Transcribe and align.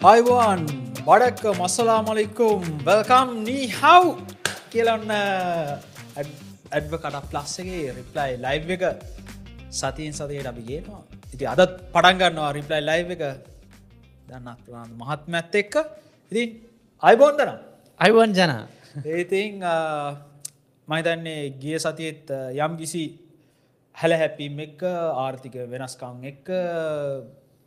අයිවාන් 0.00 0.64
බඩක්ක 1.04 1.44
මස්සලා 1.60 2.00
මලිකුම් 2.00 2.62
වල්කම් 2.86 3.28
knee 3.46 3.64
how 3.78 4.04
කියලන්න 4.72 5.10
ඇඩ්ව 5.12 6.92
කට 7.02 7.18
ප්ලස්සගේ 7.32 7.92
reply 7.96 8.38
live 8.44 8.70
එක 8.76 8.84
සතියෙන් 9.70 10.14
සතයට 10.16 10.48
අපි 10.50 10.62
ගේනවා. 10.68 11.02
ඉති 11.34 11.44
අදත් 11.52 11.74
පටන්ගන්නවා 11.92 12.52
රිප්ලයි 12.56 12.80
ලයිව් 12.90 13.10
එක. 13.14 13.24
දන්නත් 14.28 14.64
මහත්මැත්ත 15.00 15.58
එක්ක. 15.62 15.74
ඉතින් 16.32 16.48
අයිබෝන්දනම් 17.02 17.58
අයිවන් 18.00 18.32
ජන. 18.38 18.52
ඒතින් 19.06 19.60
මහිතන්නේ 20.88 21.42
ගිය 21.60 21.76
සතියත් 21.78 22.32
යම් 22.56 22.72
කිසි 22.80 23.04
හැල 23.94 24.16
හැපීම් 24.22 24.64
එක්ක 24.66 24.80
ආර්ථික 25.24 25.60
වෙනස්කං 25.74 26.24
එක්ක 26.32 26.48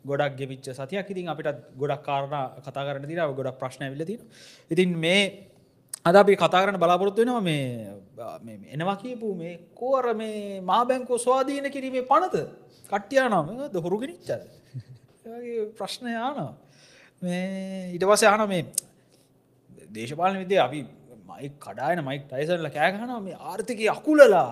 ගොඩක් 0.04 0.36
ගෙවිච්ච 0.38 0.66
සතියක්. 0.70 1.10
ඉතින් 1.10 1.28
අපිට 1.28 1.48
ගොඩක් 1.76 2.02
කාරණ 2.02 2.34
කතා 2.60 2.84
කරන 2.86 3.06
තිර 3.06 3.20
ගොඩක් 3.38 3.58
ප්‍රශ්න 3.60 3.82
විලති 3.92 4.18
ඉතින් 4.70 4.90
මේ 4.96 5.20
අද 6.04 6.16
අපි 6.16 6.36
කතා 6.36 6.62
කරන 6.62 6.78
බලාපොරොත්තු 6.78 7.20
වෙනවා 7.22 7.42
මේ 7.42 8.56
එනවා 8.74 8.96
කියපු 8.96 9.34
මේ 9.34 9.54
කෝර 9.74 10.14
මේ 10.14 10.60
මා 10.62 10.82
බැංකෝ 10.84 11.18
ස්වාධීන 11.18 11.70
කිරීමේ 11.70 12.08
පනත. 12.10 12.34
කට්ටියානම 12.90 13.48
ද 13.72 13.76
හොරුගෙනනිච්චද 13.84 14.30
ප්‍රශ්නය 15.78 16.12
ආනවා. 16.16 16.52
මේ 17.22 17.94
ඉට 17.96 18.04
පස 18.04 18.22
යන 18.24 18.44
මේ 18.48 18.62
දේශපාලන 19.94 20.38
විදේ 20.42 20.60
අපි 20.66 20.80
මයි 21.28 21.48
කඩායන 21.64 22.00
මයික් 22.08 22.24
ටයිසල්ල 22.28 22.68
කෑගහන 22.76 23.12
මේ 23.26 23.36
ආර්ථිකය 23.50 23.88
අකුලලා 23.96 24.48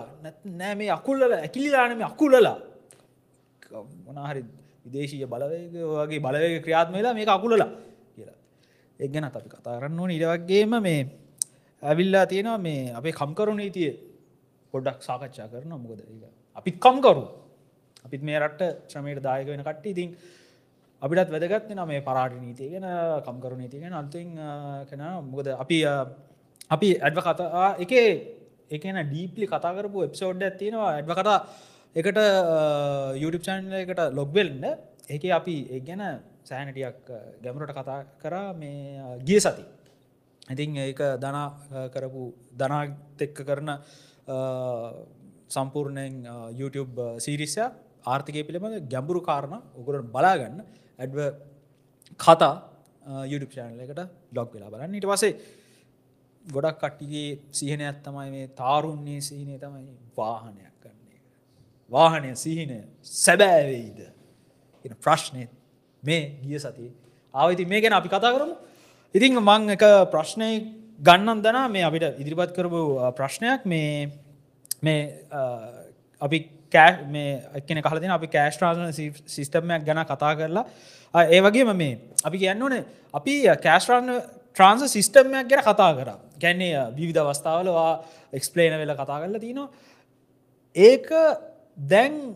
නෑ 0.59 0.73
මේ 0.75 0.91
අකුල්ලල 0.97 1.33
ඇකිලිලාන 1.37 1.97
මේ 1.99 2.07
අකුල්ලලා 2.11 2.57
මොනහරි 4.07 4.41
විදේශීය 4.85 5.27
බලවේග 5.27 5.73
වගේ 5.73 6.19
බලවේග 6.19 6.55
ක්‍රියාත්මලා 6.65 7.13
මේ 7.13 7.25
අකුලලා 7.27 7.69
කියලා. 8.15 8.37
එක්ගැන 8.99 9.25
අපි 9.25 9.49
කතා 9.49 9.79
කරන්න 9.79 9.99
ඕන. 9.99 10.11
ඉඩවක්ගේම 10.11 10.73
මේ 10.81 11.01
ඇවිල්ලා 11.83 12.25
තියෙනවා 12.25 12.57
මේ 12.57 12.91
අපේ 12.93 13.13
කම්කරු 13.13 13.53
නීතිය 13.55 13.91
පොඩ්ඩක් 14.73 15.01
සාකච්ඡා 15.01 15.47
කරන 15.47 15.73
මොකද 15.73 16.01
අපිත් 16.57 16.77
කම්කරු. 16.79 17.23
අපිත් 18.05 18.21
මේ 18.21 18.39
රට්ට 18.39 18.91
ශ්‍රමයට 18.91 19.23
දායක 19.23 19.47
වෙන 19.47 19.63
කට්ට 19.63 19.85
ඉතින් 19.85 20.09
අපිටත් 21.01 21.33
වැදගත් 21.33 21.71
න 21.71 21.81
මේ 21.87 22.01
පරාට 22.01 22.35
නීතිය 22.35 22.69
ගැන 22.73 22.87
කම්කරු 23.27 23.55
නීතිය 23.57 23.81
ගැන. 23.83 23.93
අන්තින් 23.93 24.27
කන 24.89 25.03
මොකද 25.31 25.47
අපි 25.55 25.77
අපි 26.69 26.89
ඇඩ්ව 26.97 27.19
කතා 27.21 27.67
එක 27.83 27.93
එකන 28.69 28.97
ඩීපලි 29.03 29.45
කතා 29.47 29.73
කරපු 29.77 30.07
එප්සෝඩ් 30.07 30.41
ඇත්තියෙනවා 30.41 30.91
ඇඩ්ව 30.97 31.13
කතා 31.19 31.39
එකට 31.95 32.19
YouTube 33.21 33.43
චන්ල 33.47 33.75
එකට 33.83 34.01
ලොග්වෙල්න්න 34.19 34.65
ඒක 35.09 35.23
අපි 35.39 35.55
ඒ 35.75 35.79
ගැන 35.87 36.03
සෑනටියක් 36.49 36.99
ගැමරට 37.43 37.73
කතා 37.79 37.99
කරා 38.21 38.49
මේ 38.53 39.19
ගිය 39.27 39.39
සති 39.39 39.65
ඉතින් 40.53 40.75
ඒක 40.77 41.01
දනා 41.23 41.47
කරපු 41.93 42.23
දනාත් 42.61 43.21
එක්ක 43.27 43.37
කරන 43.49 43.69
සම්පූර්ණයෙන් 45.55 46.15
YouTube 46.59 46.99
සීරිස්ය 47.25 47.63
ආර්ථිකය 48.05 48.43
පිළිබඳ 48.47 48.89
ගැඹුරු 48.93 49.21
කාරණ 49.21 49.61
උකරට 49.79 50.11
බලාගන්න. 50.15 50.59
ඇඩ්ව 50.99 51.17
කතා 52.19 52.55
YouTube 53.31 53.53
චානල 53.55 53.79
එකට 53.85 54.01
බ්ලොග් 54.33 54.49
වෙලා 54.55 54.73
බලන්න. 54.73 54.97
ඉට 54.99 55.07
පසේ 55.11 55.31
ගොඩක් 56.45 56.77
කට්ටිගේ 56.81 57.39
සිහනය 57.59 57.83
ඇත්තමයි 57.87 58.29
මේ 58.35 58.51
තාරුන්නේ 58.61 59.21
සිහිනය 59.21 59.55
තමයි 59.63 59.93
වාහනයක්. 60.17 60.72
කන්නේ 60.72 60.72
වාහනය 61.95 62.31
සිහිනය 62.43 62.79
සැබෑවෙයිද 63.23 63.99
එ 64.85 64.95
ප්‍රශ්නය 65.05 65.47
මේ 66.03 66.21
ගිය 66.43 66.59
සති 66.59 66.87
ආවති 67.33 67.65
මේ 67.65 67.81
ගැන 67.83 67.95
අපි 67.99 68.09
කතා 68.09 68.33
කරමු. 68.35 68.55
ඉතිං 69.15 69.37
මං 69.39 69.75
එක 69.75 69.83
ප්‍රශ්නය 70.13 70.49
ගන්නන් 71.07 71.39
දනා 71.45 71.67
මේ 71.69 71.85
අපිට 71.89 72.19
ඉදිරිපත් 72.21 72.51
කරපු 72.57 72.81
ප්‍රශ්නයක් 73.19 73.65
මේ 73.65 74.09
මේ 74.81 75.01
අපි 76.21 76.37
කෑ 76.73 77.05
මේ 77.13 77.31
එකන 77.59 77.81
කලතින 77.85 78.13
අපි 78.17 78.27
කෑස් 78.35 78.57
ට්‍රාසන 78.57 78.91
සිිස්ටම්මයක් 79.35 79.85
ගැන 79.87 80.01
කතා 80.11 80.33
කරලා. 80.39 80.65
ඒ 81.13 81.41
වගේම 81.45 81.73
මේ 81.77 81.99
අපි 82.27 82.37
කියන්න 82.43 82.63
ඕන 82.63 82.75
අපි 83.13 83.33
කෑස්ට්‍රාන් 83.65 84.09
ට්‍රන්ස 84.55 84.91
සිිස්ටම්මයක් 84.95 85.47
ගැන 85.51 85.63
කතා 85.69 85.91
කර. 85.97 86.09
ගැන්නේ 86.41 86.73
විවිධ 86.97 87.21
අවස්ථාවලවා 87.21 87.91
එක්ස්පලේන 88.33 88.77
වෙල 88.81 88.93
කතා 89.01 89.19
කරලා 89.21 89.43
තිනවා. 89.45 89.69
ඒක 90.75 91.09
දැන් 91.77 92.35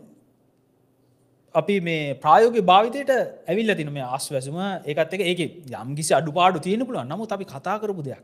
අපි 1.54 1.80
මේ 1.80 2.14
ප්‍රායෝග 2.14 2.56
භාවිතයට 2.62 3.10
ඇවිල්ල 3.48 3.74
තින 3.74 3.92
මේ 3.92 4.02
අස්වැසුම 4.02 4.58
ඒකත් 4.84 5.14
එක 5.14 5.22
ඒක 5.22 5.40
යම් 5.74 5.94
කිසි 5.96 6.12
අඩුපාඩු 6.14 6.60
තියෙන 6.60 6.84
පුළුව 6.86 7.04
නමු 7.04 7.26
අපි 7.28 7.44
කතා 7.46 7.78
කරපු 7.80 8.02
දෙයක්. 8.02 8.22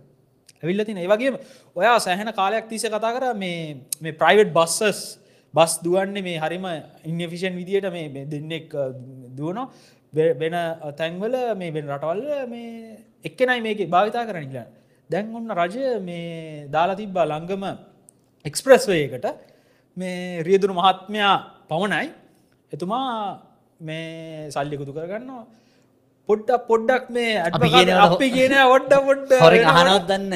ඇවිල්ල 0.62 0.84
තින 0.84 0.98
ඒවගේ 0.98 1.32
ඔයා 1.76 1.98
සෑහන 1.98 2.32
කාලයක් 2.32 2.68
තිස 2.68 2.84
කතා 2.86 3.14
කර 3.16 3.34
මේ 3.34 4.12
ප්‍රයිවට් 4.14 4.52
බස්සස් 4.52 5.00
බස් 5.54 5.72
දුවන්නේ 5.84 6.22
මේ 6.22 6.38
හරිම 6.38 6.66
ඉන්ෆිෂන් 7.04 7.54
විදියට 7.56 7.90
මේ 7.92 8.26
දෙන්නෙක් 8.26 8.70
දුවන 9.38 9.58
වෙන 10.12 10.56
තැන්වල 10.96 11.36
මේ 11.56 11.72
වෙන 11.72 11.86
රටවල්ල 11.88 12.48
මේ 12.48 12.98
එක්කෙනයි 13.24 13.60
මේක 13.62 13.80
භාවිතා 13.88 14.26
කරන 14.28 14.46
කියලා. 14.48 14.68
දැන් 15.10 15.34
ඔන්න 15.34 15.48
රජය 15.52 15.98
මේ 16.00 16.68
දාලා 16.68 16.96
තිබ්බා 16.96 17.26
ළංගම 17.26 17.64
එක්ස්ප්‍රස්වයකට 18.44 19.26
මේ 19.96 20.42
රියදුරු 20.42 20.74
මහත්මයා 20.74 21.34
පවනයි 21.68 22.06
එතුමා 22.72 23.10
මේ 23.80 24.50
සල්ලිකුතු 24.50 24.92
කරගන්නවා. 24.92 25.44
පොඩ්ඩක් 26.28 26.62
පොඩ්ඩක් 26.66 27.10
මේ 27.10 27.32
අපි 27.40 28.28
කියන 28.30 28.54
ඔඩ්ඩ 28.66 28.94
පොඩ්ඩ 29.02 29.32
අහනවත් 29.72 30.06
දන්න 30.08 30.34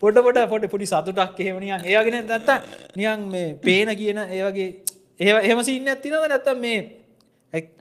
පොඩ 0.00 0.18
පොඩ 0.18 0.38
පොට 0.48 0.66
පොඩි 0.68 0.86
සතුටක් 0.86 1.38
එහෙමනියන් 1.38 1.84
ඒගෙන 1.86 2.16
දත්ත 2.24 2.58
නියන් 2.96 3.26
මේ 3.28 3.54
පේන 3.58 3.92
කියන 3.94 4.20
ඒවගේ 4.20 4.68
ඒ 5.20 5.36
එහම 5.42 5.60
සින්න 5.62 5.88
ඇතිනව 5.88 6.24
නැත්තම් 6.24 6.58
මේ 6.60 6.80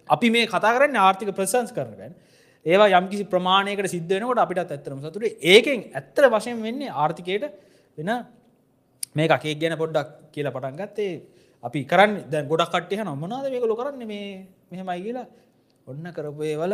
අපි 0.10 0.30
මේ 0.30 0.46
කතා 0.48 0.76
කරන්න 0.76 1.00
ආර්ථික 1.00 1.32
ප්‍රසන්ස් 1.32 1.72
කරනගැන් 1.72 2.14
ඒවා 2.66 2.92
යම්කිසි 2.94 3.26
ප්‍රමාණයකට 3.26 3.88
සිද්ධනකට 3.88 4.40
අපිට 4.40 4.64
ඇත්තරම 4.66 5.00
සතුට 5.02 5.44
ඒකෙන් 5.46 5.88
ඇත්තර 5.94 6.30
වශයෙන් 6.30 6.62
වෙන්නේ 6.62 6.96
ආර්ථිකයට 6.98 7.48
වෙන 7.98 8.12
මේ 9.16 9.28
එකේ 9.38 9.56
ගැන 9.62 9.78
පොඩ්ඩක් 9.82 10.10
කියලා 10.34 10.56
පටන් 10.56 10.78
ගත්තේ. 10.82 11.14
අපි 11.64 11.80
කරන්න 11.92 12.14
දැ 12.32 12.44
ගොඩක් 12.52 12.72
කට්ටය 12.74 13.04
නොමනාද 13.04 13.48
මේකලො 13.54 13.76
කරන්න 13.80 14.04
මේ 14.08 14.46
මෙහෙමයි 14.72 15.04
කියලා. 15.06 15.28
ඔන්න 15.88 16.06
කරපු 16.16 16.44
ඒවල 16.44 16.74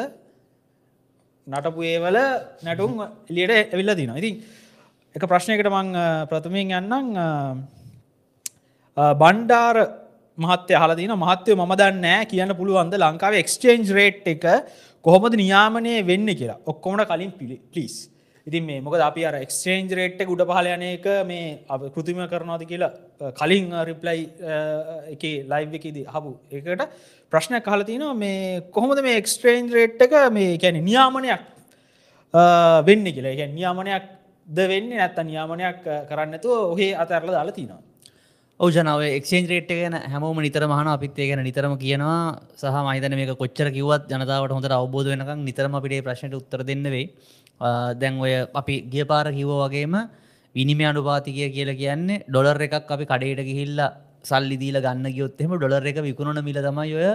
නටපු 1.48 1.82
ඒවල 1.92 2.18
නැටුම් 2.66 2.92
එලියට 3.30 3.74
ඇවිල්ල 3.74 3.96
දින 4.00 4.14
ඉතින් 4.22 4.36
එක 5.16 5.24
ප්‍රශ්නයකට 5.32 5.70
මං 5.70 5.88
ප්‍රථමයෙන් 6.30 6.76
යන්නම්. 6.80 7.08
බණ්ඩාර 9.22 9.78
මහත්‍ය 10.38 10.74
හලදින 10.82 11.14
මහත්වය 11.24 11.54
ම 11.56 11.74
දන්නෑ 11.80 12.30
කියන්න 12.32 12.54
පුළුවන්ද 12.60 12.94
ලංකාව 13.04 13.34
එක්ස්චේන්ජ් 13.42 13.90
රේට් 13.98 14.28
එක 14.34 14.46
කොහොමද 15.06 15.34
නියාමනය 15.42 15.94
වෙන්න 16.10 16.30
කියලා. 16.40 16.60
ඔක්කොමට 16.72 17.10
කලින් 17.12 17.32
පිළි 17.40 17.58
පලිස් 17.72 17.96
ඉතින් 18.50 18.66
මේ 18.70 18.82
මොක 18.86 18.96
අපි 19.10 19.26
අර 19.30 19.36
එක්ස්චේන්ජ් 19.46 19.94
රේට් 20.00 20.22
එක 20.24 20.34
උඩ 20.36 20.44
පහල 20.50 20.70
යන 20.76 20.86
එක 20.90 21.08
මේ 21.32 21.46
අප 21.76 21.82
කෘතිම 21.96 22.20
කරනවාද 22.34 22.66
කියලා 22.72 23.34
කලින් 23.40 23.70
රිප්ලයි 23.90 24.26
එක 25.16 25.24
ලයිව් 25.54 25.78
එකදී 25.80 26.06
හබු 26.16 26.32
එකට 26.60 26.84
ප්‍රශ්නයක් 27.34 27.64
කහල 27.68 27.84
තිනවා 27.92 28.20
මේ 28.26 28.62
කොහොමද 28.76 29.02
මේ 29.08 29.22
එක්ස්ට්‍රේන්ජ් 29.22 29.74
රේට් 29.78 30.06
එක 30.08 30.16
මේ 30.38 30.58
කැන 30.64 30.82
නියාමනයක් 30.90 31.44
වෙන්න 32.88 33.06
කියලා. 33.16 33.36
ගැ 33.40 33.48
නියාමනයක් 33.60 34.04
ද 34.48 34.68
වෙන්න 34.72 34.90
නැත්ත 34.90 35.18
නියාමනයක් 35.30 35.86
කරන්නතු 36.10 36.50
ඔහේ 36.74 36.92
අතරල 37.04 37.32
දාලා 37.38 37.58
තිනවා. 37.60 37.82
ඕජනාව 38.60 39.02
එක්ෂේන් 39.18 39.46
රේට් 39.52 39.70
ගැන 39.70 39.96
හැමෝම 40.14 40.40
නිතර 40.46 40.64
මහන 40.68 40.88
අපිත්තේ 40.94 41.28
ගැන 41.30 41.42
නිතරම 41.48 41.74
කියනවා. 41.84 42.40
සහ 42.62 42.78
මහිතන 42.88 43.16
මේක 43.20 43.34
කොච්චර 43.42 43.70
කිවත් 43.78 44.10
ජනතාවට 44.12 44.56
හොඳට 44.56 44.78
අවබෝධ 44.80 45.10
වෙනකම් 45.14 45.46
නිතරම 45.50 45.78
අපිටේ 45.80 46.06
ප්‍රශ්නයට 46.08 46.40
උත්තර 46.40 46.64
දෙන්න 46.70 46.84
වෙයි. 46.96 47.06
දැන් 48.02 48.20
ඔය 48.20 48.34
අපි 48.54 48.76
ගිය 48.94 49.06
පාර 49.06 49.26
කිව්ව 49.32 49.56
වගේම 49.64 49.96
විනිම 50.56 50.80
අනුපාතිකය 50.92 51.50
කියලා 51.56 51.80
කියන්නේ 51.82 52.24
ඩොලර් 52.28 52.62
එකක් 52.68 52.94
අපි 52.96 53.06
කඩේට 53.06 53.44
ගිහිල්ලා 53.50 53.96
සල්ලි 54.24 54.58
දීල 54.58 54.78
ගන්න 54.82 55.12
ගියොත්තෙම 55.12 55.52
ඩොලර් 55.58 55.86
එක 55.86 56.00
විකුණන 56.02 56.44
මිල 56.44 56.58
තමයි 56.68 56.96
ඔය 56.96 57.10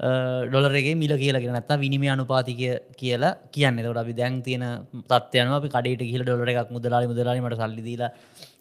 ඩොලරගේ 0.00 0.94
මිල 0.96 1.12
කියලා 1.16 1.60
නත්තා 1.60 1.78
විනිම 1.78 2.02
අනුපාතිකය 2.14 2.70
කියලා 2.96 3.36
කියන්න. 3.52 3.78
තොට 3.78 3.96
අපි 3.96 4.12
දැන් 4.12 4.42
තියෙන 4.42 4.64
තත්යන 5.08 5.52
අපි 5.52 5.68
කඩට 5.68 6.02
කියල 6.02 6.22
ඩොලර 6.24 6.48
එකක් 6.48 6.70
මුදලාි 6.70 7.06
මුදලාීමට 7.06 7.56
සල්ලිදීලා 7.56 8.10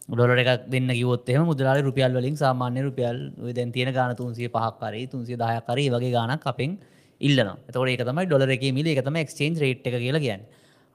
ඩොලර 0.09 0.37
එකක් 0.37 0.69
දෙන්න 0.69 0.89
කිවොත්ය 0.89 1.37
මුදලාල 1.41 1.81
රුපියල් 1.81 2.13
වලින් 2.13 2.35
සාමාන්‍ය 2.37 2.83
රුපියල් 2.83 3.17
දැන් 3.57 3.71
තියෙන 3.71 3.93
ගාන 3.93 4.15
තුන්සිය 4.15 4.49
පහක්කරේ 4.49 5.07
තුන්සිය 5.07 5.37
දායකරේ 5.37 5.89
වගේ 5.89 6.11
ගානක් 6.11 6.45
අපෙන් 6.45 6.77
ඉල්ලන 7.21 7.49
තොට 7.71 7.89
ඒක 7.89 8.03
තමයි 8.05 8.27
ඩොලර 8.27 8.51
එක 8.55 8.65
මිල 8.77 8.87
එකතම 8.93 9.17
එක්ස්චේන්ජ් 9.23 9.57
රේට් 9.63 9.87
එක 9.87 9.97
කියලා 9.97 10.25
කියන්න. 10.27 10.43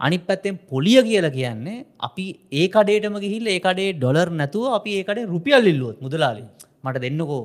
අනි 0.01 0.19
පැත්තෙන් 0.19 0.59
පොලිය 0.71 0.99
කියලා 1.03 1.35
කියන්නේ 1.37 1.85
අපි 2.01 2.25
ඒ 2.53 2.67
කඩේටම 2.69 3.17
ගිහිල් 3.25 3.47
ඒකඩේ 3.55 3.91
ඩොලර් 3.95 4.29
නැතුව 4.41 4.67
අපි 4.79 4.91
ඒකට 4.99 5.21
රුපියල් 5.35 5.71
ඉල්ලුවත් 5.73 5.99
මුදලාලි. 6.01 6.43
මට 6.85 7.03
දෙන්නකෝ. 7.05 7.43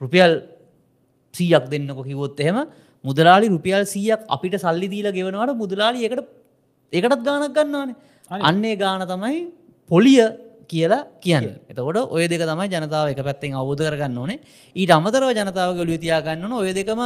රුපියල් 0.00 0.32
සීයක් 1.34 1.64
දෙන්නකො 1.72 2.02
කිවොත් 2.02 2.40
එහෙම 2.40 2.58
මුදලාලි 3.04 3.46
රුපියල් 3.48 3.84
සීයක් 3.86 4.22
අපිට 4.28 4.56
සල්ලි 4.64 4.88
දීලා 4.94 5.16
ගෙවනවට 5.18 5.60
මුදලාලි 5.62 6.06
එකට 6.06 6.24
එකටත් 6.92 7.22
ගානක් 7.28 7.54
ගන්නවානේ. 7.56 7.96
අන්නේ 8.30 8.74
ගාන 8.76 9.04
තමයි 9.06 9.38
පොලිය 9.90 10.24
කියලා 10.70 11.06
කියන්න. 11.20 11.46
එතකොට 11.70 12.10
ඔය 12.16 12.26
දෙක 12.26 12.42
තමයි 12.42 12.66
ජනතාව 12.74 13.12
එක 13.12 13.22
පැත්තෙන් 13.28 13.54
අවබෝධ 13.54 13.84
කරගන්න 13.86 14.18
ඕනේ. 14.18 14.40
ඊට 14.76 14.90
අමතරව 14.90 15.30
ජනතාව 15.32 15.70
ගොලිය 15.78 15.98
තියාගන්න 15.98 16.52
ඔය 16.52 16.74
දෙකම 16.74 17.02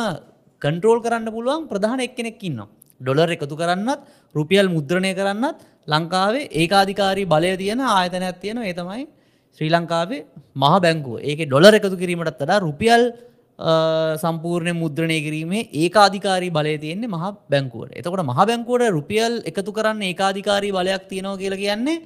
කන්ට්‍රෝල් 0.63 1.01
කරන්න 1.05 1.29
පුළුවන් 1.29 1.69
ප්‍රධාන 1.69 2.01
එක්කෙනෙක් 2.01 2.41
ඉන්නවා 2.41 2.69
ඩොලර් 3.01 3.31
එකතු 3.37 3.57
කරන්නත් 3.61 4.01
රුපියල් 4.35 4.67
මුද්‍රණය 4.77 5.13
කරන්නත් 5.21 5.59
ලංකාවේ 5.89 6.49
ඒකාධිකාරී 6.63 7.31
බලය 7.35 7.53
තියෙන 7.63 7.81
ආයතනයක් 7.81 8.41
තියෙන 8.43 8.59
ඒ 8.63 8.75
තමයි 8.81 9.07
ශ්‍රී 9.59 9.71
ලංකාවේ 9.75 10.21
මහ 10.63 10.75
බැංකුව. 10.85 11.17
ඒක 11.23 11.41
ඩොලර් 11.49 11.75
එකතු 11.79 11.97
කිරීමටත් 12.03 12.43
වඩා 12.43 12.61
රුපියල් 12.67 13.03
සම්පූර්ණය 14.23 14.73
මුද්‍රණය 14.83 15.19
කිරීමේ 15.27 15.69
ඒකාධිකාරී 15.83 16.53
බලය 16.59 16.77
තියෙන්නේ 16.85 17.09
මහ 17.09 17.25
බැංකුවට. 17.53 17.97
එතකොට 17.99 18.27
මහ 18.31 18.41
බැංකුවට 18.51 18.93
රුපියල් 18.99 19.33
එකතු 19.51 19.71
කරන්න 19.79 20.03
ඒකාධිකාරී 20.11 20.73
බලයක් 20.79 21.09
තියෙනවා 21.13 21.41
කියලා 21.43 21.63
කියන්නේ 21.65 22.03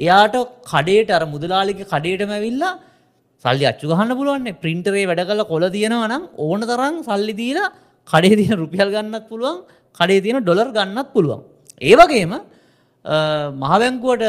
එයාට 0.00 0.36
කඩේට 0.72 1.10
අර 1.10 1.24
මුදලාලික 1.34 1.80
කඩේටම 1.92 2.32
ඇවිල්ලා 2.36 2.72
සල්ලි 3.44 3.64
අච්චු 3.70 3.86
ගහන්න 3.90 4.16
පුළුවන්නේ 4.18 4.58
ප්‍රින්ටරේ 4.62 5.04
වැඩ 5.10 5.24
කල 5.30 5.42
කොල 5.52 5.64
තියෙනවා 5.76 6.08
නම් 6.10 6.24
ඕන 6.46 6.60
තරම් 6.70 6.96
සල්ලි 7.08 7.34
දීලා 7.40 7.68
කඩේ 8.08 8.36
තියෙන 8.40 8.58
රුපියල් 8.62 8.88
ගන්නත් 8.94 9.28
පුළුවන්. 9.30 9.58
කඩේ 9.94 10.20
තියෙන 10.20 10.42
ඩොලර් 10.42 10.70
ගන්නත් 10.70 11.08
පුළුවන් 11.14 11.42
ඒවගේම 11.82 12.34
මහබැංකුවට 13.04 14.24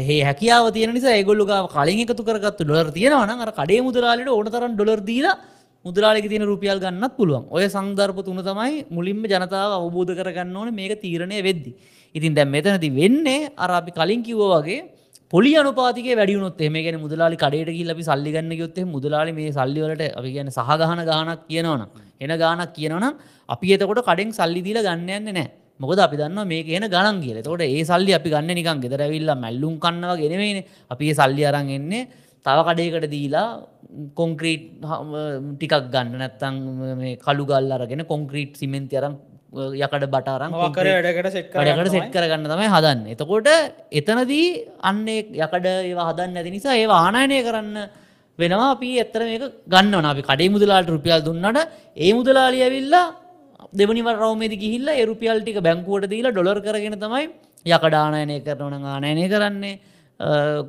හේ 0.00 0.20
හැකියාව 0.22 0.70
තියන 0.72 0.94
නිසා 0.94 1.16
ඒගොල්ලු 1.18 1.44
ගාව 1.44 1.66
කලින් 1.68 2.04
එකතු 2.04 2.22
කරගත්තු 2.22 2.62
ඩොලර් 2.62 2.90
තියෙනවා 2.90 3.26
නම් 3.26 3.40
අර 3.40 3.52
කඩේ 3.52 3.82
මුදලාලිට 3.82 4.28
ඕන 4.28 4.46
තරම් 4.46 4.74
ඩොලර් 4.74 5.00
දීලා 5.02 5.34
මුදලාලික 5.84 6.28
තියෙන 6.28 6.46
රුපියල් 6.46 6.78
ගන්නත් 6.78 7.16
පුළුවන් 7.16 7.44
ඔය 7.50 7.64
සංදර්ප 7.66 8.18
තුන 8.24 8.38
තමයි 8.40 8.86
මුලින්ම 8.88 9.24
ජනතාව 9.24 9.72
අවබෝධ 9.78 10.12
කරගන්න 10.14 10.56
ඕනේ 10.56 10.72
මේක 10.72 11.00
තීරණය 11.02 11.42
වෙද්දි. 11.42 11.72
ඉතින් 12.14 12.34
දැන් 12.34 12.48
මෙතනදී 12.48 12.90
වෙන්නේ 12.90 13.50
අර 13.56 13.70
අපි 13.70 13.90
කලින් 13.90 14.22
කිව්වා 14.22 14.62
වගේ 14.62 14.80
පොලි 15.32 15.52
අනුපාතික 15.60 16.06
වැඩියුනොත් 16.18 16.60
එහෙම 16.60 16.76
කියන්නේ 16.84 17.02
මුදලාලි 17.04 17.36
කඩේට 17.36 17.70
ගිහිල්ලා 17.74 17.96
අපි 17.96 18.04
සල්ලි 18.08 18.30
ගන්න 18.34 18.52
ගියොත් 18.58 18.76
එහෙම 18.78 18.90
මුදලාලි 18.96 19.32
මේ 19.38 19.52
සල්ලි 19.58 19.80
වලට 19.84 20.04
අපි 20.20 20.30
කියන්නේ 20.34 20.56
සහ 20.56 20.70
ගහන 20.80 21.00
ගාණක් 21.10 21.42
කියනවනම් 21.48 21.82
එන 22.24 22.32
ගාණක් 22.42 22.72
කියනවනම් 22.76 23.14
අපි 23.48 23.72
එතකොට 23.76 24.00
කඩෙන් 24.08 24.30
සල්ලි 24.38 24.60
දීලා 24.66 24.84
ගන්න 24.88 25.08
යන්නේ 25.10 25.36
නැහැ. 25.38 25.48
මොකද 25.80 25.98
අපි 26.06 26.16
දන්නවා 26.20 26.46
මේක 26.52 26.68
එන 26.70 26.86
ගණන් 26.94 27.18
කියලා. 27.24 27.42
එතකොට 27.42 27.64
ඒ 27.66 27.82
සල්ලි 27.90 28.12
අපි 28.18 28.28
ගන්න 28.34 28.54
නිකන් 28.58 28.82
ගෙදර 28.84 29.00
ඇවිල්ලා 29.06 29.38
මැල්ලුම් 29.44 29.74
කන්න 29.84 30.04
වගේ 30.12 30.30
නෙමෙයිනේ. 30.34 30.66
අපි 30.92 31.04
ඒ 31.10 31.16
සල්ලි 31.20 31.42
අරන් 31.50 31.70
එන්නේ 31.78 32.02
තව 32.46 32.58
කඩේකට 32.68 33.06
දීලා 33.14 33.48
කොන්ක්‍රීට් 34.20 34.64
ටිකක් 35.58 35.74
ගන්න 35.94 36.18
නැත්තම් 36.22 36.54
මේ 37.00 37.16
කළු 37.26 37.46
ගල් 37.50 37.72
අරගෙන 37.78 38.04
කොන්ක්‍රීට් 38.12 38.60
සිමෙන්ති 38.62 39.00
අරන් 39.00 39.16
යකඩ 39.54 40.04
බටාරන් 40.14 40.54
මොකර 40.54 40.86
වැඩකට 41.06 41.30
සෙට් 41.36 42.12
කරගන්න 42.14 42.46
තමයි. 42.52 42.68
හදන්න. 42.74 43.00
එතකොට 43.14 43.48
එතනදී 44.00 44.46
අන්නේ 44.90 45.20
යකඩ 45.44 45.66
ඒවා 45.72 46.08
හදන්න 46.10 46.38
ඇති 46.40 46.54
නිසා 46.56 46.76
ඒ 46.80 46.86
ආනායනය 47.00 47.40
කරන්න 47.48 47.76
වෙනවා. 48.38 48.70
අපි 48.74 48.90
එත්තර 49.04 49.22
මේක 49.30 49.44
ගන්න 49.74 50.10
අපි 50.12 50.22
කඩේ 50.30 50.52
මුදලාට 50.56 50.92
රුපියල් 50.96 51.24
දුන්නට 51.28 51.58
ඒ 51.96 52.12
මුදලාලි 52.18 52.60
ඇවිල්ලා 52.66 53.06
දෙවනිව 53.80 54.08
රවමේදි 54.14 54.62
ගිහිල්ල 54.64 54.88
එරුපියල් 55.02 55.40
ටික 55.42 55.58
බැංකුවට 55.66 56.10
දීලා 56.12 56.34
ඩොලර් 56.36 56.60
කරගෙන 56.66 56.96
තමයි 57.04 57.26
යකඩානායනය 57.66 58.36
කරනවන 58.46 58.86
ආනයනය 58.94 59.26
කරන්නේ. 59.34 59.74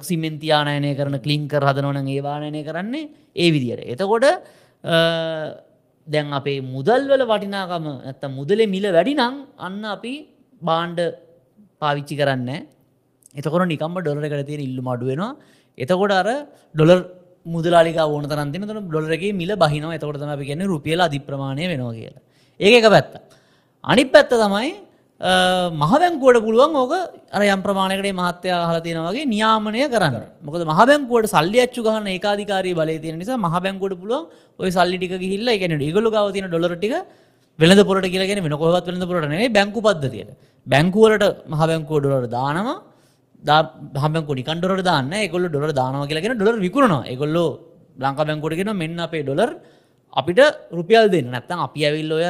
සිමෙන්ති 0.02 0.50
ආනයනය 0.52 0.96
කරන 1.00 1.16
කලින්කර 1.26 1.62
හදනවන 1.70 2.08
ඒවානයනය 2.16 2.62
කරන්නේ 2.70 3.10
ඒ 3.36 3.50
විදියට. 3.54 3.86
එතකොට 3.94 4.26
දැන් 6.08 6.32
අපේ 6.40 6.60
මුදල්වල 6.76 7.22
වටිනාකම 7.32 7.86
ඇත්ත 8.10 8.24
මුදලේ 8.38 8.72
මිල 8.76 8.86
වැඩිනං 8.98 9.22
අන්න 9.68 9.84
අපි 9.96 10.14
බාණ්ඩ 10.62 11.00
පාවිච්චි 11.82 12.16
කරන්න. 12.22 12.50
එතකොට 13.36 13.68
නිකම්ම 13.74 13.98
ඩොලර 14.02 14.26
එකට 14.28 14.48
තියෙන 14.50 14.66
ඉල්ලු 14.68 14.82
මඩුවෙනවා 14.82 15.32
එතකොට 15.78 16.12
අර 16.12 16.28
ඩොලර් 16.76 17.00
මුදලාලික 17.46 17.98
ඕන 17.98 18.26
තරන්තින 18.26 18.64
තන 18.70 18.88
ඩොලරගේ 18.90 19.34
මිල 19.34 19.52
බහිනව. 19.56 19.92
එතකොට 19.98 20.20
තම 20.22 20.32
අපි 20.36 20.46
කියන්නේ 20.46 20.72
රුපියල 20.74 21.00
අධිප්‍රමාණය 21.00 21.68
වෙනවා 21.72 21.94
කියලා. 21.94 22.24
ඒක 22.60 22.74
එක 22.80 22.88
පැත්ත 22.90 23.12
අනිත් 23.84 24.10
පැත්ත 24.12 24.30
තමයි 24.36 24.72
මහබැංකුවට 25.22 26.44
පුළුවන් 26.44 26.76
ඕක 26.76 26.94
අර 27.32 27.42
යම් 27.42 27.62
ප්‍රමාණයකට 27.64 28.12
මහත්‍ය 28.20 28.50
හල 28.52 28.80
තියෙනවගේ 28.84 29.26
නියාමනය 29.26 29.88
කරන්න. 29.88 30.16
මොකද 30.44 30.62
මහබැංකුවට 30.68 31.32
සල්ලි 31.32 31.60
අච්චු 31.66 31.84
ගහන 31.84 32.08
ඒකාධිකාරී 32.08 32.76
බලය 32.76 33.00
තියෙන 33.00 33.18
නිසා 33.20 33.38
මහබැංකුවට 33.38 33.96
පුළුවන් 34.02 34.28
ඔය 34.60 34.70
සල්ලි 34.72 34.98
ටික 34.98 35.16
ගිහිල්ලා 35.24 35.56
ඒ 35.56 35.60
කියන්නේ 35.60 35.88
ඒගොල්ලෝ 35.88 36.12
ගාව 36.12 36.34
තියෙන 36.36 36.50
ඩොලර් 36.52 36.76
ටික 36.76 36.96
වෙළඳ 37.60 37.82
පොරට 37.88 38.08
කියලා 38.12 38.28
කියන්නේ 38.28 38.46
වෙන 38.48 38.58
කොහොමවත් 38.60 38.88
වෙළඳ 38.90 39.08
පොරට 39.10 39.30
නෙවෙයි 39.32 39.56
බැංකු 39.58 39.80
පද්ධතියට. 39.88 40.36
බැංකු 40.68 41.00
වලට 41.06 41.26
මහ 41.52 41.62
බැංකුව 41.70 41.98
ඩොලර් 42.04 42.28
දානවා. 42.36 42.76
දා 43.44 43.62
මහ 43.96 44.06
බැංකුව 44.14 44.36
නිකන් 44.36 44.60
ඩොලර් 44.60 44.82
දාන්නේ 44.90 45.24
ඒගොල්ලෝ 45.26 45.52
ඩොලර් 45.54 45.72
දානවා 45.80 46.10
කියලා 46.10 46.26
කියන 46.26 46.36
ඩොලර් 46.42 46.60
විකුණනවා. 46.66 47.08
ඒගොල්ලෝ 47.12 47.50
ලංකා 48.04 48.28
බැංකුවට 48.30 48.58
කියනවා 48.60 48.82
මෙන්න 48.84 49.00
අපේ 49.08 49.24
ඩොලර් 49.24 49.50
අපිට 50.16 50.40
රුපියල් 50.72 51.10
දෙන්න. 51.12 51.28
නැත්තම් 51.28 51.60
අපි 51.66 51.80
ඇවිල් 51.88 52.12
ඔය 52.12 52.26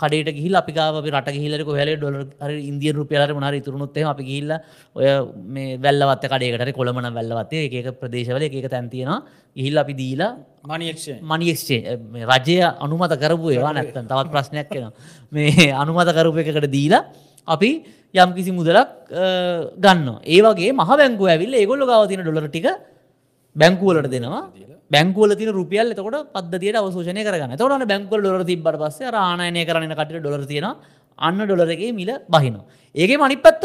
කඩේට 0.00 0.30
ගිහිල් 0.36 0.54
අපි 0.56 0.72
අපි 0.74 1.10
රට 1.10 1.34
ගිහිල්ලක 1.36 1.70
හැලේ 1.78 1.96
හරි 2.40 2.60
ඉන්දිය 2.70 2.92
රුපියලට 2.92 3.34
මොනාරි 3.38 3.60
ඉතුරුනොත් 3.62 3.96
එහෙම 3.96 4.10
අපි 4.14 4.24
ගිහිල්ලා 4.30 4.60
ඔය 4.96 5.06
මේ 5.48 5.78
වැල්ලවත් 5.78 6.24
කඩේකට 6.26 6.76
කොළමන 6.78 7.10
වැල්ලවත් 7.18 7.52
එක 7.58 7.74
එක 7.80 7.88
ප්‍රදේශවල 8.00 8.46
එක 8.48 8.54
එක 8.54 8.70
තැන් 8.70 8.88
තියෙනවා. 8.88 9.20
ගිහිල්ලා 9.56 9.84
අපි 9.86 9.94
දීලා 10.02 10.30
මනික්ෂේ 10.70 11.18
මනි 11.22 11.46
එක්ස්චේන්ජ් 11.52 11.84
රජය 12.32 12.56
අනුමත 12.84 13.14
කරපු 13.22 13.46
ඒවා 13.50 13.72
නැත්තම් 13.72 14.08
තවත් 14.10 14.28
ප්‍රශ්නයක් 14.34 14.68
වෙනවා 14.70 14.92
මේ 15.32 15.70
අනුමත 15.82 16.10
කරපු 16.18 16.42
එකකට 16.42 16.68
දීලා 16.76 17.02
අපි 17.48 17.70
යම් 18.14 18.30
කිසි 18.36 18.52
මුදලක් 18.52 18.90
ගන්න 19.84 20.08
ඒ 20.24 20.40
වගේ 20.46 20.70
මහ 20.72 20.90
බැංකුව 21.00 21.32
ඇවිල්ලා 21.32 21.62
ඒගොල්ලෝ 21.62 21.88
ගාව 21.90 22.06
තියෙන 22.10 22.24
ඩොලර් 22.24 22.48
ටික 22.48 22.68
බැංකුවලට 23.56 24.10
දෙනවා. 24.14 24.42
බැංකුවල 24.90 25.32
තින 25.36 25.50
රුපියල් 25.50 25.92
එතකොට 25.92 26.28
පද්ධතියට 26.34 26.76
අවශෝෂණය 26.76 27.22
කරගන්න. 27.26 27.56
තවරන 27.56 27.84
බැංකුවල 27.92 28.20
ඩොලර 28.22 28.44
තිබ්බට 28.44 28.78
පස්සේ 28.82 29.10
ආනයනය 29.12 29.64
කරන 29.68 29.92
කට 29.92 30.20
ඩොලර 30.20 30.46
තියෙන 30.46 30.66
අන්න 31.18 31.38
ඩොලරගේ 31.40 31.92
මිල 31.92 32.10
බහිනවා. 32.28 32.64
ඒගේ 32.94 33.18
මනි 33.18 33.36
පැත්ත 33.38 33.64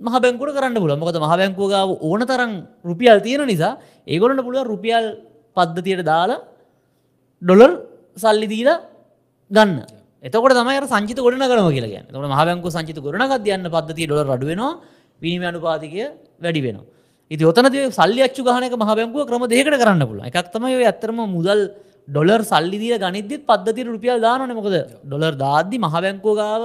මහ 0.00 0.14
බැංකුවට 0.24 0.56
කරන්න 0.56 0.76
පුල 0.76 0.94
මොකද 0.96 1.18
මහ 1.18 1.34
බැංකුවගාව 1.40 1.90
ඕන 2.00 2.22
තරම් 2.30 2.52
රුපියල් 2.84 3.18
තියෙන 3.20 3.46
නිසා 3.46 3.78
ඒගොලට 4.06 4.44
පුළුව 4.46 4.70
රුපියල් 4.72 5.04
පද්ධතියට 5.56 6.04
දාලා 6.04 6.40
ඩොලර් 7.42 7.72
සල්ලි 8.16 8.46
දීලා 8.54 8.78
ගන්න. 9.50 9.78
එතකොට 10.24 10.54
තමයි 10.54 10.80
සංචිත 10.86 11.18
ගොඩන 11.18 11.42
කරම 11.42 11.68
කියලා 11.76 12.02
තට 12.06 12.26
මහබැංකු 12.32 12.68
සංචිත 12.70 12.98
ගොඩනගත් 13.04 13.46
යන්න 13.48 13.66
පද්ධතිය 13.74 14.06
ඩොල 14.06 14.22
රඩුවෙනවා 14.24 14.72
විනිම 15.22 15.44
අනුපාතිකය 15.50 16.02
වැඩි 16.44 16.60
වෙනවා 16.66 16.86
ඉති 17.32 17.44
ඔතනද 17.50 17.76
සල්ලි 17.98 18.20
අච්චු 18.26 18.42
ගහනක 18.48 18.74
මහබැංකුව 18.82 19.22
ක්‍රම 19.28 19.44
දෙකට 19.52 19.76
කරන්න 19.82 20.04
පුල 20.10 20.18
එකක් 20.28 20.48
තමයි 20.54 20.84
ඇත්තරම 20.88 21.20
මුදල් 21.36 21.60
ඩොලර් 22.08 22.42
සල්ලිදිය 22.50 22.96
ගනිද්දිත් 23.04 23.46
පද්ධති 23.48 23.86
රුපියල් 23.88 24.18
දානන 24.26 24.52
මොකද? 24.58 24.74
ඩොලර් 25.06 25.34
දාද්දි 25.44 25.76
මහබැංකෝ 25.84 26.34
ගාව 26.40 26.62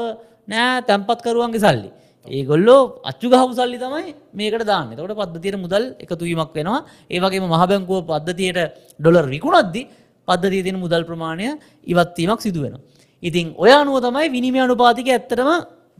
නෑ 0.51 0.81
තැන්පත්කරුවන්ගේ 0.89 1.63
සල්ලි. 1.65 1.89
ඒගොල්ලෝ 2.27 2.81
අච්චු 3.09 3.27
ගහපු 3.33 3.53
සල්ලි 3.59 3.77
තමයි 3.83 4.15
මේකට 4.39 4.65
දාන්න. 4.71 4.91
තොට 4.99 5.15
පද්ධතියට 5.21 5.57
මුදල් 5.63 5.83
එකතුවීමක් 6.03 6.51
වෙනවා. 6.57 6.79
ඒවගේ 7.15 7.41
මහබැංකුව 7.53 7.99
පද්ධතියට 8.11 8.59
ඩොලර් 8.99 9.25
විකුණද්දි 9.35 9.81
පද්ධතිය 10.27 10.61
තියෙන 10.65 10.79
මුදල් 10.83 11.03
ප්‍රමාණය 11.09 11.47
ඉවත්වීමක් 11.91 12.41
සිදුවෙන. 12.45 12.75
ඉතින් 13.23 13.55
ඔය 13.63 13.71
අනුව 13.71 13.97
තමයි 14.05 14.27
විනිමය 14.35 14.59
අනුපාතික 14.65 15.07
ඇත්තටම 15.07 15.49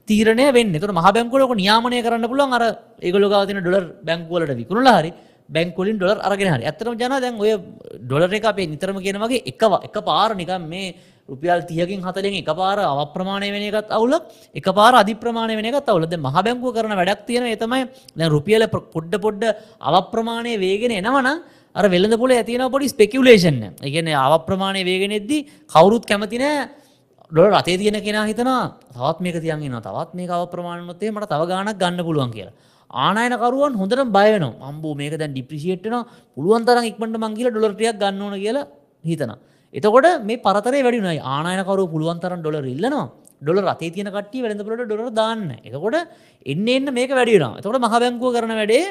තීරණය 0.08 0.48
වෙන්න. 0.54 0.74
තුර 0.74 0.92
මහ 0.92 1.08
බැංකුලක 1.16 1.56
නියාමනය 1.56 2.02
කරන්න 2.02 2.30
පුළුවන් 2.32 2.54
අර 2.54 2.64
ඒගොලු 3.02 3.28
ගවතින 3.30 3.62
ඩොලර් 3.62 3.86
බැංකුවලට 4.04 4.56
විකුණලා 4.62 4.98
හරි 5.00 5.12
බැංකුලින් 5.50 5.98
ඩොලර් 5.98 6.18
අරගෙන 6.22 6.54
හරි. 6.54 6.64
ඇතරම 6.64 6.96
ජන 6.96 7.14
දැන් 7.18 7.36
ඔය 7.38 7.54
ඩොලර 8.02 8.34
එක 8.34 8.46
අපේ 8.46 8.68
නිතරම 8.68 8.98
කියනවගේ 9.00 9.44
එක 9.44 9.62
එක 9.90 9.98
පාර 10.04 10.30
නිකම් 10.36 10.66
මේ 10.66 10.96
රුපියල් 11.30 11.62
තියකින් 11.64 12.02
හතලෙන් 12.02 12.36
එක 12.36 12.50
පාර 12.54 12.78
අවප්‍රමාණය 12.80 13.52
වෙන 13.52 13.64
එකත් 13.64 13.92
අවුලක් 13.92 14.24
එක 14.56 14.68
පාර 14.74 14.94
අධිප්‍රමාණය 14.96 15.56
වෙන 15.56 15.66
එකත් 15.66 15.88
අවුලද 15.88 16.14
මහ 16.18 16.36
බැංකුව 16.38 16.74
කරන 16.74 16.96
වැඩක් 16.96 17.28
තියෙන 17.28 17.48
එතමයි 17.48 17.84
දැන් 18.16 18.32
රුපියල 18.32 18.68
පොඩ්ඩ 18.68 19.16
පොඩ්ඩ 19.20 19.44
අවප්‍රමාණය 19.82 20.56
වේගෙන 20.58 20.94
එනවන 20.94 21.28
අර 21.76 21.86
වෙළඳ 21.86 22.18
පොල 22.18 22.32
ඇතින 22.32 22.64
පොඩි 22.72 22.92
ස්පෙකියුලේෂන් 22.94 23.60
එකන 23.82 24.12
අවප්‍රමාණය 24.16 24.84
වේගෙන 24.84 25.18
එද්දි 25.20 25.40
කවුරුත් 25.68 26.06
කැමතිනෑ 26.06 26.87
ඩොල 27.32 27.52
රතේ 27.52 27.78
තියෙන 27.78 28.00
කෙන 28.00 28.18
හිතන 28.24 28.50
තවත් 28.96 29.20
මේක 29.20 29.36
තියන්ගෙන 29.44 29.76
තවත් 29.84 30.16
මේ 30.16 30.28
අව 30.30 30.48
ප්‍රමාණනොත්තේ 30.54 31.12
මට 31.12 31.28
තව 31.28 31.42
ගානක් 31.50 31.78
ගන්න 31.82 32.00
පුළුවන් 32.08 32.32
කියලා. 32.32 32.54
ආනයනකරුවන් 32.90 33.74
හොඳට 33.76 34.04
බයන 34.18 34.44
අම්බෝ 34.64 34.96
මේක 34.96 35.18
දැන් 35.20 35.34
ඩිප්‍රිසිේට්න 35.36 35.96
පුළුවන් 36.38 36.64
තරම් 36.68 36.86
ඉක්මට 36.92 37.18
මංගල 37.20 37.48
ඩොලටියක් 37.52 38.00
ගන්නවන 38.00 38.36
කියලා 38.44 38.68
හිතන. 39.06 39.32
එතකොට 39.74 40.08
මේ 40.24 40.40
පරතරේ 40.46 40.84
වැඩිනයි 40.86 41.20
ආනයකරු 41.20 41.84
පුළුවන් 41.94 42.22
තරන් 42.24 42.40
ඩොලර 42.40 42.64
ඉල්ලනවා. 42.66 43.12
ඩොල 43.42 43.60
රතේ 43.66 43.92
තියන 43.92 44.08
කට්ටි 44.08 44.44
වැළඳපුලට 44.44 44.88
ඩොල 44.88 45.12
දාන්න. 45.12 45.52
එතකොට 45.68 45.98
එන්න 46.46 46.68
එන්න 46.76 46.88
මේක 46.94 47.12
වැඩියනවා 47.12 47.60
එතකොට 47.60 47.84
මහ 47.84 47.92
බැංකුව 47.94 48.36
කරන 48.38 48.56
වැඩේ 48.62 48.86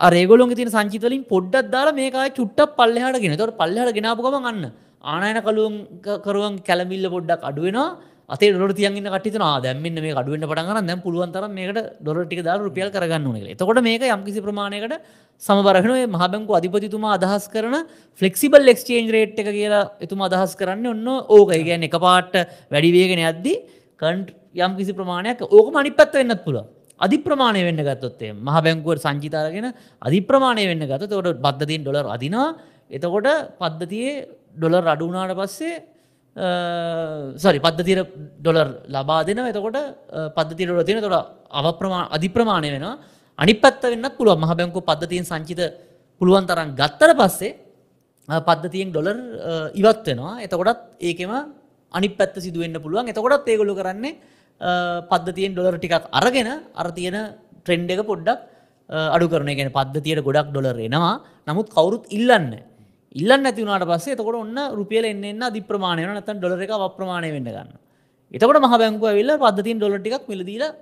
අරේගොලොන් 0.00 0.56
තින 0.58 0.74
සංචිතලින් 0.74 1.22
පොඩ්ඩක් 1.32 1.70
දාලා 1.70 1.94
මේකයි 1.94 2.34
චුට්ටක් 2.34 2.74
පල්ලහට 2.80 3.22
ගෙන. 3.22 3.38
තොට 3.38 3.54
පල්ලහට 3.60 3.94
ගෙනාපුගම 3.94 4.42
ගන්න 4.42 4.66
ආනයන 5.04 5.38
කළුවන් 5.46 5.76
කරුවන් 6.26 6.54
කැලමිල්ල 6.68 7.06
පොඩ්ඩක් 7.14 7.48
අඩුවෙනවා 7.50 7.88
අතේ 8.30 8.52
ඩොලර් 8.52 8.72
තියන් 8.72 8.96
ඉන්න 8.96 9.08
කට්ටිය 9.12 9.32
හිතනවා 9.32 9.50
ආ 9.54 9.62
දැන් 9.64 9.80
මෙන්න 9.84 10.00
මේක 10.04 10.16
අඩු 10.16 10.32
වෙන්න 10.34 10.46
පටන් 10.50 10.68
ගන්න 10.68 10.86
දැන් 10.90 11.00
පුළුවන් 11.04 11.32
තරම් 11.34 11.52
මේකට 11.58 11.80
ඩොලර් 12.00 12.24
ටික 12.24 12.40
දාලා 12.46 12.66
රුපියල් 12.66 12.90
කරගන්න 12.94 13.26
ඕනේ 13.28 13.42
කියලා. 13.42 13.56
එතකොට 13.56 13.80
මේක 13.88 14.02
යම්කිසි 14.08 14.40
ප්‍රමාණයකට 14.46 14.94
සමබර 15.42 15.76
වෙනවා. 15.76 15.98
මේ 15.98 16.06
මහ 16.08 16.24
බැංකුව 16.32 16.54
අධිපතිතුමා 16.60 17.16
අදහස් 17.18 17.44
කරන 17.54 17.76
ෆ්ලෙක්සිබල් 18.20 18.72
එක්ස්චේන්ජ් 18.74 19.10
රේට් 19.16 19.36
එක 19.42 19.50
කියලා 19.58 19.82
එතුමා 20.06 20.30
අදහස් 20.30 20.54
කරන්නේ 20.60 20.92
ඔන්න 20.94 21.08
ඕක. 21.28 21.50
ඒ 21.52 21.62
කියන්නේ 21.68 21.90
එකපාරට 21.90 22.34
වැඩි 22.72 22.90
වේගෙන 22.96 23.20
යද්දි 23.30 23.54
කන්ට් 24.02 24.28
යම්කිසි 24.66 24.92
ප්‍රමාණයක් 25.00 25.44
ඕකම 25.48 25.76
අනිත් 25.82 25.96
පැත්ත 25.98 26.16
වෙන්නත් 26.20 26.44
පුළුවන්. 26.46 26.70
අධි 27.00 27.18
ප්‍රමාණය 27.26 27.60
වෙන්න 27.68 27.82
ගත්තොත් 27.88 28.22
එහෙම 28.22 28.38
මහ 28.40 28.56
බැංකුව 28.66 29.02
සංචිත 29.04 29.34
අරගෙන 29.34 29.68
අධි 30.02 30.20
ප්‍රමාණය 30.30 30.64
වෙන්න 30.70 30.86
ගත්තොත් 30.90 31.10
එතකොට 31.10 31.44
පද්ධතියෙන් 31.44 31.84
ඩොලර් 31.84 32.08
අදිනවා. 32.16 32.48
එතකොට 32.90 33.28
පද්ධතියේ 33.60 34.16
ඩොලර් 34.58 34.86
අඩු 34.94 35.04
වුණාට 35.08 35.34
පස්සේ 35.40 35.74
සරි 37.42 37.58
පද්ධතිර 37.64 37.98
ඩොලර් 38.42 38.68
ලබා 38.94 39.20
දෙන 39.26 39.40
එතකොට 39.50 39.78
පද්ධති 40.36 40.62
ඩොල 40.66 40.84
තියෙන 40.88 41.02
තොට 41.04 41.16
අවප්‍රමා 41.60 42.08
අධිප්‍රමාණය 42.16 42.70
වෙනවා. 42.74 42.94
අනි 43.38 43.54
පත්ත 43.62 43.82
වෙන්න 43.92 44.06
පුළුව 44.18 44.38
මහ 44.42 44.52
බැංකු 44.58 44.80
පද්ධතියෙන් 44.88 45.26
සංචිත 45.30 45.60
පුළුවන් 46.20 46.46
තරන් 46.50 46.70
ගත්තර 46.80 47.12
පස්සේ 47.20 47.52
පද්ධතියෙන් 48.48 48.88
ඩොලර් 48.90 49.18
ඉවත් 49.80 50.06
වෙනවා. 50.10 50.34
එතකොටත් 50.46 50.82
ඒකෙම 51.08 51.32
අනි 51.94 52.08
පැත්ත 52.18 52.34
සිදුවෙන්න 52.44 52.76
පුළුවන්. 52.84 53.10
එතකොටත් 53.12 53.46
ඒගොලු 53.52 53.74
කරන්නේ 53.80 54.18
පද්ධතියෙන් 55.10 55.52
ඩොලර් 55.54 55.78
ටිකක් 55.78 56.10
අරගෙන 56.18 56.50
අර 56.80 56.88
තියෙන 56.98 57.16
ට්‍රෙන්ඩ් 57.62 57.90
එක 57.94 58.02
පොඩ්ඩක් 58.10 58.40
අඩු 59.14 59.26
කරන 59.32 59.50
ගැන 59.58 59.70
පද්ධතියට 59.78 60.24
ගොඩක් 60.26 60.48
ඩොලර් 60.50 60.78
එනවා. 60.86 61.14
නමුත් 61.48 61.68
කවුරුත් 61.74 62.04
ඉල්ලන්න 62.16 62.50
ඉල්ලන්න 63.20 63.46
ඇති 63.48 63.62
වුණාට 63.62 63.86
පස්සේ 63.90 64.14
එතකොට 64.16 64.38
ඔන්න 64.44 64.58
රුපියල 64.78 65.04
එන්න 65.12 65.42
අධි 65.48 65.60
ප්‍රමාණය 65.70 66.02
වෙනවා 66.02 66.18
නැත්නම් 66.18 66.40
ඩොලර් 66.40 66.64
එක 66.66 66.72
අප්‍රමාණය 66.88 67.30
වෙන්න 67.36 67.46
ගන්නවා. 67.46 67.80
එතකොට 68.34 68.58
මහ 68.64 68.74
බැංකුව 68.82 69.06
ඇවිල්ලා 69.10 69.42
පද්ධතියෙන් 69.44 69.78
ඩොලර් 69.80 70.00
ටිකක් 70.02 70.26
මිල 70.32 70.42
දීලා 70.50 70.72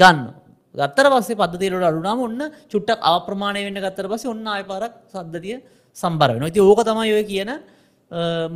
ගන්නවා. 0.00 0.34
ගත්තට 0.74 1.12
පස්සේ 1.14 1.38
පද්ධතිය 1.40 1.70
වලට 1.74 1.88
අඩු 1.90 1.98
වුණාම 2.00 2.20
ඔන්න 2.26 2.40
චුට්ටක් 2.72 3.06
අප්‍රමාණය 3.12 3.60
වෙන්න 3.66 3.80
ගත්තට 3.84 4.10
පස්සේ 4.12 4.32
ඔන්න 4.34 4.46
ආයෙ 4.54 4.64
පාරක් 4.70 4.94
සද්දතිය 5.14 5.56
සම්බර 5.96 6.30
වෙනවා. 6.34 6.50
ඉතින් 6.52 6.62
ඕක 6.70 6.80
තමයි 6.88 7.12
ඔය 7.18 7.24
කියන 7.30 7.52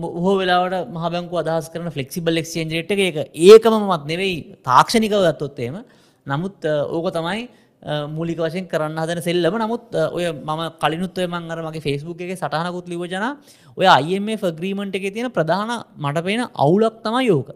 බොහෝ 0.03 0.35
වෙලාවට 0.41 0.91
මහ 0.95 1.05
බැංකුව 1.15 1.39
අදහස් 1.43 1.69
කරන 1.73 1.89
ෆ්ලෙක්සිබල් 1.95 2.41
එක්ස්චේන්ජ් 2.43 2.75
රේට් 2.77 2.91
එක 2.95 3.01
ඒක 3.07 3.17
ඒකමමත් 3.49 4.05
නෙවෙයි 4.13 4.37
තාක්ෂණිකව 4.69 5.21
ගත්තොත් 5.27 5.59
එහෙම. 5.65 5.79
නමුත් 6.27 6.57
ඕක 6.97 7.07
තමයි 7.17 7.43
මූලික 7.83 8.39
වශයෙන් 8.39 8.67
කරන්න 8.67 8.99
හදන 8.99 9.23
සෙල්ලම 9.23 9.55
නමුත් 9.59 9.95
ඔය 10.13 10.27
මම 10.33 10.63
කලිනුත් 10.81 11.19
ඔය 11.19 11.27
මං 11.27 11.51
අර 11.51 11.63
මගේ 11.63 11.81
ෆේස්බුක් 11.81 12.21
එකේ 12.21 12.37
සටහනකුත් 12.37 12.89
ලිව්ව 12.89 13.07
ජනා 13.07 13.37
ඔය 13.77 13.87
IMF 13.87 14.43
agreement 14.45 14.95
එකේ 14.95 15.11
තියෙන 15.11 15.31
ප්‍රධාන 15.31 15.71
මට 15.97 16.25
පේන 16.25 16.45
අවුලක් 16.57 16.99
තමයි 17.03 17.31
ඕක. 17.31 17.51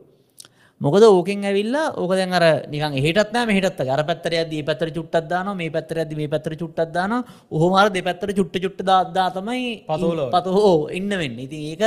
මොකද 0.85 1.05
ඕකෙන් 1.07 1.45
ඇවිල්ලා 1.49 1.95
ඕක 2.01 2.13
දැන් 2.19 2.33
අර 2.39 2.45
නිකන් 2.73 2.97
එහෙටත් 3.01 3.31
නෑ 3.35 3.47
මෙහෙටත් 3.51 3.81
අර. 3.95 4.03
පැත්තට 4.09 4.35
යද්දි 4.41 4.57
මේ 4.59 4.67
පැත්තට 4.69 4.95
චුට්ටක් 4.97 5.29
දානවා 5.33 5.55
මේ 5.61 5.71
පැත්තට 5.75 6.01
යද්දි 6.05 6.17
මේ 6.21 6.31
පැත්තට 6.33 6.59
චුට්ටක් 6.63 6.91
දානවා. 6.97 7.23
ඔහොම 7.55 7.77
අර 7.81 7.89
දෙපැත්තට 7.97 8.35
චුට්ට 8.39 8.59
චුට්ට 8.65 8.83
දා 9.17 9.29
තමයි 9.37 9.87
පතෝ 9.87 10.91
ඉන්න 10.99 11.09
වෙන්නේ. 11.23 11.47
ඉතින් 11.47 11.63
ඒක 11.71 11.83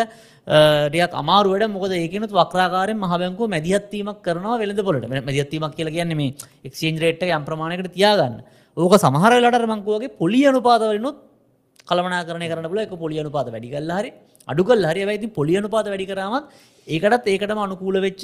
ටිකක් 0.92 1.14
අමාරු 1.22 1.54
වැඩ. 1.54 1.68
මොකද 1.76 1.92
ඒකනොත් 2.00 2.32
වක්‍රාකාරයෙන් 2.40 3.00
මහ 3.04 3.14
බැංකුව 3.22 3.52
මැදිහත් 3.56 3.92
වීමක් 3.92 4.20
කරනවා 4.26 4.60
වෙළඳ 4.64 4.82
පොළට 4.88 5.12
මැදිහත් 5.12 5.52
වීමක් 5.56 5.76
කියලා 5.78 5.96
කියන්නේ 5.98 6.20
මේ 6.22 6.36
එක්ස්චේන්ජ් 6.68 7.00
රේට් 7.04 7.24
එක 7.24 7.36
යම් 7.36 7.46
ප්‍රමාණයකට 7.50 7.92
තියාගන්න. 7.98 8.36
ඕක 8.78 8.94
සමහර 9.04 9.32
වෙලාවට 9.38 9.68
මං 9.72 9.84
කිව්වාගේ 9.86 10.16
පොලි 10.22 10.42
අනුපාත 10.48 10.84
වලිනුත් 10.88 11.18
කළමනාකරණය 11.88 12.48
කරන්න 12.52 12.70
පුළුවන් 12.72 12.86
ඒක 12.86 12.96
පොලි 13.04 13.20
අනුපාත 13.24 13.48
වැඩි 13.56 13.70
කරලා 13.76 14.00
හරි 14.02 14.12
අඩු 14.48 14.64
කරලා 14.64 14.92
හරි 14.92 15.02
හැබැයි 15.02 15.22
ඉතින් 15.22 15.34
පොලි 15.40 15.54
අනුපාත 15.62 15.88
වැඩි 15.94 16.08
කරාමත් 16.12 16.46
ඒකටත් 16.88 17.28
ඒකටම 17.28 17.60
අනුකූල 17.60 17.98
වෙච්ච 18.02 18.24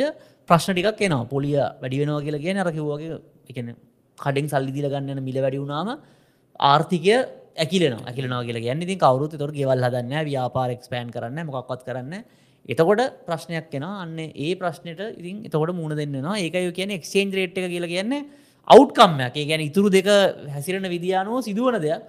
ප්‍රශ්න 0.49 0.73
ටිකක් 0.75 1.01
එනවා. 1.01 1.25
පොලිය 1.25 1.55
වැඩි 1.81 2.01
වෙනවා 2.01 2.21
කියලා 2.25 2.43
කියන්නේ 2.45 2.63
අර 2.65 2.71
කිව්වා 2.71 2.97
වගේ 2.97 3.17
ඒ 3.49 3.53
කියන්නේ 3.53 3.75
කඩෙන් 4.17 4.49
සල්ලි 4.49 4.71
දීලා 4.75 4.93
ගන්න 4.93 5.17
යන 5.17 5.23
මිල 5.23 5.37
වැඩි 5.45 5.61
වුණාම 5.63 5.89
ආර්ථිකය 6.71 7.15
ඇකිලෙනවා. 7.57 8.05
ඇකිලෙනවා 8.09 8.43
කියලා 8.47 8.65
කියන්නේ 8.65 8.87
ඉතින් 8.87 8.99
කවුරුත් 8.99 9.33
ඒතකොට 9.33 9.55
ගෙවල් 9.57 9.83
හදන්නේ 9.87 10.09
නැහැ, 10.11 10.29
ව්‍යාපාර 10.29 10.69
එක්ස්පෑන්ඩ් 10.75 11.13
කරන්නේ 11.15 11.35
නැහැ, 11.37 11.49
මොකක්වත් 11.49 11.81
කරන්නේ 11.87 12.09
නැහැ. 12.11 12.39
එතකොට 12.69 13.01
ප්‍රශ්නයක් 13.27 13.73
එනවා. 13.73 13.93
අන්න 14.03 14.17
ඒ 14.19 14.53
ප්‍රශ්නෙට 14.55 15.01
ඉතින් 15.19 15.45
එතකොට 15.47 15.73
මුණ 15.73 15.95
දෙන්න 15.95 16.13
වෙනවා. 16.13 16.37
ඒකයි 16.37 16.69
ඔය 16.69 16.75
කියන්නේ 16.79 16.99
එක්ස්චේන්ජ් 17.01 17.33
රේට් 17.33 17.57
එක 17.57 17.69
කියලා 17.73 17.93
කියන්නේ 17.95 18.21
අවුට්කම් 18.67 19.21
එකක්. 19.27 19.35
ඒ 19.35 19.45
කියන්නේ 19.45 19.69
ඉතුරු 19.71 19.89
දෙක 19.89 20.09
හැසිරෙන 20.55 20.85
විදිය 20.95 21.15
අනුව 21.17 21.41
සිදුවන 21.41 21.81
දෙයක්. 21.81 22.01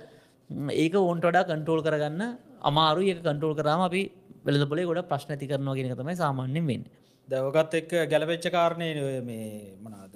ඒක 0.85 0.95
ඕන්ට 1.01 1.25
වඩා 1.29 1.45
කන්ට්‍රෝල් 1.51 1.83
කරගන්න 1.87 2.23
අමාරුයි. 2.71 3.11
ඒක 3.13 3.23
කන්ට්‍රෝල් 3.27 3.55
කරාම 3.61 3.83
අපි 3.89 4.03
වෙළඳපොලේ 4.47 4.89
ගොඩ 4.91 5.03
ප්‍රශ්න 5.11 5.35
ඇති 5.35 5.51
කරනවා 5.51 5.77
කියන 5.77 5.91
එක 5.91 5.99
තමයි 6.01 6.17
සාමාන්‍යයෙන් 6.23 6.67
වෙන්නේ. 6.71 6.91
දැවගත් 7.29 7.75
එක්ක 7.81 7.93
ගැලපෙච්ච 8.13 8.47
කාරණය 8.57 8.89
මේ 9.29 9.77
මනාද 9.85 10.15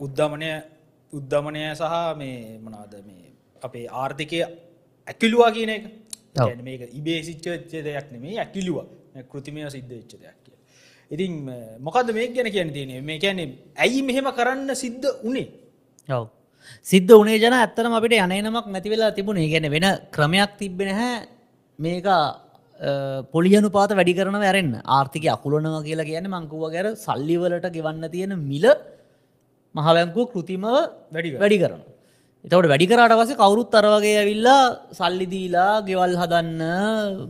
උද්ධමනය 0.00 0.50
උද්ධමනය 1.12 1.64
සහ 1.80 1.96
මේ 2.22 2.38
මනාද 2.66 2.94
මේ 3.08 3.34
අපේ 3.62 3.86
ආර්ථිකය 4.02 4.40
ඇකිලුවා 5.08 5.50
කියන 5.56 5.72
එක. 5.76 5.84
මේක 6.68 6.82
ඉබේ 6.98 7.20
සිච්චච්ච 7.28 7.72
දෙයක් 7.88 8.08
නෙමේ 8.14 8.38
ඇකිලුව. 8.44 8.78
කෘතිමය 9.30 9.60
සිද්ධ 9.70 9.90
වෙච්ච 9.90 10.12
දෙයක් 10.22 10.36
කිය 10.44 10.56
ඉතින් 11.10 11.32
මොකද 11.86 12.12
මේ 12.16 12.28
ගැන 12.34 12.48
කියන 12.56 12.68
තියෙන 12.72 13.04
මේ 13.04 13.18
කියන්නේ 13.18 13.48
ඇයි 13.84 14.02
මෙහෙම 14.08 14.28
කරන්න 14.38 14.70
සිද්ධ 14.82 15.08
උනේ? 15.28 15.48
ඔව් 16.08 16.24
සිද්ධ 16.90 17.12
උනේ 17.20 17.38
ජන 17.42 17.56
ඇත්තරම 17.56 17.96
අපිට 17.98 18.14
යනනමක් 18.18 18.66
නැති 18.74 18.92
වෙලා 18.94 19.10
තිබුණේ 19.18 19.50
ගැන 19.52 19.66
වෙන 19.74 19.86
ක්‍රමයක් 20.14 20.52
තිබෙන 20.60 20.90
හැ 21.00 21.12
මේක 21.78 22.08
පොලියනු 23.34 23.68
පාත 23.76 23.92
වැඩි 23.98 24.14
කරන 24.18 24.38
වැරෙන් 24.44 24.70
ආර්ථික 24.96 25.26
අකුලනවා 25.36 25.84
කියලා 25.88 26.08
කියන 26.10 26.28
මංකුව 26.34 26.64
ගැර 26.74 26.86
සල්ලිවලට 27.06 27.66
ගෙවන්න 27.76 28.04
තියෙන 28.14 28.32
මිල 28.50 28.66
මහබැංකුව 29.74 30.26
කෘතිමව 30.32 30.64
වැඩි 31.14 31.58
කරන. 31.62 31.82
එතවට 32.44 32.70
වැඩි 32.72 32.86
කරට 32.90 33.14
පස 33.20 33.32
කවුරුත් 33.40 33.74
අර 33.78 33.86
වගේ 33.94 34.16
ඇවිල්ලා 34.22 34.62
සල්ලිදීලා 34.98 35.72
ගෙවල් 35.88 36.14
හදන්න 36.22 36.62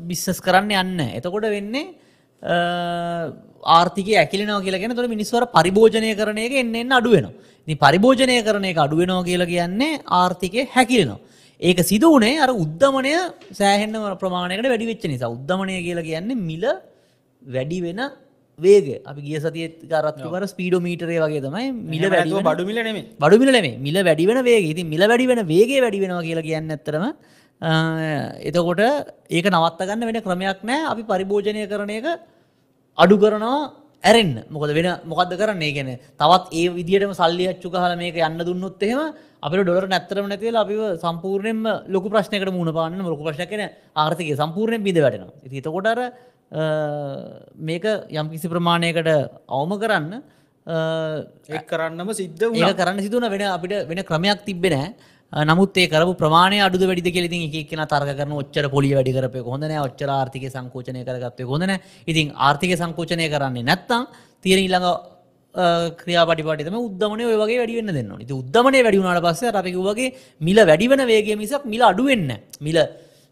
බිස්සස් 0.08 0.38
කරන්න 0.46 0.70
යන්න. 0.82 1.00
එතකොට 1.18 1.46
වෙන්නේ 1.56 1.94
ආර්ථික 2.42 4.08
ඇකිලෙනවා 4.14 4.62
කියලගෙන 4.66 4.94
තුළ 4.96 5.08
මිනිස්වර 5.08 5.42
පරිභෝජනය 5.56 6.14
කරන 6.16 6.38
එක 6.38 6.52
එන්න 6.62 6.74
එන්න 6.74 6.92
අඩුවෙන. 6.92 7.26
නි 7.68 7.74
පරිභෝජනය 7.76 8.36
කරන 8.42 8.64
එක 8.64 8.78
අඩුවෙනවා 8.78 9.24
කියලා 9.24 9.50
කියන්නේ 9.54 10.00
ආර්ථිකය 10.20 10.68
හැකිලෙනවා. 10.76 11.18
ඒක 11.60 11.78
සිදුවනේ 11.90 12.40
අර 12.40 12.50
උද්ධමනය 12.64 13.12
සෑහෙන්න 13.52 13.94
ප්‍රමාණයකට 14.22 14.68
වැඩි 14.72 14.86
වෙච්ච 14.86 15.04
නිසා. 15.12 15.28
උද්ධමනය 15.28 15.76
කියලා 15.86 16.08
කියන්නේ 16.10 16.42
මිල 16.50 16.64
වැඩි 17.42 17.78
වෙන 17.82 18.00
වේග 18.58 18.86
අපි 19.06 19.20
ගිය 19.26 19.38
සතිය 19.40 19.66
කරත්තුකර 19.92 20.42
ස්පීඩෝමීටරේ 20.52 21.18
වගේ 21.24 21.42
තමයි 21.46 21.66
මිල 21.92 22.04
වැඩි 22.14 22.32
වෙන- 22.36 22.48
බඩු 22.48 22.64
මිල 22.70 22.78
නෙමේ 22.78 23.04
බඩු 23.22 23.36
මිල 23.42 23.50
නෙමේ 23.56 23.74
මිල 23.78 23.96
වැඩි 24.08 24.26
වෙන 24.30 24.40
වේග 24.44 24.64
ඉතින් 24.72 24.86
මිල 24.88 25.02
වැඩි 25.10 25.26
වෙන 25.30 25.40
වේගේ 25.52 25.80
වැඩි 25.84 26.00
වෙනවා 26.04 26.24
කියලා 26.28 26.46
කියන්න 26.48 26.70
ඇත්තරම 26.70 27.04
එතකොට 27.60 28.80
ඒක 29.28 29.46
නවත්ත 29.46 29.80
ගන්න 29.80 30.06
වෙන 30.06 30.22
ක්‍රමයක් 30.22 30.62
නෑ. 30.62 30.86
අපි 30.86 31.02
පරිභෝජනය 31.04 31.66
කරන 31.66 31.90
එක 31.90 32.06
අඩු 32.98 33.16
කරනවා 33.16 33.72
ඇරෙන් 34.04 34.44
මොකද 34.48 34.72
වෙන 34.72 34.88
මොකද 35.04 35.32
කරන්නේ? 35.32 35.72
ගැන 35.72 35.98
තවත් 36.16 36.52
ඒ 36.52 36.68
විදිටම 36.70 37.12
සල්ලි 37.12 37.48
අච්චු 37.48 37.68
කහල 37.68 37.96
මේක 37.96 38.16
යන්න 38.18 38.40
දුන්නොත් 38.40 38.82
එහෙම 38.82 39.12
අපිට 39.42 39.62
ඩොලර් 39.62 39.86
නැත්තරම 39.86 40.26
නැතිවල 40.26 40.56
අපි 40.56 40.74
සම්පූර්ණයෙන්ම 40.98 41.62
ලොකු 41.88 42.08
ප්‍රශ්නයකට 42.08 42.50
මුණ 42.50 42.72
පාන්න 42.72 42.96
ලොකු 43.04 43.22
ප්‍රශ්නයකන 43.22 43.68
ආර්ථිකය 43.94 44.36
සම්පූර්ණයෙන් 44.36 44.82
ඉති 45.44 45.58
එතකොට 45.58 45.86
අර 45.86 46.00
මේක 47.60 47.84
යම් 48.10 48.26
කිසි 48.28 48.48
ප්‍රමාණයකට 48.48 49.08
අවම 49.50 49.72
කරන්න 49.76 50.22
ඒ 50.66 51.62
කරන්නම 51.64 52.10
සිද්ධ 52.12 52.44
කරන්න 52.74 53.00
සිදුවන 53.00 53.28
වෙන 53.28 53.46
අපිට 53.48 53.86
වෙන 53.86 54.02
ක්‍රමයක් 54.02 54.44
තිබෙන 54.44 54.94
නමුත් 55.32 55.76
ඒ 55.76 55.86
කරපු 55.88 56.12
ප්‍රමාණය 56.22 56.58
අඩුද 56.66 56.82
වැඩිද 56.82 57.08
කියලා 57.14 57.30
ඉතින් 57.30 57.42
එක 57.48 57.54
එක්කෙනා 57.62 57.86
තර්ක 57.92 58.10
කරන 58.18 58.32
ඔච්චර 58.42 58.66
පොලිය 58.74 58.94
වැඩි 58.98 59.12
කරපේ 59.16 59.44
හොඳ 59.50 59.62
නැහැ 59.64 59.84
ඔච්චර 59.88 60.08
ආර්ථික 60.10 60.44
සංකෝචනය 60.54 61.00
කරගත්තේ 61.08 61.46
හොඳ 61.52 61.62
නැහැ 61.62 61.80
ඉතින් 62.06 62.32
ආර්ථික 62.46 62.72
සංකෝචනය 62.82 63.26
කරන්නේ 63.34 63.64
නැත්තම් 63.70 64.02
තියෙන 64.44 64.60
ඊළඟ 64.64 64.88
ක්‍රියාපටිපාටි 66.00 66.64
තමයි 66.68 66.80
උද්දමනය 66.88 67.22
ඔය 67.26 67.36
වගේ 67.42 67.58
වැඩි 67.60 67.76
වෙන්න 67.78 67.92
දෙන්න 67.96 68.10
ඕනේ. 68.12 68.24
ඉතින් 68.26 68.36
උද්දමනය 68.42 68.78
වැඩි 68.86 68.98
වුණාට 69.00 69.24
පස්සේ 69.26 69.48
අර 69.50 69.56
අපි 69.60 69.70
කිව්වා 69.74 69.94
වගේ 69.94 70.08
මිල 70.40 70.58
වැඩි 70.70 70.86
වෙන 70.92 71.02
වේගය 71.12 71.36
මිසක් 71.42 71.64
මිල 71.72 71.82
අඩු 71.90 72.04
වෙන්නේ 72.10 72.28
නැහැ. 72.30 72.60
මිල 72.60 72.78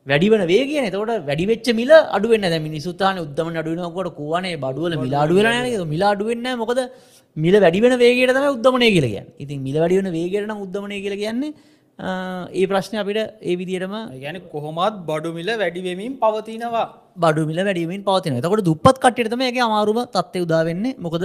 වැඩි 0.06 0.28
වෙන 0.32 0.42
වේගය 0.52 0.74
නේ. 0.80 0.90
එතකොට 0.90 1.12
වැඩි 1.28 1.44
වෙච්ච 1.50 1.66
මිල 1.80 1.90
අඩු 2.16 2.26
වෙන්නේ 2.32 2.50
නැහැ. 2.50 2.54
දැන් 2.54 2.66
මිනිස්සුත් 2.68 3.02
අහන්නේ 3.02 3.24
උද්දමනය 3.26 3.58
අඩු 3.62 3.70
වෙනකොට 3.76 4.10
කෝවනේ 4.18 4.56
බඩුවල 4.64 4.94
මිල 5.04 5.14
අඩු 5.22 5.34
වෙලා 5.38 5.52
නැහැ 5.54 5.70
නේද? 5.70 5.86
මිල 5.94 6.02
අඩු 6.12 6.24
වෙන්නේ 6.30 6.46
නැහැ. 6.46 6.60
මොකද 6.62 6.80
මිල 7.36 7.56
වැඩි 7.64 7.80
වෙන 7.84 7.94
වේගයට 8.04 8.34
තමයි 8.36 8.50
උද්දමනය 8.56 8.86
කියලා 8.96 9.12
කියන්නේ. 9.14 9.34
ඉතින් 9.44 9.58
මිල 9.66 9.76
වැඩි 9.82 9.96
වෙන 10.00 10.10
වේගයට 10.18 10.46
නම් 10.50 10.60
උද්දමනය 10.66 10.96
කියලා 11.04 11.20
කියන්නේ 11.24 11.50
අ, 11.52 11.77
ඒ 11.98 12.66
ප්‍රශ්නේ 12.66 13.00
අපිට 13.02 13.18
ඒ 13.42 13.54
විදිහටම 13.60 13.94
ගැන 14.22 14.36
කොහොමත් 14.52 14.98
බඩු 15.06 15.30
මිල 15.34 15.48
වැඩිවෙමින් 15.62 16.12
පවතිනවා. 16.16 16.84
බඩු 17.16 17.46
මිල 17.46 17.58
වැඩීමෙන් 17.64 18.02
පවතින 18.04 18.36
එතකොට 18.40 18.64
දුප්පත් 18.64 18.98
කට්ටියට 19.04 19.32
තමයි 19.32 19.46
ඒකේ 19.50 19.64
අමාරුම 19.68 19.98
තත්ත්වය 20.08 20.42
උදා 20.46 20.62
වෙන්නේ. 20.64 20.94
මොකද 20.96 21.24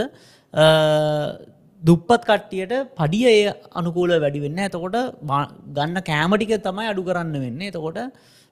දුප්පත් 1.82 2.24
කට්ටියට 2.30 2.74
පඩිය 3.00 3.26
ඒ 3.28 3.54
අනුකූල 3.74 4.14
වැඩි 4.18 4.40
වෙන්න 4.46 4.60
එතකොට 4.60 4.98
බා- 5.24 5.52
ගන්න 5.78 6.00
කෑම 6.02 6.34
ටික 6.34 6.56
තමයි 6.62 6.90
අඩු 6.94 7.04
කරන්න 7.04 7.38
වෙන්නේ. 7.46 7.70
එතකොට 7.72 8.00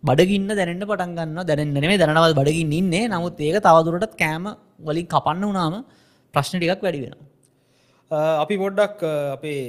බඩගින්න 0.04 0.48
දැනෙන්න 0.51 0.86
පටන් 0.86 1.12
ගන්න 1.18 1.48
දැනෙන්න 1.50 1.74
නෙමෙයි 1.75 2.01
දැනනවත් 2.04 2.38
බඩගින්න 2.40 2.74
ඉන්නේ. 2.74 3.04
නමුත් 3.08 3.40
ඒක 3.40 3.58
තවදුරටත් 3.68 4.16
කෑම 4.16 4.46
වලින් 4.88 5.08
කපන්න 5.08 5.44
වුණාම 5.50 5.75
ප්‍රශ්න 6.34 6.58
ටිකක් 6.60 6.82
වැඩි 6.86 7.01
වෙනවා. 7.06 7.28
අපි 8.44 8.56
පොඩ්ඩක් 8.63 9.00
අපේ 9.36 9.62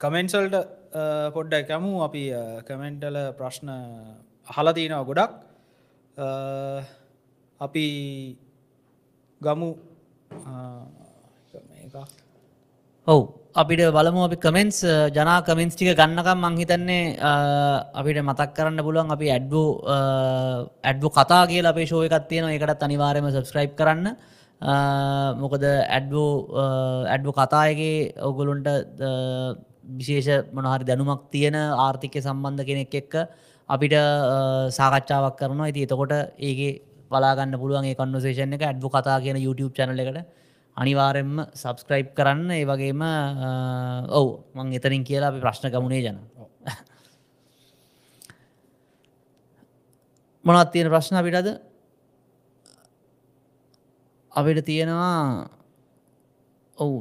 කමෙන්සල්ට 0.00 0.56
පොඩ්ඩක් 1.34 1.68
කැමු 1.68 2.04
අපි 2.04 2.22
කමෙන්ටල 2.68 3.16
ප්‍රශ්න 3.38 3.68
අහලතිනව 4.48 5.06
ගොඩක්. 5.08 5.32
අ, 6.16 6.26
අපි 7.60 7.86
ගමු. 9.40 9.70
අ, 10.46 10.52
මේක. 11.68 11.94
ඔව්. 13.06 13.22
අපිට 13.54 13.80
බලමු 13.92 14.20
අපි 14.24 14.36
කමෙන්ස් 14.36 14.84
ජනා 15.16 15.40
කමෙන්ස් 15.44 15.74
ටික 15.76 15.96
ගන්නකම් 15.96 16.38
මංහිතන්නේ 16.44 17.16
අපිට 17.94 18.20
මතක් 18.20 18.50
කරන්න 18.56 18.84
පුළුවන් 18.84 19.10
අපි 19.12 19.26
ඇඩ්බෝ 19.30 19.68
ඇඩ්බෝ 20.84 21.10
කතා 21.10 21.46
කියලා 21.46 21.72
අපේ 21.74 21.86
ශෝය 21.86 22.06
එකත් 22.08 22.28
තියෙන 22.28 22.48
එකටත් 22.52 22.82
අනිවාරයම 22.82 23.28
සබස්ක්‍රයිබ් 23.30 23.72
කරන්න. 23.74 24.06
අ, 24.60 24.72
මොකද 25.40 25.64
ඇඩ්බෝ 25.64 26.30
ඇඩ්බෝ 27.08 27.32
කතායගේ 27.32 28.12
ඔගුලුන්ට 28.20 28.68
විශේෂ 29.98 30.28
මොනහරි 30.52 30.84
දැනුමක් 30.84 31.22
තියෙන 31.30 31.54
ආර්ථිකය 31.54 32.20
සම්බන්ධ 32.20 32.64
කෙනෙක් 32.64 32.94
එක්ක 32.94 33.14
අපිට 33.68 33.94
අ, 33.94 34.00
සාකච්ඡාවක් 34.70 35.36
කරනවා. 35.38 35.68
ඉති 35.68 35.80
එතකොට 35.86 36.12
ඒගේ 36.40 36.72
බලාගන්න 37.10 37.54
පුළුවන් 37.58 37.84
ඒ 37.84 37.94
කන්වසේෂන් 37.94 38.54
එක. 38.54 38.62
ඇඩ්බෝ 38.62 38.90
කතා 38.90 39.18
කියන 39.20 39.36
YouTube 39.38 39.74
චැනල 39.74 39.98
එකට 39.98 40.18
අනිවාරෙන්ම 40.76 41.34
සබස්ක්‍රයිබ් 41.54 42.08
කරන්න. 42.16 42.50
ඒ 42.52 42.64
වගේම 42.64 43.00
අ, 43.02 43.12
ඔව් 44.10 44.26
මං 44.54 44.72
එතනින් 44.74 45.04
කියලා 45.04 45.28
අපි 45.30 45.40
ප්‍රශ්න 45.40 45.70
ගමුණේ 45.70 46.02
ජන. 46.02 46.18
මොනත් 50.44 50.72
තියෙන 50.72 50.88
ප්‍රශ්න 50.90 51.16
අපිටද? 51.16 51.48
අපිට 54.32 54.64
තියෙනවා 54.64 55.48
ඔවු 56.76 56.98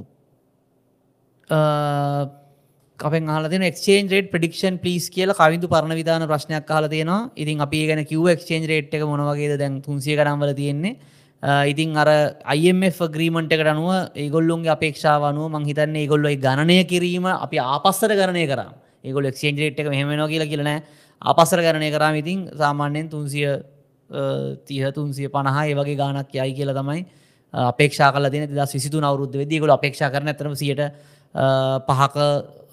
අපෙන් 3.02 3.28
හලතින 3.28 3.64
එක්ෂේන් 3.64 4.10
රේට 4.10 4.30
ප්‍රඩික්ෂන් 4.32 4.76
පිස් 4.80 5.10
කියල 5.10 5.32
කවිදු 5.32 5.68
පරණ 5.68 5.96
විධාන 5.96 6.24
ප්‍රශ්නයක් 6.28 6.66
කාල 6.66 6.88
තියෙනවා. 6.88 7.32
ඉතින් 7.36 7.62
අපි 7.62 7.80
ගැන 7.88 8.02
කිව 8.06 8.28
එක්ෂේන් 8.28 8.68
රේට් 8.68 8.94
එක 8.94 9.04
මොනවගේ 9.04 9.58
දැන් 9.58 9.82
තුන්සිය 9.82 10.16
කරම්වල 10.16 10.54
තියෙන්නේ. 10.54 10.94
අ, 11.44 11.66
ඉතින් 11.66 11.96
අර 11.98 12.10
IMF 12.56 13.00
ග්‍රීමට 13.10 13.52
එකට 13.52 13.68
අනුව 13.68 13.90
ඒගොල්ලුන්ගේ 14.16 14.72
අපේක්ෂාව 14.72 15.24
අනුව 15.32 15.50
මං 15.52 15.66
හිතන්නේ 15.66 16.04
ඒගොල්ලොයි 16.06 16.38
ගණනය 16.38 16.78
කිරීම 16.86 17.26
අපි 17.28 17.58
ආපස්සර 17.60 18.12
කරණය 18.14 18.46
කරම් 18.48 18.72
ඒගොල් 19.04 19.26
එක්ෂේන් 19.26 19.58
රේට් 19.58 19.80
එක 19.80 19.90
මෙහෙමෙනවා 19.90 20.28
කියලා 20.28 20.52
කියලනෑ 20.52 20.80
අපසර 21.22 21.60
කරණය 21.62 21.90
කරම් 21.92 22.16
ඉතින් 22.16 22.40
සාමාන්‍යයෙන් 22.56 23.10
තුන්සිය 23.10 23.48
තිහ 24.68 24.84
තුන්සිය 24.92 25.28
පණහා 25.30 25.66
ඒ 25.66 25.76
වගේ 25.76 25.98
ගානක් 25.98 26.30
යයි 26.32 26.54
කියලා 26.54 26.78
තමයි 26.78 27.02
අපේක්ෂා 27.54 28.12
කල 28.14 28.30
දෙන 28.30 28.46
දස් 28.52 28.74
විසිතු 28.74 29.02
අවරුද්ධ 29.02 29.38
වෙදීගොල 29.38 29.72
අපේක්ෂා 29.72 30.10
කරන 30.10 30.28
ඇතරම 30.28 30.54
සියට 30.56 30.82
පහක 31.88 32.16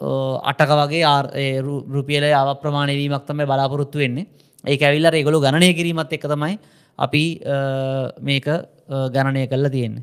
අටක 0.00 0.70
වගේ 0.80 1.02
ආර්- 1.04 1.32
ඒ 1.34 1.60
රු- 1.60 1.84
රුපියල 1.94 2.24
අව 2.34 2.60
ප්‍රමාණයවීමක් 2.62 3.24
තමයි 3.26 3.44
බලාපොරොත්තු 3.46 3.98
වෙන්නේ. 3.98 4.26
ඒ 4.66 4.76
ඇවිල්ල 4.78 5.06
ඒගොලු 5.14 5.40
ගණනය 5.40 5.74
කිරීමත් 5.74 6.12
එක 6.12 6.22
තමයි 6.22 6.58
අපි 6.98 7.40
අ, 7.46 8.12
මේක 8.20 8.46
අ, 8.48 8.58
ගණනය 9.14 9.46
කරලා 9.46 9.70
තියෙන්නේ. 9.70 10.02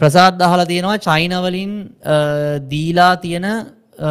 ප්‍රසාද් 0.00 0.38
දහල 0.38 0.64
තියෙනවා 0.66 0.98
චයිනවලින් 0.98 1.72
අ, 2.04 2.58
දීලා 2.58 3.16
තියෙන 3.20 3.44
අ, 3.44 4.10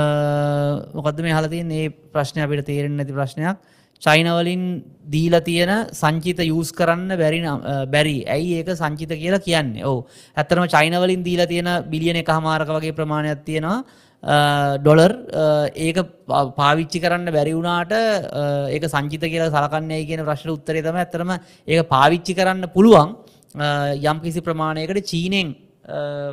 මොකද 0.94 1.20
මේ 1.22 1.34
හලතින් 1.34 1.72
ඒ 1.72 1.90
ප්‍රශ්නය 1.90 2.42
අපිට 2.44 2.66
තේරෙන් 2.66 2.96
නැති 2.98 3.14
ප්‍රශ්නයක්. 3.14 3.58
චයිනවලින් 4.02 4.84
දීලා 5.12 5.42
තියෙන 5.42 5.72
සංචිත 5.92 6.40
යස් 6.40 6.72
කරන්න 6.72 7.12
බැරි 7.20 7.40
නම්- 7.42 7.64
අ, 7.66 7.86
බැරි. 7.86 8.24
ඇයි 8.24 8.60
ඒක 8.64 8.70
සංචිත 8.76 9.10
කියලා 9.12 9.40
කියන්නේ? 9.40 9.84
ඕ 9.86 10.06
ඇත්තරම 10.38 10.68
චයිනවලින් 10.68 11.24
දීලා 11.24 11.48
තියෙන 11.48 11.68
බිලියන 11.90 12.16
එක 12.16 12.30
හමාරක 12.30 12.70
වගේ 12.70 12.92
ප්‍රමාණයක් 12.96 13.44
තියෙනවා. 13.46 13.84
ඩොලර් 14.24 15.12
ඒක 15.78 15.98
පාවිච්චි 16.58 17.00
කරන්න 17.00 17.32
බැරි 17.32 17.54
වුණාට 17.54 17.94
ඒක 18.70 18.84
සංචිත 18.86 19.24
කියලා 19.24 19.50
සලකන්නයි 19.50 20.06
කියන 20.06 20.26
ප්‍රශ්න 20.26 20.52
උත්තරේ 20.52 20.84
තම 20.84 20.98
ඇතරම 20.98 21.32
ඒක 21.68 21.88
පාවිච්චි 21.88 22.36
කරන්න 22.36 22.68
පුළුවන් 22.70 23.16
යම් 24.04 24.20
කිසි 24.20 24.42
ප්‍රමාණයකට 24.42 25.02
චීනෙන් 25.06 25.56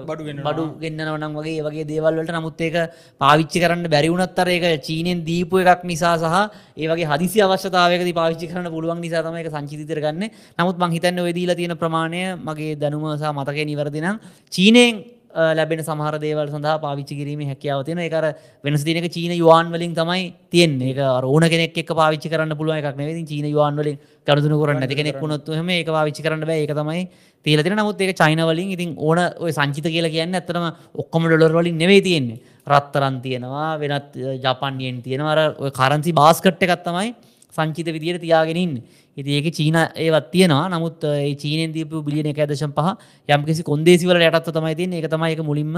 බඩු. 0.04 0.42
බඩු 0.44 0.64
ගෙන්න්නනවනම් 0.80 1.32
වගේ 1.34 1.54
ඒ 1.54 1.62
වගේ 1.62 1.84
දේවල්වලට 1.86 2.32
නමුත් 2.34 2.60
ඒක 2.60 2.74
පාවිච්චි 3.20 3.62
කරන්න 3.62 3.88
බැරිවුණත්තර 3.88 4.48
ඒක 4.48 4.82
චීනෙන් 4.82 5.22
දීපු 5.24 5.62
එකක් 5.64 5.84
නිසා 5.84 6.18
සහ 6.18 6.34
ඒවගේ 6.76 7.06
හදිසි 7.06 7.40
අවශ්‍යතාවයකද 7.40 8.10
පාවිච්චි 8.12 8.50
කරන්න 8.50 8.68
පුළුවන් 8.68 9.00
නිසා 9.00 9.22
තම 9.22 9.36
එක 9.36 9.48
සංචිතර 9.48 10.00
ගන්න 10.02 10.26
නමුත් 10.58 10.76
මංහිතන්න 10.76 11.22
ඔයදීල 11.24 11.54
තියෙන 11.54 11.72
ප්‍රමාණය 11.74 12.22
මගේ 12.38 12.74
දැනුම 12.76 13.06
සහ 13.14 13.32
මතක 13.32 13.58
නිවරදිනම් 13.64 14.20
චීනයෙන් 14.52 14.94
අ, 14.98 15.15
ලැබෙන 15.36 15.80
සමහර 15.84 16.16
දේවල් 16.24 16.48
සඳහා 16.48 16.80
පාවිච්චි 16.84 17.14
කිරීම 17.20 17.40
හැකියාව 17.50 17.84
තියෙන 17.86 18.00
එකර 18.06 18.24
වෙනස් 18.64 18.84
දිනක 18.88 19.08
චීන 19.16 19.32
යවාන් 19.36 19.70
වලින් 19.74 19.94
තමයි 20.00 20.22
තියෙන්නේ. 20.50 20.96
අර 20.96 21.24
ඕන 21.24 21.44
කෙනෙක් 21.52 21.76
එක්ක 21.82 21.92
පාවිච්චි 22.00 22.32
කරන්න 22.32 22.56
පුළුවන් 22.56 22.80
එකක් 22.80 22.96
නෙවෙයි. 22.96 23.14
ඉතින් 23.16 23.28
චීන 23.32 23.46
යවාන් 23.52 23.76
වලින් 23.76 23.98
ගනුදෙනු 24.26 24.60
කරන්න 24.62 24.80
නැති 24.80 24.98
කෙනෙක් 25.00 25.20
වුණොත් 25.20 25.48
එහෙම 25.48 25.68
ඒක 25.76 25.92
පාවිච්චි 25.98 26.24
කරන්න 26.26 26.46
බෑ. 26.48 26.64
ඒක 26.64 26.74
තමයි 26.80 27.02
තියලා 27.46 27.64
තියෙන 27.66 27.78
නමුත් 27.82 28.00
ඒක 28.00 28.16
චයින 28.16 28.42
වලින් 28.50 28.74
ඉතින් 28.76 28.96
ඕන 28.96 29.18
ඔය 29.44 29.52
සංචිත 29.52 29.86
කියලා 29.94 30.14
කියන්නේ 30.16 30.40
ඇත්තටම 30.40 30.66
ඔක්කොම 31.02 31.28
ඩොලර් 31.28 31.56
වලින් 31.60 31.78
නෙවෙයි 31.84 32.02
තියෙන්නේ. 32.08 32.40
රත්තරන් 32.66 33.20
තියෙනවා 33.24 33.70
වෙනත් 33.78 34.16
ජපාන් 34.44 34.80
යෙන් 34.80 35.02
තියෙනවා. 35.02 35.32
අර 35.34 35.40
ඔය 35.60 35.70
කරන්සි 35.70 36.16
බාස්කට් 36.20 36.64
එකක් 36.66 36.82
තමයි 36.88 37.14
සංචිත 37.56 37.88
විදියට 37.94 38.24
තියාගෙන 38.24 38.80
ඉතින් 39.16 39.32
ඒකේ 39.38 39.54
චීන 39.58 39.76
ඒවත් 39.96 40.28
තියෙනවා. 40.32 40.68
නමුත් 40.68 41.04
ඒ 41.06 41.32
චීනෙන් 41.36 41.72
දීපු 41.72 42.02
බිලියන 42.02 42.28
1.5 42.28 42.94
යම්කිසි 43.28 43.62
කොන්දේසි 43.64 44.06
වල 44.06 44.20
යටත්ව 44.22 44.52
තමයි 44.52 44.74
තියෙන්නේ. 44.76 45.00
ඒක 45.00 45.10
තමයි 45.10 45.32
ඒක 45.32 45.42
මුලින්ම 45.44 45.74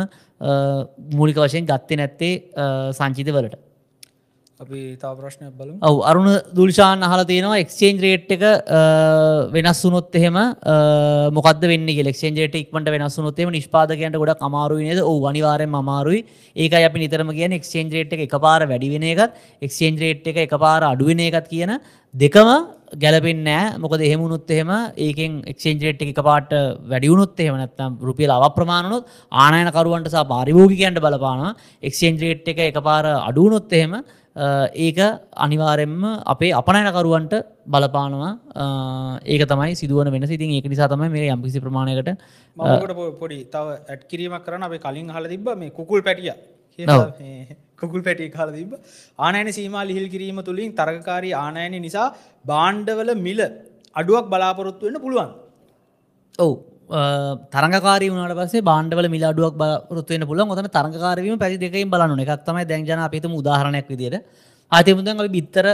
මූලික 1.15 1.39
වශයෙන් 1.39 1.67
ගත්තේ 1.67 1.97
නැත්තේ 1.97 2.35
අ, 2.57 2.93
සංචිත 2.93 3.31
වලට. 3.31 3.57
අපි 4.61 4.79
තා 5.01 5.13
ප්‍රශ්නයක් 5.15 5.53
බලමු 5.59 5.77
ඔව් 5.81 5.97
අරුණ 6.03 6.31
දුල්ෂාන් 6.53 7.03
අහලා 7.07 7.27
තියෙනවා 7.27 7.59
එක්ස්චේන්ජ් 7.63 8.01
රේට් 8.03 8.33
එක 8.37 8.43
වෙනස් 9.55 9.83
වුණොත් 9.85 10.17
එහෙම 10.21 10.37
අ, 10.37 10.47
මොකද්ද 11.31 11.63
වෙන්නේ 11.73 12.03
එක්ස්චේන්ජ් 12.05 12.41
රේට් 12.43 12.57
ඉක්මනට 12.63 12.91
වෙනස් 12.95 13.19
වුණොත් 13.19 13.39
එහෙම 13.39 13.53
නිෂ්පාදකයන්ට 13.55 14.19
ගොඩක් 14.19 14.43
අමාරුයි 14.43 14.89
නේද? 14.89 15.01
ඔව් 15.03 15.29
අනිවාර්යෙන්ම 15.31 15.77
අමාරුයි. 15.83 16.25
ඒකයි 16.57 16.85
අපි 16.89 16.99
නිතරම 17.05 17.31
කියන්නේ 17.39 17.61
එක්ස්චේන්ජ් 17.63 17.95
රේට් 17.95 18.17
එක 18.19 18.25
එකපාර 18.27 18.67
වැඩි 18.67 18.91
වෙන 18.97 19.07
එකත් 19.13 19.39
එක්ස්චේන්ජ් 19.63 20.03
රේට් 20.05 20.27
එක 20.27 20.43
එකපාර 20.49 20.83
අඩු 20.91 21.07
වෙන 21.13 21.23
එකත් 21.29 21.47
කියන 21.55 21.79
දෙකම 22.15 22.51
ගැලපෙන්නේ. 22.97 23.79
මොකද 23.79 24.01
එහෙම 24.01 24.21
වුණොත් 24.25 24.51
එහෙම 24.51 24.71
ඒකෙන් 25.07 25.33
එක්ස්චේන්ජ් 25.53 25.83
රේට් 25.87 26.03
එක 26.03 26.13
එකපාරට 26.15 26.53
වැඩි 26.93 27.11
වුණොත් 27.13 27.41
එහෙම 27.41 27.57
නැත්නම් 27.61 27.99
රුපියල 28.09 28.31
අවප්‍රමාණ 28.37 28.87
වුණොත් 28.89 29.11
ආනයනකරුවන්ට 29.45 30.13
සහ 30.13 30.25
පාරිභෝගිකයන්ට 30.33 31.03
බලපානවා. 31.07 31.57
එක්ස්චේන්ජ් 31.83 32.25
රේට් 32.27 32.49
එක 32.49 32.63
එකපාර 32.71 33.05
අඩු 33.29 33.45
වුණොත් 33.47 33.73
එහෙම 33.73 33.95
ඒක 34.87 34.99
අනිවාරෙන්ම 35.45 36.03
අපේ 36.33 36.53
අපනයනකරුවන්ට 36.61 37.35
බලපානවා 37.67 38.33
ඒක 39.27 39.43
තමයි 39.53 39.79
සිදුවන 39.81 40.13
වෙන 40.15 40.25
ඉතින් 40.25 40.57
ඒක 40.59 40.69
නිසා 40.73 40.89
තමයි 40.89 41.11
මේ 41.11 41.31
යම්කිසි 41.37 41.65
ප්‍රමාණයකට 41.65 42.11
මකට 42.57 42.99
පොඩි 43.23 43.39
තව 43.55 43.79
ඇට් 43.93 44.09
කිරීමක් 44.11 44.45
කරන 44.47 44.69
අපේ 44.69 44.85
කලින් 44.85 45.11
හල 45.11 45.27
තිබ 45.29 45.49
මේ 45.57 45.71
කුකුල් 45.71 46.03
පැටිය. 46.03 46.35
කුකුල් 47.81 48.03
පැටිය 48.07 48.31
කාල 48.37 48.49
තිබ 48.57 48.73
ආනයන 49.27 49.51
සීමා 49.59 49.85
ලිහිල් 49.91 50.07
කිරීම 50.15 50.41
තුළින් 50.49 50.73
තරගකාරී 50.81 51.35
ආනයන 51.45 51.77
නිසා 51.87 52.09
බාණ්ඩවල 52.51 53.13
මිල 53.27 53.41
අඩුවක් 54.01 54.27
බලාපොරොත්තු 54.33 54.87
වෙන්න 54.89 55.01
පුළුවන්. 55.05 55.31
ඔව්. 56.39 56.53
තරගකාරී 57.55 58.11
වුණට 58.13 58.39
පස්සේ 58.41 58.65
බාණ්ඩවල 58.71 59.09
මිල 59.15 59.25
අඩුවක් 59.31 59.55
බරුත්වෙන්න 59.91 60.27
පුළුවන්. 60.31 60.53
ඔතන 60.55 60.69
තරගකාරවීම 60.79 61.39
පැති 61.45 61.59
දෙකින් 61.65 61.91
බලන 61.95 62.25
එකක් 62.25 62.45
තමයි 62.49 62.65
දැන්ජන 62.73 63.05
අපිතම 63.09 63.39
උදාහරණයක් 63.41 63.89
විදියට. 63.93 64.25
අතිමුදන් 64.73 65.23
අපි 65.23 65.31
බිත්තර 65.39 65.67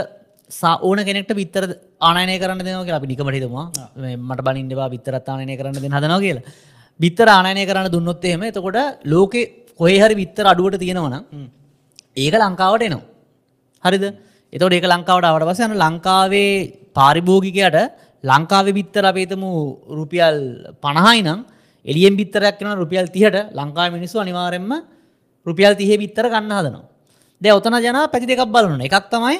ඕන 0.87 0.99
කෙනෙක්ට 1.07 1.33
බිත්තර 1.41 1.63
ආනය 2.01 2.37
කරන්න 2.41 2.63
දෙනවා 2.67 2.85
කියලා 2.87 3.01
අපි 3.01 3.09
නිකමට 3.11 3.35
හිතමවා 3.37 3.65
මේ 4.03 4.15
මට 4.29 4.41
බලින්නවා 4.47 4.89
බිත්තරත් 4.95 5.29
ආනය 5.33 5.53
කරන්න 5.59 5.81
දෙන්න 5.83 5.97
හදනවා 5.97 6.23
කියලා. 6.25 6.45
බිත්තර 6.99 7.27
ආනය 7.37 7.61
කරන්න 7.69 7.93
දුන්නොත් 7.95 8.25
එහෙම 8.29 8.43
එතකොට 8.49 8.79
ලෝකෙ 9.13 9.41
කොහේ 9.79 9.99
හරි 10.03 10.15
බිත්තර 10.21 10.45
අඩුවට 10.53 10.81
තියෙනවනම් 10.83 11.23
ඒක 12.15 12.35
ලංකාවට 12.43 12.87
එනවා 12.87 13.03
හරිද 13.85 14.05
එතකොට 14.53 14.75
ඒක 14.77 14.87
ලංකාවට 14.93 15.27
ආවට 15.27 15.47
පස්සේ 15.49 15.67
අන්න 15.67 15.77
ලංකාවේ 15.83 16.51
පාරිභෝගිකයට 16.97 17.77
ලංකාවේ 18.23 18.77
බිත්තර 18.79 19.05
අපේතමු 19.11 19.49
රුපියල් 19.97 20.37
50යි 20.85 21.21
නම් 21.27 21.39
එළියෙන් 21.85 22.15
බිත්තරයක් 22.19 22.55
කරන 22.59 22.77
රුපියල් 22.81 23.05
30ට 23.07 23.53
ලංකාවේ 23.59 23.95
මිනිස්සු 23.97 24.17
අනිවාර්යයෙන්ම 24.23 24.71
රුපියල් 25.47 25.73
30 25.75 26.01
බිත්තර 26.03 26.25
ගන්න 26.33 26.55
හදනවා. 26.57 26.85
දැන් 27.41 27.55
ඔතන 27.59 27.75
ජනා 27.85 28.07
පැති 28.11 28.25
දෙකක් 28.31 28.47
බලනවා. 28.47 28.87
එකක් 28.87 29.07
තමයි 29.13 29.37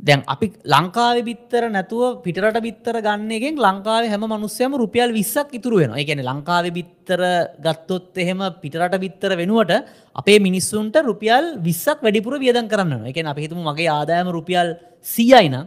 දැන් 0.00 0.22
අපි 0.32 0.46
ලංකාවේ 0.64 1.24
බිත්තර 1.28 1.62
නැතුව 1.76 2.22
පිටරට 2.24 2.58
බිත්තර 2.66 2.96
ගන්න 3.06 3.30
එකෙන් 3.38 3.56
ලංකාවේ 3.66 4.10
හැම 4.12 4.24
මිනිස්සයම 4.34 4.76
රුපියල් 4.82 5.10
20ක් 5.10 5.58
ඉතුරු 5.58 5.80
වෙනවා. 5.82 5.98
ඒ 5.98 6.06
කියන්නේ 6.08 6.28
ලංකාවේ 6.30 6.74
බිත්තර 6.78 7.20
ගත්තොත් 7.66 8.14
එහෙම 8.22 8.40
පිටරට 8.62 8.94
බිත්තර 9.04 9.30
වෙනුවට 9.40 9.72
අපේ 10.20 10.38
මිනිස්සුන්ට 10.38 10.96
රුපියල් 11.10 11.44
20ක් 11.66 11.98
වැඩිපුර 12.04 12.38
වියදම් 12.38 12.70
කරන්න 12.72 12.94
වෙනවා. 12.94 13.10
ඒ 13.10 13.16
කියන්නේ 13.16 13.34
අපි 13.34 13.42
හිතමු 13.46 13.62
මගේ 13.70 13.90
ආදායම 13.98 14.30
රුපියල් 14.38 14.68
100යි 15.14 15.50
නම් 15.50 15.66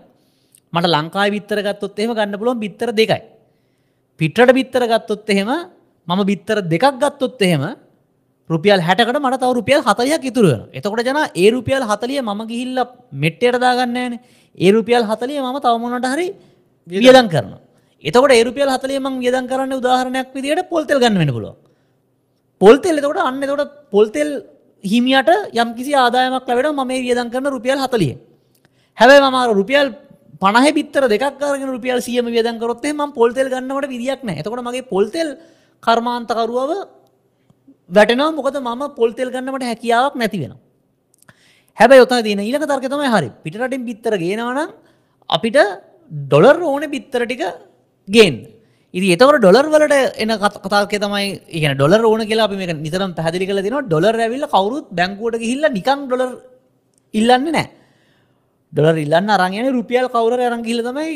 මට 0.73 0.87
ලංකාවේ 0.95 1.35
බිත්තර 1.35 1.59
ගත්තොත් 1.67 1.99
එහෙම 1.99 2.15
ගන්න 2.17 2.39
පුළුවන් 2.39 2.63
බිත්තර 2.65 2.89
දෙකයි. 2.99 3.21
පිටරට 4.19 4.51
බිත්තර 4.59 4.83
ගත්තොත් 4.91 5.29
එහෙම 5.33 5.51
මම 6.07 6.21
බිත්තර 6.31 6.57
දෙකක් 6.73 6.85
ගත්තොත් 7.03 7.41
එහෙම 7.41 7.63
රුපියල් 8.51 8.79
හැටකට 8.81 9.17
මට 9.17 9.39
තව 9.39 9.51
රුපියල් 9.53 9.81
හතලයක් 9.81 10.23
ඉතුරුවෙන 10.25 10.61
එතකොට 10.73 11.03
ජන 11.03 11.19
ඒ 11.35 11.49
රුපියල් 11.51 11.83
හතලිය 11.85 12.21
ම 12.21 12.41
ගිහිල්ල 12.45 12.79
මෙට්ටයට 13.15 13.57
දාගන්නන 13.57 14.19
ඒ 14.57 14.71
රුපියල් 14.71 15.03
හතලිය 15.05 15.39
ම 15.41 15.59
තවමනට 15.59 16.07
හරි 16.07 16.27
වියදන් 16.87 17.27
කරන 17.27 17.51
එතකට 18.03 18.31
ඒරුපියල් 18.31 18.69
හතලිය 18.69 18.99
ම 18.99 19.19
වියදන් 19.19 19.47
කරන්න 19.47 19.73
උදාහරණයක් 19.73 20.33
විදිට 20.33 20.69
පොල්තෙල් 20.69 20.99
ගන්න 20.99 21.17
වෙන 21.17 21.31
පුළුව 21.31 21.55
පොල්තෙල් 22.61 22.97
එතකොට 22.97 23.19
අන්න 23.19 23.41
තොට 23.43 23.73
පොල්තෙල් 23.89 24.29
හිමියට 24.83 25.29
යම් 25.53 25.69
කිසි 25.73 25.93
ආදායමක් 25.95 26.47
ලැබෙන 26.47 26.73
ම 26.73 26.81
මේ 26.83 27.01
වියදන් 27.01 27.29
කරන 27.29 27.47
රුපියල් 27.47 27.79
හතලිය 27.79 28.13
හැබැයි 28.97 29.21
මම 29.23 29.37
රුපියල් 29.53 29.87
පනහ 30.41 30.67
පිතර 30.73 31.03
දෙකක්කාරගෙන 31.07 31.69
රුපියල් 31.69 31.99
සියම 32.01 32.25
වියදන් 32.27 32.57
කරොත්තේ 32.57 32.93
ම 32.93 33.13
පොල්තෙල් 33.13 33.47
ගන්නවට 33.47 33.87
විදික් 33.87 34.21
නෑ 34.21 34.39
එතකොට 34.39 34.61
මගේ 34.61 34.85
පොල්තෙල් 34.85 35.29
කර්මාන්තකරුවව 35.83 36.71
වැටනවා 37.97 38.31
මොකද 38.37 38.57
මම 38.61 38.81
පොල්තෙල් 38.99 39.29
ගන්නට 39.33 39.65
හැකියාවක් 39.71 40.15
නැති 40.21 40.39
වෙන. 40.43 40.53
හැබැයි 41.77 42.05
ඔතන 42.05 42.23
තියෙන 42.27 42.41
ඊළඟ 42.45 42.67
තර්කය 42.71 42.89
තමයි 42.93 43.11
හරි 43.15 43.29
පිටරටින් 43.43 43.83
බිත්තර 43.89 44.13
ගේනවනම් 44.23 44.71
අපිට 45.29 45.59
ඩොලර් 46.11 46.57
ඕන 46.71 46.83
බිත්තර 46.95 47.21
ටික 47.25 47.43
ගේන්. 48.07 48.35
ඉදි 48.93 49.07
එතකට 49.15 49.39
ඩොලර් 49.39 49.67
වලට 49.73 49.95
එන 50.23 50.31
කතාක 50.63 50.93
තමයි 51.05 51.27
ඒ 51.57 51.73
ඩොලර් 51.75 52.03
ඕන 52.03 52.23
කියලා 52.29 52.47
අපි 52.49 52.57
මේක 52.61 52.81
නිතරම් 52.85 53.11
පැදිලි 53.19 53.45
කල 53.49 53.61
තින 53.67 53.77
ඩොලර් 53.87 54.17
ඇවිල්ල 54.25 54.47
කවරුත් 54.55 54.87
බැංකුවට 54.99 55.41
ගහිල්ල 55.43 55.63
නිකං 55.77 56.07
ඩොලර් 56.07 56.31
ඉල්ලන්නේ 57.13 57.55
නෑ. 57.57 57.67
ඩොලර් 58.73 58.97
ඉල්ලන්න 59.05 59.33
අරගෙන 59.37 59.67
රුපියල් 59.77 60.07
කවුර 60.15 60.33
අරංගිල 60.49 60.79
තමයි 60.87 61.09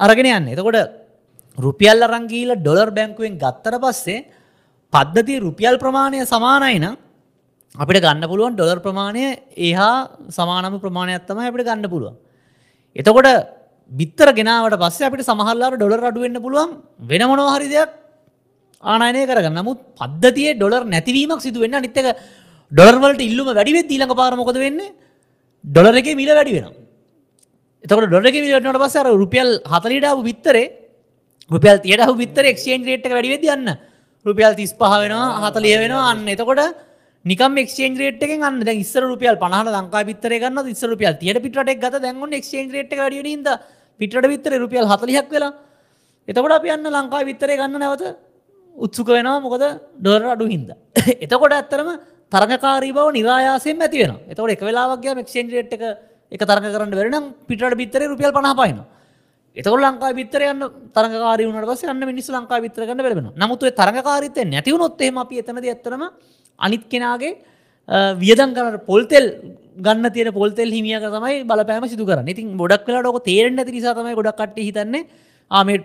අරගෙන 0.00 0.30
යන්න 0.30 0.50
එතකොට 0.54 0.78
රුපියල් 1.58 2.06
අරංගීල 2.06 2.50
ඩොලර් 2.58 2.90
බැංකුවෙන් 2.98 3.38
ගත්තර 3.42 3.76
පස්සේ 3.84 4.24
පද්ධති 4.92 5.34
රුපියල් 5.40 5.76
ප්‍රමාණය 5.78 6.24
සමානයි 6.24 6.78
නම් 6.78 6.96
අපිට 7.74 8.02
ගන්න 8.02 8.24
පුළුවන් 8.24 8.54
ඩොලර් 8.54 8.80
ප්‍රමාණය 8.80 9.24
ඒහා 9.58 9.94
සමානම 10.30 10.80
ප්‍රමාණයක් 10.80 11.26
තමයි 11.26 11.48
අපිට 11.50 11.68
ගන්න 11.68 11.86
පුළුවන්. 11.86 12.16
එතකොට 12.96 13.28
බිත්තර 13.92 14.28
ගෙනාවට 14.32 14.76
පස්සේ 14.76 15.08
අපිට 15.08 15.24
සමහල්ලාට 15.24 15.76
ඩොලර් 15.76 16.02
අඩුවෙන්න්න 16.04 16.40
පුළුවන් 16.40 16.70
වෙන 17.02 17.22
මොනෝ 17.24 17.48
හරි 17.54 17.68
දෙයක් 17.68 17.90
ආනයනය 18.82 19.20
කරගන්න. 19.24 19.54
නමුත් 19.54 19.78
පද්ධතියේ 20.00 20.56
ඩොලර් 20.56 20.82
නැතිවීමක් 20.86 21.40
සිදුවෙන්න 21.40 21.78
නිත්තක 21.78 22.08
ඩොලර්වලට 22.72 23.20
ඉල්ලුම 23.20 23.48
වැඩිවෙත් 23.50 23.88
ඊළඟ 23.88 24.14
පාරමොකද 24.14 24.56
වෙන්නේ? 24.56 24.94
ඩොලර 25.64 25.94
එක 25.94 26.08
මිල 26.14 26.30
වැඩි 26.30 26.54
වෙන 26.56 26.74
එතකට 27.84 28.08
ඩොලක 28.08 28.36
මිලටනට 28.36 28.78
පස්සර 28.78 29.06
රුපියල් 29.14 29.50
හතලිටාව 29.64 30.18
විත්තරේ 30.22 30.66
රුපියල් 31.50 31.78
තියට 31.78 32.16
විත්තර 32.16 32.44
එක්ෂේන් 32.46 32.84
රේට් 32.84 33.08
වැඩිවෙද 33.08 33.44
යන්න 33.46 33.68
රුපියල් 34.28 34.54
තිස් 34.54 34.72
පහ 34.74 34.94
වෙනවා 35.02 35.40
හතලිය 35.44 35.76
වෙනවා 35.78 36.10
අන්න. 36.10 36.26
එතකොට 36.26 36.60
නිකම් 37.24 37.58
එක්ෂේන් 37.62 37.96
රේට් 37.96 38.22
එක 38.22 38.32
අන්න. 38.40 38.60
දැන් 38.60 38.78
ඉස්සර 38.78 39.02
රුපියල් 39.04 39.36
පනහන 39.36 39.70
ලංකා 39.70 40.04
පිත්තර 40.04 40.34
ගන්න 40.34 40.68
ඉස්සර 40.68 40.88
රුපියල් 40.88 41.14
තියට 41.16 41.42
පිටට 41.42 41.74
ගත 41.76 41.94
දැන්ගොන් 41.98 42.32
එක්ෂේන් 42.32 42.70
රේට් 42.70 42.92
වැඩි 42.94 43.22
හිද 43.26 43.48
පිටට 44.00 44.28
විත්තර 44.34 44.58
රුපියල් 44.58 44.86
හතලියක් 44.86 45.30
වෙලා. 45.30 45.52
එතකොට 46.28 46.52
අපි 46.52 46.74
යන්න 46.76 46.90
ලංකා 46.90 47.24
විත්තරය 47.24 47.56
ගන්න 47.56 47.78
නැවත 47.78 48.04
උත්සුක 48.76 49.08
වෙනවා. 49.08 49.40
මොකද 49.40 49.64
ඩොර 49.96 50.30
අඩු 50.34 50.46
හින්ද. 50.46 50.70
එතකොට 51.24 51.52
ඇත්තරම 51.52 51.90
තරගකාරී 52.32 52.92
බව 52.92 53.08
නිරායාසයෙන් 53.12 53.80
ඇති 53.80 53.98
වෙන 54.02 54.14
එතකොට 54.28 54.52
එක 54.54 54.62
වෙලාවක්ගේ 54.62 55.14
මෙක්ෂේන් 55.14 55.50
රේට් 55.50 55.72
එක 55.72 55.82
එක 56.32 56.42
තරග 56.42 56.64
කරන්න 56.66 56.92
වෙරනම් 56.92 57.26
පිට 57.46 57.62
බිත්තර 57.74 58.04
රුපියල් 58.04 58.32
පනහපයිනවා 58.32 58.86
එතකොට 59.56 59.82
ලංකා 59.84 60.10
බිත්තර 60.18 60.42
යන්න 60.50 60.64
තරගකාරී 60.96 61.46
වුණාට 61.48 61.70
පස්සේ 61.70 61.90
අන්න 61.92 62.02
මිනිස්සු 62.10 62.32
ලංකා 62.36 62.60
බිත්තර 62.64 62.82
ගන්න 62.88 63.04
බැලුවෙනවා. 63.04 63.36
නමුත් 63.42 63.62
ඒ 63.62 63.76
තරගකාරීත්වය 63.80 64.44
නැති 64.54 64.74
වුණොත් 64.74 65.00
එහෙම 65.00 65.22
අපි 65.24 65.40
එතනදී 65.42 65.72
ඇත්තටම 65.74 66.04
අනිත් 66.58 66.84
කෙනාගේ 66.92 67.32
වියදම් 68.22 68.50
කරන 68.56 68.76
පොල්තෙල් 68.90 69.26
ගන්න 69.86 70.12
තියෙන 70.14 70.32
පොල්තෙල් 70.40 70.68
හිමියක 70.76 71.06
තමයි 71.14 71.44
බලපෑම 71.50 71.88
සිදු 71.88 72.04
කරන්නේ. 72.10 72.34
ඉතින් 72.34 72.56
ගොඩක් 72.56 72.86
වෙලාවට 72.88 73.10
ඔක 73.12 73.24
තේරෙන්නේ 73.30 73.64
නැති 73.64 73.76
නිසා 73.78 73.94
තමයි 73.98 74.14
ගොඩක් 74.20 74.38
කට්ටිය 74.40 74.68
හිතන්නේ 74.68 75.02
ආ 75.50 75.64
මේ 75.64 75.78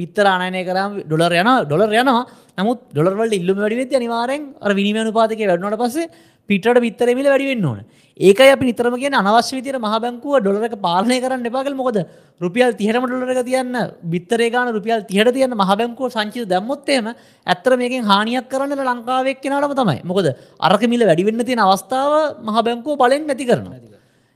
බිත්තර 0.00 0.26
ආනයනය 0.32 0.62
කරාම 0.68 1.00
ඩොලර් 1.08 1.32
යනවා 1.42 1.64
ඩොලර් 1.64 1.92
යනවා. 2.02 2.24
නමුත් 2.58 2.80
ඩොලර් 2.92 3.14
වලට 3.20 3.40
ඉල්ලුම 3.40 3.58
වැඩි 3.62 3.80
වෙද්දී 3.80 4.00
අනිවාර්යෙන් 4.00 4.42
අර 4.60 4.70
විනිමය 4.78 5.00
අනුපාතකය 5.04 5.48
වැඩුණාට 5.50 5.82
පස්සේ 5.82 6.10
පිටට 6.50 6.80
බිත්තර 6.86 7.08
මිල 7.18 7.28
වැඩි 7.32 7.50
වෙන්න 7.50 7.66
ඕන. 7.70 7.80
ඒකයි 8.20 8.50
අපි 8.54 8.64
නිතරම 8.68 8.94
කියන 9.02 9.14
අනවශ්‍ය 9.20 9.54
විදියට 9.58 9.78
මහ 9.84 9.94
බැංකුව 10.04 10.34
ඩොලර් 10.42 10.64
එක 10.68 10.74
පාලනය 10.86 11.16
කරන්න 11.24 11.46
එපා 11.50 11.62
කියලා 11.66 11.80
මොකද 11.82 11.98
රුපියල් 12.44 12.72
30ම 12.80 13.04
ඩොලර් 13.08 13.30
එක 13.34 13.40
තියන්න 13.50 13.78
බිත්තරේ 14.12 14.50
ගාන 14.54 14.68
රුපියල් 14.76 15.00
30ට 15.10 15.34
තියන්න 15.38 15.54
මහ 15.60 15.70
බැංකුව 15.80 16.12
සංචිත 16.16 16.48
දැම්මොත් 16.52 16.90
එහෙම 16.94 17.08
ඇත්තට 17.12 17.72
මේකෙන් 17.82 18.04
හානියක් 18.10 18.50
කරන්න 18.52 18.84
ලංකාවේ 18.90 19.34
එක්කෙනාටම 19.36 19.74
තමයි. 19.80 19.98
මොකද 20.10 20.26
අරක 20.68 20.82
මිල 20.92 21.06
වැඩි 21.08 21.26
වෙන්න 21.28 21.46
තියෙන 21.48 21.64
අවස්ථාව 21.66 22.12
මහ 22.48 22.56
බැංකුව 22.68 23.00
බලෙන් 23.02 23.26
නැති 23.30 23.48
කරනවා. 23.50 23.80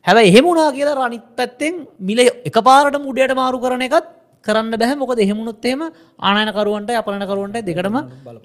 හැබැයි 0.07 0.31
එහෙම 0.33 0.45
වුණා 0.49 0.73
කියලා 0.79 1.07
අනිත් 1.09 1.25
පැත්තෙන් 1.39 1.75
මිල 2.09 2.21
එකපාරට 2.49 2.97
මුඩයට 3.07 3.35
මාරු 3.43 3.59
කරන 3.65 3.85
එකත් 3.89 4.07
කරන්න 4.47 4.75
බැහැ 4.81 4.97
මොකද 5.03 5.19
එහෙමුණොත් 5.25 5.65
එහෙම 5.65 5.83
ආනයනකරුවන්ට 6.29 6.91
අපලනකරුවන්ට 7.01 7.65
දෙකටම 7.69 7.97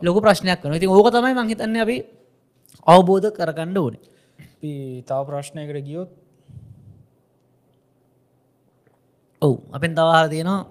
ලොකු 0.07 0.19
ප්‍රශ්නයක් 0.25 0.63
වෙනවා. 0.63 0.79
ඉතින් 0.79 0.89
ඕක 0.89 1.09
තමයි 1.15 1.33
මං 1.37 1.51
හිතන්නේ 1.51 1.83
අපි 1.85 1.97
අවබෝධ 2.87 3.29
කරගන්න 3.31 3.77
ඕනේ. 3.77 4.01
අපි 4.39 5.03
තව 5.05 5.19
ප්‍රශ්නයකට 5.25 5.85
ගියොත්? 5.85 6.09
ඔවු 9.41 9.61
අපෙන් 9.71 9.95
තවාහර 9.95 10.29
තියෙනවා. 10.29 10.67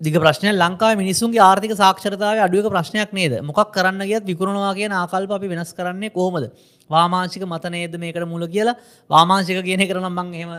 දිග 0.00 0.14
ප්‍රශ්නය 0.14 0.52
ලංකා 0.52 0.96
මිනිසුන්ගේ 0.96 1.40
ආර්ථික 1.40 1.72
සාක්ෂරතාව 1.74 2.44
අඩුවක 2.46 2.70
ප්‍රශ්නයක් 2.70 3.12
නේද? 3.12 3.40
මොකක් 3.42 3.72
කරන්න 3.72 4.02
ගියත් 4.02 4.24
විකුණවා 4.24 4.74
කියන 4.74 4.92
ආකල්ප 4.92 5.30
අපි 5.30 5.48
වෙනස් 5.48 5.72
කරන්නේ 5.72 6.10
කොහොමද? 6.10 6.50
වාමාංශික 6.90 7.42
මත 7.42 7.64
නේද 7.70 7.96
මේකට 7.96 8.26
මුල 8.26 8.46
කියලා? 8.46 8.76
වාමාංශික 9.10 9.64
කියන 9.64 9.82
කරන 9.88 10.06
මං 10.06 10.34
එහෙම 10.34 10.50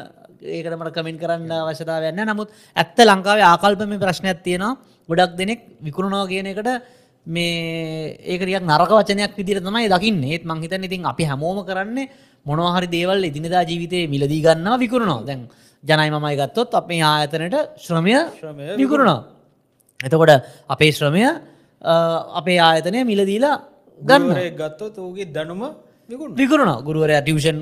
ඒකටමට 0.42 0.94
කමෙන්ට 0.94 1.22
කරන්න 1.22 1.52
අවශ්‍යතාවයන්න 1.54 2.26
නමුත් 2.26 2.50
ඇත්ත 2.76 2.98
ලංකාවේ 3.00 3.46
ආකල්පම 3.46 3.94
ප්‍රශ්නයක් 4.00 4.42
තියෙනවා. 4.44 4.78
ගොඩක් 5.10 5.38
දෙනෙක් 5.38 5.60
විකුණනවා 5.82 6.28
කියන 6.28 6.48
එකට 6.48 6.68
මේ 7.36 8.18
ඒකරියක් 8.32 8.64
නරක 8.64 8.92
වචනයක් 9.00 9.34
විදිර 9.40 9.58
තමයි 9.60 9.88
දකින්න. 9.94 10.24
ඒත් 10.26 10.44
මංහිතන් 10.46 10.88
ඉතින් 10.88 11.06
අපි 11.12 11.24
හැමෝම 11.30 11.60
කරන්නේ 11.70 12.12
මොනවාහරි 12.46 12.88
දේවල් 12.88 13.24
ඉදිනදා 13.30 13.64
ජීවිතය 13.70 14.00
මිලදී 14.14 14.42
ගන්නවා 14.46 14.82
විකුණනවා. 14.84 15.26
දැන් 15.28 15.42
ජනයි 15.84 16.10
මමයි 16.16 16.36
ගත්තොත් 16.42 16.72
අපේ 16.74 17.02
ආයතනට 17.04 17.56
ශ්‍රමය 17.86 18.14
විකුණනවා. 18.82 19.20
එතකොට 20.00 20.32
අපේ 20.70 20.92
ශ්‍රමය 20.92 21.24
අපේ 22.40 22.60
ආයතනය 22.60 23.00
මිලදීලා 23.12 23.56
ගන්න 24.00 24.56
ගත්තොත් 24.56 24.98
ඕගේ 24.98 25.34
දැනුම 25.34 25.62
විකරුණ 26.10 26.72
ගුරුවර 26.84 27.12
ටියෂන් 27.18 27.58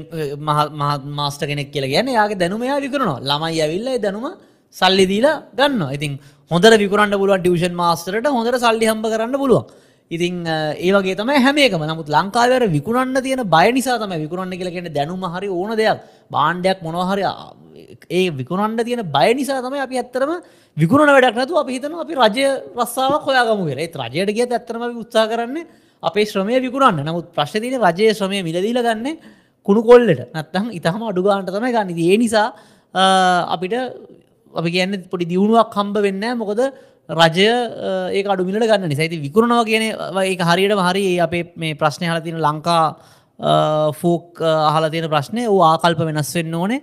මාස්ට 1.11 1.41
කෙනෙක් 1.41 1.71
කියල 1.71 1.85
ගැන 1.87 2.07
යාගේ 2.09 2.37
දැනුමයා 2.37 2.79
විකරුණවා 2.81 3.19
ළමයි 3.21 3.61
ඇවිල්ල 3.61 3.87
දැනුම 3.99 4.25
සල්ලිදීලා 4.75 5.43
ගන්න 5.57 5.81
ඉතින් 5.95 6.19
හොඳ 6.51 6.65
විකරන්න 6.83 7.13
පුළුවන් 7.21 7.41
ටියෂන් 7.43 7.73
මාස්ටරට 7.81 8.27
හොඳට 8.35 8.59
සල්ලි 8.63 8.85
හම්බ 8.91 9.05
කරන්න 9.13 9.37
පුළුවන්. 9.41 9.65
ඉතින් 10.11 10.33
ඒවගේ 10.87 11.15
තම 11.19 11.29
හැමේකම 11.45 11.83
නමුත් 11.91 12.09
ලංකාවර 12.15 12.63
විකුණන්න 12.75 13.17
තියෙන 13.25 13.41
බය 13.55 13.67
නිසා 13.77 13.97
තම 14.01 14.13
විකුණන්න 14.23 14.53
කියලගෙන 14.59 14.89
දැනුම 14.97 15.23
හරි 15.35 15.47
ඕන 15.49 15.71
දෙයක්. 15.75 15.97
බාණ්ඩයක් 16.35 16.83
මොනොහරි 16.85 17.23
ඒ 18.09 18.29
විකුණන්ඩ 18.39 18.85
තියෙන 18.85 19.01
බය 19.15 19.29
නිසා 19.39 19.61
තමයි 19.65 19.81
අපි 19.85 19.95
ඇත්තරම 20.01 20.31
විකුණ 20.77 21.09
වැඩක් 21.09 21.39
නතු 21.45 21.57
අපි 21.63 21.71
හිතන 21.77 21.97
අපි 22.05 22.13
රජය 22.21 22.45
රස්සාාව 22.77 23.25
හොයාගමු 23.27 23.65
වෙරේ 23.65 23.89
රජයට 23.89 24.35
ගිය 24.37 24.45
ඇත්තරම 24.45 24.83
උත්සා 25.03 25.25
කරන්න 25.31 25.57
අපේ 26.03 26.25
ශ්‍රමය 26.29 26.61
විකුණන්න. 26.67 27.01
නමුත් 27.09 27.33
ප්‍රශ්තින 27.33 27.73
රජය 27.81 28.13
ශ්‍රමය 28.13 28.43
මිලදීල 28.45 28.79
ගන්න 28.85 29.17
කුණු 29.65 29.81
කොල්ලට. 29.81 30.29
නැත්තම් 30.35 30.69
ඉතහම 30.77 31.01
අඩුගාන්ට 31.09 31.49
තමයි 31.49 31.73
ගන්න. 31.73 31.89
ඒ 31.97 32.17
නිසා 32.21 32.47
අපිට 33.55 33.73
අපි 34.55 34.71
කියන්න 34.71 35.07
පොඩි 35.11 35.25
දියුණුවක් 35.25 35.73
හම්බ 35.73 35.97
වෙන්න 36.01 36.25
මොකද 36.37 36.61
රජය 37.09 37.49
ඒ 38.11 38.23
අඩුමිලට 38.25 38.65
ගන්න 38.65 38.89
නිසයිති 38.89 39.21
විකුණනවා 39.21 39.65
කියන 39.65 39.83
ඒ 39.83 40.35
හරියට 40.41 40.79
හරි 40.81 41.05
අපේ 41.19 41.43
මේ 41.55 41.75
ප්‍රශ්නය 41.75 42.07
හල 42.07 42.21
තින 42.21 42.39
ලංකා 42.39 42.83
ෆෝක් 43.93 44.41
අහල 44.41 44.89
තියෙන 44.89 45.09
ප්‍රශ්නය 45.09 45.47
ඕ 45.47 45.61
ආකල්ප 45.63 45.99
වෙනස් 46.01 46.33
වෙන්න 46.33 46.53
ඕනේ. 46.53 46.81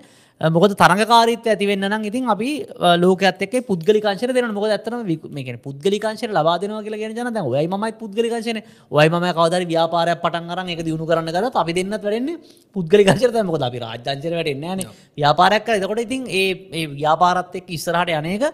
මොකද 0.50 0.72
තරඟකාරීත්වය 0.74 1.50
ඇති 1.52 1.66
වෙන්න 1.66 1.87
නම් 1.87 2.05
ඉතින් 2.11 2.24
අපි 2.26 2.50
ලෝකයත් 2.98 3.42
එක්ක 3.46 3.55
පුද්ගලිකාංශය 3.66 4.26
දෙනවා 4.26 4.50
මොකද 4.50 4.72
ඇත්තටම 4.74 5.05
මේ 5.07 5.44
කියන්නේ 5.44 5.62
පුද්ගලිකාංශය 5.62 6.26
ලබා 6.28 6.59
දෙනවා 6.59 6.83
කියලා 6.83 6.98
කියන 6.98 7.14
ජන 7.14 7.31
දැන් 7.31 7.46
ඔයයි 7.46 7.68
මමයි 7.68 7.92
පුද්ගලිකාංශයනේ. 8.00 8.64
ඔයයි 8.90 9.11
මම 9.11 9.26
කවදාරි 9.38 9.66
ව්‍යාපාරයක් 9.72 10.22
පටන් 10.24 10.50
අරන් 10.50 10.68
ඒක 10.68 10.83
දිනු 10.83 11.07
කරන්න 11.07 11.31
ගත්තත් 11.31 11.62
අපි 11.62 11.72
දෙන්නත් 11.72 11.94
වැඩෙන්නේ 11.96 12.37
පුද්ගලිකාංශය 12.76 13.31
තමයි. 13.31 13.44
මොකද 13.44 13.62
අපි 13.62 13.78
රාජ්‍යාංශයට 13.78 14.35
වැටෙන්නේ 14.35 14.68
නැහනේ. 14.68 14.88
ව්‍යාපාරයක් 15.18 15.64
කරලා. 15.64 15.78
එතකොට 15.78 16.02
ඉතින් 16.07 16.22
ඒ 16.28 16.50
ඒ 16.72 16.87
ව්‍යාපාරත් 16.98 17.55
එක්ක 17.61 17.70
ඉස්සරහට 17.70 18.11
යන්නේක 18.11 18.44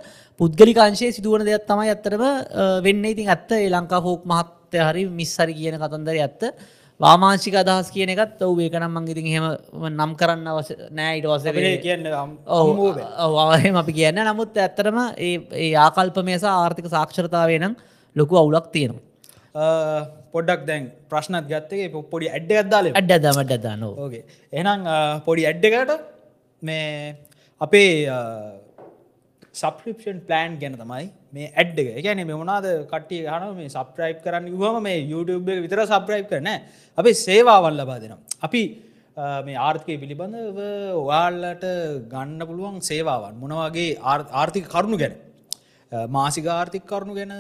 පුද්ගලිකාංශයේ 0.40 1.16
සිදුවන 1.16 1.46
දෙයක් 1.48 1.64
තමයි 1.64 1.88
ඇත්තටම 1.88 2.24
වෙන්නේ. 2.85 3.14
ඉතින් 3.16 3.29
ඇත්ත 3.29 3.51
ඒ 3.53 3.70
ලංකා 3.70 4.03
ෆෝක් 4.03 4.29
මහත්තයා 4.33 4.90
හරි 4.90 5.07
මිස් 5.20 5.33
හරි 5.40 5.55
කියන 5.55 5.81
කතන්දරය 5.81 6.20
ඇත්ත. 6.20 6.53
වාමාංශික 7.01 7.57
අදහස් 7.63 7.91
කියන 7.95 8.11
එකත් 8.15 8.41
ඔව 8.43 8.61
ඒකනම් 8.67 8.95
මං 8.99 9.11
ඉතින් 9.13 9.27
එහෙම 9.31 9.47
නම් 9.91 10.13
කරන්න 10.21 10.49
අවශ්‍ය 10.53 10.75
නෑ 10.99 11.21
පස්සේ 11.25 11.75
කියන්න 11.85 12.07
ඔවහම 12.59 13.77
අපි 13.83 13.93
කියන්න. 13.99 14.19
නමුත් 14.29 14.57
ඇත්තරම 14.65 14.99
ඒ 15.19 15.75
ආකල්ප 15.87 16.19
මේසා 16.31 16.55
ආර්ථික 16.63 16.89
සාක්ෂරතාවය 16.97 17.59
නම් 17.63 17.75
ලොකු 18.17 18.41
අවුලක් 18.43 18.67
තියෙනවා. 18.75 19.05
පොඩ්ඩක් 20.35 20.63
දැන් 20.69 20.91
ප්‍රශ්නත් 21.11 21.47
ගත්තගේ 21.53 22.03
පොඩි 22.13 22.27
ඇඩ්ඩ 22.35 22.59
අද්දාල 22.65 22.91
අඩ්ඩ 23.01 23.23
දමට 23.27 23.63
දානෝ 23.67 23.93
ඕගේ 24.05 24.25
එනම් 24.53 24.83
පොඩි 25.27 25.47
ඇඩ්ඩකට 25.51 25.95
මේ 26.63 27.15
අපේ 27.61 27.93
සප්‍රිපෂන් 29.63 30.19
ප්ලෑන් 30.27 30.59
ගැන 30.63 30.77
තමයි 30.83 31.07
මේ 31.33 31.53
ඇඩ්ඩ 31.61 31.79
එක. 31.83 32.03
ගැන 32.07 32.21
මෙමනාද 32.33 32.67
කට්ටිය 32.93 33.23
හන 33.33 33.45
මේ 33.61 33.71
සප්‍රයිප් 33.77 34.19
කරන්න 34.25 34.51
හම 34.62 34.83
මේ 34.88 34.99
YouTube 35.12 35.49
එක 35.55 35.62
විතර 35.67 35.81
සප්‍රයිප් 35.93 36.27
කරන 36.33 36.51
අපේ 36.99 37.14
සේවාවල් 37.27 37.79
ලබා 37.81 37.99
දෙනම් 38.05 38.21
අපි 38.47 38.62
මේ 39.47 39.57
ආර්ථකය 39.69 39.95
පිළිබඳව 40.03 40.59
ඔයාල්ලට 41.05 41.64
ගන්න 42.12 42.41
පුළුවන් 42.51 42.77
සේවාවන්. 42.91 43.35
මොනවගේ 43.43 43.88
ආර්ථික 44.41 44.69
කරුණු 44.75 44.99
ගැන? 45.03 45.14
මාසික 46.17 46.47
ආර්ථික 46.47 46.85
කරුණු 46.91 47.14
ගැන 47.19 47.33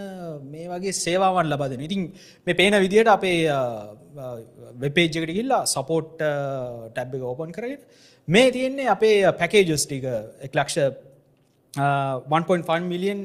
මේ 0.52 0.66
වගේ 0.72 0.94
සේවාවන් 1.04 1.48
ලබාදෙන 1.52 1.86
ඉතින් 1.88 2.02
මේ 2.46 2.58
පේන 2.60 2.76
විදියට 2.84 3.10
අපේ 3.16 3.38
වෙපේජ්ජකට 4.84 5.32
ගිල්ලා 5.38 5.62
සපෝට් 5.74 6.14
ටැබ් 6.18 7.14
එක 7.16 7.26
ඕපන් 7.30 7.52
කරගෙන 7.56 7.82
මේ 8.28 8.48
තියෙන්නේ 8.54 8.88
අපේ 8.96 9.18
පැකේජස් 9.40 9.84
ටික. 9.86 10.06
එක්ලක්ෂ 10.46 10.76
1.5 11.74 12.80
මිලියන් 12.92 13.20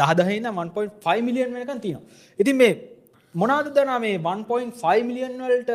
දහදහන්න 0.00 0.46
1.5 0.46 1.22
මිලියන් 1.28 1.54
වෙනකන් 1.54 1.80
තියෙනවා. 1.80 2.04
ඉතින් 2.38 2.56
මේ 2.56 2.72
මොනාද 3.34 3.68
දන 3.76 4.00
මේ 4.00 4.18
1.5 4.18 5.08
මිලියන් 5.08 5.38
වලට 5.38 5.72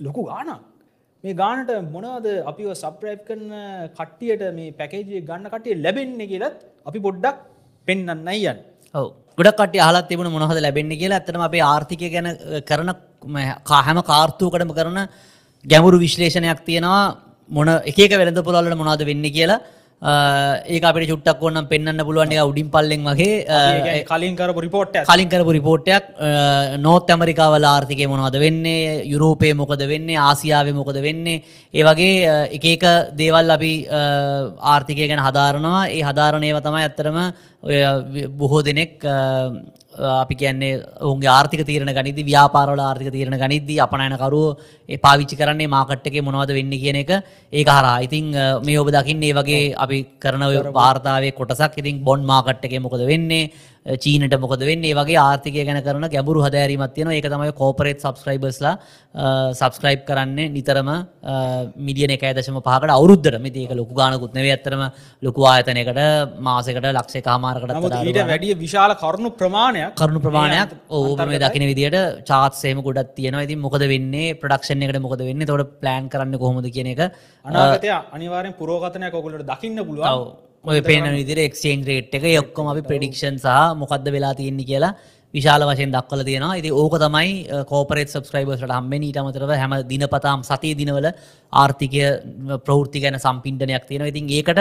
ලොකු 0.00 0.24
ගානක් 0.30 0.60
මේ 1.24 1.34
ගානට 1.42 1.70
මොනවද 1.94 2.26
අපිව 2.50 2.68
සප්‍රයිප් 2.82 3.22
කරන 3.28 3.48
කට්ටියට 3.98 4.42
මේ 4.58 4.74
පැකේජය 4.78 5.22
ගන්න 5.28 5.48
කටිය 5.54 5.80
ලැබෙන්නේ 5.84 6.30
කියලත් 6.32 6.58
අපි 6.88 6.98
පොඩ්ඩක් 7.06 7.36
පෙන්න්න 7.86 8.28
අයන් 8.34 8.58
ඔව. 8.94 9.06
ගොඩක් 9.38 9.76
අහලත් 9.86 10.08
තිබුණ 10.08 10.32
මොහද 10.34 10.60
ලැබෙන්නේ 10.66 11.00
කියලා. 11.02 11.20
ඇතනම 11.20 11.44
අපේ 11.48 11.62
ආර්ථිකය 11.72 12.08
ගැන 12.14 12.28
කරන 12.68 12.90
කාහැම 13.70 13.98
කාර්තුූකටම 14.10 14.72
කරන 14.78 14.98
ගැමුරු 15.64 15.96
විශ්ලේෂණයක් 16.04 16.64
තියෙනවා. 16.68 17.16
මොන 17.50 17.68
එක 17.90 17.98
වෙළඳ 18.20 18.40
පුළල්ල 18.46 18.74
මොනාද 18.82 19.04
වෙන්න 19.10 19.26
කියලා. 19.36 19.60
ඒක 20.02 20.82
අපට 20.82 21.08
චුට්ටක් 21.10 21.42
ඕන්නම් 21.44 21.68
පෙන්න්න 21.68 22.00
පුළුවන් 22.00 22.32
එක 22.32 22.48
උඩින් 22.48 22.70
පල්ලෙන් 22.72 23.02
වගේ. 23.04 24.04
කලින් 24.08 24.36
කර 24.36 24.54
රිපෝට් 24.64 24.96
කලින් 25.04 25.28
කරපු 25.28 25.52
රිපෝට්ටයක් 25.52 26.04
නෝත් 26.80 27.10
ඇමරිකාවල 27.10 27.64
ආර්ථිකය 27.68 28.08
මොනවද 28.08 28.38
වෙන්නේ? 28.40 29.04
යුරෝපය 29.04 29.52
මොකද 29.54 29.84
වෙන්නේ? 29.92 30.16
ආසියාව 30.16 30.72
මොකද 30.72 30.96
වෙන්නේ? 31.02 31.42
ඒ 31.74 31.84
වගේ 31.84 32.48
එක 32.56 32.64
එක 32.64 32.84
දේවල් 33.20 33.50
අපි 33.50 33.72
ආර්ථිකය 33.88 35.06
ගැන 35.06 35.20
හදාරනවා. 35.20 35.88
ඒ 35.92 36.00
හදාරණයව 36.00 36.62
තමයි 36.64 36.82
ඇත්තරම 36.86 37.18
බොහෝ 38.40 38.62
දෙනෙක් 38.64 39.04
අපි 40.00 40.34
කියන්නේ 40.34 40.72
ඔුන්ගේ 41.00 41.30
ආර්ථික 41.30 41.62
තීරණ 41.66 41.92
ගනිදි 41.98 42.22
ව්‍යාපාරල 42.24 42.80
ආර්ථික 42.80 43.10
තීරණ 43.12 43.36
ගනිද්දී 43.36 43.80
අපනයනකරු 43.86 44.42
පාවිච්චි 45.04 45.40
කරන්නේ 45.40 45.72
මාකට්ටක 45.76 46.16
මොනවද 46.22 46.52
වෙන්න 46.58 46.74
කියන 46.84 47.00
එක. 47.02 47.10
ඒ 47.52 47.64
හරා 47.64 47.96
ඉතින් 48.06 48.30
මේ 48.66 48.78
ඔබ 48.78 48.90
දකින්න 48.90 49.22
ඒ 49.22 49.32
වගේ 49.32 49.74
අපි 49.76 49.98
කරන 50.18 50.44
වාර්තාවේ 50.72 51.32
කොටසක්. 51.32 51.78
ඉතින් 51.78 52.04
බොන්් 52.04 52.24
මාකට්ටක 52.24 52.80
මොකද 52.80 53.04
වෙන්නේ 53.12 53.50
චීනට 53.86 54.34
මොකද 54.40 54.60
වෙන්නේ? 54.60 54.94
වගේ 54.94 55.16
ආර්ථිකය 55.16 55.64
ගැන 55.64 55.82
කරන 55.82 56.08
ගැඹුරු 56.12 56.44
හදෑරීමත් 56.44 56.94
තියෙන 56.94 57.12
ඒක 57.12 57.28
තමයි 57.32 57.52
කෝපරේට් 57.56 58.04
සබස්ක්‍රයිබස්ලා 58.04 58.74
සබස්ක්‍රයිබ් 59.56 60.04
කරන්නේ 60.08 60.52
නිතරම 60.56 60.90
මිඩියන 61.86 62.12
එක 62.16 62.26
දශම 62.38 62.60
පහකට 62.60 62.92
අවුරුද්ධර 62.96 63.38
මේක 63.40 63.72
ලොකු 63.80 63.94
ගානකුත් 63.94 64.34
නෙවේ 64.34 64.52
ඇත්තරම 64.56 64.82
ලොකු 65.22 65.46
ආයතනයකට 65.52 66.00
මාසකට 66.40 66.90
ලක්ෂේ 66.90 67.24
කාමාරකට 67.28 67.72
ඊට 68.04 68.20
වැඩිය 68.32 68.54
විශාල 68.64 68.94
කරුණු 69.02 69.32
ප්‍රමාණයක් 69.40 69.96
කරුණු 69.96 70.20
ප්‍රමාණයක් 70.20 70.76
ඕ 70.90 71.16
මේ 71.24 71.40
දකින 71.40 71.66
විදිට 71.70 71.98
චාත්සේම 72.26 72.82
ගොඩත් 72.82 73.14
තියෙනවා. 73.16 73.46
ඉතින් 73.48 73.60
මොකද 73.64 73.82
වෙන්නේ? 73.94 74.36
ප්‍රඩක්ෂණ 74.42 74.84
එකට 74.84 75.00
මොකද 75.00 75.24
වෙන්න? 75.24 75.46
තොට 75.46 75.74
ප්ලෑන් 75.80 76.12
කරන්න 76.12 76.38
කොහොමද 76.38 76.68
කියන 76.76 76.92
එක. 76.92 77.02
අනාගතය 77.44 77.90
අනිවාරෙන් 78.16 78.54
පුරෝගතනය 78.60 79.10
කොකුලට 79.10 79.48
දකින්න 79.50 79.84
පුළුවන් 79.88 80.49
ඔය 80.64 80.80
පේන 80.82 81.06
විදිර 81.16 81.38
එක්ෂේන් 81.40 81.84
රේට් 81.88 82.14
එක 82.14 82.24
යොක්කොම 82.30 82.66
අපි 82.72 82.82
ප්‍රඩික්ෂන් 82.88 83.38
සහ 83.38 83.52
මොකක්ද 83.80 84.08
වෙලා 84.14 84.32
තියෙන්නේ 84.36 84.66
කියලා 84.70 84.92
විශාල 85.34 85.62
වශයෙන් 85.64 85.94
දක්වල 85.94 86.22
තියෙනවා. 86.28 86.58
ඉති 86.60 86.70
ඕක 86.70 86.94
තමයි 87.00 87.30
කෝපරේත් 87.70 88.12
සබස්ක්‍රයිබර්ට 88.12 88.74
හම්බෙන 88.76 89.06
ඊට 89.08 89.18
අමතරව 89.22 89.52
හැම 89.56 89.74
දිනපතාම් 89.88 90.44
සතිය 90.44 90.74
දිනවල 90.76 91.08
ආර්ථිකය 91.52 92.04
ප්‍රවෘත්ති 92.66 93.00
ගැන 93.00 93.16
සම්පින්ඩනයක් 93.18 93.88
තියෙනවා. 93.88 94.12
ඉතින් 94.12 94.28
ඒකට 94.28 94.60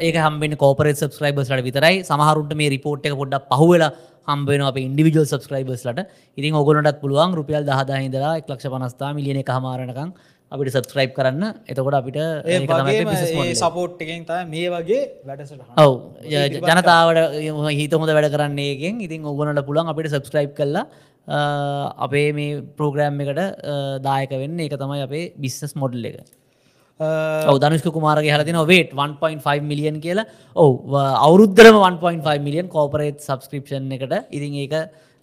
ඒක 0.00 0.16
හම්බෙන් 0.24 0.56
කෝපරේත් 0.56 0.96
සබස්ක්‍රයිබර්ස්ලට 0.96 1.66
විතරයි. 1.68 2.00
සමහරුන්ට 2.10 2.56
මේ 2.56 2.72
රිපෝට් 2.76 3.04
එක 3.04 3.18
පොඩ්ඩක් 3.20 3.52
පහුවෙලා 3.52 3.92
හම්බෙන 4.28 4.64
අප 4.70 4.78
ඉන්ඩිවිජල් 4.80 5.26
සබස්ක්‍රයිබර්ස්ලට 5.26 6.00
ඉතින් 6.38 6.56
ඔගොලටත් 6.62 7.02
පුළුවන් 7.02 7.36
රුපියල් 7.40 7.68
දහදාහිදලා 7.68 8.32
එක් 8.40 8.48
ලක්ෂ 8.48 8.72
පනස්ථා 8.72 9.12
මිලියන 9.18 9.42
එක 9.42 9.52
හමාරණකං 9.56 10.10
අපිට 10.52 10.70
සබස්ක්‍රයිබ් 10.74 11.12
කරන්න. 11.16 11.44
එතකොට 11.70 11.96
අපිට 11.98 12.18
සපෝට් 13.62 14.02
එකෙන් 14.04 14.22
ත 14.28 14.30
මේ 14.52 14.68
වගේ 14.74 15.02
වැඩසට 15.28 15.60
ඔව. 15.84 15.92
ජනතාවට 16.22 17.18
හිත 17.80 17.92
හොඳ 17.98 18.12
වැඩ 18.18 18.32
කරන්නේගෙන් 18.34 19.02
ඉතින් 19.06 19.26
ඔගනට 19.32 19.66
පුළන් 19.68 19.92
අපිට 19.92 20.12
සබස්ක්‍රයිබ් 20.14 20.52
කරලා 20.58 20.86
අපේ 22.06 22.28
මේ 22.38 22.62
පෝග්‍රෑම් 22.78 23.20
එකට 23.24 23.40
දායක 24.08 24.32
වෙන්න. 24.42 24.58
එක 24.66 24.74
තමයි 24.82 25.06
අපේ 25.06 25.32
බිස්සස් 25.44 25.74
මොඩල් 25.82 26.04
එක. 26.10 26.18
දනුෂ්ක 27.62 27.88
කුමාරගේ 27.96 28.36
හලතින 28.36 28.60
වේට 28.70 28.92
1.5 28.94 29.66
මිලියන් 29.70 29.98
කියලා. 30.04 30.26
ඔව 30.54 30.94
අවුරුද්ධරම 31.26 31.76
1.5 31.80 32.46
මිලියන් 32.46 32.70
කෝපරේත් 32.76 33.18
සබස්ක්‍රපෂන් 33.26 33.90
එකට. 33.98 34.14
ඉතින් 34.30 34.54
ඒක 34.62 34.74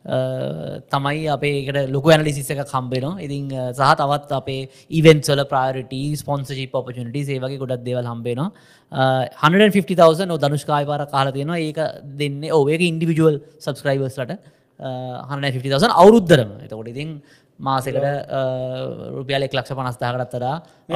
තමයි 0.04 1.28
අපේකට 1.32 1.78
ලොක 1.90 2.08
ඇනලිසිස 2.08 2.50
එක 2.50 2.64
කම්බෙනවා 2.68 3.22
ඉතින් 3.22 3.46
සහ 3.72 3.92
තවත් 3.96 4.32
අපේ 4.34 4.70
ඉවෙන්සල 4.92 5.42
ප්‍රාරට 5.46 5.94
ස්පොන්සජි 6.20 6.66
පපචනට 6.68 7.16
ඒවගේ 7.16 7.58
ගොඩක් 7.58 7.86
දෙවල් 7.86 8.06
හම්බෙනවා 8.06 8.50
150,000 8.92 10.38
දනුෂ්කාය 10.38 10.86
පාර 10.86 11.08
කාල 11.08 11.32
තියෙනවා. 11.32 11.58
ඒක 11.60 11.80
දෙන්න 12.18 12.44
ඕඒක 12.52 12.82
ඉන්ඩිවිජුවල් 12.82 13.40
සබස්ක්‍රයිබර්ස්ලට 13.60 14.36
150,000 14.80 15.90
අවුරුද්ධරම 15.94 16.52
එතකොට 16.60 16.88
ඉතින් 16.88 17.22
මාසකට 17.60 17.96
රුපියලෙක් 19.18 19.54
ලක්ෂ 19.54 19.74
පනස්ථාකටත්තර 19.74 20.46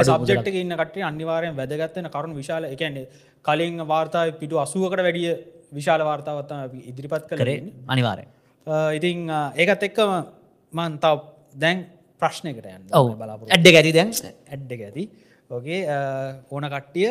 සබ්ෙක්් 0.04 0.48
ඉන්න 0.54 0.76
කට 0.76 1.04
අනිවාරයෙන් 1.04 1.56
වැදගත්වන 1.56 2.10
කරුණු 2.10 2.36
විශාල 2.36 2.66
එකන්නේ 2.66 3.08
කලින් 3.46 3.78
වාර්තා 3.88 4.32
පිටු 4.34 4.60
අසුවකට 4.60 5.00
වැඩිය 5.00 5.38
විශාල 5.72 6.02
වාර්තාවත්තම 6.02 6.82
ඉදිරිපත් 6.84 7.24
කරේ. 7.30 7.62
අනිවාරය 7.88 8.26
ඉතින් 8.98 9.30
ඒකත් 9.62 9.88
එක්කම 9.90 10.12
මන්තාව 10.74 11.18
දැන් 11.64 11.86
ප්‍රශ්නයකට 12.22 12.68
යන්න 12.74 12.92
ඔව. 13.00 13.16
බලාපොර 13.22 13.48
ඇඩ්ඩ 13.54 13.80
ඇති 13.80 13.96
දැන්? 13.98 14.12
ඇඩ්ඩ 14.52 14.86
ඇති. 14.90 15.04
ඕගේ 15.50 15.82
ඕන 16.52 16.70
කට්ටිය 16.76 17.10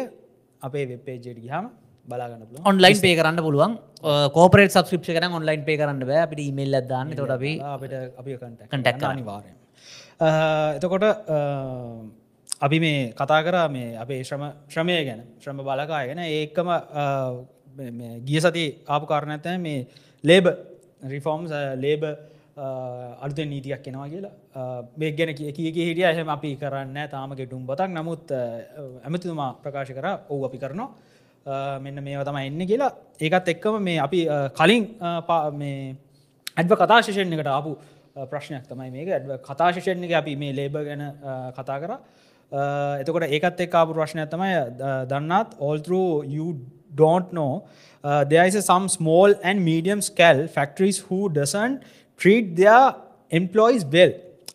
අපේ 0.68 0.84
වෙබ්පේජයට 0.92 1.40
ගහම 1.46 1.66
බලාගන්න 2.08 2.68
ඔන්ලයින් 2.70 3.00
පේ 3.04 3.14
කරන්න 3.18 3.40
පුළුවන්. 3.46 3.72
කෝපරට 4.36 4.74
සබස්ක්‍රප් 4.74 5.08
කරන 5.16 5.38
ඔන්ලයින් 5.40 5.64
පේ 5.68 5.78
කරන්න 5.80 6.04
බෑ. 6.10 6.20
අපිට 6.26 6.42
ඉමල් 6.50 6.76
දාන්න. 6.92 7.16
තොට 7.20 7.32
අපි 7.38 7.52
අපිට 7.72 7.94
අපි 8.20 8.30
කටක් 8.42 9.02
අනිවාරය 9.14 9.50
එතකොට 10.76 11.04
අපි 12.66 12.76
මේ 12.84 13.00
කතා 13.18 13.40
කර 13.46 13.56
මේ 13.74 13.96
අපේ 14.04 14.20
ශ්‍රම 14.28 14.44
ශ්‍රමය 14.72 14.94
ගැන 15.08 15.20
ශ්‍රම 15.42 15.58
බලකාය 15.68 16.04
ගැන. 16.10 16.20
ඒකම 16.38 16.68
ගිය 18.28 18.40
සති 18.44 18.64
ආපු 18.88 19.04
කාරණඇත 19.10 19.46
මේ 19.66 19.86
ලේබ 20.24 20.46
රිෆෝම්ස් 21.02 21.52
ලේබ 21.76 22.04
අලුත 22.56 23.36
නීතියක් 23.36 23.82
කෙනවා 23.82 24.08
කියලා. 24.08 24.32
Uh, 24.54 24.88
මේ 24.96 25.12
ගැන 25.12 25.34
කිය 25.34 25.52
කිය 25.52 25.72
හිටිය 25.72 26.04
එහෙම 26.04 26.28
අපි 26.28 26.56
කරන්න 26.56 27.08
තාම 27.10 27.34
ගෙටුම් 27.36 27.66
බතක්. 27.66 27.90
නමුත් 27.92 28.30
uh, 28.32 29.04
ඇමතිතුමා 29.04 29.56
ප්‍රකාශ 29.62 29.92
කර 29.92 30.06
ඔවු 30.28 30.46
අපි 30.46 30.58
කරනවා. 30.58 30.88
Uh, 31.46 31.78
මෙන්න 31.80 32.02
මේ 32.02 32.24
තම 32.24 32.36
එන්න 32.36 32.66
කියලා. 32.66 32.92
ඒකත් 33.20 33.48
එක්කම 33.54 33.78
මේ 33.78 33.98
අපි 34.00 34.26
කලින් 34.56 34.88
මේ 35.52 35.96
ඇඩ්ව 36.56 36.76
කතාශෂයෙන් 36.82 37.32
එකට 37.32 37.46
ආපු 37.46 37.76
ප්‍රශ්නයක් 38.30 38.64
තමයි 38.70 38.90
මේක. 38.90 39.08
ඇඩව 39.08 39.36
කතාශෂයෙන් 39.44 40.04
එක 40.04 40.16
අපි 40.22 40.36
මේ 40.36 40.56
ලේබ 40.56 40.72
ගැන 40.72 41.04
කතා 41.58 41.78
කර. 41.82 41.92
එතකොට 43.02 43.28
ඒකත් 43.28 43.60
එක් 43.60 43.74
ආපු 43.74 43.92
ප්‍රශ්නයක් 44.00 44.32
තමයි 44.32 44.54
දන්නත් 45.12 45.60
all 45.60 45.80
you 46.24 46.56
don't 46.95 47.31
know 47.33 47.67
uh, 48.03 48.23
there 48.23 48.45
is 48.45 48.55
a 48.55 48.61
some 48.61 48.89
small 48.89 49.33
and 49.43 49.63
medium 49.63 50.01
scale 50.01 50.47
factories 50.47 50.99
who 50.99 51.29
doesn't 51.29 51.83
treat 52.17 52.55
their 52.55 52.95
employees 53.29 53.85
well. 53.85 54.13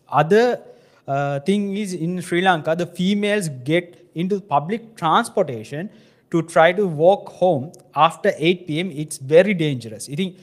Other 0.08 0.60
uh, 1.06 1.40
thing 1.40 1.76
is 1.76 1.94
in 1.94 2.20
Sri 2.20 2.40
Lanka, 2.40 2.74
the 2.76 2.86
females 2.86 3.48
get 3.48 4.10
into 4.14 4.40
public 4.40 4.96
transportation 4.96 5.90
to 6.30 6.42
try 6.42 6.72
to 6.72 6.86
walk 6.86 7.28
home 7.28 7.72
after 7.94 8.32
8 8.36 8.66
pm. 8.66 8.90
It's 8.90 9.18
very 9.18 9.54
dangerous. 9.54 10.08
ඉතින් 10.08 10.34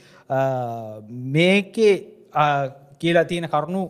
මේකේ 1.34 1.88
කියලා 3.00 3.22
තියෙන 3.30 3.46
කරුණු 3.54 3.82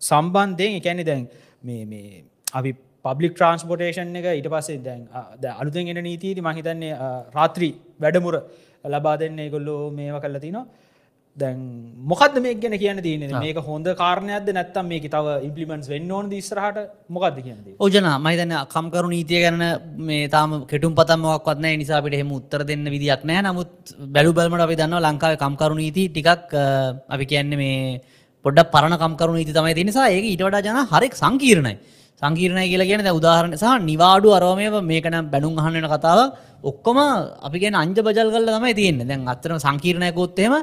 සම්බන්ධයෙන් 0.00 0.78
එකැනෙ 0.80 1.04
දැන් 1.04 1.28
මේ 1.64 2.24
අපි 2.54 2.74
public 3.05 3.33
transportation 3.33 4.15
එක 4.15 4.27
ඉට 4.33 4.49
පස්සේ 4.49 4.81
දැන් 4.81 5.01
අලුතෙන් 5.55 5.87
එන 5.87 6.03
නීතිීති 6.03 6.41
මහිතන්නේ 6.41 6.93
රාත්‍රී 7.33 7.73
වැඩමුර 7.99 8.37
ලබා 8.85 9.17
දෙන්නේ 9.17 9.49
ගොල්ලෝ 9.49 9.81
මේව 9.91 10.17
කල්ල 10.19 10.39
තිනවා. 10.39 10.65
දැන් 11.37 11.59
මොකද 12.03 12.35
මේ 12.37 12.55
ගැන 12.55 12.75
කියන 12.75 12.99
තියන 12.99 13.21
මේක 13.33 13.57
හොඳ 13.57 13.87
කාරණයක්ද 13.95 14.49
නැත්තම් 14.49 14.85
මේක 14.85 15.05
තව 15.05 15.35
ඉම්පලිමෙන්ස් 15.47 15.87
වෙන්න 15.87 16.11
ඕන 16.11 16.29
දිස්රහට 16.29 16.79
මොකක්ද 17.09 17.37
කියනද 17.39 17.67
ඕජන 17.79 18.07
මයිතන 18.19 18.53
කම්කරු 18.67 19.07
නීතිය 19.07 19.39
ගැන 19.39 19.61
මේ 20.01 20.27
තාම 20.27 20.57
කෙටුම් 20.65 20.93
පතමක් 20.93 21.45
වත්න 21.45 21.67
නිසාට 21.77 22.11
එහෙම 22.11 22.31
උත්තර 22.31 22.65
දෙන්න 22.65 22.83
විදික් 22.85 23.23
නෑ 23.23 23.43
නමුත් 23.43 23.95
බැලු 24.09 24.33
බැලමට 24.33 24.65
අපි 24.67 24.75
දන්න 24.75 24.99
ලංකාව 25.01 25.37
කම්කරු 25.37 25.75
නීති 25.75 26.03
ටිකක් 26.09 26.57
අපි 27.09 27.25
කියන්න 27.25 27.55
මේ 27.55 28.01
පොඩ 28.45 28.59
පරණ 28.67 28.97
කම්කරු 28.97 29.31
නීති 29.31 29.55
තමයි 29.55 29.73
තිනිසා 29.73 30.09
ඒ 30.09 30.21
ඊට 30.25 30.43
වඩා 30.43 30.65
ජන 30.67 30.83
හරෙක් 30.85 31.15
සංකීරණයි 31.15 31.75
සංකීරණය 32.21 32.63
කියලා 32.71 32.89
කියන 32.89 33.01
උදාහරණ 33.19 33.57
සහ 33.61 33.73
නිවාඩු 33.89 34.29
අරෝමය 34.37 34.67
මේකනම් 34.91 35.27
බැනුම් 35.33 35.59
අහන්නන 35.61 35.87
කතාව 35.93 36.19
ඔක්කොම 36.71 36.97
අපි 37.47 37.57
ගැන 37.63 37.75
අංජ 37.81 37.97
බජල් 38.07 38.29
කල්ල 38.35 38.49
තමයි 38.55 38.73
තියෙන්නේ. 38.79 39.09
දැන් 39.11 39.27
අත්තරම 39.33 39.59
සංකීර්ණයකොත්තෙම 39.65 40.53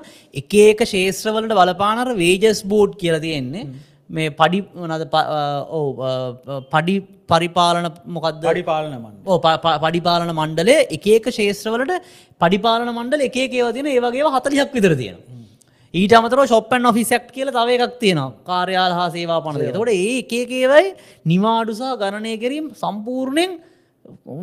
එක 0.41 0.55
ඒක 0.65 0.81
ශේත්‍රවලට 0.95 1.55
බලපානර 1.61 2.09
වේජස් 2.23 2.61
බෝඩ් 2.73 2.93
කියලා 3.03 3.25
තියෙන්නේ. 3.27 3.65
මේ 4.17 4.31
පඩි 4.41 4.59
නද 4.91 5.03
ඕ 5.79 5.87
පඩි 6.75 6.95
පරිපාලන 7.31 7.89
මොකක්ද 8.17 8.39
පඩි 8.47 8.63
පාලනමන් 8.71 9.17
ඕ 9.31 9.39
පඩිපාලන 9.85 10.31
මණ්ඩලේ. 10.41 10.79
එකක 10.97 11.27
ශේත්‍රවලට 11.39 11.93
පඩිපාලන 12.43 12.93
මණ්ඩල 12.95 13.27
එක 13.29 13.37
ඒව 13.43 13.69
තින 13.79 13.91
ඒවගේ 13.95 14.33
හතලියක් 14.37 14.71
විතර 14.79 14.95
තියෙන 15.03 15.19
ඊට 15.99 16.13
අමතර 16.19 16.41
ශොප්පන් 16.53 16.91
ඔෆිසක්් 16.91 17.31
කියල 17.35 17.51
තව 17.57 17.69
එකක් 17.77 17.97
තියෙනවා. 18.03 18.35
කාර්යාල 18.49 18.93
හා 18.99 19.09
සේවා 19.17 19.41
පනද 19.47 19.73
තොට 19.77 19.95
ඒ 19.95 20.05
ඒකේකේවයි 20.11 20.87
නිවාඩුසා 21.33 21.97
ගණනය 22.03 22.35
කිරීම් 22.43 22.67
සම්පූර්ණයෙන් 22.83 23.59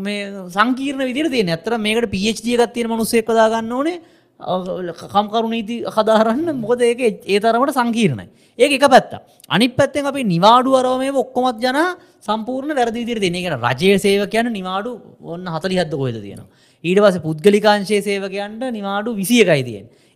මේ 0.06 0.26
සංකීර්ණ 0.58 1.08
විදිර 1.10 1.30
තිය 1.30 1.46
ඇතර 1.48 1.78
මේකට 1.78 2.12
පිච්දිය 2.16 2.58
ගත්තියෙන 2.58 2.92
මනුස්සෙක් 2.92 3.26
කදාගන්න 3.26 3.72
ඕනේ. 3.72 4.02
කම්කරු 4.40 5.48
නීති 5.50 5.76
හදාරන්න 5.88 6.50
මොකද 6.56 6.82
ඒක 6.82 7.00
ඒ 7.26 7.40
තරමට 7.40 7.78
සංකීර්ණයි. 7.80 8.28
ඒක 8.60 8.72
එක 8.78 8.86
පැත්ත 8.90 9.14
අනි 9.50 9.70
පැත්තෙන් 9.70 10.06
අපි 10.06 10.24
නිවාඩු 10.24 10.76
අරෝමය 10.76 11.10
ඔක්කොමත් 11.24 11.62
ජන 11.64 11.80
සම්පූර්ණ 12.22 12.76
වැරදි 12.76 13.06
විදිර 13.06 13.20
දෙනකට 13.24 13.56
රජය 13.56 14.00
සේව 14.00 14.28
කියන 14.30 14.52
නිවාඩු 14.52 14.92
ඔන්න 15.24 15.48
හතලි 15.56 15.80
හද 15.80 15.94
කොහෙද 15.94 16.18
තියෙනවා. 16.20 16.50
ඊට 16.84 17.00
පස 17.00 17.18
පුද්ගලිකාංශය 17.28 18.02
සේවකයන්ට 18.02 18.64
නිවාඩු 18.78 19.16
විසියකයි 19.16 19.64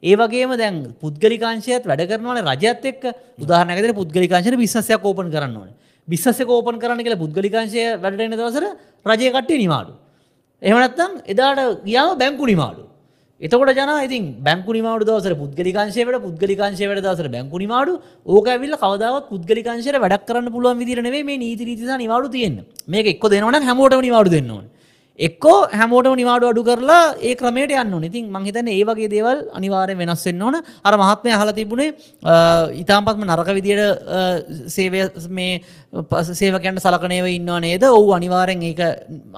තියෙන් 0.04 0.20
ඒවගේම 0.20 0.58
දැන් 0.58 0.96
පුද්ගලිකාංශයත් 1.00 1.84
වැඩ 1.86 2.08
කරනවන 2.08 2.42
රජත් 2.46 2.86
එක් 2.86 3.02
උදාහනකතර 3.40 3.94
පුද්ගලිකාංශයට 3.94 4.58
විශ්සයක් 4.58 5.04
ඕපන් 5.04 5.32
කරන්න 5.32 5.58
ඕන. 5.58 5.70
විශ්සක 6.08 6.50
ඕපන් 6.50 6.80
කරන්න 6.80 7.00
කියලා 7.00 7.24
පුද්ගලිකාංශය 7.24 8.02
වැඩෙන 8.02 8.32
දවසර 8.32 8.66
රජය 9.06 9.30
කට්ටේ 9.30 9.58
නිවාඩු 9.58 9.94
එහමනත්තම් 10.62 11.12
එදාට 11.26 11.84
ගියාව 11.86 12.18
බැංකු 12.18 12.46
නිමාඩු. 12.46 12.84
එතකොට 13.42 13.72
ජන 13.72 13.92
ඉතින් 14.04 14.24
බැංකු 14.44 14.72
නිමාඩු 14.74 15.06
දවසර 15.06 15.36
පුද්ගලිකාංශයට 15.36 16.18
පුද්ගලිකාංශයට 16.18 17.00
දවසර 17.00 17.28
බැංකු 17.30 17.58
නිමාඩු. 17.58 17.94
ඕක 18.26 18.48
ඇවිල්ල 18.48 18.76
කවදාවත් 18.76 19.30
පුද්ගලිකාංශයට 19.30 19.96
වැඩක් 19.96 20.26
කරන්න 20.28 20.52
පුළුවන් 20.52 20.78
විදිර 20.78 21.00
නෙවේ 21.02 21.24
මේ 21.24 21.38
නීති 21.38 21.64
රීතිසා 21.64 21.98
නිවාඩු 21.98 22.28
තියෙන්න. 22.30 22.66
මේක 22.88 23.06
එක්ක 23.06 23.24
දෙනවන 23.26 23.64
හැමෝට 23.64 23.96
නිවාඩු 24.02 24.32
දෙන්න 24.32 24.52
ඕන. 24.52 24.66
එක්කෝ 25.28 25.58
හැමෝටම 25.80 26.14
නිවාඩු 26.20 26.46
අඩු 26.52 26.62
කරලා 26.68 27.16
ඒ 27.28 27.34
ක්‍රමයට 27.40 27.72
යන්න 27.82 28.06
ඉතින් 28.10 28.26
මහිතන 28.36 28.68
ඒ 28.74 28.84
වගේ 28.90 29.10
දේවල් 29.14 29.40
අනිවාරය 29.58 29.94
වෙනස්වෙන්න 30.02 30.44
ඕන. 30.48 30.56
අර 30.88 30.94
මහත්මය 31.02 31.32
හල 31.40 31.52
තිබුණේ 31.58 31.90
ඉතාම්පත්ම 32.82 33.26
නරක 33.28 33.50
විදියට 33.58 33.82
සේවය 34.76 35.02
මේ 35.40 35.60
සේවකන්ට 36.42 36.84
සලකනයව 36.86 37.28
ඉන්න 37.36 37.52
නේද? 37.66 37.84
ඔහු 37.98 38.16
අනිවාරෙන් 38.20 38.64
ඒක 38.70 38.82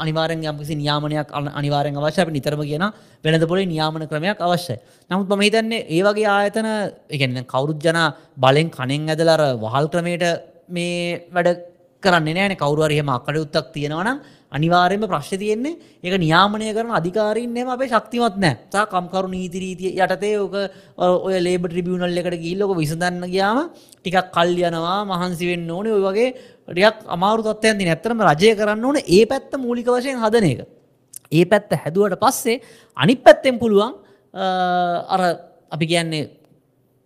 අනිවාරෙන් 0.05 0.45
යම්කිසි 0.51 0.77
නියාමනයක් 0.83 1.33
අනිවාරෙන් 1.61 1.97
අවශ්‍ය 1.97 2.21
අපි 2.25 2.37
නිතරම 2.37 2.61
කියන 2.71 2.85
වෙනද 3.25 3.47
පොලේ 3.53 3.65
නියාමන 3.73 4.07
ක්‍රමයක් 4.13 4.45
අවශ්‍යයි. 4.49 4.77
නමුත් 5.09 5.27
මම 5.33 5.43
හිතන්නේ 5.47 5.81
ඒ 5.97 6.03
වගේ 6.09 6.29
ආයතන 6.37 6.69
එකන්න 7.15 7.41
කවුරුත් 7.53 7.81
ජන 7.87 7.99
බලෙන් 8.37 8.69
කනෙන් 8.77 9.11
ඇදලර 9.15 9.43
වහල් 9.65 9.91
ක්‍රමයට 9.95 10.25
මේ 10.69 11.25
වැඩ 11.35 11.70
කරන්න 12.03 12.29
නෑන. 12.37 12.55
කවරුවරහෙම 12.55 13.09
අකට 13.09 13.37
උත්තක් 13.37 13.73
තියෙනවනම් 13.75 14.17
අනිවාර්යම 14.51 15.03
ප්‍රශ්්‍ය 15.07 15.37
තියෙන්නේ 15.41 15.77
ඒක 16.03 16.15
නියාමනය 16.19 16.73
කරන 16.77 16.91
අධිකාරන්නේම 16.99 17.69
අපේ 17.75 17.87
ශක්තිමත් 17.87 18.35
නෑ. 18.37 18.57
තා 18.73 18.85
කම්කරු 18.85 19.27
නීතිරීතිය 19.31 19.95
යටතේ 19.95 20.33
ඕක 20.39 20.55
ඔය 20.97 21.39
ලේබ 21.39 21.63
ට්‍රිබියුණල් 21.67 22.19
එකට 22.21 22.37
ගිල්ලොක 22.45 22.75
විසඳන්න 22.81 23.23
ගියාම 23.31 23.59
ටිකක් 24.03 24.31
කල් 24.35 24.51
යනවා 24.69 24.99
මහන්සිවෙන්න 25.05 25.71
ඕන. 25.71 25.87
ඔය 25.87 26.01
වගේ 26.07 26.29
ටියක් 26.67 27.07
අමාරු 27.07 27.47
තත්වයන් 27.47 27.79
ති 27.79 27.87
නැත්තරම 27.87 28.27
රජය 28.29 28.51
කරන්න 28.59 28.85
ඕන 28.85 28.99
ඒ 28.99 29.23
පැත්ත 29.25 29.55
මූලික 29.57 29.87
වශයෙන් 29.87 30.19
හදන 30.19 30.47
එක. 30.51 30.61
ඒ 31.31 31.45
පැත්ත 31.45 31.71
හැදුවට 31.83 32.19
පස්සේ 32.19 32.59
අනි 32.97 33.15
පැත්තෙන් 33.15 33.55
පුළුවන් 33.61 33.95
අර 35.13 35.21
අපි 35.71 35.85
කියන්නේ 35.87 36.29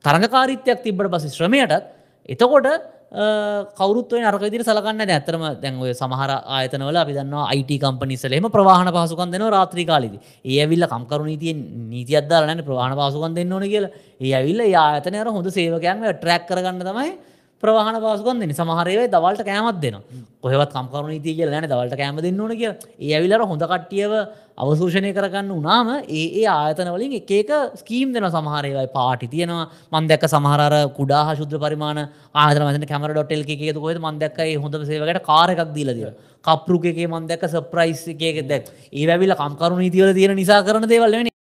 තරඟකාරිත්‍යයක් 0.05 0.81
තිබට 0.81 1.11
පස 1.13 1.29
ශ්‍රමයටත් 1.37 1.85
එතකොට 2.29 2.67
කවරුත්ව 3.11 4.17
නරකදිර 4.19 4.63
සලකන්න 4.63 5.01
ඇතරම 5.07 5.43
දැන්ව 5.61 5.83
සමහර 5.93 6.31
ආයතනවල 6.47 6.97
අපි 6.97 7.13
දන්න 7.13 7.35
අයිට 7.45 7.71
කම්පනිසලේම 7.79 8.49
ප්‍රවාහන 8.49 8.89
පහසුකන් 8.89 9.31
දෙන 9.31 9.45
රාත්‍රී 9.47 9.85
කාලෙදි. 9.85 10.19
ඒ 10.43 10.59
ඇවිල්ල 10.61 10.85
කම්කරු 10.85 11.23
නීතිය 11.23 11.53
නීති 11.53 12.17
අදදාලන 12.17 12.63
ප්‍රවාහන 12.63 12.93
පහසුකන් 12.93 13.35
දෙන්න 13.35 13.53
ඕන 13.53 13.63
කියලා. 13.63 13.91
ඒ 14.19 14.33
ඇවිල්ල 14.33 14.61
ආයතනයර 14.75 15.27
හොඳ 15.27 15.47
සේවකයන්ව 15.49 16.03
ට්‍රැක් 16.13 16.47
කරගන්න 16.47 16.81
තමයි 16.81 17.34
ප්‍රවාහන 17.63 17.97
පාසුකන් 18.03 18.39
දෙන 18.41 18.51
සමහරේ 18.51 19.07
දවල්ට 19.07 19.43
කෑමත් 19.43 19.79
දෙන 19.81 19.95
කොහෙවත් 20.43 20.71
කම්කරු 20.73 21.07
නීතිය 21.07 21.35
කියල 21.37 21.51
න 21.51 21.67
දවල්ට 21.71 21.95
කෑම 21.95 22.17
දෙන්න 22.25 22.39
ඕන 22.39 22.53
කිය 22.53 22.69
ඒ 22.99 23.13
ඇවිලර 23.17 23.43
හොඳ 23.43 23.63
කට්ටියව 23.63 24.13
අවසූෂණය 24.57 25.11
කරගන්න 25.17 25.51
උනාම 25.51 25.91
ඒ 25.93 26.25
ඒ 26.41 26.45
ආයතනවලින් 26.47 27.15
එකක 27.19 27.51
ස්කීම් 27.81 28.13
දෙන 28.13 28.27
සමහරයවයි 28.27 28.87
පාටි 28.93 29.27
තියෙනවා. 29.27 29.69
මන්දැක්ක 29.93 30.25
සමහර 30.27 30.73
කුඩා 30.97 31.35
ශුද්‍ර 31.39 31.59
පරිමාණ 31.63 32.01
ආතන 32.35 32.87
කැමර 32.91 33.13
ඩොටෙල් 33.13 33.45
එකක 33.45 33.63
කොහෙද 33.77 33.99
මන්දක්කයි 33.99 34.57
හොඳ 34.57 34.75
සේවකට 34.89 35.21
කාරකක් 35.29 35.71
දීලදිය 35.77 36.11
කපරුකේ 36.45 37.07
මන්දැක 37.07 37.47
සප්‍රයිස් 37.47 38.03
එකක 38.13 38.41
දැක් 38.51 38.67
ඒ 38.93 39.07
වැවිල 39.07 39.35
කම්කරු 39.35 39.79
නීතිවල 39.83 40.13
තියෙන 40.13 40.35
නිසා 40.35 40.59
කරන 40.67 40.89
දේවල්වෙන 40.93 41.31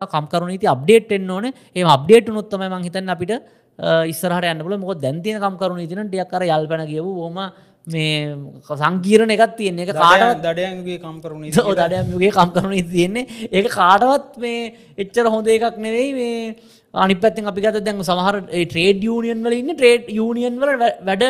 කම්කරු 0.00 0.46
නීති 0.46 0.66
අප්ඩේට් 0.66 1.12
එන්න 1.12 1.30
ඕන. 1.30 1.46
ඒ 1.74 1.84
අප්ඩේට් 1.84 2.28
නොත්තම 2.28 2.66
මං 2.66 2.84
හිතන්න 2.84 3.08
අපිට 3.08 3.32
ඉස්සරහට 3.78 4.50
යන්න 4.50 4.62
පුල 4.62 4.78
මොක 4.78 4.98
දැන්තින 4.98 5.38
කම්කරු 5.38 5.76
නීතින 5.76 6.08
ටියක් 6.08 6.28
කර 6.28 6.44
යල්පැන 6.44 6.86
කියව 6.86 7.04
ෝම 7.04 7.38
මේ 7.86 8.34
සංකීරණ 8.62 9.30
එකත් 9.30 9.56
තියෙන්නේ. 9.56 9.84
එක 9.84 9.94
කාටවත් 9.94 10.40
දඩයන්ගේ 10.42 10.98
කම්කරුණ 10.98 11.44
දඩයම්ගේ 11.80 12.32
කම්කරුණ 12.32 12.88
තියෙන්නේ. 12.90 13.26
ඒක 13.48 13.68
කාටවත් 13.70 14.38
මේ 14.38 14.72
එච්චර 14.98 15.28
හොඳ 15.28 15.46
එකක් 15.48 15.78
නෙවෙයි. 15.78 16.10
මේ 16.12 16.56
අනි 16.94 17.14
පැත්තින් 17.16 17.46
අපි 17.46 17.60
ගත 17.60 17.84
දැන් 17.84 18.02
සමහර 18.02 18.42
ට්‍රේඩ් 18.64 19.04
යුනියන් 19.04 19.44
වල 19.44 19.54
ඉන්න 19.54 19.76
ට්‍රේඩ් 19.76 20.10
යුනියන් 20.10 20.58
වල 20.58 20.74
වැඩ 21.04 21.24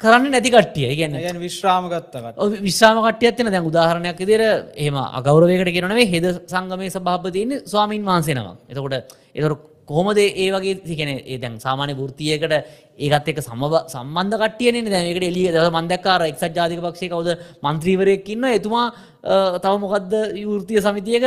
කරන්න 0.00 0.30
නැති 0.30 0.52
කට්ටිය. 0.52 0.92
ගැන 0.94 1.40
විශ්‍රාමගත්තකට 1.40 2.60
විශ්‍රාම 2.60 3.00
කට්ටියත්න 3.02 3.50
දැන් 3.50 3.66
උදාහරණයක් 3.66 4.20
දිර 4.30 4.42
එහම 4.76 4.96
අගෞරවයකට 5.12 5.72
කියනවේ 5.72 6.10
හෙද 6.12 6.26
සංගමය 6.44 6.92
සභාපතියන්න 6.92 7.64
ස්වාමීන් 7.64 8.04
වහන්සේනවා 8.04 8.54
එතකොට 8.68 9.16
එතොර 9.34 9.56
කොහොමද 9.88 10.18
ඒ 10.18 10.48
වගේ 10.50 10.74
සිකන 10.82 11.10
ඒ 11.14 11.38
දැන් 11.38 11.58
සාමාන්‍ය 11.58 11.94
වෘතියකට 11.94 12.54
ඒකත් 12.98 13.28
එක 13.28 13.38
සම 13.40 13.62
සම්බන්ධ 13.88 14.42
කටියන 14.44 14.80
දැකට 14.86 15.24
එලිය 15.24 15.50
ද 15.50 15.68
මන්දක්කාර 15.70 16.26
එක්සත් 16.26 16.50
ජාතික 16.52 16.80
පක්ෂය 16.80 17.08
කවද 17.08 17.38
මන්ත්‍රීවරයක්කින්න 17.62 18.50
එතුමා 18.52 18.88
තව 19.58 19.74
මොකක්ද 19.78 20.18
යෘතිය 20.38 20.80
සමිතියක 20.80 21.24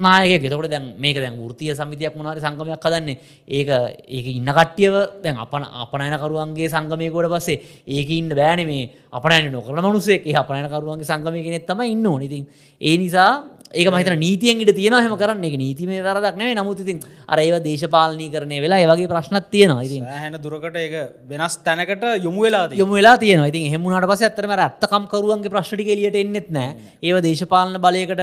නායක 0.00 0.42
තකට 0.42 0.70
දැන් 0.70 0.94
මේක 0.96 1.16
දැන් 1.16 1.34
ෘතිය 1.42 1.74
සමිතියක් 1.74 2.14
වුණනාට 2.14 2.38
සංගමයක් 2.38 2.78
හදන්නේ. 2.78 3.18
ඒක 3.48 3.68
ඒක 4.06 4.26
ඉන්න 4.28 4.46
කට්ටියව 4.48 4.94
දැන් 5.22 5.36
අපන 5.36 5.64
අපනයනකරුවන්ගේ 5.64 6.68
සංගමයකොට 6.68 7.26
පස්සේ 7.28 7.58
ඒක 7.84 8.08
ඉන්න 8.10 8.30
බෑන 8.30 8.62
මේ 8.64 8.90
අපනෑන 9.10 9.50
නොකරන 9.50 9.82
මනුසේ 9.82 10.22
ඒ 10.22 10.36
අපනයනකරුවන්ගේ 10.36 11.04
සංගමය 11.04 11.42
කෙනෙත් 11.42 11.66
තම 11.66 11.82
ඉන්න 11.84 12.06
ඕනිතින් 12.06 12.46
ඒ 12.80 12.96
නිසා 12.96 13.57
ඒක 13.74 13.88
මහිතන 13.92 14.18
නීතියෙන් 14.18 14.60
ඉට 14.64 14.72
තියෙන 14.74 14.96
හම 14.96 15.14
කරන්න. 15.20 15.44
එක 15.44 15.56
නීතිමේ 15.60 16.02
වැරදක් 16.02 16.36
නේ 16.40 16.54
නමුත් 16.56 16.80
ඉතින් 16.80 17.00
අර 17.28 17.38
ඒව 17.38 17.60
දේශපාලනය 17.62 18.28
කරනය 18.32 18.60
වෙලා 18.64 18.80
ඒවගේ 18.80 19.08
ප්‍රශ්නත් 19.12 19.50
තියෙනවා. 19.52 19.84
ඉතින් 19.84 20.04
හැන 20.04 20.36
දුරකට 20.40 20.76
ඒක 20.76 20.94
වෙනස් 21.28 21.56
තැනකට 21.64 22.04
යොමු 22.24 22.46
වෙලා 22.46 22.68
යොමු 22.72 22.94
වෙලා 22.98 23.16
තියෙන 23.18 23.44
ඉතින් 23.44 23.70
හෙමුණට 23.72 24.08
පස 24.08 24.22
ඇතරම 24.28 24.54
ඇත්තකම්කරුවන්ගේ 24.56 25.52
ප්‍රශ්ටික 25.52 25.88
එලියට 25.94 26.16
එන්නෙත් 26.16 26.48
නෑ 26.50 26.76
ඒව 27.02 27.20
දේශපාලන 27.28 27.76
බලයකට 27.76 28.22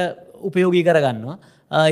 උපයෝගී 0.50 0.84
කරගන්නවා. 0.84 1.38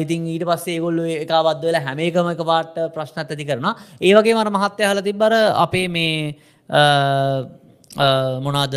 ඉතින් 0.04 0.26
ඊට 0.34 0.46
පස්සේ 0.50 0.82
ගොල්ලු 0.82 1.04
එකබද්ද 1.24 1.64
වෙලා 1.70 1.86
හැම 1.88 2.00
එකම 2.10 2.30
එක 2.34 2.42
පාට 2.50 2.76
ප්‍රශ්නත් 2.96 3.30
ඇති 3.30 3.46
කරනවා. 3.46 3.78
ඒවගේ 4.02 4.34
මර 4.38 4.50
මහත්්‍ය 4.50 4.84
හල 4.90 5.02
තිබ්බර 5.06 5.34
අපේ 5.66 5.88
මේ 5.88 6.34
මොනාද 7.96 8.74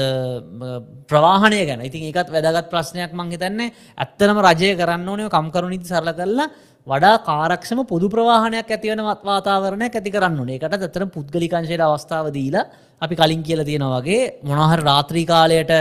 ප්‍රවාහණය 1.09 1.61
ගැන. 1.67 1.81
ඉතින් 1.83 2.03
ඒකත් 2.09 2.31
වැදගත් 2.31 2.71
ප්‍රශ්නයක් 2.71 3.13
මං 3.13 3.31
හිතන්නේ 3.33 3.73
ඇත්තනම 3.97 4.39
රජය 4.39 4.77
කරන්න 4.77 5.09
ඕනය 5.09 5.29
කම්කරු 5.29 5.69
නිති 5.69 5.87
සරල 5.87 6.13
කරලා 6.13 6.51
වඩා 6.87 7.25
කාරක්ෂම 7.25 7.81
පොදු 7.87 8.09
ප්‍රවාහනයක් 8.09 8.69
ඇතිවනවත් 8.69 9.23
වාතාවරණයක් 9.25 9.95
ඇති 9.95 10.11
කරන්න 10.11 10.49
ඒකට 10.49 10.77
ඇතර 10.79 11.07
පුද්ගලිකංශයට 11.09 11.81
අවස්ථාව 11.81 12.29
දීලා 12.31 12.67
අපි 13.03 13.15
කලින් 13.17 13.43
කියල 13.43 13.65
තියෙන 13.65 13.87
වගේ 13.87 14.43
මොනහර 14.45 14.81
රාත්‍රී 14.85 15.27
කාලයට 15.27 15.73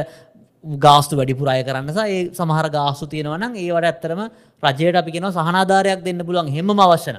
ගාස්තු 0.63 1.17
වැඩිපුර 1.17 1.47
අය 1.49 1.63
කරන්නස 1.63 1.97
ඒ 1.97 2.31
සමහර 2.31 2.67
ගාස්තු 2.71 3.05
තියෙනවනම් 3.07 3.53
ඒවට 3.55 3.85
ඇත්තරම 3.85 4.21
රජයට 4.63 4.95
අපි 4.95 5.11
කියෙන 5.11 5.31
සහනාධාරයක් 5.31 6.03
දෙන්න 6.03 6.25
පුළුවන්. 6.25 6.47
හෙම 6.47 6.69
අවශ්‍යන 6.79 7.17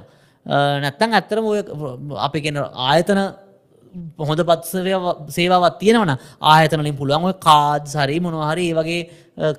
නැත්තං 0.82 1.12
ඇත්තරම 1.12 1.44
ඔය 1.44 1.60
අපි 2.18 2.40
කෙන 2.40 2.56
ආයතන 2.56 3.20
හොඳ 4.20 4.40
පත්සවය 4.50 4.92
සේවාවත් 5.36 5.78
තියෙනවන 5.82 6.12
ආයතනලින් 6.52 6.96
පුළුවන් 7.00 7.28
ඔය 7.30 7.36
කාද් 7.40 7.86
සරි 7.94 8.18
මොනහරි 8.20 8.66
ඒ 8.70 8.74
වගේ 8.78 9.00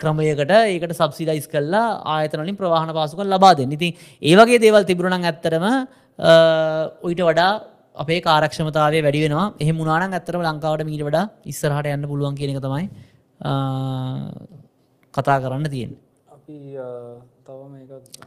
ක්‍රමයකට 0.02 0.54
ඒකට 0.58 0.94
සබසිඩයිස් 1.00 1.48
කල්ලා 1.54 1.88
ආයතනලින් 2.16 2.60
ප්‍රවාහන 2.60 2.94
පාසුක 2.98 3.24
ලබා 3.26 3.54
දෙන්න. 3.60 3.72
ඉතින් 3.72 3.92
ඒවගේ 4.22 4.62
දේවල් 4.66 4.84
තිබුණන් 4.90 5.28
ඇත්තරම 5.30 5.66
ඔයිට 7.08 7.24
වඩා 7.30 7.52
අපේ 7.96 8.20
කාරක්ෂමතාවය 8.22 9.00
වැඩි 9.06 9.24
වෙනවා. 9.26 9.48
එහ 9.62 9.70
මුණනාන් 9.80 10.14
ඇත්තරම 10.14 10.42
ලංකාවට 10.48 10.88
මීට 10.90 11.06
වඩා 11.08 11.26
ඉස්සරහට 11.46 11.94
යන්න 11.96 12.10
පුළුවන් 12.12 12.38
කියනක 12.40 12.60
තමයි 12.66 12.86
කතා 15.14 15.38
කරන්න 15.44 15.70
තියෙන් 15.74 15.92
අපි 16.30 16.58
තව 17.46 17.60
මේකත් 17.74 18.27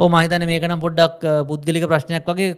ඕ 0.00 0.08
මහිතන 0.14 0.44
මේකනම් 0.50 0.82
පොඩ්ඩක් 0.84 1.22
පුද්ගලික 1.48 1.84
ප්‍රශ්නයක් 1.92 2.28
වගේ. 2.30 2.54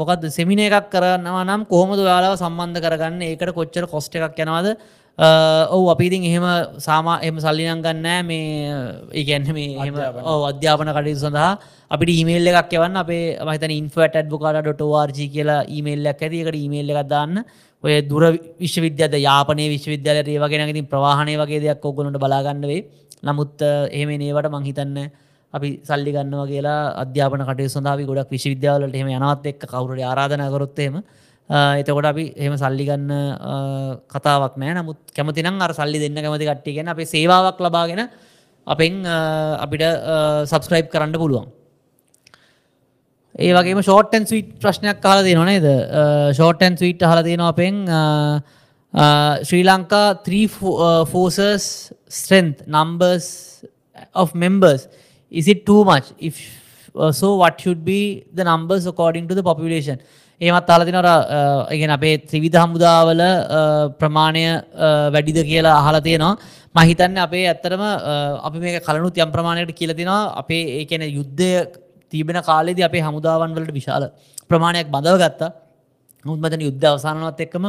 මොකක්ද 0.00 0.26
සෙමින 0.36 0.60
එකක් 0.66 0.86
කරනවා 0.92 1.42
නම් 1.46 1.62
කොහොමද 1.72 1.98
යාලාව 2.10 2.36
සම්බන්ධ 2.42 2.84
කරගන්න? 2.84 3.22
ඒකට 3.30 3.52
කොච්චර 3.58 3.84
කොස්ට 3.94 4.14
එකක් 4.14 4.38
යනවාද? 4.44 4.68
ඔවු 5.74 5.84
අපිතින් 5.94 6.22
එහෙම 6.30 6.46
සාමා 6.86 7.18
එම 7.28 7.36
සල්ලිනන් 7.44 7.82
ගන්නෑ. 7.86 8.22
මේ 8.30 8.46
ඒගැන්න 9.20 9.50
මේ 9.58 9.90
ඔව 10.32 10.42
අධ්‍යාපන 10.52 10.92
කටයුතු 10.96 11.24
සඳහා. 11.24 11.58
අපිට 11.94 12.14
ඊමේල් 12.16 12.46
එකක් 12.52 12.72
එවන්න 12.78 13.02
අපේ 13.02 13.24
මහිතන 13.50 13.76
ඉන්ෆට 13.80 14.22
ඩ්බුකාට.ෝර්ජ 14.22 15.20
කියලා 15.34 15.60
ඊමේල්ලක් 15.76 16.22
ඇතිකට 16.22 16.62
ඊමේල්ල 16.62 16.94
එකක් 16.94 17.10
දාන්න. 17.14 17.44
ඔය 17.84 18.00
දුර 18.10 18.24
විශ්වවිද්‍යද 18.62 19.20
යාපනය 19.26 19.64
විශ්වවිද්‍යාල 19.74 20.18
ඒ 20.22 20.38
වගෙන 20.44 20.70
ඉතින් 20.72 20.86
ප්‍රවාහණය 20.94 21.34
වගේ 21.42 21.62
දෙයක් 21.66 21.84
ඔගොලට 21.90 22.22
බලාගන්න 22.24 22.66
වේ 22.70 22.82
නමුත් 23.28 23.62
එහෙම 23.66 24.10
නේවට 24.22 24.52
මංහිතන්න 24.54 24.98
අපි 25.54 25.68
සල්ලි 25.88 26.10
ගන්නවා 26.12 26.46
කියලා 26.46 26.80
අධ්‍යාපන 27.02 27.44
කටය 27.48 27.68
සඳාව 27.74 28.00
ගොඩක් 28.08 28.30
විශ්විද්‍යාවලට 28.30 28.94
එහෙම 28.94 29.08
යනවත් 29.08 29.46
එක් 29.52 29.60
කවුරට 29.64 30.02
ආරාධන 30.02 30.44
කරොත්තේම 30.54 30.96
එතකොට 31.80 32.04
අපි 32.04 32.24
එහෙම 32.36 32.54
සල්ලිගන්න 32.56 33.10
කතාවක් 34.10 34.56
නෑ. 34.58 34.74
නමුත් 34.74 34.98
කැමතිනම් 35.14 35.60
අර 35.62 35.72
සල්ලි 35.72 35.98
දෙන්න 35.98 36.16
කැමති 36.16 36.48
කට්ටියගෙන 36.50 36.88
අපේ 36.88 37.06
සේවාවක් 37.06 37.60
ලබාගෙන 37.60 38.02
අපෙන් 38.66 39.04
අපිට 39.06 39.84
සබස්ක්‍රයිබ් 40.50 40.90
කරන්න 40.90 41.14
පුළුවන්. 41.14 41.46
ඒ 43.38 43.52
වගේම 43.52 43.80
ෂෝටන් 43.82 44.26
ස්විට් 44.26 44.58
ප්‍රශ්නයක් 44.60 45.00
කාල 45.00 45.22
දෙ 45.22 45.34
නොනේද 45.34 45.66
ෂෝටන් 46.34 46.76
ස්විට් 46.76 47.02
හල 47.02 47.22
දෙන 47.22 47.40
අපෙන් 47.40 47.84
Sri 49.44 49.64
Lanka 49.70 50.06
3 50.24 50.48
forces 51.12 51.38
strength 52.10 52.66
numbers 52.66 53.28
of 54.14 54.34
members 54.34 54.88
is 55.32 55.48
it 55.48 55.66
too 55.66 55.84
much? 55.84 56.12
If 56.18 56.36
uh, 56.94 57.12
so 57.12 57.36
what 57.36 57.60
should 57.60 57.84
be 57.84 58.24
the 58.32 58.44
numbers 58.44 58.86
according 58.86 59.26
to 59.28 59.34
the 59.34 59.42
population? 59.42 59.98
ඒමත් 60.40 60.70
අලතිනර 60.76 61.08
ඉගෙන 61.76 61.90
අපේ 61.96 62.10
ත්‍රිවිධ 62.30 62.56
හමුදාවල 62.62 63.20
uh, 63.20 63.88
ප්‍රමාණය 64.00 64.44
uh, 64.44 65.08
වැඩිද 65.14 65.38
කියලා 65.50 65.76
අහල 65.80 65.98
තියෙනවා. 66.06 66.36
මහිතන්න 66.78 67.18
අපේ 67.26 67.44
ඇත්තරම 67.52 67.82
uh, 67.82 68.46
අපි 68.46 68.58
මේ 68.64 68.80
කලනු 68.88 69.10
යම් 69.24 69.30
ප්‍රමාණයට 69.36 69.72
කියලතිනවා 69.80 70.20
අපේ 70.42 70.62
ඒකැන 70.80 71.04
යුද්ධය 71.18 71.50
තිබෙන 72.12 72.40
කාලෙද 72.48 72.80
අපේ 72.88 73.02
හමුදාවන් 73.08 73.54
වලට 73.56 73.72
විශාල 73.78 74.04
ප්‍රමාණයක් 74.50 74.92
බඳව 74.94 75.16
ගත්තා. 75.24 75.50
මුත්මතන 76.24 76.60
යුද්ධ 76.68 76.86
අවසානවත් 76.92 77.40
එක්කම 77.46 77.64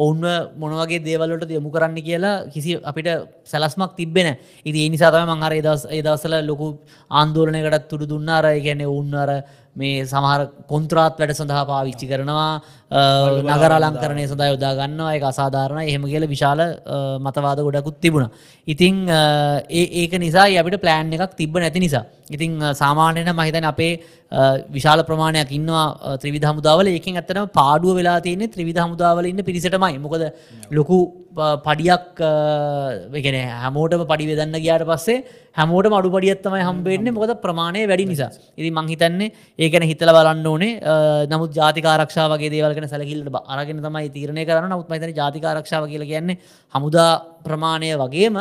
ඔවුන්ව 0.00 0.24
මොනවගේ 0.56 1.00
දේවල්ලට 1.00 1.50
යොමු 1.50 1.70
කරන්න 1.70 1.98
කියලා 2.00 2.34
කිසි 2.46 2.76
අපිට 2.82 3.08
සැලස්මක් 3.44 3.92
තිබෙන 3.96 4.28
ඉති 4.64 4.78
ඒ 4.78 4.88
නිසාතම 4.88 5.30
මංහර 5.30 5.54
දස් 5.60 5.82
ඒදසල 5.90 6.34
ලොකු 6.42 6.68
ආන්දෝලනයකටත් 7.10 7.88
තුඩු 7.90 8.06
දුන්නාර 8.06 8.46
ගැන 8.60 8.82
උන්නර 8.90 9.30
මේ 9.76 10.04
සමහර 10.04 10.40
කොන්ත්‍රාත් 10.68 11.18
වැඩ 11.20 11.32
සඳහා 11.38 11.64
පාවිච්චි 11.70 12.06
කරනවා 12.10 12.60
නගර 13.48 13.72
අලංකරණය 13.78 14.24
සඳහා 14.30 14.52
යොදා 14.52 14.72
ගන්නවා. 14.78 15.14
එක 15.16 15.24
අසාධාරණ 15.30 15.82
එහෙම 15.82 16.04
කියල 16.12 16.26
විශාල 16.34 16.60
මතවාද 17.26 17.60
ගොඩකුත් 17.66 18.00
තිබුණ. 18.00 18.30
ඉතිං 18.66 19.06
ඒක 19.70 20.12
නිසා 20.24 20.48
අපිට 20.62 20.80
ප්ලෑන් 20.84 21.12
එකක් 21.12 21.36
තිබ 21.36 21.54
නැති 21.54 21.80
නිසා. 21.86 22.04
ඉතිං 22.30 22.58
සාමාන්‍යන 22.82 23.30
මහිතන 23.40 23.64
අපේ 23.72 23.92
විශාල 24.76 25.04
ප්‍රමාණයක් 25.10 25.52
ඉන්නවා 25.58 26.18
ත්‍රවිධ 26.22 26.48
හමුදාවල. 26.50 26.86
ඒකින් 26.96 27.20
ඇත්තන 27.20 27.46
පාඩුව 27.60 27.96
වෙලා 28.00 28.18
තියන්නේ 28.26 28.52
ත්‍රවිධ 28.56 28.82
හමුදාවල 28.84 29.30
ඉන්න 29.32 29.46
පිරිසටමයි. 29.48 29.98
මොකද 30.06 30.24
ලොකු 30.78 30.98
පඩියක් 31.66 32.20
ගෙන 33.24 33.36
හැමෝටම 33.62 34.02
පඩි 34.10 34.30
වෙදන්න 34.32 34.58
ගයාට 34.66 34.84
පස්සේ 34.90 35.18
හැමෝට 35.58 35.86
අඩු 35.98 36.10
පඩියත්තමයි 36.14 36.62
හම්බෙන්නේ 36.68 37.14
මොකද 37.16 37.32
ප්‍රමාණය 37.44 37.82
වැඩි 37.90 38.06
නිසා. 38.12 38.30
ඉති 38.56 38.70
මංහිතන්නේ 38.78 39.28
ඒකන 39.58 39.84
හිතල 39.90 40.12
බලන්න 40.16 40.46
ඕනේ. 40.46 40.72
නමුත් 41.32 41.52
ජාතිකාරක්ෂාවගේ 41.60 42.50
දේවල්ගෙන 42.54 42.88
සැලකිල්ට 42.92 43.38
අරගෙන 43.54 43.82
තමයි 43.86 44.08
තීරණය 44.16 44.44
කරන්න. 44.48 44.70
නමුත් 44.72 44.88
මතන 44.88 45.14
ජාතිකාරක්ෂාව 45.20 45.88
කියල 45.92 46.04
කියන්නේ 46.10 46.38
හමුදා 46.74 47.12
ප්‍රමාණය 47.46 47.90
වගේම 48.02 48.38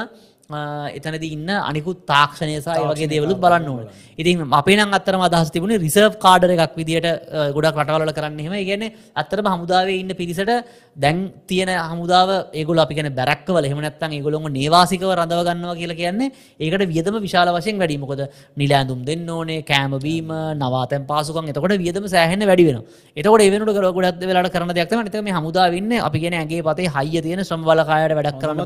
එතනද 0.50 1.24
ඉන්න 1.26 1.50
අනිකුත් 1.62 2.08
තාක්ෂණයසා 2.08 2.82
වගේ 2.84 3.08
දේවලුත් 3.08 3.38
බලන්න 3.38 3.68
ඕන. 3.68 3.86
ඉතින් 4.18 4.42
අපේ 4.52 4.76
නම් 4.76 4.92
අත්තරම 4.92 5.22
අදහස් 5.22 5.52
තිබුණ 5.52 5.78
රිසර්ව් 5.78 6.18
කාඩර 6.18 6.50
එකක් 6.50 6.74
විදිට 6.76 7.06
ගොඩක් 7.54 7.78
රටවල 7.78 8.12
කරන්න 8.12 8.40
හෙම 8.40 8.56
ගැන 8.66 8.84
අත්තරම 9.16 9.46
හමුදාවේ 9.46 10.00
ඉන්න 10.02 10.10
පිරිසට 10.12 10.50
දැන් 10.96 11.20
තියෙන 11.46 11.70
හමුදාව 11.70 12.30
ඒගොල 12.52 12.80
අපිගෙන 12.80 13.10
බැරක්වල 13.12 13.62
හෙමනත්තන් 13.64 14.12
ඒගොළොම 14.12 14.50
නේවාසිකව 14.50 15.06
රඳව 15.10 15.46
ගන්නවා 15.46 15.76
කියලා 15.76 16.00
කියන්නේ 16.02 16.34
ඒකට 16.60 16.86
වියදම 16.88 17.16
විශාල 17.20 17.54
වශයෙන් 17.56 17.78
වැඩීමකොද 17.78 18.26
නිලෑඳුම් 18.58 19.06
දෙන්න 19.06 19.30
ඕනේ 19.30 19.60
කෑමබීම 19.64 20.34
නවාතැන් 20.58 21.06
පාසුකන් 21.06 21.54
එතකොට 21.54 21.78
වියදම 21.78 22.06
සෑහෙන 22.08 22.48
වැඩි 22.50 22.68
වෙන 22.70 22.82
එතකොට 23.18 23.46
ඒවනට 23.46 23.70
කර 23.70 23.88
ගොඩක් 23.92 24.26
වෙලාට 24.26 24.52
කරන 24.52 24.74
දෙයක්ම 24.74 25.06
නතම 25.06 25.30
හමුදාවන්න 25.32 25.94
අපි 26.02 26.26
ගෙන 26.26 26.40
ඇගේ 26.42 26.66
පතේ 26.66 26.90
හයිය 26.90 27.22
තියෙන 27.22 27.46
ශ්‍රම්වලකායට 27.46 28.18
වැඩක් 28.18 28.42
කරන්න 28.42 28.66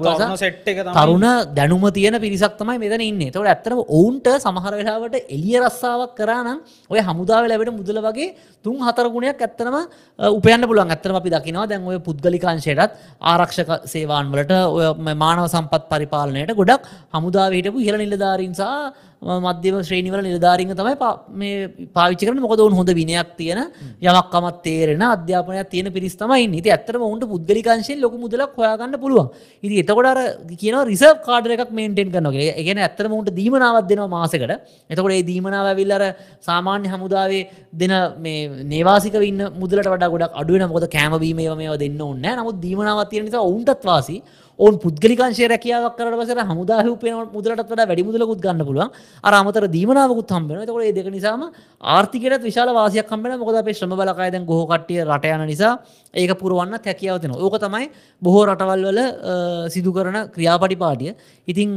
තරුණ 0.96 1.54
දැනුම 1.74 1.94
තියෙන 1.94 2.20
පිරිසක් 2.20 2.58
තමයි 2.58 2.78
මෙතන 2.80 3.02
ඉන්න. 3.02 3.32
තොට 3.32 3.48
ඇත්තරම 3.48 3.80
ඔවුන්ට 3.80 4.28
සමහර 4.40 4.74
වෙලාවට 4.80 5.16
එලිය 5.30 5.58
රස්සාාවක් 5.60 6.16
කරනම් 6.16 6.60
ඔය 6.90 7.00
හමුදාව 7.00 7.48
ලැබට 7.48 7.72
මුදල 7.72 8.00
වගේ 8.08 8.36
තුන් 8.64 8.78
හතරගුණයක් 8.78 9.42
ඇත්තනම 9.42 9.76
උපයන්න 10.38 10.68
පුළුවන්. 10.70 10.92
ඇත්තරම 10.92 11.16
අපි 11.16 11.30
දකිනවා 11.30 11.68
දැන් 11.70 11.88
ඔය 11.88 12.00
පුද්ගලිකාංශයටත් 12.00 12.98
ආරක්ෂක 13.22 13.72
සේවාන් 13.86 14.32
වලට 14.32 14.54
ඔය 14.70 15.16
මානව 15.16 15.48
සම්පත් 15.48 15.90
පරිපාලනයට 15.90 16.54
ගොඩක් 16.56 16.90
හමුදාවහිටපු 17.14 17.80
හිල 17.80 17.98
නිලධාරීන්සා 17.98 18.94
මධ්‍යම 19.24 19.76
ශ්‍රේණිවල 19.82 20.22
නිලධාරීම 20.22 20.72
තමයි 20.74 20.96
මේ 21.34 21.88
පාවිච්චි 21.96 22.28
කරන 22.28 22.40
මොකද 22.40 22.60
ඔවුන් 22.60 22.76
හොඳ 22.76 22.90
විනයක් 22.92 23.30
තියෙන 23.38 23.60
යමක්කමත් 24.02 24.58
තේරෙන 24.64 25.04
අධ්‍යාපනයක් 25.08 25.70
තියෙන 25.70 25.88
පිරිස් 25.94 26.16
තමයි 26.16 26.44
ඉන්නේ. 26.46 26.60
ඉතින් 26.60 26.74
ඇත්තටම 26.76 27.04
ඔවුන්ට 27.08 27.26
පුද්ගලිකංශයෙන් 27.34 28.02
ලොකු 28.02 28.18
මුදලක් 28.18 28.54
හොයාගන්න 28.58 29.00
පුළුවන්. 29.00 29.30
ඉතින් 29.64 29.78
එතකොට 29.84 30.10
අර 30.12 30.20
කියනවා 30.54 30.84
රිසර්ව් 30.86 31.18
කාඩර් 31.28 31.56
එකක් 31.56 31.72
මේන්ටේන් 31.72 32.12
කරනවා 32.12 32.34
කියලා. 32.36 32.58
ඒ 32.60 32.64
කියන්නේ 32.64 32.86
ඇත්තටම 32.88 33.16
ඔවුන්ට 33.16 33.32
දීමනාවක් 33.40 33.88
දෙනවා 33.90 34.12
මාසෙකට. 34.18 34.54
එතකොට 34.90 35.16
ඒ 35.18 35.24
දීමනාව 35.24 35.72
ඇවිල්ලා 35.72 36.00
අර 36.00 36.06
සාමාන්‍ය 36.42 36.88
හමුදාවේ 36.94 37.44
දෙන 37.74 37.94
මේ 38.20 38.64
නේවාසිකව 38.74 39.24
ඉන්න 39.24 39.42
මුදලට 39.62 39.88
වඩා 39.88 40.14
ගොඩක් 40.14 40.40
අඩු 40.42 40.54
වෙනවා. 40.54 40.72
මොකද 40.74 40.88
කෑම 40.96 41.20
බීම 41.24 41.40
ඒවා 41.40 41.60
මේවා 41.62 41.82
දෙන්න 41.86 42.02
ඕනේ 42.02 42.24
නැහැ. 42.26 42.42
නමුත් 42.42 42.64
දීමනාවක් 42.66 43.10
තියෙන 43.10 43.26
නිසා 43.30 43.48
ඔවුන්ටත් 43.50 43.84
වාසි. 43.84 44.18
ඔවන් 44.60 44.76
පුද්ගලිකංශය 44.78 45.48
රැකියාවක් 45.50 45.96
කරට 45.98 46.18
පසර 46.20 46.40
හමුදාහ 46.46 46.86
උපයන 46.86 47.16
මුදලට 47.34 47.62
වඩ 47.62 47.88
වැඩි 47.90 48.04
මුදලකුත් 48.04 48.40
ගන්න 48.40 48.62
පුළුවන්. 48.62 48.90
අර 49.24 49.34
අමතර 49.34 49.66
දීමනාවකුත් 49.68 50.30
හම්බෙන 50.30 50.62
තකොට 50.64 50.86
ඒ 50.86 50.94
දෙක 50.94 51.10
නිසාම 51.10 51.50
ආර්ථිකයට 51.82 52.44
විශාල 52.44 52.70
වාසියක් 52.72 53.08
කම්බෙන 53.10 53.40
මොකද 53.40 53.56
අපේ 53.56 53.74
ශ්‍රම 53.74 53.90
බලකායදැන් 53.92 54.46
ගොහ 54.46 54.62
කට්ටිය 54.66 55.02
රට 55.04 55.26
යන 55.28 55.46
නිසා 55.48 55.74
ඒක 56.14 56.38
පුරුවන්න 56.38 56.78
හැකියාවතින 56.80 57.34
ඕක 57.36 57.58
තමයි 57.58 57.90
බොහෝ 58.22 58.46
රටවල් 58.46 58.86
වල 58.88 59.02
සිදු 59.70 59.92
කරන 59.92 60.18
ක්‍රියාපටි 60.30 60.78
පාටිය 60.78 61.12
ඉතිං 61.48 61.76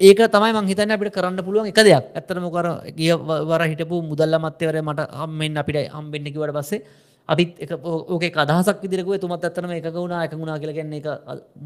ඒක 0.00 0.24
තමයි 0.34 0.52
මංහිතන්න 0.58 0.96
අපිට 0.96 1.12
කරන්න 1.12 1.44
පුළුවන් 1.44 1.68
එක 1.68 1.76
දෙයක්. 1.76 2.04
ඇත්තනම 2.16 2.48
කර 2.50 2.66
ගිය 2.96 3.12
වර 3.50 3.62
හිටපු 3.70 4.02
මුදල්ල 4.02 4.40
මත්තවර 4.40 4.80
මට 4.82 5.10
හම්මෙන් 5.20 5.60
අපිට 5.62 5.92
හම්බෙන්න්න 5.92 6.32
කිවට 6.32 6.56
පස්සේ 6.56 7.03
අපිත් 7.28 7.56
ඕක 7.72 8.24
අදහසක් 8.36 8.82
විදිරකුව 8.82 9.18
තුමත් 9.18 9.40
ඇත්තරම 9.40 9.70
එක 9.72 9.86
වුණා 9.90 10.24
එක 10.24 10.32
වුණා 10.32 10.58
කියලගන්නේ 10.58 11.00
එක 11.00 11.06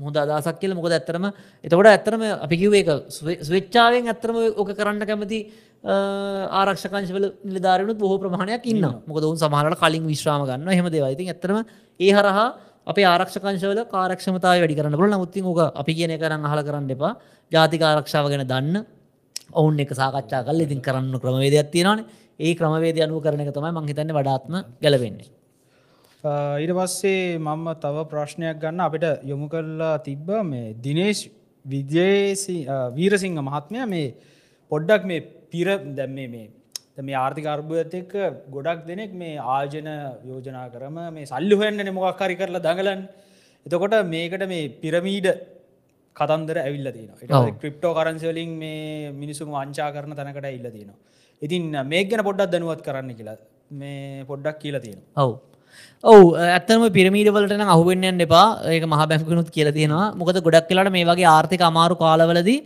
හොඳ 0.00 0.16
අදසක් 0.16 0.61
කියල. 0.61 0.74
මොකද 0.74 0.92
ඇත්තරම 0.92 1.24
එතකොට 1.64 1.86
ඇත්තරම 1.86 2.22
අපි 2.38 2.56
කිවේ 2.56 2.82
එක 2.84 2.90
ස්වෙච්චාවෙන් 3.42 4.06
ඇත්තරම 4.06 4.36
ඕක 4.54 4.70
කරන්න 4.70 5.02
කැමති 5.02 5.38
ආරක්ෂකංශවල 6.52 7.26
නිලධාරනුත් 7.44 7.98
බොහෝ 7.98 8.18
ප්‍රමාණයක් 8.18 8.66
ඉන්න 8.66 8.86
මොකද 9.04 9.22
ඔවුන් 9.24 9.36
සමහලට 9.36 9.78
කලින් 9.78 10.06
විශ්‍රාම 10.06 10.46
ගන්න 10.46 10.70
හෙම 10.70 10.86
දේවයිති 10.88 11.26
ඇත්තරම 11.26 11.59
ඒ 12.00 12.12
හරහා 12.12 12.46
අප 12.86 12.98
ආරක්ෂකංශවල 13.04 13.80
කාරක්ෂමතාව 13.86 14.62
වැඩි 14.62 14.78
කරන්න 14.78 14.94
පුල 14.94 15.11
නමුත්ති 15.11 15.42
ඕක 15.42 15.61
අපි 15.74 15.92
කියන 15.92 16.14
කරන්න 16.16 16.46
හල 16.46 16.62
කරන්න 16.62 16.86
එපා. 16.88 17.12
ජාතික 17.52 17.82
ආරක්ෂාව 17.82 18.30
ගැන 18.30 18.46
දන්න 18.46 18.86
ඔවුන් 19.52 19.80
එක 19.80 19.90
සාකච්ඡා 19.92 20.46
කල් 20.46 20.61
ඉතින් 20.61 20.80
කරන්න 20.80 21.18
ක්‍රමවේදයක් 21.18 21.74
තියෙනවානේ. 21.74 22.06
ඒ 22.38 22.54
ක්‍රමවේද 22.54 23.02
අනුව 23.02 23.18
කරන 23.24 23.42
එක 23.42 23.50
තමයි 23.52 23.72
මංහිතන්න 23.74 24.14
වඩාත්ම 24.14 24.54
ගැලවෙන්නේ 24.84 25.38
ඊට 26.24 26.72
පස්සේ 26.72 27.38
මම 27.38 27.66
තව 27.76 27.96
ප්‍රශ්නයක් 28.04 28.58
ගන්න 28.58 28.80
අපිට 28.80 29.22
යොමු 29.24 29.48
කරලා 29.48 29.98
තිබ්බ 30.00 30.28
මේ 30.44 30.74
දිනේශ් 30.76 31.30
විද්‍යේසි 31.64 32.66
වීරසිංහ 32.92 33.38
මහත්මය 33.38 33.86
මේ 33.86 34.14
පොඩ්ඩක් 34.72 35.04
මේ 35.04 35.20
පිර 35.48 35.66
දැම්ම 35.94 36.16
මේ 36.28 36.48
මේ 37.00 37.14
ආර්ථිකර්බුවත් 37.16 37.94
එක්ක 37.94 38.14
ගොඩක් 38.50 38.82
දෙනෙක් 38.84 39.12
මේ 39.14 39.36
ආජන 39.38 39.88
යෝජනා 40.24 40.66
කරම 40.70 40.98
මේ 41.10 41.26
සල්ලි 41.26 41.54
හොයන්න 41.54 41.94
මොකක්කාරි 41.94 42.36
කරලා 42.36 42.60
දඟලන් 42.60 43.02
එතකොට 43.66 43.94
මේකට 44.06 44.42
මේ 44.48 44.64
පිරමීඩ 44.82 45.28
කතන්දර 46.16 46.58
ඇවිල්ල 46.58 46.90
තියෙන 46.90 47.58
ක්‍රිප්ටෝ 47.60 47.92
කරන්සවලින් 47.94 48.58
මේ 48.58 49.12
මිනිසුම් 49.12 49.50
වංචා 49.50 49.92
කරන 49.94 50.16
තැනකට 50.16 50.50
ඉල්ල 50.50 50.66
තියෙනවා. 50.68 50.98
ඉතින් 51.42 51.70
මේ 51.84 52.02
ගැන 52.04 52.24
පොඩ්ඩක් 52.24 52.50
දනුවත් 52.52 52.82
කරන්න 52.82 53.14
කියලා 53.14 53.36
මේ 53.72 54.24
පොඩ්ඩක් 54.24 54.58
කියලා 54.58 54.82
තියෙනවා. 54.82 55.24
ඔව් 55.24 55.32
ඔවු 56.05 56.36
ඇත්තම 56.38 56.82
පිරමීඩවලට 56.96 57.53
අහුවෙන්න්න 57.74 58.20
එපා. 58.20 58.62
ඒක 58.70 58.84
මහ 58.86 59.07
බැංකුනුත් 59.11 59.51
කියල 59.51 59.72
තියෙනවා. 59.72 60.14
මොකද 60.14 60.36
ගොඩක් 60.46 60.68
කියලට 60.68 60.92
මේ 60.92 61.05
වගේ 61.05 61.26
ආර්ථික 61.26 61.61
අමාරු 61.61 61.99
කාලවලදී 61.99 62.61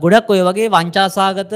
ගොඩක් 0.00 0.30
ඔය 0.30 0.40
වගේ 0.48 0.70
වංචාසාගත 0.72 1.52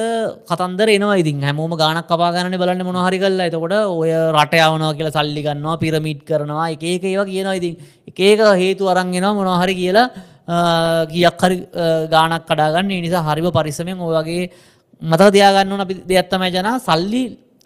කතන්දර 0.50 0.88
එනවා 0.96 1.16
ඉතින්. 1.22 1.40
හැමෝම 1.40 1.72
ගානක් 1.72 2.04
කපාගන්න 2.04 2.58
බලන්න 2.60 2.84
මොනහරි 2.84 3.18
කල්ලා 3.18 3.48
එතකොට 3.48 3.72
ඔය 3.96 4.12
රටයවනවා 4.36 4.92
කියලා 4.98 5.16
සල්ලි 5.16 5.42
ගන්නවා 5.46 5.80
පිරමිට් 5.80 6.20
කරනවා. 6.28 6.68
එක 6.74 6.82
ඒක 6.82 7.04
ඒවා 7.04 7.30
කියනවා 7.32 7.58
ඉතින්. 7.60 7.74
එකඒක 8.10 8.40
හේතු 8.62 8.84
අරන්ගෙනවා 8.92 9.34
මොනහරි 9.40 9.74
කියලා 9.80 10.12
කියක් 11.12 11.40
හරි 11.42 11.56
ගානක් 12.14 12.44
කඩාගන්න 12.44 12.92
නිසා 13.06 13.24
හරිම 13.28 13.48
පරිස්සමෙන් 13.56 13.96
ඔය 14.04 14.14
වගේ 14.20 14.50
මත 15.02 15.22
දයාගන්න 15.32 15.80
අපි 15.80 15.94
දෙයක්ත්තමයි 16.10 16.52
ජනා. 16.56 16.76
සල්ලි 16.88 17.22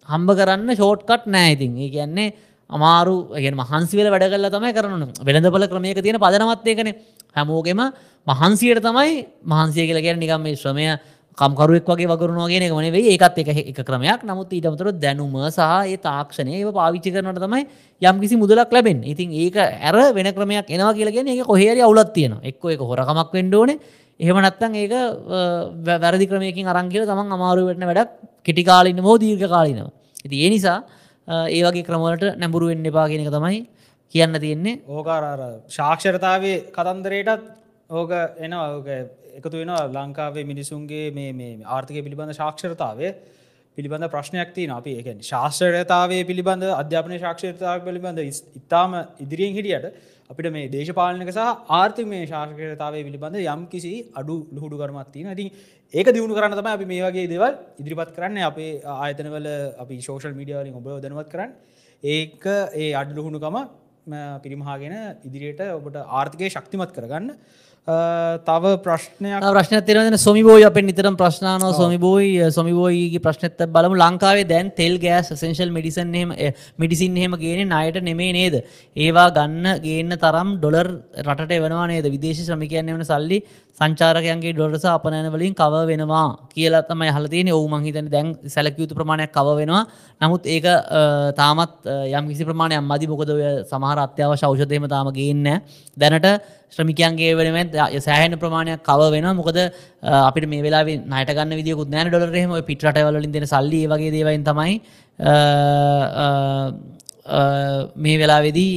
හම්බ 0.09 0.29
කරන්න 0.39 0.71
ෂෝට්කට් 0.77 1.27
නෑ 1.35 1.57
ඉතින්. 1.57 1.75
ඒ 1.83 1.91
කියන්නේ 1.97 2.35
අමාරු 2.71 3.17
ගෙන 3.37 3.55
මහන්සිවල 3.55 4.09
වැඩ 4.09 4.29
කල්ලා 4.29 4.51
තමයි 4.51 4.73
කරන 4.73 5.05
වෙළඳපල 5.21 5.65
ක්‍රමයක 5.67 5.99
තියෙන 5.99 6.19
පදනමත්යකන 6.19 6.89
හැමෝගෙම 7.35 7.81
මහන්සියට 8.27 8.83
තමයි 8.83 9.15
මහන්සිය 9.45 9.87
කියලා 9.87 10.03
කියන 10.03 10.19
නිකම් 10.19 10.43
මේ 10.43 10.55
ශ්‍රමය 10.55 10.87
කම්කරුවෙක් 11.39 11.87
වගේ 11.87 12.09
වගරුණවා 12.09 12.49
කියන 12.49 12.63
එක 12.63 12.73
මනේ 12.73 12.93
වෙයි 12.93 13.15
ඒකත් 13.15 13.39
එක 13.39 13.49
එක 13.71 13.81
ක්‍රමයක්. 13.81 14.21
නමුත් 14.23 14.51
ඊටමතර 14.51 14.91
දැනුම 14.95 15.33
සහ 15.49 15.61
ඒ 15.87 15.97
තාක්ෂණය 15.99 16.53
ඒ 16.55 16.73
පාවිච්චි 16.73 17.11
කරනට 17.11 17.39
තමයි 17.39 17.63
යම් 18.03 18.21
කිසි 18.21 18.37
මුදලක් 18.37 18.69
ලැබෙන් 18.69 19.01
ඉතින් 19.05 19.33
ඒක 19.35 19.57
ඇර 19.57 19.97
වෙන 20.13 20.29
ක්‍රමයක් 20.31 20.69
එනවා 20.69 20.93
කියලගෙන 20.93 21.29
ඒක 21.29 21.47
කොහේරි 21.47 21.81
අවුලත් 21.81 22.13
තියෙන 22.13 22.37
එක්ක 22.43 22.63
එක 22.67 22.81
හොරකමක් 22.83 23.33
වෙන්ඩෝන 23.33 23.71
එහෙම 24.21 24.37
නැත්තන් 24.39 24.75
ඒක 24.77 24.93
වැරදි 25.97 26.27
ක්‍රමයකින් 26.27 26.67
අරංකිල 26.67 27.07
තමන් 27.07 27.33
අමාරු 27.33 27.65
වෙටන 27.65 27.87
වැඩක් 27.87 28.11
කෙටිකාලින්න 28.45 29.01
හෝ 29.01 29.17
දීර්ඝ 29.17 29.49
කාලිනවා 29.49 29.93
ඉති 30.25 30.45
ඒ 30.45 30.51
නිසා 30.51 30.79
ඒ 31.29 31.63
වගේ 31.63 31.85
ක්‍රමවලට 31.85 32.37
නැඹුරු 32.37 32.69
වෙන්න 32.71 32.87
එපා 32.87 33.07
කියන 33.11 33.25
එක 33.25 33.31
තමයි 33.31 33.61
කියන්න 34.15 34.41
තියෙන්නේ. 34.41 34.81
ඕකාරාර 34.89 35.41
ශාක්ෂරතාවේ 35.71 36.59
කතන්දරයටත් 36.73 37.49
ඕක 37.91 38.13
එන 38.39 38.53
ඕක 38.55 38.87
එකතු 39.39 39.57
වෙන 39.57 39.73
ලංකාවේ 39.95 40.45
මිනිසුන්ගේ 40.45 41.11
මේ 41.13 41.33
මේ 41.33 41.59
ආර්ථක 41.67 41.99
පිළිබඳ 41.99 42.33
ශාක්ෂරතාවය 42.35 43.11
පිළිබඳ 43.77 44.09
ප්‍රශ්නයක් 44.11 44.55
තියන 44.55 44.71
අපි 44.71 44.93
එකෙන් 45.01 45.19
ශාස්ත්‍රතාවේ 45.23 46.23
පිළිබඳ 46.25 46.65
අධ්‍යාපන 46.73 47.15
ශාක්ෂරතාව 47.17 47.85
පිළිබඳ 47.85 48.19
ඉතාම 48.61 48.97
ඉදිරියෙන් 49.21 49.55
හිටියට 49.55 49.87
අපිට 50.31 50.53
මේ 50.53 50.69
දේශපාලනක 50.69 51.31
සහ 51.31 51.41
ආර්ථික 51.71 52.07
මේ 52.07 52.27
ශාක්ෂරතාවේ 52.27 53.03
පිළිබඳ 53.03 53.37
යම් 53.47 53.63
කිසි 53.67 53.93
අඩු 54.15 54.37
ලුහුඩු 54.53 54.77
කරමත් 54.77 55.13
තින 55.13 55.29
ඉතින් 55.29 55.49
ඒක 55.95 56.09
දියුණු 56.09 56.35
කරන්න 56.35 56.55
තම 56.55 56.69
අපි 56.69 56.85
මේ 56.85 57.03
වගේ 57.03 57.27
දෙවල් 57.27 57.55
ඉදිරිපත් 57.81 58.13
කරන්න. 58.15 58.39
අපේ 58.43 58.71
ආයතනවල 58.97 59.49
අපි 59.79 60.01
ශෝෂල් 60.01 60.35
මීඩියවලින් 60.35 60.75
ඔබ 60.75 60.89
දනුවත් 61.01 61.31
කරන්න. 61.31 61.55
ඒක 62.03 62.45
ඒ 62.75 62.91
අඩලුහුණුකම 62.95 63.57
පිරිමහාගෙන 64.43 64.95
ඉදිරියට 65.25 65.63
ඔබට 65.71 65.97
ආර්ථිකය 65.97 66.51
ශක්තිමත් 66.51 66.93
කරගන්න. 66.93 67.33
තව 67.89 68.73
ප්‍රශ්නයක්. 68.85 69.41
ප්‍රශ්න 69.41 69.81
තිරන 69.89 70.17
සොමිබෝයි 70.25 70.65
අප 70.69 70.77
නිතරම් 70.89 71.15
ප්‍රශ්නානෝ 71.17 71.71
සොමිබෝයි 71.73 72.51
සොමිබෝයිගේ 72.57 73.23
ප්‍රශ්නත 73.27 73.63
බලමු. 73.77 73.97
ලංකාවේ 73.97 74.45
දැන් 74.47 74.71
තෙල් 74.81 74.99
ගෑස් 75.05 75.33
සෙන්ශල් 75.43 75.71
මිඩිසන් 75.77 76.13
හෙම 76.13 76.35
මිඩිසින් 76.79 77.17
හෙම 77.17 77.33
ගෙන 77.45 77.73
අයට 77.73 77.97
නෙමේ 78.09 78.33
නේද? 78.39 78.57
ඒවා 78.97 79.31
ගන්න 79.39 79.81
ගේන්න 79.87 80.13
තරම් 80.25 80.51
ඩොලර් 80.59 80.91
රට 81.25 81.57
එවනවා 81.59 81.87
නේද? 81.93 82.05
විදේශ 82.17 82.45
ශ්‍රමිකයන්න 82.45 82.93
වන 82.93 83.09
සල්ලි 83.09 83.41
සංචාරකයන්ගේ 83.81 84.53
ඩොලස 84.53 84.85
අපනෑන 84.85 85.31
වලින් 85.33 85.55
කව 85.55 85.87
වෙනවා 85.93 86.27
කියලා 86.53 86.85
තමයි 86.91 87.11
හලතියන 87.17 87.53
ඔවු 87.57 87.73
මහිතන 87.73 88.13
දැන් 88.13 88.37
සැලකයුතු 88.55 88.99
ප්‍රමාණයක් 89.01 89.33
කව 89.33 89.57
වෙනවා. 89.63 89.83
නමුත් 90.21 90.45
ඒක 90.45 90.69
තාමත් 91.41 91.89
යම් 91.89 92.25
කිසි 92.29 92.45
ප්‍රමාණයක් 92.45 92.85
මදි. 92.85 93.07
මොකද 93.09 93.35
සමහර 93.73 93.99
අත්‍යවශ 94.07 94.45
ෞෂධයම 94.45 94.89
තාම 94.95 95.09
ගේන්න 95.19 95.63
දැනට 95.97 96.58
ශ්‍රමිකයන්ගේ 96.75 97.33
වෙනමෙන් 97.39 97.69
සෑහන 98.07 98.35
ප්‍රමාණයක් 98.43 98.83
කව 98.89 99.01
වෙන 99.15 99.27
මොකද 99.41 99.59
අපිට 100.29 100.47
මේ 100.53 100.63
වෙලා 100.67 100.83
නයටගන්න 100.85 101.57
විදිකුත් 101.61 101.89
නෑන 101.95 102.11
ඩොලරහෙම 102.11 102.53
පිටරටවලින් 102.69 103.33
දෙන 103.37 103.47
සල්ලි 103.55 103.83
වගේ 103.93 104.11
දේවයින් 104.17 104.45
තමයි. 104.49 104.75
මේ 108.05 108.17
වෙලා 108.23 108.41
වෙදී 108.47 108.73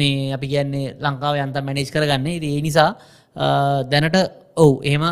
මේ 0.00 0.32
අපි 0.36 0.46
කියන්නේ 0.52 0.94
ලංකාව 1.04 1.34
යන්ත 1.44 1.56
මැනේජ් 1.66 1.90
කරගන්න. 1.94 2.26
ඒ 2.26 2.60
නිසා 2.68 2.90
දැනට 3.90 4.16
ඔවු 4.56 4.74
එහෙම 4.88 5.04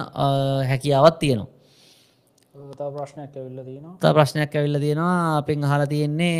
හැකියාවත් 0.70 1.16
තියෙනවා. 1.22 1.51
ප්‍රශ්නයක් 2.97 3.37
ඇවිල්ල 3.37 3.61
තියෙනවා. 3.68 4.12
ප්‍රශ්නයක් 4.16 4.55
ඇවිල්ල 4.57 4.78
තියෙනවා. 4.85 5.39
අපෙන් 5.39 5.64
අහලා 5.66 5.87
තියෙන්නේ 5.95 6.37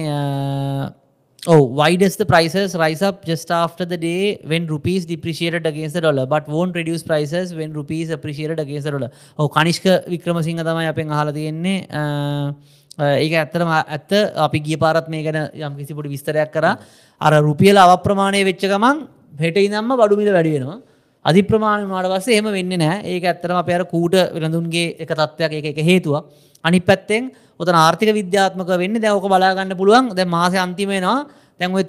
Oh, 1.45 1.63
why 1.65 1.97
does 1.97 2.15
the 2.15 2.25
prices 2.25 2.77
rise 2.77 3.03
up 3.03 3.25
just 3.25 3.51
after 3.51 3.85
the 3.85 3.97
day 3.97 4.39
when 4.45 4.65
rupees 4.69 5.05
depreciated 5.05 5.67
against 5.67 5.95
the 5.95 6.01
dollar 6.01 6.25
but 6.25 6.47
won't 6.47 6.77
reduce 6.77 7.03
prices 7.03 7.53
when 7.53 7.73
rupees 7.73 8.11
appreciated 8.11 8.61
against 8.61 8.85
the 8.85 8.93
dollar? 8.93 9.11
ඔව් 9.39 9.51
කනිෂ්ක 9.51 9.87
වික්‍රමසිංහ 10.13 10.63
තමයි 10.63 10.87
අපෙන් 10.93 11.11
අහලා 11.11 11.35
තියෙන්නේ. 11.39 11.75
Uh, 11.91 12.55
uh, 13.03 13.17
ඒක 13.19 13.35
ඇත්තටම 13.35 13.73
ඇත්ත 13.75 14.13
අපි 14.47 14.61
ගිය 14.69 14.79
පාරත් 14.79 15.09
මේ 15.09 15.25
ගැන 15.27 15.41
යම් 15.51 15.75
කිසි 15.81 15.99
පොඩි 15.99 16.15
විස්තරයක් 16.15 16.53
කරා. 16.55 16.79
අර 17.21 17.33
රුපියල 17.49 17.77
අවප්‍රමාණය 17.87 18.45
වෙච්ච 18.51 18.63
ගමන් 18.75 19.03
හෙට 19.43 19.59
ඉඳන්ම 19.67 19.93
බඩු 19.99 20.21
මිල 20.23 20.31
වැඩි 20.39 20.55
වෙනවා. 20.57 20.79
අධි 21.25 21.43
ප්‍රමාණය 21.43 21.91
වුණාට 21.91 22.13
පස්සේ 22.15 22.39
එහෙම 22.39 22.55
වෙන්නේ 22.59 22.83
නැහැ. 22.85 23.03
ඒක 23.17 23.27
ඇත්තටම 23.27 23.59
අපේ 23.65 23.81
අර 23.81 23.85
කූට 23.95 24.15
වෙළඳුන්ගේ 24.37 24.95
එක 25.03 25.11
තත්ත්වයක් 25.11 25.59
ඒක 25.59 25.67
එක 25.75 25.83
හේතුවක්. 25.91 26.23
අනිත් 26.65 26.87
පැත්තෙන් 26.87 27.33
ඔතන 27.61 27.77
ආර්ථික 27.77 28.11
විද්‍යාත්මක 28.21 28.71
වෙන්නේ 28.83 29.03
දැන් 29.03 29.17
ඕක 29.19 29.27
බලා 29.33 29.53
ගන්න 29.57 29.77
පුළුවන්. 29.81 30.15
දැන් 30.17 30.31
මාසේ 30.37 30.63
අන්තිම 30.67 30.89
වෙනවා. 30.89 31.27
දැන් 31.59 31.75
ඔය 31.75 31.85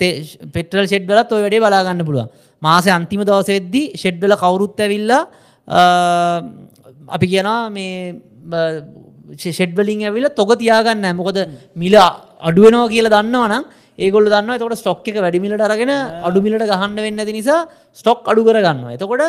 පෙට්‍රල් 0.55 0.86
ෂෙඩ් 0.88 1.07
වලත් 1.09 1.32
ඔය 1.32 1.41
වැඩේ 1.45 1.64
බලා 1.66 1.84
ගන්න 1.88 2.05
පුළුවන්. 2.07 2.28
මාසේ 2.61 2.93
අන්තිම 2.97 3.22
දවසේදී 3.24 3.86
ෂෙඩ් 3.95 4.20
වල 4.24 4.36
කවුරුත් 4.43 4.80
ඇවිල්ලා 4.80 5.22
අපි 7.16 7.26
කියනවා 7.32 7.61
මේ 7.70 8.14
ෂෙඩ් 9.38 9.74
වලින් 9.80 10.03
ඇවිල්ලා 10.09 10.38
තොග 10.39 10.51
තියාගන්න 10.59 11.01
නැහැ. 11.03 11.20
මොකද 11.22 11.38
මිල 11.76 11.95
අඩු 12.49 12.61
වෙනවා 12.66 12.91
කියලා 12.93 13.16
දන්නවනම් 13.16 13.64
ඒගොල්ල 13.99 14.26
දන්න 14.26 14.55
එතකොට 14.57 14.80
ස්ටොක් 14.82 15.07
එක 15.07 15.18
වැඩිමිලට 15.22 15.61
අරගෙන 15.61 15.91
අඩුමිලට 16.28 16.66
ගහන්න 16.66 16.95
වෙන්න 16.97 17.22
ඇති 17.22 17.34
නිසා 17.34 17.59
ස්ටොක් 17.93 18.26
අඩු 18.32 18.41
කරගන්නවා 18.47 18.95
එතකොට 18.97 19.22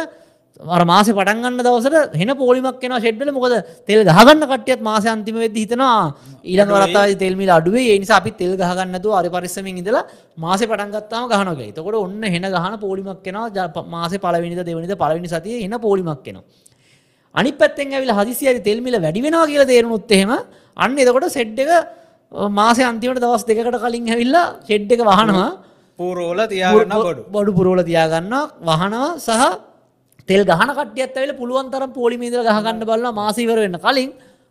අර 0.60 0.84
මාස 0.86 1.06
පටන්ගන්න 1.08 1.58
දවසට 1.58 2.14
හෙන 2.14 2.30
පෝලිමක් 2.36 2.78
කෙන 2.80 2.92
ෂෙඩ්ඩල 2.94 3.32
මොකද 3.34 3.54
තෙල් 3.86 4.04
ගහගන්න 4.04 4.44
කටියත් 4.46 4.80
මාස 4.80 5.04
අන්තිම 5.04 5.34
වෙද 5.34 5.50
හිතනවා 5.52 6.14
ඊළඟ 6.44 6.70
වරතා 6.70 7.18
තෙල්මිල 7.18 7.50
අඩුවේ. 7.50 7.90
ඒ 7.90 7.98
නිසා 7.98 8.20
අපි 8.20 8.30
තෙල් 8.32 8.54
ගහගන්නතු 8.56 9.10
අර 9.10 9.24
පරිස්සමින් 9.26 9.82
ඉඳලා 9.82 10.06
මාස 10.38 10.60
පටන්ගත්තාම 10.62 11.26
ගහනගේ 11.28 11.72
තකොට 11.74 11.96
ඔන්න 11.96 12.22
හෙන 12.24 12.46
ගහන 12.46 12.78
පෝලිමක් 12.78 13.18
කෙනවා 13.26 13.84
මාස 13.96 14.12
පලවිනිද 14.16 14.62
දෙවනිද 14.62 14.94
පලවිනි 14.96 15.28
සතිය 15.28 15.64
එන 15.66 15.74
පෝලිමක් 15.80 16.22
කෙනවා 16.22 16.44
අනි 17.34 17.50
පැත්තෙන් 17.52 17.92
ඇවිල 17.92 18.14
හදිසිරි 18.20 18.62
තෙල්මිල 18.62 18.96
වැඩිවෙනවා 19.02 19.50
කියලා 19.50 19.66
තේරුණුත් 19.66 20.12
එහෙම 20.12 20.32
අන්න 20.76 20.98
එතකොට 20.98 21.28
සෙඩ් 21.36 21.58
එක 21.58 21.70
මාස 22.32 22.78
අන්තිමට 22.80 23.18
දවස් 23.18 23.44
දෙකට 23.44 23.82
කලින් 23.82 24.06
හැවිල්ලා 24.06 24.46
ෂෙඩ් 24.62 24.90
එක 24.94 25.02
වහනවා. 25.02 25.50
පූරෝල 25.98 26.40
බොඩු 26.96 27.22
බොඩු. 27.34 27.50
පුරෝල 27.58 27.80
තියාගන්න 27.82 28.34
වහනවා 28.62 29.18
සහ 29.18 29.73
තෙල් 30.28 30.42
ගහන 30.50 30.70
කටියත් 30.78 31.16
ඇවිල 31.16 31.32
පුළුවන් 31.40 31.68
තරම් 31.72 31.90
පොලිමීදල 31.92 32.42
ගහගන්න 32.48 32.80
බලන්න 32.88 33.14
මාසීවර 33.14 33.58
වෙන්න. 33.64 33.78
කලින් 33.78 34.10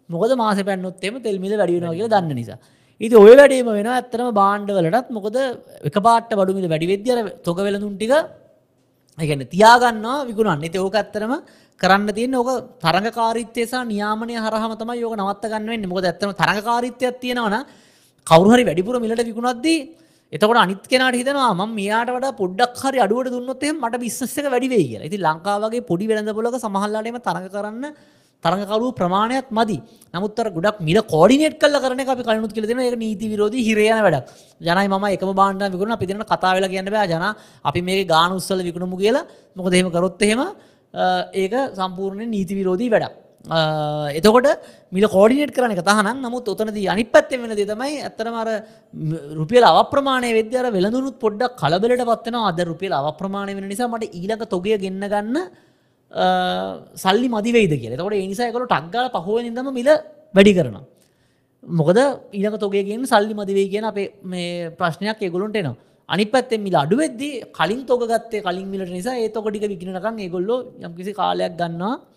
මොකද 0.10 0.32
මාස 0.38 0.60
පැන්නොත්තෙම 0.70 1.16
තෙල්මිල 1.26 1.54
වැඩිවෙනවා 1.58 1.96
කියලා 1.98 2.14
දන්න 2.14 2.36
නිසා. 2.40 2.60
ඉති 3.02 3.16
ඔය 3.16 3.34
වැඩීම 3.40 3.70
වෙන 3.78 3.88
ඇත්තරම 3.88 4.30
බාණ්ඩවලටත් 4.42 5.10
මොකද 5.18 5.36
එක 5.90 5.98
පාට 6.08 6.30
බඩුමිල 6.32 6.68
වැඩි 6.74 6.92
වෙද්‍යර 6.94 7.18
තොක 7.46 7.58
වෙලඳුන්ටික 7.68 8.14
එකන 9.18 9.42
තියාගන්නවා 9.54 10.26
විකුණන්න. 10.30 10.64
එති 10.64 10.78
ඕක 10.78 10.96
ඇත්තරම 10.96 11.34
කරන්න 11.82 12.10
තියන්න 12.18 12.36
ඕක 12.36 12.50
තරඟකාරිත්‍යයසා 12.84 13.84
නියාමනය 13.92 14.36
හරහම 14.46 14.74
තමයි 14.82 15.02
යෝක 15.04 15.16
නවත්ත 15.18 15.44
ගන්නවෙන්න 15.52 15.90
මොකද 15.92 16.06
ඇත්තම 16.06 16.32
තරඟකාරිත්‍යයක් 16.42 17.18
තියෙනවන 17.24 17.58
කවරුහරි 18.28 18.64
වැඩිපුර 18.70 18.96
මිලට 19.04 19.26
විකුණක්දී 19.30 19.80
එතකොට 20.36 20.60
අනිත් 20.64 20.84
කෙනට 20.92 21.16
හිතනවා 21.20 21.54
ම 21.54 21.62
මෙයාට 21.80 22.10
වට 22.16 22.34
පොඩ්ඩක් 22.42 22.82
හරි 22.84 23.00
අඩුවට 23.06 23.34
දුන්නොත්තේ 23.36 23.72
මට 23.74 24.02
බිස්සක 24.04 24.50
වැඩිවේ 24.54 24.84
කියලා. 24.90 25.06
ඇති 25.08 25.18
ලංකාවගේ 25.28 25.88
පොඩි 25.90 26.06
වෙළඳ 26.10 26.34
පොලක 26.38 26.56
සමහල්ලාටම 26.66 27.18
තරඟ 27.28 27.50
කරන්න 27.56 27.86
තරඟකරු 28.44 28.88
ප්‍රමාණයක් 29.00 29.48
මදි. 29.58 29.78
නමුත්තර 30.14 30.48
ගොඩක් 30.58 30.80
මිල 30.88 31.00
කෝඩිනේට් 31.14 31.60
කල 31.62 31.78
කරන 31.84 32.02
අපි 32.14 32.24
කලනුත් 32.28 32.54
කියලෙන 32.56 32.82
එක 32.88 32.98
නීති 33.04 33.30
විරෝධ 33.34 33.58
හිරයන 33.68 34.02
වැඩක්. 34.06 34.26
ජනයි 34.68 34.88
ම 34.92 35.06
එකම 35.16 35.32
බාණ්ඩ 35.42 35.74
විකුණ 35.76 35.96
අපි 35.98 36.06
දෙන 36.10 36.24
කතාවෙල 36.32 36.66
කියන්න 36.74 36.90
බෑ 36.96 37.08
ජන. 37.08 37.26
අපි 37.70 37.82
මේ 37.82 38.06
ගාන 38.06 38.32
උත්සල 38.38 38.60
විකුණමු 38.70 38.98
කියලා. 38.98 39.28
මොකදහෙම 39.56 39.92
කරොත් 39.96 40.22
එහෙම 40.22 40.42
ඒක 41.42 41.54
සම්පූර්ණය 41.80 42.26
නීති 42.26 42.54
විරෝධී 42.60 42.90
වැඩක්. 42.96 43.14
එතකොට 43.46 44.48
මිල 44.92 45.06
කෝඩිනේට් 45.08 45.52
කරන 45.52 45.72
එක 45.72 45.82
තහනම් 45.84 46.18
නමුත් 46.22 46.48
ඔතනදී 46.48 46.88
අනි 46.88 47.04
පැත්තෙන් 47.06 47.42
වෙන 47.42 47.52
දේ 47.52 47.66
තමයි 47.66 48.00
ඇත්තටම 48.02 48.36
අර 48.36 48.48
ම- 48.94 49.20
රුපියල් 49.36 49.64
අවප්‍රමාණය 49.64 50.32
වෙද්දී 50.34 50.58
අර 50.58 50.72
වෙළඳුනුත් 50.72 51.20
පොඩ්ඩක් 51.20 51.58
කලබලට 51.58 52.04
පත් 52.04 52.26
වෙනවා 52.28 52.48
අද 52.50 52.60
රුපියල් 52.64 52.94
අවප්‍රමාණය 52.94 53.56
වෙන 53.56 53.68
නිසා 53.68 53.88
මට 53.90 54.10
ඊළඟ 54.14 54.46
තොගය 54.48 54.78
ගෙන්න 54.80 55.04
ගන්න 55.06 55.38
අ, 56.12 56.26
සල්ලි 56.96 57.28
මදි 57.28 57.52
වෙයිද 57.52 57.74
කියලා. 57.74 57.98
එතකොට 57.98 58.14
ඒ 58.14 58.28
නිසා 58.28 58.48
ඒගොල්ලෝ 58.48 58.70
ටක් 58.70 58.92
ගාලා 58.94 59.14
පහුවෙන 59.18 59.46
ඉඳන්ම 59.46 59.70
මිල 59.74 59.90
වැඩි 60.34 60.54
කරනවා. 60.54 60.84
මොකද 61.64 61.98
ඊළඟ 62.32 62.58
තොගේගෙන් 62.60 63.04
සල්ලි 63.06 63.34
මදිවෙයි 63.34 63.70
කියන 63.70 63.86
අපේ 63.86 64.08
මේ 64.24 64.70
ප්‍රශ්නයක් 64.72 65.20
ඒගොලොන්ට 65.22 65.56
එනවා 65.56 65.76
අනි 66.10 66.26
පැත්තෙන් 66.28 66.62
මිල 66.62 66.76
අඩුවෙද්දි 66.76 67.30
කලින් 67.52 67.82
තොග 67.86 68.02
ගත්තේ 68.06 68.42
කලින් 68.42 68.68
මිලට 68.68 68.92
නිසා 68.92 69.16
ඒ 69.18 69.30
තොකටික 69.30 69.64
විකිනකන් 69.66 70.20
ඒගොල්ලෝ 70.20 70.60
යම්කිසි 70.82 71.12
කාලයක් 71.14 71.56
ගන්නවා 71.58 71.94
අ, 71.96 72.13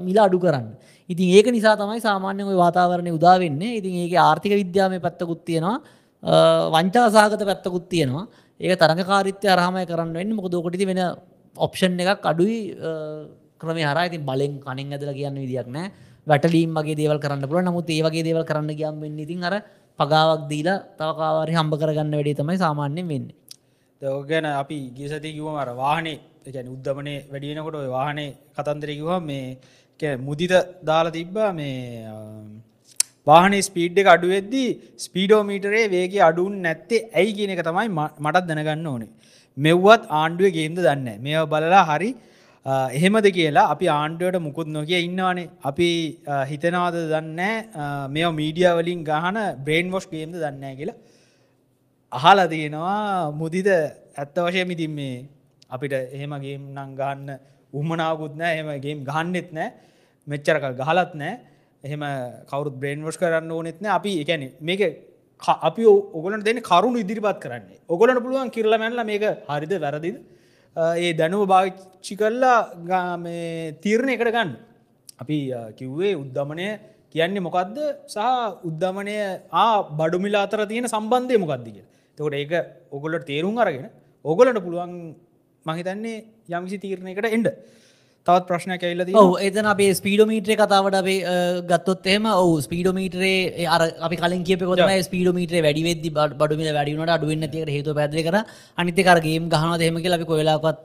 මිල 0.00 0.18
අඩු 0.18 0.38
කරන්න. 0.38 0.66
ඉතින් 1.08 1.28
ඒක 1.36 1.46
නිසා 1.52 1.76
තමයි 1.76 2.00
සාමාන්‍ය 2.00 2.42
ඔය 2.44 2.56
වාතාවරණය 2.56 3.10
උදා 3.12 3.38
වෙන්නේ. 3.38 3.78
ඉතින් 3.80 3.94
ඒක 4.04 4.14
ආර්ථික 4.18 4.52
විද්‍යාමය 4.52 5.00
පැත්තකුත් 5.00 5.44
තියෙනවා. 5.44 5.76
අ, 6.22 6.32
වංචාසාගත 6.70 7.42
පැත්තකුත් 7.44 7.88
තියෙනවා. 7.88 8.26
ඒක 8.60 8.78
තරඟකාරිත්‍ය 8.78 9.46
අරහමය 9.48 9.86
කරන්න 9.86 10.12
වෙන්න. 10.12 10.34
මොකද 10.34 10.54
ඕකටිති 10.54 10.86
වෙන 10.86 11.00
ඔප්ෂන් 11.56 12.00
එකක් 12.00 12.24
අඩුයි. 12.24 12.58
අ, 12.80 12.90
ක්‍රමේ 13.58 13.84
හරා 13.84 14.06
ඉතින් 14.06 14.24
බලෙන් 14.24 14.58
කනින් 14.60 14.92
ඇදල 14.92 15.12
කියන්න 15.14 15.36
විදියක් 15.38 15.68
නෑ 15.68 15.92
වැටලීම් 16.26 16.74
වගේ 16.74 16.96
දේවල් 16.96 17.18
කරන්න 17.18 17.46
පුළුව 17.46 17.64
නමුත් 17.64 17.90
ඒ 17.90 18.02
වගේ 18.02 18.24
දේවල් 18.24 18.44
කරන්න 18.44 18.74
ගියම් 18.74 18.98
වෙන්න 19.00 19.18
ඉතින් 19.18 19.44
අර 19.44 19.54
පගාවක් 19.98 20.42
දීලා 20.50 20.78
තවකාවාරි 20.98 21.54
හම්බ 21.54 21.74
කරගන්න 21.80 22.10
වැඩේ 22.10 22.34
තමයි 22.34 22.58
සාමාන්‍යයෙන් 22.58 23.06
වෙන්නේ. 23.08 23.34
ඕක 24.02 24.26
ගැන 24.28 24.46
අපි 24.46 24.78
ගිසති 24.90 25.30
කිවම 25.36 25.56
අර 25.56 25.70
වාහනේ 25.74 26.18
එකැන 26.46 26.68
උද්ධමනය 26.74 27.14
වැඩියෙනකොට 27.32 27.76
ඔය 27.76 27.88
වාහනේ 27.88 28.28
කතන්දරකිව 28.56 29.10
මේ 29.22 29.46
කැ 30.00 30.12
මුදිත 30.18 30.52
දාලා 30.84 31.12
තිබ්බා 31.12 31.50
මේ 31.52 31.76
වාහන 33.26 33.54
ස්පීඩ් 33.62 33.98
එක 33.98 34.08
අඩුවෙද්දී 34.14 34.68
ස්පීඩෝමීටරේ 35.04 35.84
වේගේ 35.90 36.22
අඩුන් 36.28 36.54
නැත්තේ 36.62 37.00
ඇයි 37.12 37.32
කියන 37.38 37.52
එක 37.54 37.62
තමයි 37.68 37.88
ම- 37.90 38.12
මටත් 38.24 38.46
දැනගන්න 38.48 38.86
ඕනේ. 38.86 39.10
මෙව්වත් 39.56 40.02
ආණ්ඩුව 40.10 40.50
ගේම්ද 40.56 40.78
දන්න 40.78 41.08
මේ 41.20 41.42
බලලා 41.46 41.84
හරි 41.90 42.10
අ, 42.66 42.72
එහෙමද 42.90 43.26
කියලා 43.36 43.66
අපි 43.74 43.86
ආණ්ඩුවට 43.90 44.38
මුකුත් 44.40 44.68
නොකිය 44.68 45.00
ඉන්නවානේ. 45.08 45.48
අපි 45.62 45.88
අ, 46.26 46.34
හිතනවාද 46.44 46.96
දන්න 47.12 47.40
මෙ 48.14 48.22
මීඩිය 48.32 48.70
වලින් 48.78 49.00
ගහන 49.04 49.38
බ්‍රේන් 49.64 49.90
වොස්් 49.90 50.06
ගේම්ද 50.06 50.34
දන්න 50.36 50.76
කියලා 50.78 50.96
අහලා 52.12 52.48
තියෙනවා. 52.48 53.32
මුදිද 53.32 53.68
ඇත්ත 54.16 54.36
වශය 54.46 54.64
මිතින් 54.64 54.90
මේ 54.90 55.14
අපිට 55.72 55.92
එහෙමගේම් 56.16 56.62
නං 56.74 56.90
ගන්න 56.94 57.30
උමනාකුත් 57.72 58.34
නෑ 58.36 58.52
එහෙමගේම් 58.56 58.98
ගහන්නෙත් 59.04 59.48
නෑ 59.52 59.68
මෙච්චරක 60.26 60.64
ගහලත් 60.80 61.12
නෑ 61.14 61.32
එහෙම 61.84 62.02
කවරුත් 62.50 62.76
බ්‍රේන් 62.76 63.00
වොස් 63.02 63.16
කරන්න 63.16 63.50
ඕනෙත් 63.50 63.80
නෑ 63.80 63.94
අපි 63.98 64.10
එකැන 64.22 64.44
මේක 64.60 64.82
ක- 65.42 65.60
අපි 65.62 65.82
ඔගලට 66.16 66.44
දෙන 66.44 66.60
කරුණු 66.62 66.98
ඉදිරිපත් 66.98 67.38
කරන්නේ. 67.40 67.78
ඔගලට 67.88 68.20
පුළුවන් 68.24 68.50
කිරල 68.50 68.74
මැල්ල 68.78 69.02
මේක 69.04 69.24
හරිද 69.48 69.72
වැරදිද? 69.84 70.16
අ, 70.76 70.82
ඒ 70.96 71.12
දැනුව 71.12 71.42
භාවිච්චි 71.46 72.14
කරලා 72.16 72.58
ගා- 72.84 73.18
මේ 73.18 73.72
තීරණය 73.82 74.12
එකට 74.14 74.30
ගන්න. 74.30 74.50
අපි 75.18 75.38
අ, 75.52 75.60
කිව්වේ 75.72 76.14
උද්ධමනය 76.16 76.66
කියන්නේ 77.12 77.42
මොකක්ද 77.42 77.76
සහ 78.06 78.18
උද්ධමනය 78.64 79.16
ආ 79.52 79.82
බඩුමිල 79.92 80.36
අතර 80.36 80.60
තියෙන 80.66 80.86
සම්බන්ධය 80.86 81.36
මොකක්ද 81.38 81.66
කිය 81.66 81.84
තකොට 82.18 82.34
ඒක 82.34 82.52
ඔගොලට 82.92 83.26
තේරුම් 83.26 83.58
අරගෙන 83.58 83.90
ඔගොලට 84.24 84.58
පුළුවන් 84.60 84.92
මහිතන්නේ 85.66 86.18
යම්කිසි 86.50 86.78
තීරණයකට 86.78 87.28
එන්ඩ 87.28 87.48
තවත් 88.26 88.46
ප්‍රශ්නයක් 88.48 88.82
ඇල්ලද 88.86 89.08
ඔව 89.20 89.32
එතන 89.46 89.68
අපේ 89.70 89.94
ස්පීඩෝමීට්‍රේ 89.98 90.56
කතාවට 90.58 90.96
අපේ 90.98 91.32
ගත්තොත් 91.70 92.04
එම 92.06 92.26
ඔවු 92.32 92.60
ස්පීඩෝමීටරේ 92.66 93.66
අර 93.68 93.82
අපි 94.00 94.16
කලින් 94.16 94.44
කියප 94.48 94.62
කොතම 94.62 94.92
ස්පීඩෝමීට්‍රේ 95.06 95.62
වැඩිවෙදදි 95.66 96.12
බඩුමිල 96.12 96.70
වැඩිුණට 96.76 97.14
අඩුවන්න 97.16 97.50
තියක 97.54 97.66
හේතු 97.68 97.96
පැදි 97.98 98.22
කර. 98.22 98.36
අනිතකරගේම් 98.78 99.48
ගහන 99.48 99.98
කියලා 99.98 100.20
අපි 100.20 100.30
කොවෙලාකත් 100.30 100.80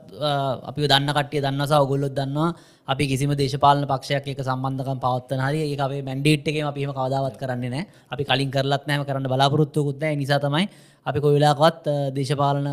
අපි 0.64 0.80
දන්න 0.84 1.14
කට්ටිය 1.14 1.44
දන්නසා 1.46 1.80
ඔගොල්ලොත් 1.80 2.18
දන්නවා. 2.18 2.50
අපි 2.88 3.04
කිසිම 3.06 3.32
දේශපාලන 3.36 3.86
පක්ෂයක් 3.86 4.28
එක 4.32 4.42
සම්බන්ධකම් 4.42 4.98
පවත්තන 4.98 5.42
හරි 5.46 5.58
ඒ 5.64 5.78
අපේ 5.78 6.02
මැන්ඩේට්ගේ 6.02 6.66
අපිම 6.66 6.92
කවදාවත් 6.92 7.36
කරන්නේ 7.40 7.70
නෑ 7.70 7.84
අපි 8.10 8.24
කලින් 8.24 8.50
කරලත් 8.50 8.86
නෑම 8.88 9.04
කරන්න 9.04 9.30
බලාපොරොත්තුකුත් 9.32 10.06
නිසා 10.16 10.40
තමයි 10.40 10.64
අපි 11.06 11.18
කොවෙලාකවත් 11.20 11.84
දේශපාලන 12.16 12.66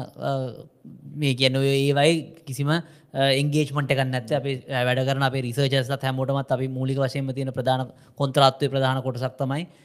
මේ 1.15 1.35
ඔය 1.55 1.67
ඒවයි 1.69 2.13
කිසිම 2.47 2.71
එන්ගේජ්මට 3.15 3.91
ගන්න 3.91 4.15
ඇත 4.15 4.31
අප 4.33 4.45
වැඩ 4.81 5.01
කරන 5.07 5.23
අප 5.23 5.35
රිසර්චස්ලත් 5.39 6.03
හැමෝටමත් 6.03 6.51
අපි 6.51 6.67
මූලික 6.69 6.99
වශයෙන්ම 6.99 7.31
තියෙන 7.31 7.51
ප්‍රධාන 7.51 7.83
කොන්ත්‍රාත්වය 8.17 8.69
ප්‍රධාන 8.69 9.01
කොටසක් 9.01 9.37
තමයි 9.37 9.61
අ, 9.63 9.84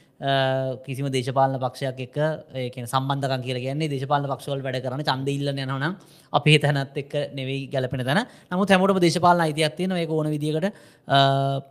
කිසිම 0.85 1.07
දේශපාලන 1.15 1.57
පක්ෂයක් 1.63 1.99
එක 2.05 2.17
ඒකන 2.63 2.85
සම්බන්ධකන් 2.85 3.41
කියල 3.45 3.57
කියන්නේ 3.65 3.89
දේශපාලන 3.93 4.27
පක්ෂවල් 4.29 4.61
වැඩ 4.65 4.81
කරන 4.85 5.01
චන්ද 5.09 5.29
ඉල්ල 5.33 5.49
යනවනම් 5.53 5.95
අපේ 6.33 6.59
තැනත් 6.63 6.97
එක් 7.01 7.13
නෙවෙයි 7.37 7.67
ගැලපෙන 7.73 8.03
තැන. 8.05 8.19
නමුත් 8.51 8.69
හැමෝටම 8.69 8.99
දේශපාලන 9.01 9.41
අයිතියක් 9.45 9.75
තියෙන 9.77 9.95
ඒක 9.97 10.11
ඕන 10.11 10.29
විදිකට 10.29 10.67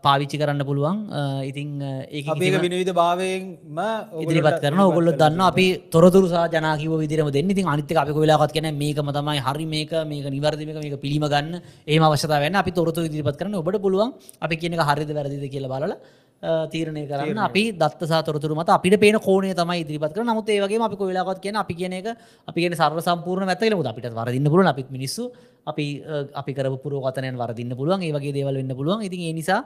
පාවිච්චි 0.05 0.36
කරන්න 0.42 0.64
පුළුවන්. 0.66 0.96
අ, 1.11 1.42
ඉතින් 1.51 1.68
ඒ 1.82 2.22
අපේක 2.26 2.57
විනිවිධ 2.66 2.92
භාවයෙන්ම 2.92 3.78
ඉදිරිපත් 4.24 4.59
කරන 4.64 4.80
ඔගොල්ලො 4.86 5.12
දන්න 5.14 5.40
අපි 5.40 5.66
තොරතුරු 5.90 6.26
සහ 6.28 6.51
ජනාකිව 6.55 6.92
විදිරම 6.98 7.30
දෙන්න. 7.30 7.51
ඉතින් 7.51 7.66
අනිත්ක 7.66 7.96
අපි 7.96 8.12
කොලාගත් 8.12 8.53
කියන 8.53 8.68
මේකම 8.76 9.12
තමයි 9.18 9.38
හරි 9.40 9.66
මේක 9.66 9.92
මේක 10.07 10.26
නිවර්දිමක 10.36 10.74
මේක 10.84 10.96
පිළිම 11.01 11.26
ගන්න. 11.26 11.55
ඒ 11.86 11.98
අවශ්‍යතාව 12.01 12.42
වෙන්න 12.46 12.57
අපි 12.57 12.70
තොරතුරු 12.72 13.07
ඉදිරිපත් 13.07 13.38
කරන 13.38 13.55
ඔබට 13.55 13.78
පුළුවන්. 13.80 14.11
අපි 14.42 14.57
කියන 14.57 14.74
හරිද 14.80 15.11
වැරදිද 15.18 15.46
කියලා 15.55 15.72
බලලා 15.74 15.96
තීරණය 16.43 17.05
කරන්න. 17.07 17.38
අපි 17.38 17.72
දත්ත 17.72 18.09
සාතොරතුර 18.09 18.55
මත 18.55 18.68
අපිට 18.70 18.99
පේන 18.99 19.18
කෝණය 19.20 19.53
තමයි 19.55 19.84
ඉදිරිපත් 19.84 20.14
කරන 20.14 20.26
නමුත් 20.26 20.49
ඒ 20.49 20.61
වගේ 20.61 20.80
අපි 20.80 20.97
කොලාගත් 20.97 21.41
කියන 21.41 21.57
අපි 21.57 21.74
කියන 21.74 21.93
එක 21.93 22.07
අපි 22.49 22.59
කියන 22.61 22.74
සර්ව 22.74 23.01
සම්පූර්ණ 23.01 23.47
මැතල 23.47 23.76
මුද 23.76 23.86
අපිට 23.86 24.09
වරදින්න 24.11 24.49
පුළුවන් 24.49 24.72
අපිත් 24.72 24.91
මිනිස්සු 24.91 25.30
අපි 25.66 25.86
අපි 26.34 26.53
කරපු 26.55 26.80
පුරෝගතනයන් 26.80 27.36
වරදින්න 27.36 27.76
පුළුවන් 27.76 28.03
ඒ 28.03 28.12
වගේ 28.12 28.32
දේවල් 28.32 28.57
වෙන්න 28.57 28.74
පුළුවන්. 28.74 29.05
ඉතින් 29.05 29.20
ඒ 29.20 29.32
නිසා 29.32 29.61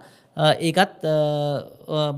ඒකත් 0.61 0.99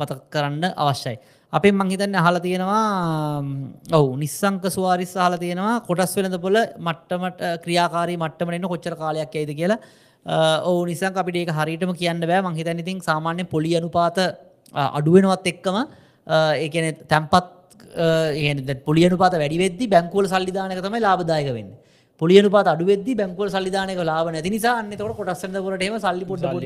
මතක 0.01 0.21
කරන්න 0.33 0.73
අවශ්‍යයි. 0.75 1.19
අපේ 1.53 1.73
මංහිතන්න 1.73 2.17
අහල 2.17 2.39
තියෙනවා 2.39 3.45
ඔවු 3.93 4.17
නිස්සංක 4.17 4.65
ස්වාරිස් 4.69 5.13
හල 5.17 5.37
තියෙනවා 5.37 5.77
කොටස් 5.89 6.17
වෙනද 6.17 6.41
පොල 6.41 6.57
මට්ටමට 6.87 7.41
ක්‍රියාකාරී 7.65 8.17
මට්ටම 8.17 8.57
එන්න 8.57 8.69
කොච්චර 8.73 8.97
කාලයක් 8.97 9.37
ඇයිද 9.37 9.53
කියලා 9.61 9.79
ඕ 10.27 10.85
නිසං 10.85 11.13
අපිට 11.15 11.37
ඒක 11.37 11.51
හරිටම 11.51 11.93
කියන්න 11.95 12.21
බෑ. 12.21 12.43
මංහිතන් 12.43 12.83
ඉතින් 12.85 13.01
සාමාන්‍ය 13.01 13.45
පොලි 13.55 13.77
අනුපාත 13.77 14.19
අඩුවෙනවත් 14.75 15.47
එක්කම 15.47 15.77
ඒන 16.27 16.97
තැම්පත් 17.09 17.57
පොලියනු 18.85 19.17
පාත 19.17 19.35
වැඩිවෙද්දි 19.35 19.89
බැංකුවල 19.89 20.27
සල්ලිධානක 20.27 20.81
තමයි 20.83 21.01
ලාබදායක 21.01 21.53
වෙන්න. 21.55 21.71
පොලියනු 22.21 22.51
පාත 22.51 22.67
අඩුවෙද්දි 22.67 23.13
බැංකුවල 23.15 23.49
සල්ලිධානක 23.49 24.01
ලාබ 24.05 24.27
නැති 24.35 24.51
නිසා 24.51 24.75
අන්න 24.81 24.91
තොට 24.93 25.17
කොටස්සන්න 25.17 25.57
කොටම 25.67 25.97
සල්ලි 26.05 26.25
පොඩ 26.25 26.45
පොඩ 26.47 26.65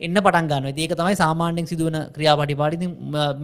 එන්න 0.00 0.16
පටන් 0.16 0.48
ගන්න 0.50 0.78
ඒක 0.78 0.94
තමයි 1.00 1.16
සාමාන්‍යෙන් 1.22 1.66
සිදුවන 1.66 1.96
ක්‍රියාපටි 2.16 2.56
පාටි 2.60 2.88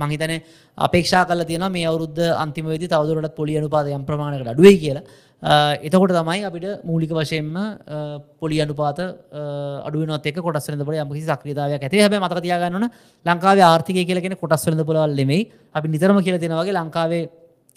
මහිතන 0.02 0.34
අපේක්ෂා 0.78 1.24
කල 1.30 1.42
තියෙන 1.50 1.66
මේ 1.76 1.86
අවුද්ධ 1.86 2.22
අන්තිමවෙදි 2.44 2.90
තවදුරට 2.94 3.34
පොලියනු 3.40 3.68
පාත 3.68 3.90
යම් 3.90 4.04
ප්‍රමාණකට 4.10 4.52
අඩුවේ 4.54 4.76
කියලා 4.84 5.04
එතකොට 5.42 6.10
තමයි 6.10 6.42
අපිට 6.44 6.84
මූලික 6.84 7.10
වශයෙන්ම 7.10 7.54
පොලි 8.40 8.58
අනුපාත 8.60 8.98
අඩුවනත් 9.86 10.26
එක 10.26 10.34
කොටස්සන 10.36 10.82
බල 10.82 10.98
යමකි 10.98 11.22
සක්‍රතාවයක් 11.22 11.82
ඇති 11.82 12.00
හැබ 12.00 12.12
මතක 12.12 12.42
තියාගන්නන 12.42 12.90
ලංකාවේ 13.26 13.62
ආර්ථිකය 13.62 14.04
කියලගෙන 14.04 14.34
කොටස්වලද 14.34 14.82
පොලවල් 14.84 15.14
නෙමයි. 15.14 15.50
අපි 15.72 15.88
නිතරම 15.88 16.18
කියල 16.24 16.38
තියෙනවගේ 16.38 16.74
ලංකාවේ 16.74 17.30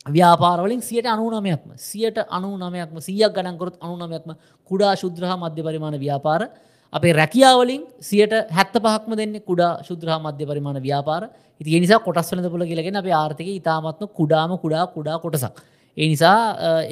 ව්‍යාපාරවලින් 0.07 0.81
සියට 0.81 1.05
අනුනමයක්ම 1.05 1.77
සියට 1.77 2.17
අනු 2.29 2.57
නමයක්ම 2.57 2.97
සියක් 2.99 3.29
ගණන්කොරත් 3.31 3.77
අනුනමයක්ම 3.79 4.33
කුඩා 4.71 4.95
ශුද්‍රහ 4.95 5.29
මධ්‍ය 5.37 5.61
පරිමාණ 5.61 5.99
ව්‍යාපාර. 5.99 6.49
අපේ 6.93 7.13
රැකියාවලින් 7.13 7.83
සියට 7.99 8.33
හැත්ත 8.49 8.73
පහක්ම 8.75 9.13
දෙන්න 9.15 9.37
කුඩා 9.39 9.83
ශුද්‍රහ 9.83 10.17
මධ්‍ය 10.17 10.45
පරිමාණ 10.49 10.81
ව්‍යාපාර. 10.81 11.29
ඉති 11.61 11.79
නිසා 11.79 11.99
කොටස් 11.99 12.33
වලද 12.33 12.49
පුල 12.49 12.65
කියලගෙන 12.65 12.95
අප 12.95 13.05
ආර්ථික 13.05 13.53
ඉතාමත්ම 13.59 14.09
කුඩාම 14.17 14.57
කුඩා 14.57 14.87
කුඩා 14.95 15.21
කොටසක්. 15.21 15.61
ඒ 15.97 16.07
නිසා 16.07 16.37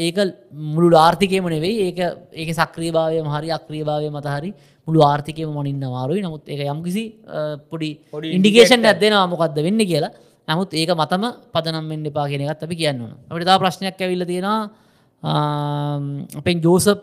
ඒක 0.06 0.18
මුළු 0.76 0.96
ආර්ථිකයම 0.98 1.46
නෙවෙයි 1.56 1.76
ඒක 1.88 2.00
ඒක 2.34 2.50
සක්‍රිය 2.54 2.92
භාවය 2.92 3.22
මහරි 3.24 3.50
අක්‍රිය 3.58 3.84
භාවය 3.90 4.10
මතහරි 4.12 4.50
මුළු 4.88 5.00
ආර්ථිකයම 5.02 5.50
මනින්න 5.58 5.86
වාරුයි 5.96 6.22
නමුත් 6.26 6.44
ඒක 6.46 6.62
යම්කිසි 6.74 7.04
පොඩි 7.72 7.90
ඉන්ඩිකේෂන් 8.38 8.84
ඇත්දෙනවා 8.84 9.26
මොකක්ද 9.34 9.58
වෙන්න 9.68 9.80
කියලා. 9.92 10.12
නමුත් 10.48 10.70
ඒක 10.74 10.92
මතම 11.00 11.26
පදනම් 11.54 11.90
වෙන්න 11.92 12.12
එපා 12.12 12.28
කියන 12.28 12.44
එකත් 12.44 12.64
අපි 12.68 12.76
කියන්න 12.76 13.02
ඕන. 13.02 13.14
අපිට 13.30 13.48
තා 13.50 13.60
ප්‍රශ්නයක් 13.64 14.02
ඇවිල්ල 14.02 14.26
තියෙනවා. 14.32 14.62
අපෙන් 16.42 16.58
ජෝසප් 16.62 17.02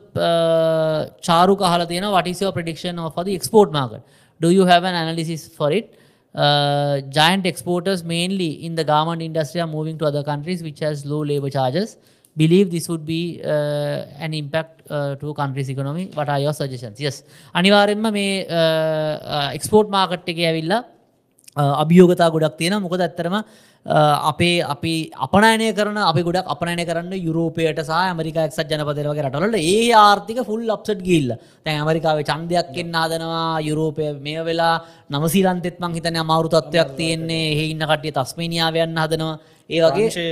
චාරු 1.29 1.55
කහල 1.57 1.85
තියෙන 1.89 2.09
වටිසෝ 2.13 2.53
production 2.53 2.99
of 2.99 3.17
the 3.25 3.35
export 3.35 3.73
market? 3.73 4.03
Do 4.41 4.51
you 4.51 4.67
have 4.67 4.85
an 4.85 4.95
analysis 4.95 5.49
for 5.49 5.73
it 5.73 5.96
uh, 6.36 7.02
giant 7.10 7.46
exporters 7.46 8.04
mainly 8.04 8.66
in 8.66 8.76
the 8.76 8.84
garment 8.84 9.22
industry 9.22 9.60
are 9.62 9.68
moving 9.68 9.98
to 9.98 10.06
other 10.06 10.24
countries 10.24 10.64
which 10.64 10.80
has 10.80 11.06
low 11.06 11.24
labor 11.24 11.50
charges 11.50 11.98
believe 12.38 12.72
this 12.72 12.88
would 12.88 13.06
be 13.06 13.42
uh, 13.44 14.06
an 14.18 14.34
impact 14.34 14.89
uh, 14.89 15.16
to 15.16 15.30
a 15.30 15.34
country's 15.34 15.70
economy 15.70 16.10
what 16.14 16.30
are 16.30 16.39
your 16.39 16.54
suggestions 16.54 17.00
yes 17.00 17.24
අනිවාරෙන්ම 17.54 18.08
මේ 18.18 18.26
export 19.58 19.89
market 19.98 20.30
එක 20.34 20.39
ඇවිල්ලා 20.50 20.80
අභියෝගතා 21.57 22.31
ගොඩක් 22.31 22.59
තියෙන 22.59 22.83
මොකද 22.83 23.01
ඇත්තරම 23.01 23.37
අපේ 23.87 24.63
අපි 24.65 25.11
අපනයනය 25.17 25.73
කරන 25.73 25.97
අපි 26.03 26.23
ගොඩක් 26.23 26.47
අපනයන 26.47 26.81
කරන්න 26.81 27.13
යුරෝපයට 27.19 27.79
සහ 27.79 27.91
ඇමරිකා 27.93 28.47
එක්සත් 28.49 28.69
ජනපදරවගේ 28.69 29.25
රටවලට 29.27 29.57
ඒ 29.57 29.93
ආර්ථික 29.95 30.41
ෆුල් 30.45 30.69
අප්සට් 30.69 31.01
ගිල්ල 31.01 31.31
තැන් 31.65 31.81
ඇමරිකාවේ 31.81 32.25
චන්දයක් 32.25 32.77
එන්න 32.77 32.95
හදනවා 32.95 33.61
යුරෝපය 33.63 34.09
මේ 34.21 34.43
වෙලා 34.43 34.75
නවසීලන්තෙත් 35.11 35.79
මං 35.79 35.95
හිතන 35.95 36.19
අමවරු 36.19 36.49
තත්ත්වයක් 36.49 36.97
තියෙන්නේ. 36.97 37.53
එහින්න 37.55 37.87
කටිය 37.91 38.13
තස්මේනියාවයන්න 38.13 38.99
හදනවා. 38.99 39.39
ඒ 39.71 39.81
වගේ 39.85 40.27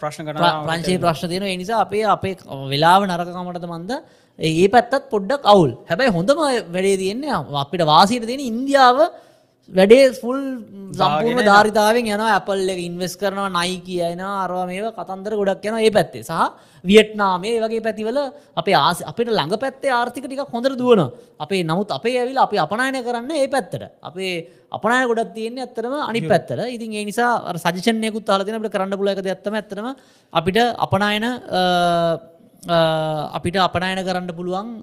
ප්‍රශ්න 0.00 0.24
කරන 0.26 0.42
ප්‍රංශයේ 0.66 0.98
ප්‍රශ්න 0.98 1.28
තියෙන 1.28 1.46
නිසා 1.60 1.84
අපේ 1.84 2.04
අපේ 2.06 2.34
වෙලාව 2.72 3.04
නරකකමටද 3.04 3.68
මන්ද? 3.68 3.92
ඒ 4.38 4.66
පැත්තත් 4.68 5.08
පොඩ්ඩක් 5.12 5.44
අවුල්. 5.44 5.70
හැබැයි 5.84 6.16
හොඳම 6.16 6.38
වැඩේ 6.40 6.96
තියෙන්නේ 6.96 7.40
අපිට 7.62 7.84
වාසීට 7.86 8.26
තියෙන 8.26 8.44
ඉන්දියාව 8.50 8.98
වැඩේ 9.68 10.04
ෆුල් 10.20 10.38
සම්පූර්ණ 10.98 11.44
ධාරිතාවෙන් 11.44 12.06
යන 12.08 12.22
ඇපල් 12.26 12.70
එක 12.74 12.80
ඉන්වස් 12.80 13.14
කරනවා 13.20 13.48
නයි 13.56 13.76
කියයන 13.86 14.22
අරවා 14.24 14.64
මේව 14.70 14.86
කතන්දර 14.96 15.34
ගොඩක් 15.40 15.66
යන 15.68 15.76
ඒ 15.78 15.90
පැත්තේ. 15.90 16.22
සහ 16.22 16.32
වියට්නාමේ 16.84 17.60
වගේ 17.64 17.82
පැතිවල 17.86 18.18
අපේ 18.56 18.76
ආස 18.76 19.02
අපිට 19.04 19.28
ළඟ 19.28 19.60
පැත්තේ 19.64 19.92
ආර්ථික 19.92 20.24
ටික 20.24 20.40
හොඳට 20.54 20.78
දුවන 20.80 21.02
අපේ 21.38 21.60
නමුත් 21.62 21.92
අපේ 21.98 22.16
ඇවිල් 22.16 22.40
අපි 22.46 22.56
අපනායන 22.64 22.96
කරන්න 23.04 23.30
ඒ 23.32 23.48
පැත්තට. 23.48 23.84
අපේ 24.02 24.32
අපනාය 24.72 25.04
ගොඩක් 25.06 25.34
තියෙන්නේ 25.36 25.66
ඇත්තරම 25.66 25.94
අනි 26.00 26.24
පැත්තර 26.24 26.64
ඉතින් 26.68 26.94
ඒ 26.94 27.04
නිසා 27.04 27.52
සජනයකුත් 27.58 28.28
අලතින 28.30 28.56
අපට 28.56 28.72
කරන්න 28.72 28.96
පුලක 28.96 29.20
ඇත්තම 29.20 29.60
ඇත්තම 29.60 29.86
අපිට 30.32 30.58
අපනායන 30.86 31.26
අපිට 32.66 33.54
අපනයන 33.54 34.02
කරන්න 34.02 34.34
පුළුවන් 34.34 34.82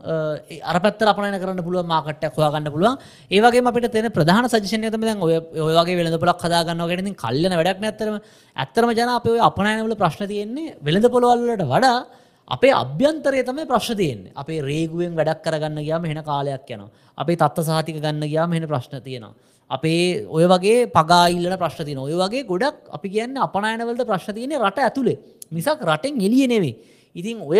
අරපත් 0.63 1.01
අපනය 1.03 1.39
කරන්න 1.39 1.61
පුළුව 1.61 1.86
මාකට්ටක් 1.86 2.36
හොයාගන්න 2.36 2.71
පුළුවන්. 2.71 2.97
ඒවගේ 3.30 3.61
අපිට 3.61 3.91
තෙන 3.91 4.09
ප්‍රධාන 4.11 4.47
සජනය 4.47 4.89
තම 4.89 5.21
ඔය 5.21 5.36
ඔයගේ 5.59 5.97
වෙළඳ 5.99 6.19
පොලක් 6.19 6.39
හදාගන්න 6.39 6.88
ගෙනින් 6.88 7.15
කල්ලන 7.15 7.51
වැඩක් 7.51 7.82
නැතරම 7.82 8.21
ඇත්තරම 8.55 8.89
ජන 8.91 9.09
අප 9.09 9.28
අපනයනවල 9.28 9.95
ප්‍රශ්න 9.95 10.28
තියෙන්නේ 10.28 10.76
වෙළඳ 10.82 11.11
පොළොවල්ලට 11.11 11.67
වඩා 11.67 12.07
අපේ 12.47 12.71
අභ්‍යන්තරය 12.71 13.43
තමයි 13.43 13.67
ප්‍රශ්න 13.67 13.97
තියෙන්නේ. 13.97 14.32
අපේ 14.36 14.61
රේගුවෙන් 14.61 15.13
වැඩක් 15.13 15.43
කරගන්න 15.43 15.84
ගයාම 15.84 16.05
හෙන 16.05 16.23
කාලයක් 16.23 16.71
යනවා. 16.71 16.89
අපේ 17.17 17.36
තත්ත 17.36 17.59
සාතික 17.61 17.99
ගන්න 17.99 18.23
ගයාම 18.23 18.53
හෙන 18.53 18.67
ප්‍රශ්න 18.71 19.03
තියෙනවා. 19.03 19.36
අපේ 19.69 20.26
ඔය 20.30 20.47
වගේ 20.47 20.88
පගායිල්ලන 20.88 21.59
ප්‍රශ්න 21.59 21.86
තියන 21.86 21.99
ඔය 21.99 22.15
වගේ 22.15 22.47
ගොඩක් 22.47 22.88
අපි 22.95 23.07
කියන්න 23.09 23.36
අපනයනවලට 23.36 24.07
ප්‍රශ්න 24.07 24.34
තියෙන 24.34 24.59
රට 24.63 24.80
ඇතුළේ 24.88 25.17
මිසක් 25.51 25.82
රටෙන් 25.84 26.21
එලිය 26.21 26.47
නෙවේ 26.47 26.94
ඉතින් 27.16 27.41
ඔය 27.41 27.59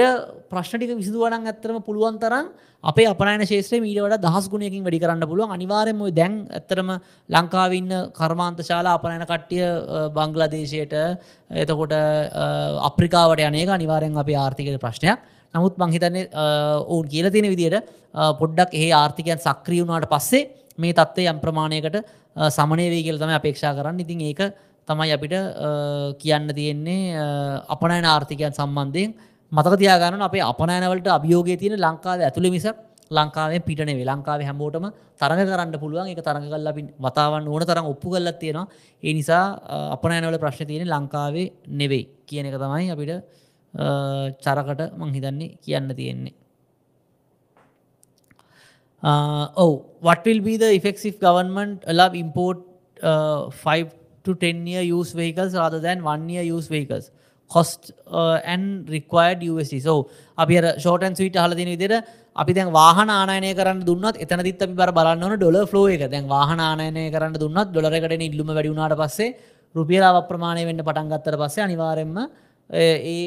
ප්‍රශ්ටික 0.52 0.92
විසිදුවඩන් 1.00 1.48
ඇත්තරම 1.48 1.78
පුළුවන් 1.88 2.18
තරන් 2.20 2.48
අපේ 2.84 3.08
අපනයන 3.08 3.44
ශේත්‍රය 3.48 3.80
මීට 3.80 4.02
වඩ 4.04 4.20
දහස් 4.26 4.50
ගුණයකින් 4.52 4.84
වැඩි 4.84 5.00
කරන්න 5.04 5.24
පුළුවන්. 5.30 5.54
අනිවාරෙන්ම 5.56 6.02
දැන් 6.18 6.34
ඇත්තරම 6.52 6.90
ලංකාවන්න 7.30 7.94
කර්මාන්ත 8.18 8.60
ශාලා 8.70 8.98
අපනයන 9.00 9.24
කට්ටිය 9.24 9.64
බංගලදේශයට 10.18 10.94
එතකොට 11.64 11.96
අප්‍රිකාවට 12.90 13.46
යනක 13.48 13.72
අනිවාරෙන් 13.78 14.20
අපේ 14.24 14.36
ආර්ථික 14.36 14.76
ප්‍රශ්නයක්. 14.84 15.24
නමුත් 15.54 15.80
මංහිතන්නේ 15.80 16.28
ඔවුන් 16.92 17.08
කියල 17.08 17.32
තියෙන 17.32 17.48
විදියට 17.54 17.88
පොඩ්ඩක් 18.42 18.76
ඒ 18.76 18.92
ආර්ථිකයන් 18.94 19.40
සක්‍රියුණාට 19.40 20.12
පස්සේ 20.12 20.50
මේ 20.78 20.94
තත්ත්වය 20.94 21.30
යම් 21.32 21.40
ප්‍රමාණයකට 21.40 21.96
සමනය 22.58 22.90
වේ 22.92 23.04
කියල 23.08 23.22
තම 23.22 23.32
අපේක්ෂා 23.40 23.72
කරන්න. 23.78 24.04
ඉතින් 24.04 24.20
ඒක 24.30 24.42
තමයි 24.88 25.16
අපිට 25.16 25.36
කියන්න 26.20 26.52
තියෙන්නේ 26.60 27.24
අපනයන 27.76 28.06
ආර්ථිකයන් 28.06 28.52
සම්බන්ධයෙන් 28.52 29.16
මතක 29.52 29.78
තියාගන්න 29.78 30.22
අපේ 30.22 30.42
අපනෑනවලට 30.42 31.08
අභියෝගය 31.08 31.58
තියෙන 31.58 31.80
ලංකාව 31.80 32.20
ඇතුළ 32.28 32.50
මිස 32.50 32.66
ලංකාවෙන් 33.12 33.62
පිටනේ 33.62 34.06
ලංකාව 34.06 34.42
හැමෝටම 34.42 34.86
තරඟ 35.22 35.50
කරන්න 35.50 35.80
පුළුවන්. 35.80 36.08
එක 36.10 36.22
තරඟ 36.26 36.50
කල්ල 36.50 36.68
අපි 36.68 36.82
වතාවන් 37.00 37.48
ඕන 37.48 37.62
තරම් 37.62 37.86
ඔප්පු 37.86 38.10
කල්ලත් 38.10 38.40
තියෙනවා. 38.40 38.68
ඒ 39.04 39.14
නිසා 39.14 39.44
අපනෑනවල 39.96 40.38
ප්‍රශ්න 40.40 40.68
තියෙන 40.68 40.88
ලංකාවේ 40.88 41.52
නෙවෙයි 41.68 42.10
කියන 42.26 42.46
එක 42.46 42.58
තමයි 42.58 42.90
අපිට 42.92 43.12
චරකට 44.44 44.82
මංහිතන්නේ 44.98 45.58
කියන්න 45.62 45.96
තියෙන්නේ. 45.96 46.34
ඔව. 49.56 49.72
වටල් 50.02 50.42
බීද 50.42 50.64
effective 50.64 51.20
government 51.20 51.84
allow 51.86 52.10
import 52.14 52.58
uh, 53.04 53.50
5 53.50 53.94
to 54.24 54.34
10 54.34 54.66
year 54.66 54.82
use 54.82 55.14
vehicles 55.14 55.54
rather 55.54 55.80
than 55.80 56.02
1 56.04 56.30
year 56.30 56.44
use 56.44 56.68
vehicles? 56.68 57.12
Cost 57.52 57.92
and 58.46 58.86
required 58.88 59.44
USD 59.46 59.82
so 59.82 59.98
අපි 60.38 60.62
ෂෝටන් 60.76 61.18
ස්විට 61.20 61.38
හලදින 61.38 61.72
විදිර 61.74 61.94
අපි 62.36 62.54
දැන් 62.54 62.72
වාහන 62.72 63.10
ආනය 63.12 63.52
කරන්න 63.54 63.82
දුන්නත් 63.86 64.18
එතන 64.18 64.44
දිත් 64.44 64.62
අපි 64.62 64.74
බර 64.74 64.92
බලන්න 64.92 65.36
ඩොල 65.38 65.58
ෆලෝ 65.66 65.88
එක. 65.88 66.06
දැන් 66.10 66.28
වාහන 66.28 66.60
ආනය 66.62 67.10
කරන්න 67.12 67.36
දුන්නත් 67.36 67.68
ඩොලරකට 67.70 68.22
ඉල්ලුම 68.22 68.50
වැඩිුණාට 68.50 68.98
පස්සේ 68.98 69.36
රුපියලාව 69.76 70.24
ප්‍රමාණය 70.30 70.64
වෙන්න 70.66 70.82
පටන්ගත්තර 70.82 71.38
පස්සේ 71.38 71.66
අනිවාරෙන්ම 71.68 72.18
ඒ 72.70 73.20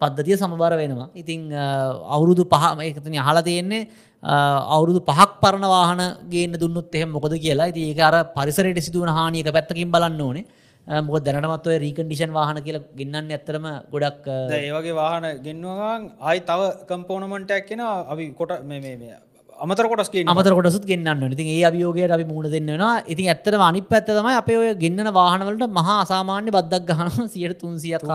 පද්ධතිය 0.00 0.36
සමබර 0.36 0.74
වෙනවා. 0.76 1.08
ඉතිං 1.14 1.50
uh, 1.54 2.14
අවුරුදු 2.14 2.44
පහම 2.44 2.80
එකතන 2.82 3.14
අහල 3.18 3.38
තියෙන්නේ 3.42 3.82
uh, 4.22 4.58
අවුරුදු 4.76 5.00
පහක් 5.02 5.30
පරණ 5.42 5.66
වාහන 5.66 6.02
ගේන්න 6.28 6.58
දුන්නත් 6.58 6.94
එහෙම 6.94 7.10
මොකද 7.10 7.34
කියලා. 7.36 7.70
ඉති 7.72 7.82
ඒ 7.90 8.02
අර 8.02 8.16
පරිසරයට 8.36 8.80
සිදුවන 8.80 9.10
හානියක 9.10 9.52
පැත්තකින් 9.52 9.92
බලන්න 9.94 10.20
ඕනේ. 10.20 10.44
මොක 10.86 11.24
දැනටමත් 11.24 11.66
ඔය 11.66 11.78
රීකන්ඩිෂන් 11.78 12.32
වාහන 12.32 12.62
කියල 12.62 12.78
ගෙන්න්න 12.96 13.30
ඇත්තරම 13.30 13.66
ගොඩක් 13.90 14.26
ඒවගේ 14.52 14.94
වාහන 14.94 15.26
ගෙන්වාගන් 15.42 16.08
ආයි 16.20 16.40
තව 16.42 16.72
කම්පෝනමටයක් 16.88 17.68
කියෙන 17.68 17.82
අපි 17.82 18.34
කොට 18.34 18.64
මේ 18.64 19.18
අමතර 19.58 19.86
කොටස්ගේ 19.86 20.24
අමතර 20.26 20.52
කොටසුත් 20.52 20.84
ගෙන්න්න 20.84 21.24
ඉතින් 21.28 21.48
ඒ 21.48 21.62
අභියෝගයට 21.62 22.14
අපි 22.16 22.24
මුණ 22.24 22.50
දෙන්නවා 22.50 22.92
ඉතින් 23.06 23.28
ඇත්තට 23.28 23.58
අනි 23.60 23.82
පැත්ත 23.84 24.08
තමයි 24.08 24.34
අපේ 24.34 24.56
ඔය 24.56 24.70
ගෙන්න්න 24.74 25.10
වාහනවලට 25.12 25.64
මහා 25.70 25.98
අසාමාන්‍ය 26.04 26.50
බද්දක් 26.50 26.88
ගහන 26.90 27.28
සියට 27.28 27.58
තුන්සියක් 27.60 28.06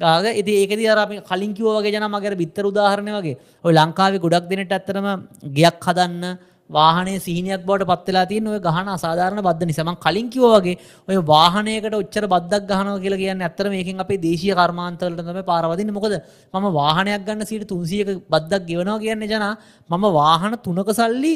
කාග 0.00 0.26
ඉති 0.32 0.52
ඒකද 0.60 0.84
අරම 0.94 1.14
කලින් 1.30 1.54
කිවෝගේ 1.54 1.90
ජන 1.90 2.06
මගර 2.08 2.36
බිත්තර 2.42 2.70
උදාහරණය 2.70 3.16
වගේ. 3.18 3.36
ඔය 3.64 3.72
ලංකාවේ 3.72 4.22
ගොඩක් 4.26 4.46
දෙනට 4.52 4.76
ඇත්තරම 4.78 5.08
ගයක් 5.52 5.82
හදන්න 5.82 6.38
වාහනේ 6.70 7.18
සිහිනයක් 7.18 7.62
බවට 7.62 7.88
පත්වෙලා 7.92 8.26
තියන 8.26 8.46
ඔය 8.48 8.60
ගහන 8.60 8.88
අසාධාරණ 8.90 9.42
බද්ධ 9.42 9.66
නිසම 9.66 9.90
කලින් 9.96 10.28
කිව 10.28 10.44
වගේ 10.46 10.76
ඔය 11.08 11.18
වාහනයකට 11.24 11.94
ඔච්චර 11.94 12.24
බද්දක් 12.26 12.70
ගහනව 12.70 12.96
කියලා 13.00 13.22
කියන්න 13.22 13.42
ඇත්තර 13.42 13.66
මේකින් 13.68 14.00
අපේ 14.00 14.18
දේශය 14.18 14.52
කර්මාන්තවලටම 14.52 15.42
පාරවදින්න 15.44 15.92
මොකද 15.92 16.16
මම 16.54 16.66
වාහනයක් 16.74 17.26
ගන්න 17.26 17.46
සිට 17.46 17.66
තුන්සියක 17.66 18.08
බද්දක් 18.28 18.62
ගෙවනවා 18.66 18.98
කියන්නේ 18.98 19.28
ජනා 19.28 19.54
මම 19.90 20.04
වාහන 20.12 20.58
තුනක 20.60 20.90
සල්ලි 20.92 21.34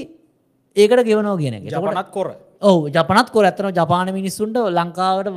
ඒකට 0.77 1.05
ගෙවනෝ 1.05 1.37
කියන 1.37 1.55
ජපනත් 1.65 2.11
කොර. 2.11 2.29
ඔව 2.61 2.89
ජපනත් 2.89 3.31
කොර. 3.31 3.45
ඇත්තන 3.45 3.73
ජපාන 3.73 4.13
මිනිස්සුන්ට 4.13 4.57
ලංකාවට 4.71 5.29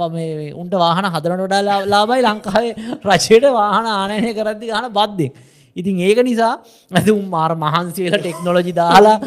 උන්ට 0.56 0.74
වාහන 0.76 1.06
හදරන 1.08 1.42
ොඩා 1.42 1.80
ලාබයි 1.86 2.22
ලංකාවේ 2.24 2.74
රචයට 3.04 3.46
වාහන 3.52 3.86
ආනයනය 3.88 4.34
කරද්දි 4.34 4.68
ගහන 4.68 4.90
බද්දෙක් 4.92 5.34
ඉතින් 5.76 6.00
ඒක 6.00 6.20
නිසා 6.22 6.54
ඇතුම් 6.92 7.22
මාර 7.28 7.52
මහන්සේල 7.56 8.16
ටෙක්නොලොජි 8.16 8.74
දාලා 8.74 9.18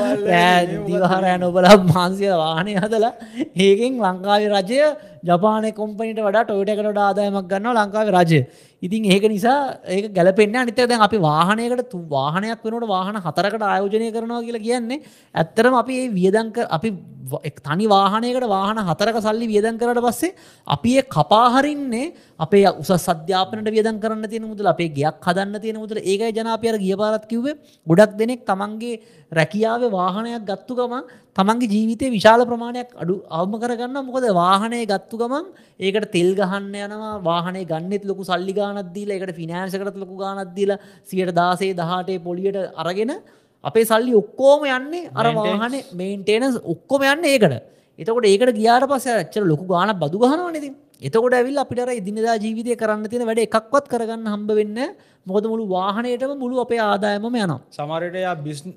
දිවහරය 0.86 1.34
නොබල 1.38 1.66
මහන්සිය 1.84 2.32
වාහනය 2.34 2.72
හදලා 2.76 3.12
ඒකෙන් 3.58 3.92
ලංකාවේ 4.00 4.52
රජය 4.54 4.80
ජපානය 5.24 5.70
කොම්පනිට 5.72 6.20
වඩා 6.20 6.44
ටොයට 6.44 6.70
එකට 6.70 7.00
ආදායමක් 7.00 7.48
ගන්න 7.48 7.76
ලංකාව 7.76 8.12
රජය 8.16 8.40
ඉතින් 8.82 9.04
ඒක 9.06 9.24
නිසා 9.28 9.80
ඒක 9.86 10.12
ගැලපෙන්න්න 10.12 10.56
අනිත 10.56 10.76
දැන් 10.76 11.00
අපි 11.00 11.18
වාහනයකට 11.18 11.90
තු 11.90 11.98
වාහනයක් 12.08 12.64
වෙනට 12.64 12.88
වාහන 12.88 13.16
හතරකට 13.16 13.62
ආයෝජනය 13.62 14.08
කරනවා 14.12 14.42
කියලා 14.42 14.66
කියන්නේ 14.68 15.02
ඇත්තරම 15.34 15.74
අපි 15.74 15.94
ඒ 16.02 16.08
වියදංක 16.12 16.58
අපි 16.68 16.90
තනි 17.58 17.86
වාහනයකට 17.88 18.46
වාහන 18.46 18.78
හතරක 18.88 19.16
සල්ලි 19.26 19.46
වියදන් 19.48 19.78
කරට 19.80 20.02
පස්සේ 20.06 20.34
අපි 20.66 20.92
ඒ 20.98 21.04
කපාහරින්නේ 21.16 22.12
අපේ 22.38 22.64
උස 22.82 22.92
සධ්‍යාපනට 22.98 23.70
වියදන් 23.70 24.00
කරන්න 24.00 24.28
තියෙන 24.28 24.46
මුදල 24.46 24.68
අපේ 24.68 24.88
ගයක් 24.90 25.24
හදන්න 25.24 25.60
තියෙන 25.60 25.78
මුදල. 25.78 25.98
ඒකයි 26.02 26.32
ජනාපයර 26.32 26.76
ගිය 26.78 26.96
පාරත් 26.96 27.24
කිව්වේ. 27.26 27.56
ගොඩක් 27.86 28.18
දෙනෙක් 28.18 28.44
තමන්ගේ 28.44 29.00
රැකියාව 29.32 29.88
වාහනයක් 29.90 30.44
ගත්තු 30.44 30.74
ගමන් 30.74 31.04
තමන්ගේ 31.36 31.70
ජීවිතය 31.72 32.06
විශාල 32.14 32.40
ප්‍රමාණයක් 32.50 32.90
අඩු 33.02 33.14
අවම 33.38 33.54
කරගන්න 33.62 33.96
මොකද 34.08 34.26
වාහනය 34.38 34.78
ගත්තු 34.92 35.16
ගමන් 35.22 35.46
ඒකට 35.80 36.06
තෙල් 36.14 36.30
ගහන්න 36.38 36.74
යනවා. 36.84 37.14
වාහනේ 37.28 37.64
ගන්නෙත් 37.72 38.04
ලොකු 38.10 38.22
සල්ලි 38.30 38.54
ගානත්දීල 38.58 39.10
එකට 39.16 39.32
ෆිනෑන්සකරත් 39.40 39.96
ලොකු 40.02 40.16
ගානත්දීල 40.22 40.72
සියට 41.10 41.32
දාසේ 41.40 41.72
දහටේ 41.80 42.22
පොලියට 42.26 42.58
අරගෙන 42.82 43.12
අපේ 43.64 43.84
සල්ලි 43.90 44.14
ඔක්කෝම 44.22 44.64
යන්නේ 44.70 45.10
අර 45.14 45.26
වාහන 45.40 45.76
මේන්ටේනස් 46.00 46.56
ඔක්කොම 46.64 47.04
යන්න 47.12 47.28
ඒකට. 47.32 47.54
එතකොට 47.98 48.30
ඒකට 48.32 48.56
ගියාට 48.60 48.88
පස්ස 48.90 49.06
ඇච්චර 49.12 49.44
ලොකු 49.52 49.66
ගාන 49.66 49.92
බදු 50.02 50.22
ගහනවා 50.24 50.54
නති 50.54 50.72
එතකොට 51.02 51.36
ඇවිල් 51.38 51.60
අපිට 51.64 51.92
ඉදිනදා 52.00 52.38
ජීවිතය 52.44 52.78
කරන්න 52.80 53.04
තියෙන 53.12 53.28
වැඩ 53.28 53.44
එකක්වත් 53.44 53.92
කරගන්න 53.92 54.32
හම්බ 54.32 54.50
වෙන්න 54.60 54.80
මොකද 55.26 55.44
මුළු 55.52 55.68
වාහනයටම 55.68 56.34
මුළු 56.42 56.64
අපේ 56.64 56.80
ආදායම 56.80 57.24
යනවා. 57.26 57.60
සමරයට 57.70 58.44
බිස්න 58.48 58.72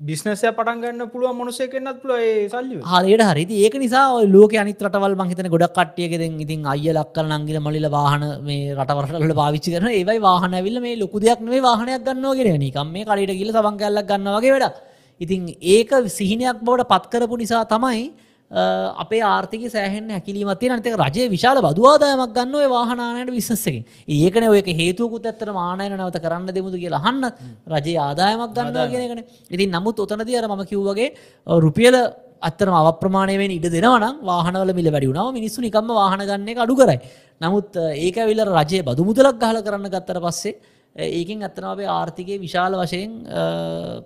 බිස්නසය 0.00 0.48
පටන්ගන්න 0.48 1.10
පුළුව 1.10 1.34
මොනසේ 1.34 1.66
කෙන්න්නත් 1.66 1.96
පුල 2.00 2.12
සල්ලි 2.48 2.76
හරියට 2.80 3.22
හරි. 3.24 3.44
ඒක 3.58 3.74
නිසා 3.74 4.22
ලෝක 4.26 4.52
අනිතරටවල් 4.54 5.16
මහිතන 5.20 5.48
ගොඩක් 5.48 5.74
කට්ටියගෙද 5.74 6.22
ඉතින් 6.38 6.62
අය 6.64 6.86
ලක්කර 6.90 7.24
නංගිල 7.26 7.58
මලිල 7.58 7.88
වාහන 7.90 8.22
මේ 8.40 8.76
රටවරටල 8.76 9.34
පාවිච්චි 9.34 9.74
කරන 9.74 9.90
ඒවයි 9.90 10.20
වාහන 10.20 10.54
ඇවිල්ල 10.54 10.78
මේ 10.80 10.94
ලොකු 10.96 11.18
දෙයක් 11.18 11.42
මේ 11.42 11.60
වාහනයක් 11.60 12.04
ගන්නවගෙන 12.06 12.60
නිකම් 12.60 12.88
මේ 12.88 13.04
කලට 13.04 13.34
ගිල 13.34 13.50
සබන් 13.52 13.76
කල්ලක් 13.76 14.06
ගන්නවගේ 14.06 14.54
වැඩ 14.54 14.78
ඉතින් 15.20 15.50
ඒක 15.68 15.90
සිහිනයක් 16.10 16.62
බවට 16.62 16.88
පත්කරපු 16.92 17.34
නිසා 17.36 17.64
තමයි 17.66 18.04
අපේ 18.50 19.20
ආර්ථික 19.22 19.70
සෑහෙන් 19.70 20.08
හැකිලීමත්තිය 20.10 20.70
නතක 20.70 20.96
රජය 20.96 21.28
විශාල 21.28 21.60
බදවාදායමක් 21.60 22.32
ගන්න 22.32 22.54
ඔය 22.54 22.68
වාහනානයට 22.68 23.30
විශ්සකින් 23.30 23.84
ඒකන 24.08 24.48
ඔයක 24.48 24.68
හේතුකුත් 24.72 25.26
ඇත්තර 25.26 25.52
මානයන 25.52 25.92
නවත 25.92 26.16
කරන්න 26.18 26.48
දෙමුද 26.50 26.72
කියලා 26.74 27.02
හන්න 27.04 27.24
රජය 27.68 27.98
ආදායමක් 27.98 28.54
ගන්නවා 28.54 28.88
කියනකන 28.88 29.20
ඉතින් 29.50 29.68
නමුත් 29.70 30.00
ඔතනද 30.00 30.32
අර 30.34 30.48
ම 30.48 30.64
කිව්වගේ 30.64 31.12
රුපියල 31.46 31.96
අත්තරම 32.40 32.74
අවප්‍රමාණයෙන් 32.74 33.52
ඉඩ 33.52 33.68
දෙනවනම් 33.68 34.24
වාහනවල 34.24 34.72
මිල 34.72 34.88
වැඩිුණාව 34.90 35.32
මිනිස්සු 35.34 35.60
නිකම්ම 35.60 35.92
වාහන 35.92 36.20
ගන්න 36.22 36.48
එක 36.48 36.58
අඩු 36.58 36.74
කරයි. 36.74 36.98
නමුත් 37.40 37.76
ඒක 37.76 38.16
විල්ල 38.30 38.42
රජය 38.48 38.80
බදුමුදලක් 38.82 39.36
ගහල 39.36 39.60
කරන්න 39.60 39.90
ගත්තර 39.90 40.20
පස්සේ 40.24 40.56
ඒකින් 40.98 41.44
අත්තන 41.48 41.64
අපේ 41.72 41.86
ආර්ථිකය 41.98 42.38
විශාල 42.46 42.72
වශයෙන් 42.82 43.12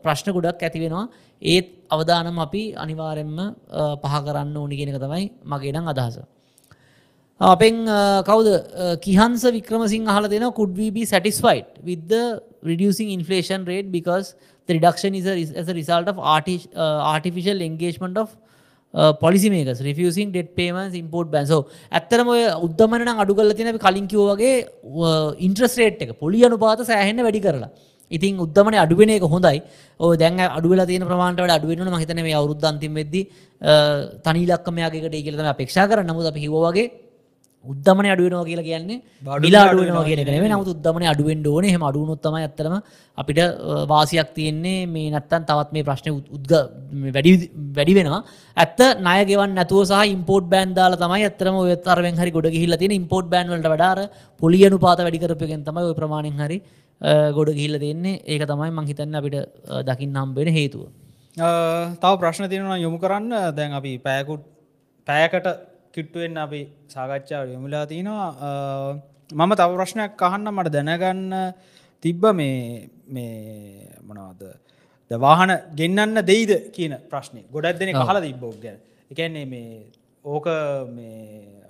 ප්‍රශ්න 0.05 0.29
ගොඩක් 0.37 0.63
ඇති 0.67 0.85
වෙනවා 0.85 1.09
ඒත් 1.43 1.69
අවදානම් 1.97 2.39
අපි 2.47 2.63
අනිවාරෙන්ම 2.85 3.39
පහ 4.03 4.15
කරන්න 4.27 4.57
ඕනි 4.63 4.77
කියෙනක 4.81 4.99
තමයි 5.05 5.25
මගේනම් 5.53 5.89
අදහස. 5.93 6.17
අපෙන් 7.41 7.75
කවද 8.29 8.49
කිහන්ස 9.07 9.43
වික්‍රමසිං 9.59 10.07
හල 10.07 10.29
දෙන 10.29 10.45
could 10.59 10.77
we 10.77 10.91
be 10.91 11.05
satisfied 11.05 11.67
with 11.83 12.03
the 12.09 12.25
reducing 12.63 13.11
inflation 13.11 13.65
rate 13.65 13.91
because 13.91 14.35
the 14.69 14.75
reduction 14.75 15.15
is 15.15 15.27
a, 15.27 15.35
as 15.61 15.69
a 15.69 15.75
result 15.75 16.07
of 16.09 16.19
arti, 16.19 16.57
uh, 16.77 17.01
artificial 17.15 17.61
engagement 17.61 18.17
of 18.17 18.37
policy makers 18.95 19.81
රිෆසින් 19.81 20.33
debt 20.33 20.55
payments 20.55 20.95
import 20.95 21.31
බැන්සෝ 21.31 21.67
ඇත්තරම 21.91 22.29
ඔය 22.29 22.43
උද්දමන 22.67 23.09
අඩුගල 23.15 23.55
තින 23.55 23.79
කලින්කිව 23.79 24.21
වගේ 24.33 24.67
uh, 24.85 25.33
ඉන්ට්‍රස්රේට් 25.39 26.03
එක. 26.03 26.19
පොලි 26.19 26.45
අනුපාත 26.45 26.85
සෑහෙන්න 26.85 27.25
වැඩි 27.25 27.41
කරලා. 27.41 27.71
ඉතින් 28.11 28.37
උද්දමන 28.39 28.77
අඩුවෙන 28.77 29.11
එක 29.11 29.25
හොඳයි. 29.25 29.63
ඕ 30.01 30.15
දැන් 30.15 30.39
අඩුවල 30.39 30.85
තියෙන 30.85 31.07
ප්‍රමාණට 31.07 31.41
අඩුවෙන 31.41 31.89
මහිතන 31.89 32.21
මේ 32.23 32.35
අවුරුද්ධ 32.35 32.65
අන්තිම 32.65 32.93
වෙද්දි 32.95 33.23
uh, 33.63 34.13
තනිලක්කමයාගේකට 34.21 35.15
ඒකලතම 35.15 35.49
අපේක්ෂා 35.55 35.89
කර 35.89 36.05
නමුද 36.05 36.27
අප 36.27 36.37
හිවගේ 36.37 36.91
උද්දමන 37.71 38.07
අඩුවනවා 38.15 38.47
කියලා 38.49 38.67
කියන්නේ 38.69 38.99
බිලා 39.45 39.63
අඩුවනවා 39.71 40.05
කියන 40.09 40.21
නේ 40.29 40.51
නමුත් 40.53 40.69
උද්දමන 40.75 41.05
අඩුවෙන් 41.13 41.47
ඕන. 41.53 41.65
හෙම 41.75 41.83
අඩුවනොත්තම 41.89 42.37
ඇත්තරම 42.41 42.75
අපිට 43.19 43.41
වාසියක් 43.93 44.29
තියෙන්නේ 44.39 44.87
මේ 44.95 45.11
නැත්තන් 45.15 45.47
තවත් 45.51 45.71
මේ 45.77 45.87
ප්‍රශ්න 45.89 46.11
උද්ග 46.37 46.53
වැඩි 47.77 47.95
වෙනවා. 47.99 48.21
ඇත්ත 48.57 48.81
නයගෙවන් 49.09 49.55
නැතුව 49.59 49.83
සහ 49.91 50.13
ඉම්පෝට් 50.17 50.47
බෑන් 50.53 50.75
දාලා 50.79 51.03
තමයි 51.05 51.23
ඇත්තරම 51.29 51.57
ඔය 51.63 51.77
තරවෙන් 51.89 52.21
හරි 52.23 52.31
ගොඩ 52.37 52.49
ගිහිල්ලා 52.57 52.81
තියෙන 52.83 52.99
ඉම්පෝට් 53.01 53.27
බෑන් 53.33 53.53
වලට 53.55 53.73
වඩා 53.75 53.91
අර 53.95 54.01
පොලියනු 54.43 54.79
පාත 54.87 55.05
වැඩි 55.07 55.23
කරපුවෙන් 55.25 55.63
තමයි 55.69 55.89
ওই 55.91 55.99
ප්‍රමාණයෙන් 56.01 56.45
හරි 56.47 56.59
ගොඩ 57.37 57.51
ගිහිල්ලා 57.59 57.83
තියෙන්නේ. 57.85 58.21
ඒක 58.33 58.43
තමයි 58.53 58.71
මං 58.77 58.89
හිතන්නේ 58.91 59.21
අපිට 59.21 59.37
දකින්න 59.89 60.23
හම්බෙන 60.23 60.51
හේතුව. 60.59 60.89
තව 62.03 62.13
ප්‍රශ්න 62.23 62.51
තියෙනවා 62.53 62.79
යොමු 62.87 62.99
කරන්න. 63.05 63.33
දැන් 63.59 63.73
අපි 63.79 63.93
පෑකුට් 64.07 64.43
පෑකට 65.07 65.47
කිට්ටුවෙන් 65.95 66.37
අපි 66.45 66.61
සාකච්ඡාව 66.95 67.45
යොමුලා 67.55 67.85
තිනවා. 67.93 68.29
මම 69.31 69.53
තව 69.61 69.71
ප්‍රශ්නයක් 69.79 70.13
කහන්න 70.23 70.49
මට 70.57 70.73
දැනගන්න 70.77 71.33
තිබ්බ 72.05 72.23
මේ 72.41 72.89
මේ 73.15 73.89
මොනවද? 74.09 74.43
දවාහන 75.11 75.53
ගෙන්න්න 75.81 76.17
දෙයිද 76.31 76.53
කියන 76.77 76.95
ප්‍රශ්නය 77.11 77.43
ගොඩක් 77.55 77.79
දෙන 77.81 77.93
කහල 78.01 78.19
තිබ්බෝක් 78.27 78.57
ගැන. 78.65 78.79
එකන්නේ 79.13 79.47
මේ 79.53 79.87
ඕක 80.25 80.47
මේ 80.97 81.61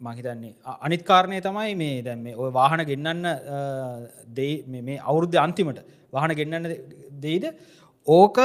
මහිතන්නේ 0.00 0.54
අනිත් 0.86 1.02
කාරණය 1.10 1.38
තමයි 1.46 1.74
මේ 1.82 2.02
දැන් 2.06 2.20
මේ 2.24 2.38
ඔය 2.42 2.50
වාහන 2.58 2.82
ගෙන්න්න 2.90 3.22
මේ 4.88 4.98
අවුරුද්ධ 5.10 5.38
අන්තිමට 5.46 5.80
වාහන 6.14 6.32
ගෙන්න්න 6.40 6.66
දෙයිද? 7.24 7.46
ඕක 8.06 8.38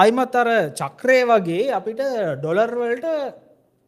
ආයිමත් 0.00 0.36
අර 0.42 0.48
චක්‍රය 0.80 1.18
වගේ 1.30 1.64
අපිට 1.78 2.00
ඩොලර්වල්ට 2.42 3.06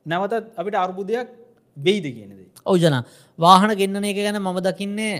නැවතත් 0.08 0.44
අපිට 0.56 0.76
අර්බුදයක් 0.76 1.28
වෙයිද 1.76 2.06
කියනද. 2.06 2.32
ඕජන 2.66 2.96
වාහන 3.38 3.70
ගෙන්න්නන 3.74 4.04
එක 4.04 4.18
ගැන 4.18 4.38
මම 4.38 4.58
දකින්නේ 4.60 5.14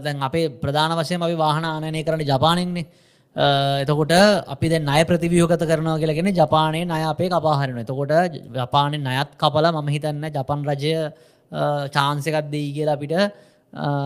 දැන් 0.00 0.22
අපේ 0.22 0.48
ප්‍රධාන 0.54 0.94
වශයෙන් 0.94 1.22
අපි 1.22 1.36
වාහන 1.36 1.64
ආනය 1.64 2.02
කරන 2.04 2.22
ජපානෙන්නේ. 2.22 2.86
එතකොට 3.82 4.12
අපි 4.46 4.68
දැ 4.68 4.80
අය 4.88 5.04
ප්‍රතිවියෝගත 5.04 5.62
කරනවා 5.62 5.98
කියලගෙන 5.98 6.30
ජපානය 6.34 6.80
අය 6.90 7.04
අපේ 7.04 7.28
කපාහරන 7.28 7.78
එතකොට 7.78 8.12
ජපානය 8.52 8.96
නයත් 8.98 9.30
කපල 9.36 9.66
මම 9.72 9.88
හිතන්න 9.88 10.24
ජපන් 10.28 10.64
රජය 10.70 10.94
චාන්සකත් 11.90 12.50
දෙයි 12.50 12.72
කියලා 12.72 12.96
අපිට 12.96 13.14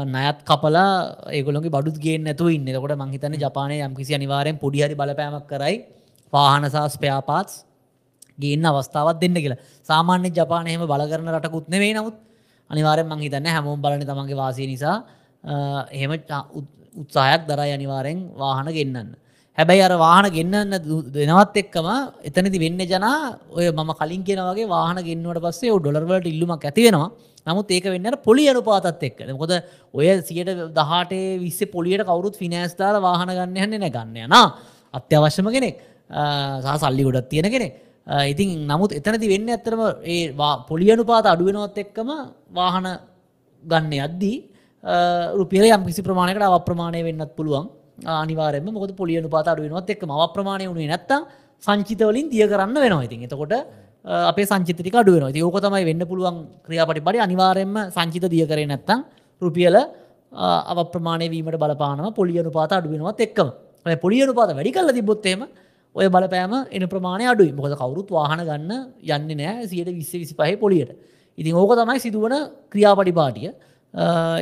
නයත් 0.06 0.38
කපලා 0.44 0.90
ඒගොලොගේ 1.30 1.70
බඩුත් 1.70 1.98
ගේ 1.98 2.18
නැතු 2.18 2.48
ඉන්න. 2.48 2.66
කොට 2.66 2.96
මංහිතන 2.96 3.34
ජපානය 3.36 3.80
යම්කිසි 3.80 4.14
අනිවාරයෙන් 4.14 4.58
පොඩිහරි 4.58 4.94
බලපෑමක් 4.94 5.46
කරයි. 5.46 5.76
වාහනසා 6.32 6.88
ස්පයාපාත්ස් 6.88 7.64
ගේන්න 8.38 8.64
අවස්ථාවත් 8.64 9.20
දෙන්න 9.20 9.34
කියලා. 9.36 9.60
සාමාන්‍ය 9.88 10.30
ජපානයහෙම 10.30 10.84
බල 10.84 11.02
කරන 11.10 11.28
රටකුත් 11.36 11.66
නෙවේ 11.68 11.94
නමුත් 11.94 12.16
අනිවාරෙන් 12.70 13.06
මං 13.06 13.24
හිතන්න 13.24 13.46
හැමෝම් 13.46 13.80
බලන 13.80 14.04
තමන්ගේ 14.04 14.40
වාසය 14.42 14.66
නිසා 14.66 14.96
එහෙම 15.90 16.12
උත්සාහයක් 16.96 17.42
දරයි 17.48 17.72
අනිවාරෙන් 17.78 18.18
වාහන 18.34 18.68
ගෙන්න්න. 18.68 19.10
හැබැයි 19.58 19.82
අර 19.82 19.94
වාහන 19.98 20.26
ගෙන්න්න 20.30 20.72
දෙනවත් 21.10 21.56
එක්කම 21.62 21.88
එතනති 22.28 22.58
වෙන්න 22.64 22.80
ජනා 22.84 23.16
ඔය 23.50 23.66
මම 23.70 23.90
කලින් 24.00 24.22
කියෙනවගේ 24.24 24.68
වාහන 24.68 24.98
ගෙන්වට 25.08 25.44
පස්සේ 25.44 25.76
ඩොලර්වලට 25.76 26.26
ඉල්ලුමක් 26.26 26.64
ඇතිවෙනවා 26.64 27.10
නමුත් 27.46 27.70
ඒක 27.70 27.86
වෙන්න 27.86 28.16
පොලි 28.24 28.44
අනුපාතත් 28.48 29.02
එක්ක. 29.02 29.18
මොකද 29.30 29.52
ඔය 29.94 30.06
සියට 30.22 30.50
දහටේ 30.70 31.38
විස්ස 31.38 31.60
පොලියට 31.72 32.04
කවරුත් 32.04 32.36
ෆිනෑස්ථාල 32.36 33.00
වාහන 33.00 33.30
ගන්න 33.30 33.56
හන්න 33.56 33.88
ගන්න 33.88 34.16
යන 34.26 34.34
අත්‍යවශ්‍යම 34.94 35.48
කෙනෙක්. 35.50 35.80
සහ 36.62 36.76
සල්ලි 36.78 37.02
ගොඩත් 37.02 37.28
තියෙන 37.28 37.50
කෙනෙක්. 37.50 37.72
ඉතින් 38.06 38.66
නමුත් 38.66 38.92
එතනති 38.92 39.28
වෙන්න 39.28 39.48
ඇත්තරම 39.48 39.82
ඒ 40.04 40.34
පොලියනු 40.68 41.04
පාත 41.04 41.26
අඩුවෙනවත් 41.26 41.78
එක්කම 41.78 42.08
වාහන 42.50 42.86
ගන්න 43.64 43.92
යද්දී 44.06 44.36
රුපියල 45.38 45.64
යම් 45.64 45.84
කිසි 45.86 46.02
ප්‍රමාණයකට 46.02 46.42
අව 46.42 46.64
ප්‍රමාණය 46.64 47.02
වෙන්නත් 47.04 47.36
පුළුවන්. 47.36 47.70
අනිවාරෙන්ම 48.04 48.66
මොකද 48.66 48.96
පොලියනු 48.96 49.30
පාත 49.30 49.46
අඩුවෙනවත් 49.46 49.90
එක්ක 49.90 50.02
ම 50.02 50.12
ප්‍රමාණය 50.34 50.66
වුණේ 50.66 50.88
නැත්ත 50.88 51.12
සංචිතවලින් 51.62 52.26
දිය 52.28 52.46
කරන්න 52.48 52.74
වෙනවා. 52.74 53.06
ඉතින් 53.06 53.22
එතකොට 53.22 53.54
අපේ 54.04 54.46
සංචිතක 54.46 54.94
අඩුවෙන 54.94 55.22
ඕක 55.22 55.58
තමයි 55.60 55.84
වෙන්න 55.84 56.02
පුළුවන් 56.10 56.36
ක්‍රියාපටි 56.66 57.00
බඩි 57.00 57.18
අනිවාරෙන්ම 57.26 57.74
සංචිත 57.90 58.24
දිය 58.28 58.46
කරේ 58.46 58.66
නැත්තම් 58.66 59.06
රුපියල 59.42 59.76
අව 60.70 60.78
ප්‍රමාණය 60.90 61.30
වීමට 61.30 61.54
බලපානම 61.56 62.10
පොලියනු 62.12 62.50
පාත 62.50 62.72
අඩුවෙනවත් 62.72 63.20
එක්කම. 63.20 63.48
පොලියනු 64.04 64.34
පාත 64.34 64.50
වැඩි 64.50 64.72
කල්ල 64.72 64.90
තිබොත්තේම 64.90 65.46
ඔය 65.94 66.08
බලපෑම 66.08 66.54
එන 66.70 66.88
ප්‍රමාණය 66.88 67.26
අඩුයි. 67.26 67.52
මොකද 67.52 67.74
කවුරුත් 67.76 68.08
වාහන 68.10 68.40
ගන්න 68.40 68.72
යන්න 69.00 69.36
නෑ 69.36 69.66
සියට 69.66 69.90
විස්ස 69.90 70.12
විසි 70.14 70.34
පහ 70.34 70.56
පොලියට. 70.58 70.96
ඉතින් 71.38 71.54
ඕක 71.54 71.76
තමයි 71.76 72.00
සිදුවන 72.00 72.34
ක්‍රියාපටි 72.72 73.12
පාටිය 73.12 73.52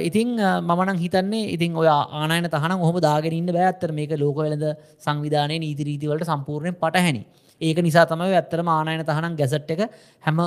ඉතිං 0.00 0.38
මමනං 0.38 0.98
හිතන්නේ 0.98 1.50
ඉතින් 1.50 1.74
ඔය 1.74 1.88
ආනයන 1.88 2.46
තහන 2.46 2.72
හොම 2.78 2.98
දාගෙනන්න 3.00 3.50
බෑත්තර 3.50 3.92
මේක 3.92 4.12
ලෝකවෙලද 4.16 4.64
සංවිධානය 4.98 5.58
නීතිරීතිවලට 5.58 6.24
සම්පූර්ණයෙන් 6.24 6.76
පටහැනි. 6.76 7.26
ඒක 7.60 7.78
නිසා 7.78 8.06
තමයි 8.06 8.30
ඇත්තරම 8.32 8.68
ආනයන 8.68 9.02
තහනම් 9.02 9.34
ගැසට් 9.36 9.70
එක 9.70 9.90
හැම 10.22 10.38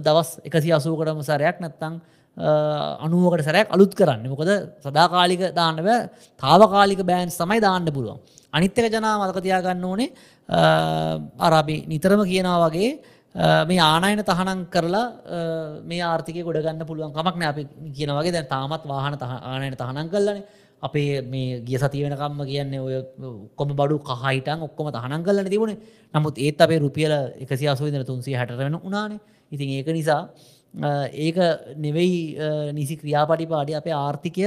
දවස් 0.00 0.40
එකසි 0.44 0.68
අසූකටම 0.70 1.22
සරයක් 1.22 1.64
නැත්තං 1.64 1.96
අනුවකට 2.36 3.44
සැරයක් 3.44 3.68
අලුත් 3.70 3.94
කරන්න. 3.94 4.28
මොකද 4.28 4.50
සදාකාලික 4.80 5.54
දාන්නව 5.54 5.88
තාවකාලික 6.40 7.00
බෑන් 7.02 7.30
සමයි 7.30 7.60
දාන්න 7.60 7.88
පුළුවන්. 7.88 8.20
අනිත්තක 8.52 8.86
ජනා 8.88 9.14
මතකතියාගන්න 9.20 9.84
ඕනේ 9.84 10.08
අරබි 11.40 11.76
නිතරම 11.86 12.22
කියනවා 12.24 12.58
වගේ 12.64 12.90
මේ 13.64 13.80
ආනයන 13.82 14.22
තහනම් 14.22 14.60
කරලා 14.68 15.06
මේ 15.84 16.02
ආර්ථික 16.02 16.38
ගොඩගන්න 16.40 16.86
පුළුවන් 16.86 17.12
කමක්න 17.12 17.44
අපි 17.44 17.62
කියන 17.96 18.10
වගේ 18.18 18.32
දැන් 18.32 18.48
තාමත් 18.48 18.84
වාහන 18.84 19.16
ආනයන 19.44 19.74
තහනම් 19.74 20.08
කරලන 20.12 20.42
අපේ 20.82 21.22
මේ 21.24 21.60
ගිය 21.60 21.78
සතිය 21.78 22.02
වෙනකම්ම 22.04 22.40
කියන්නේ 22.44 22.80
ඔය 22.80 22.94
කොම 23.56 23.68
බඩු 23.70 23.98
කහහිටන් 24.00 24.62
ඔක්කොම 24.62 24.88
තහනම් 24.90 25.22
කරලන 25.22 25.48
තිබුණේ. 25.48 25.78
නමුත් 26.14 26.36
ඒත් 26.38 26.60
අපේ 26.60 26.78
රුපියල 26.78 27.12
එකසි 27.38 27.68
අසුවිදන 27.68 28.04
තුන්සේ 28.04 28.36
හැට 28.36 28.52
වෙන 28.58 28.76
උනානේ 28.80 29.20
ඉතින් 29.52 29.68
ඒක 29.70 29.88
නිසා 29.88 30.22
ඒක 31.16 31.38
නෙවෙයි 31.76 32.18
නිසි 32.72 32.96
ක්‍රියාපටි 32.96 33.46
පාඩි 33.46 33.78
අපේ 33.80 33.94
ආර්ථිකය 33.94 34.46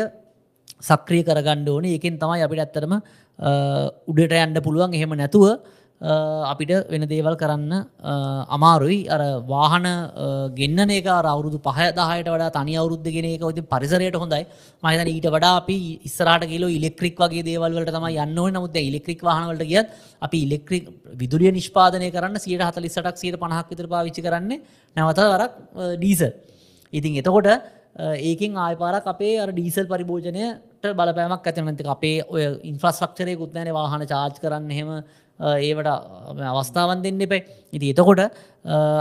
සක්‍රිය 0.81 1.23
කරගණ්ඩ 1.23 1.69
ඕනේ. 1.69 1.95
ඒකෙන් 1.95 2.19
තමයි 2.19 2.43
අපිට 2.43 2.59
ඇත්තරම 2.59 2.93
උඩට 3.39 4.33
යන්න 4.33 4.61
පුළුවන්. 4.61 4.93
එහෙම 4.93 5.09
නැතුව 5.11 5.59
අපිට 6.01 6.89
වෙන 6.89 7.01
දේවල් 7.03 7.35
කරන්න 7.35 7.73
අමාරුයි. 8.47 9.07
අර 9.09 9.41
වාහන 9.43 9.85
ගෙන්න්න 10.55 10.89
එක 10.91 11.05
අවුරුදු 11.05 11.59
පහ 11.59 11.79
දහයට 11.91 12.27
වඩා 12.27 12.51
තනි 12.51 12.75
අවුද්ධ 12.75 13.03
ගෙන 13.05 13.25
එක 13.25 13.43
ති 13.55 13.61
පරිසරයට 13.63 14.15
හොඳයි. 14.15 14.45
මහිතන 14.83 15.07
ඊට 15.07 15.27
වඩා 15.27 15.61
අපි 15.61 15.99
ඉස්සරට 16.03 16.47
කියල 16.47 16.67
ඉලෙක්ට්‍රික් 16.69 17.15
වගේ 17.17 17.43
දේවල්ට 17.43 17.91
තම 17.91 18.07
යන්න 18.07 18.35
නමුත් 18.55 18.75
ඉලෙක්ට්‍රික් 18.77 19.21
වාහනවලට 19.21 19.67
ගියත් 19.67 19.87
අපි 20.21 20.37
ඉලෙක්ට්‍රික් 20.45 20.89
විදුලිය 21.15 21.51
නිෂ්පාදනය 21.51 22.11
කරන්න 22.11 22.39
සියට 22.39 22.61
හතලිස්සටක් 22.61 23.17
සියට 23.17 23.39
පණහක් 23.39 23.71
විතර 23.71 23.87
පාවිච්චි 23.87 24.21
කරන්නේ 24.21 24.61
නැවත 24.95 25.23
වරක් 25.25 25.53
ඩීස 25.97 26.23
ඉතින් 26.93 27.19
එතකොට 27.21 27.47
ඒකින් 28.21 28.57
ආයපාරක් 28.57 29.07
අපේ 29.07 29.39
අර 29.39 29.51
ඩීසල් 29.51 29.87
පරිභෝජනයට 29.87 30.74
බලපෑමක් 30.93 31.45
ඇතිනති 31.45 31.87
අපේ 31.87 32.17
ඔය 32.27 32.43
ඉන්ෆ්‍රස්ක්ෂරය 32.63 33.35
කුත්නෑන 33.35 33.71
වාහන 33.73 34.03
චාර්ජ් 34.05 34.39
කරන්න 34.39 34.71
හෙම 34.71 34.89
ඒවට 35.39 35.89
අවස්ථාවන් 36.45 37.03
දෙන්න 37.03 37.19
එපයි 37.19 37.41
ඉති 37.73 37.89
එතකොට 37.89 38.21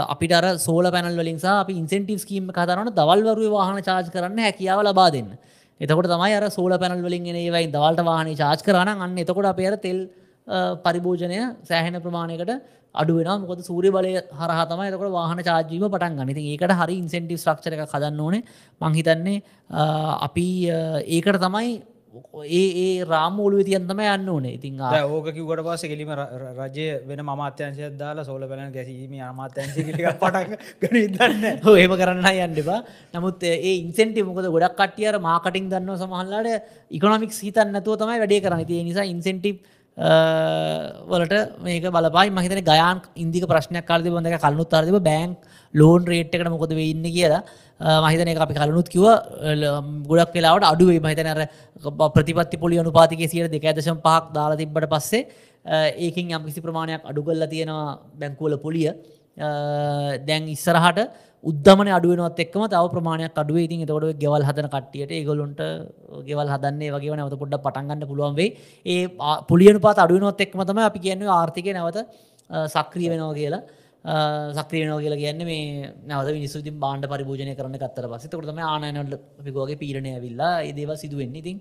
අපිට 0.07 0.33
අර 0.33 0.57
සෝල 0.57 0.91
පැනල් 0.91 1.15
වලින් 1.15 1.39
සහ 1.39 1.47
අපි 1.47 1.73
ඉන්සෙන්ටිව් 1.73 2.25
කීම 2.25 2.47
කතරන 2.49 2.91
දවල්වරුව 2.91 3.51
වාහන 3.51 3.81
චාර්ජ් 3.81 4.09
කරන්න 4.09 4.39
හැකියාව 4.39 4.83
ලබා 4.83 5.11
දෙන්න. 5.11 5.29
එතකොට 5.81 6.07
තමයි 6.07 6.33
අර 6.33 6.49
සෝල 6.49 6.77
පැනල් 6.77 7.01
වලින් 7.01 7.25
එන 7.25 7.35
ඒවයි 7.37 7.67
දවල්ට 7.67 8.03
වාහන 8.03 8.35
චාර්ජ් 8.35 8.61
කරන 8.61 8.87
අන්න 8.97 9.17
එතකොට 9.17 9.45
අපේ 9.45 9.67
අර 9.67 9.77
තෙල් 9.77 9.99
පරිභෝජනය 10.47 11.37
සෑහෙන 11.63 12.01
ප්‍රමාණයකට 12.01 12.51
අඩුවෙන 12.95 13.41
මොකද 13.41 13.61
සූරිය 13.61 13.91
බලය 13.91 14.13
හරහතම 14.33 14.83
එතකට 14.83 15.09
වාහන 15.11 15.41
චාජීම 15.41 15.87
පටන් 15.87 16.21
ගනිති 16.21 16.45
ඒකට 16.51 16.75
හරි 16.75 16.95
ඉන්සෙන්ටිව් 16.97 17.41
්‍රක්ෂර 17.41 17.73
එක 17.73 17.89
කදන්න 17.89 18.19
ඕනේ. 18.19 18.43
මංහිතන්නේ 18.81 19.41
අපි 20.21 20.47
ඒකට 21.09 21.41
තමයි 21.41 21.75
ඒ 22.45 22.67
ඒ 22.77 23.03
රාමූලුව 23.03 23.61
තියන්තම 23.61 23.99
යන්න 24.01 24.29
ඕනේ. 24.29 24.53
ඉතින් 24.53 24.79
ඕක 24.79 25.27
කිවට 25.29 25.61
පස 25.61 25.83
කෙලීම 25.83 26.11
රජය 26.59 26.87
වෙන 27.03 27.21
මත්‍යංශය 27.31 27.89
දාලා 27.95 28.23
සෝල 28.23 28.43
පැලන 28.43 28.71
ගැසීම 28.71 29.13
අමාත්‍යංශ 29.23 29.75
පටක් 29.75 30.59
ගනදන්න 30.83 31.43
ඒම 31.75 31.95
කරන්න 31.95 32.27
යන්නවා 32.45 32.79
නමුත් 33.13 33.43
ඒ 33.45 33.75
ඉන්සෙන්ටි 33.75 34.23
මොකද 34.23 34.49
ගොඩක් 34.49 34.77
කටියර 34.77 35.19
මාකටින් 35.19 35.69
දන්න 35.69 35.97
සමහල්ලාට 35.97 36.51
ඉකොනොමික් 36.91 37.33
හිතන් 37.39 37.73
නැතුව 37.73 37.97
තමයි 37.97 38.21
වැඩේ 38.21 38.41
කරන්න. 38.41 38.65
තිය 38.65 38.83
නිසා 38.83 39.05
ඉන්සෙන්ටිව් 39.05 39.55
වලට 39.97 41.35
මේක 41.63 41.83
බලපයි. 41.87 42.29
මහිතන 42.29 42.61
ගයන් 42.69 43.01
ඉන්දික 43.15 43.47
ප්‍රශ්නයක් 43.47 43.85
කාලද 43.87 44.07
බඳක 44.07 44.41
කලනුත් 44.41 44.73
අරදිව 44.73 44.99
බෑන්ක් 44.99 45.37
ලෝන් 45.73 46.05
රේට් 46.05 46.35
එකට 46.35 46.49
මොකද 46.51 46.73
වෙන්න 46.75 47.03
කියලා. 47.15 47.43
මහිතන 47.79 48.27
එක 48.27 48.39
අපි 48.45 48.53
කලනුත් 48.53 48.87
කිව 48.89 49.05
ගොඩක් 50.09 50.35
වෙලාවට 50.35 50.67
අඩුවේ 50.71 50.99
මහිතන 50.99 51.27
අර 51.33 51.39
ප්‍රතිපත්ති 52.15 52.59
පොලි 52.59 52.79
අනුපාතික 52.79 53.23
සියට 53.29 53.51
දෙක 53.51 53.63
ඇදශම් 53.63 53.99
පහක් 54.03 54.33
දාලා 54.35 54.59
තිබට 54.59 54.89
පස්සේ 54.93 55.27
ඒකින් 56.05 56.31
යම් 56.31 56.43
කිසි 56.47 56.61
ප්‍රමාණයක් 56.61 57.07
අඩුගල්ල 57.11 57.47
තියෙනවා 57.47 57.99
බැංකුවල 58.19 58.57
පොලිය. 58.65 58.91
දැන් 60.27 60.43
ඉස්සරහට 60.55 60.99
උද්දමන 61.45 61.89
අඩුවනත් 61.91 62.39
එක්ම 62.39 62.61
තව 62.65 62.83
ප්‍රමාණයක් 62.89 63.37
අඩුව 63.37 63.57
ඉතින් 63.57 63.81
තකොට 63.83 64.19
ගෙවල් 64.19 64.43
හදන 64.43 64.67
කට්ටියට 64.67 65.11
ඒගොලොන්ට 65.11 65.61
ගෙවල් 66.25 66.49
හදන්නේ 66.49 66.91
වගේ 66.91 67.15
නැවත 67.15 67.37
පොඩ්ඩ 67.37 67.61
පටන්ගන්න 67.61 68.05
පුළුවන් 68.05 68.35
වේ 68.35 68.49
ඒ 68.85 69.07
පුලියන 69.47 69.79
පාත් 69.79 69.99
අඩුවනොත් 69.99 70.41
එක්ම 70.41 70.61
තම 70.63 70.79
අපි 70.81 70.99
කියන්නේ 70.99 71.31
ආර්ථිකය 71.31 71.73
නැවත 71.73 71.99
සක්‍රිය 72.69 73.09
වෙනවා 73.09 73.33
කියලා. 73.33 73.63
සක්‍රියනෝ 74.55 74.99
කියලා 74.99 75.17
කියන්න 75.17 75.41
මේ 75.43 75.89
නවද 76.07 76.27
විනිසුති 76.29 76.71
බාණ්ඩ 76.73 77.07
පරිභෝජනය 77.07 77.53
කරන 77.55 77.75
කත්තර 77.75 78.05
පසිතකොටම 78.07 78.59
ආනයනට 78.63 79.15
පිකෝගේ 79.41 79.77
පීරණය 79.77 80.11
ඇවිල්ලා 80.11 80.61
ඒදේව 80.61 80.91
සිදුවෙන්නේ 80.95 81.41
ඉතින් 81.41 81.57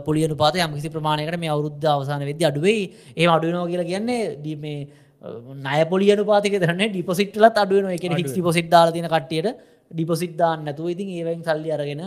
පොලියනු 0.00 0.36
පාත 0.36 0.54
යම්කිසි 0.56 0.90
ප්‍රමාණයකට 0.90 1.38
මේ 1.38 1.50
අවුද්ධ 1.50 1.88
අවසාන 1.88 2.22
වෙද්‍ය 2.22 2.44
අඩුවේ 2.44 2.82
ඒ 3.16 3.26
අඩුවනෝ 3.28 3.66
කියලා 3.66 3.84
කියන්නේ 3.84 4.20
දී 4.38 4.56
මේ 4.56 4.78
නයපොලියන 5.22 6.20
පාතික 6.26 6.58
දරන්න 6.62 6.92
ඩිපොසිට්ලත් 6.92 7.58
අඩුවන 7.62 7.90
එක 7.96 8.04
හික්ස් 8.18 8.32
ඩිපොසිට් 8.34 8.68
දාල 8.70 8.92
තින 8.92 9.06
කට්ටියට 9.06 9.48
ඩිපොසිට් 9.90 10.36
දාන්න 10.36 10.64
නැතුව 10.66 10.88
ඉතින් 10.94 11.08
ඒවයින් 11.18 11.42
සල්ලි 11.48 11.70
අරගෙන 11.70 12.02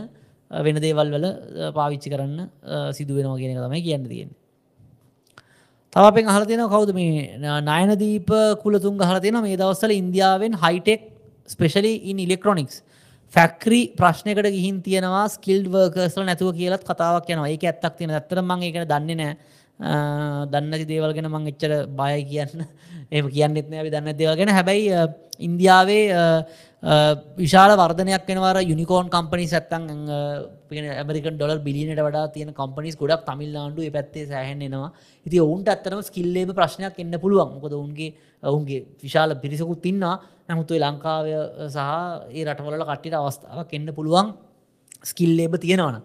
වෙන 0.51 0.81
දේවල් 0.85 1.13
වල 1.15 1.27
පාවිච්චි 1.77 2.09
කරන්න 2.13 2.49
සිදුවෙනවා 2.97 3.37
කියෙන 3.37 3.61
තමයි 3.61 3.81
කියන්න 3.87 4.09
තියෙන්නේ. 4.09 4.37
තවපෙන් 5.93 6.27
අහල 6.27 6.43
තියෙන 6.45 6.67
කවුද 6.73 6.91
මේ 6.93 7.39
නයනදීප 7.69 8.29
කුලතුන් 8.63 8.99
හල 8.99 9.19
තියෙන 9.19 9.39
මේ 9.41 9.57
දවස්සල 9.57 9.95
ඉන්දියාවෙන් 10.01 10.59
high tech 10.63 11.01
especially 11.47 11.93
in 12.11 12.19
electronics 12.19 12.83
factory 13.33 13.81
ප්‍රශ්නකට 13.99 14.47
ගිහින් 14.55 14.81
තියෙනවා 14.83 15.25
ස්කිල්් 15.29 15.61
වර්කස්ල 15.73 16.23
නැතුව 16.27 16.51
කියලත් 16.59 16.83
කතාවක් 16.83 17.29
යනවා. 17.31 17.51
ඒක 17.53 17.63
ඇත්තක් 17.63 17.95
තියෙන 17.97 18.11
ඇත්තර 18.11 18.41
මං 18.43 18.65
ඒකට 18.67 18.89
දන්නේ 18.91 19.17
නෑ 19.21 19.33
දන්නති 20.51 20.85
දේවල් 20.91 21.13
ගෙන 21.13 21.27
මං 21.31 21.47
එච්චර 21.51 21.71
බය 21.99 22.13
කියන්න 22.29 22.67
එම 23.11 23.29
කියන්න 23.29 23.57
එත්න 23.57 23.73
අපි 23.73 23.89
දන්න 23.89 24.17
දේවල් 24.17 24.37
ගෙන. 24.37 24.49
හැබැයි 24.49 24.89
ඉන්දියාවේ 25.39 26.03
විශාල 27.35 27.71
වර්ධනයක් 27.73 28.27
වෙනවර 28.27 28.57
යුනිකෝන් 28.63 29.09
කම්පනි 29.09 29.47
සැත්තන් 29.47 29.83
ඇමරික 30.93 31.27
ඩොල 31.27 31.59
බිලිනට 31.59 31.99
වඩා 31.99 32.27
තියෙන 32.29 32.53
කම්පනිස් 32.53 32.95
ගොඩක් 32.95 33.25
තමිල්ලාන්ඩු 33.25 33.89
පැත්තේ 33.91 34.25
සෑහෙන්නවා 34.27 34.89
ඉති 35.25 35.39
ඔවුන්ට 35.39 35.67
ඇත්තනම 35.67 36.01
ස්කිල්ලේම 36.01 36.49
ප්‍රශ්නයක් 36.51 36.99
එන්න 36.99 37.19
පුළුවන්. 37.19 37.49
මොකද 37.55 37.73
ඔවුන්ගේ 37.73 38.13
ඔවුන්ගේ 38.43 38.85
විශාල 39.01 39.35
පිරිසකුත් 39.35 39.81
තින්නා 39.81 40.15
නැමුතුයි 40.47 40.79
ලංකාවය 40.79 41.31
සහ 41.67 41.79
ඒ 42.31 42.43
රටවල 42.45 42.83
කට්ටිට 42.83 43.15
අවස්ථාවක් 43.15 43.73
එන්න 43.73 43.89
පුළුවන් 43.97 44.27
ස්කිල්ලේබ 45.03 45.53
තියෙනවන 45.57 45.97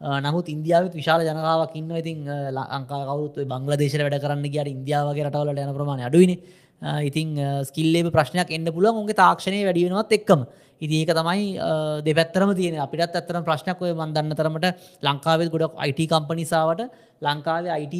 නමුත් 0.00 0.48
ඉන්දියාවත් 0.48 0.94
විශාල 0.94 1.24
ජනකාවක් 1.24 1.74
ඉන්න 1.76 1.90
ඉතින් 1.96 2.28
ලංකා 2.52 3.02
කවුත් 3.08 3.36
බංගලදේශ 3.48 3.96
වැඩ 3.96 4.20
කරන්න 4.20 4.44
කියට 4.44 4.68
ඉන්දියාවගේ 4.68 5.24
රටවලට 5.26 5.64
යන 5.64 5.74
ප්‍රමාණ 5.74 6.04
අඩුවන 6.04 6.36
ඉතින් 6.82 7.28
ස්කිල්ලේ 7.64 8.12
ප්‍රශ්නයක් 8.12 8.50
එන්න 8.50 8.68
පුළුවන්. 8.68 9.00
උන්ගේ 9.02 9.16
තාක්ෂණය 9.16 9.64
වැඩියෙනවත් 9.64 10.12
එක්කම. 10.12 10.44
ඉති 10.80 11.00
ඒක 11.00 11.12
තමයි 11.16 11.56
දෙපැත්තරම 12.04 12.52
තියෙන 12.54 12.78
අපිටත් 12.78 13.16
ඇත්තරම් 13.16 13.44
ප්‍රශ්නයක් 13.44 13.80
ඔය 13.80 13.92
මන්දන්න 13.94 14.36
තරමට 14.36 14.66
ලංකාවේ 15.02 15.48
ගොඩක් 15.48 15.80
අයිට 15.80 16.00
කම්පනිසාාවට 16.10 16.82
ලංකාවේ 17.22 17.72
අයිට 17.72 17.96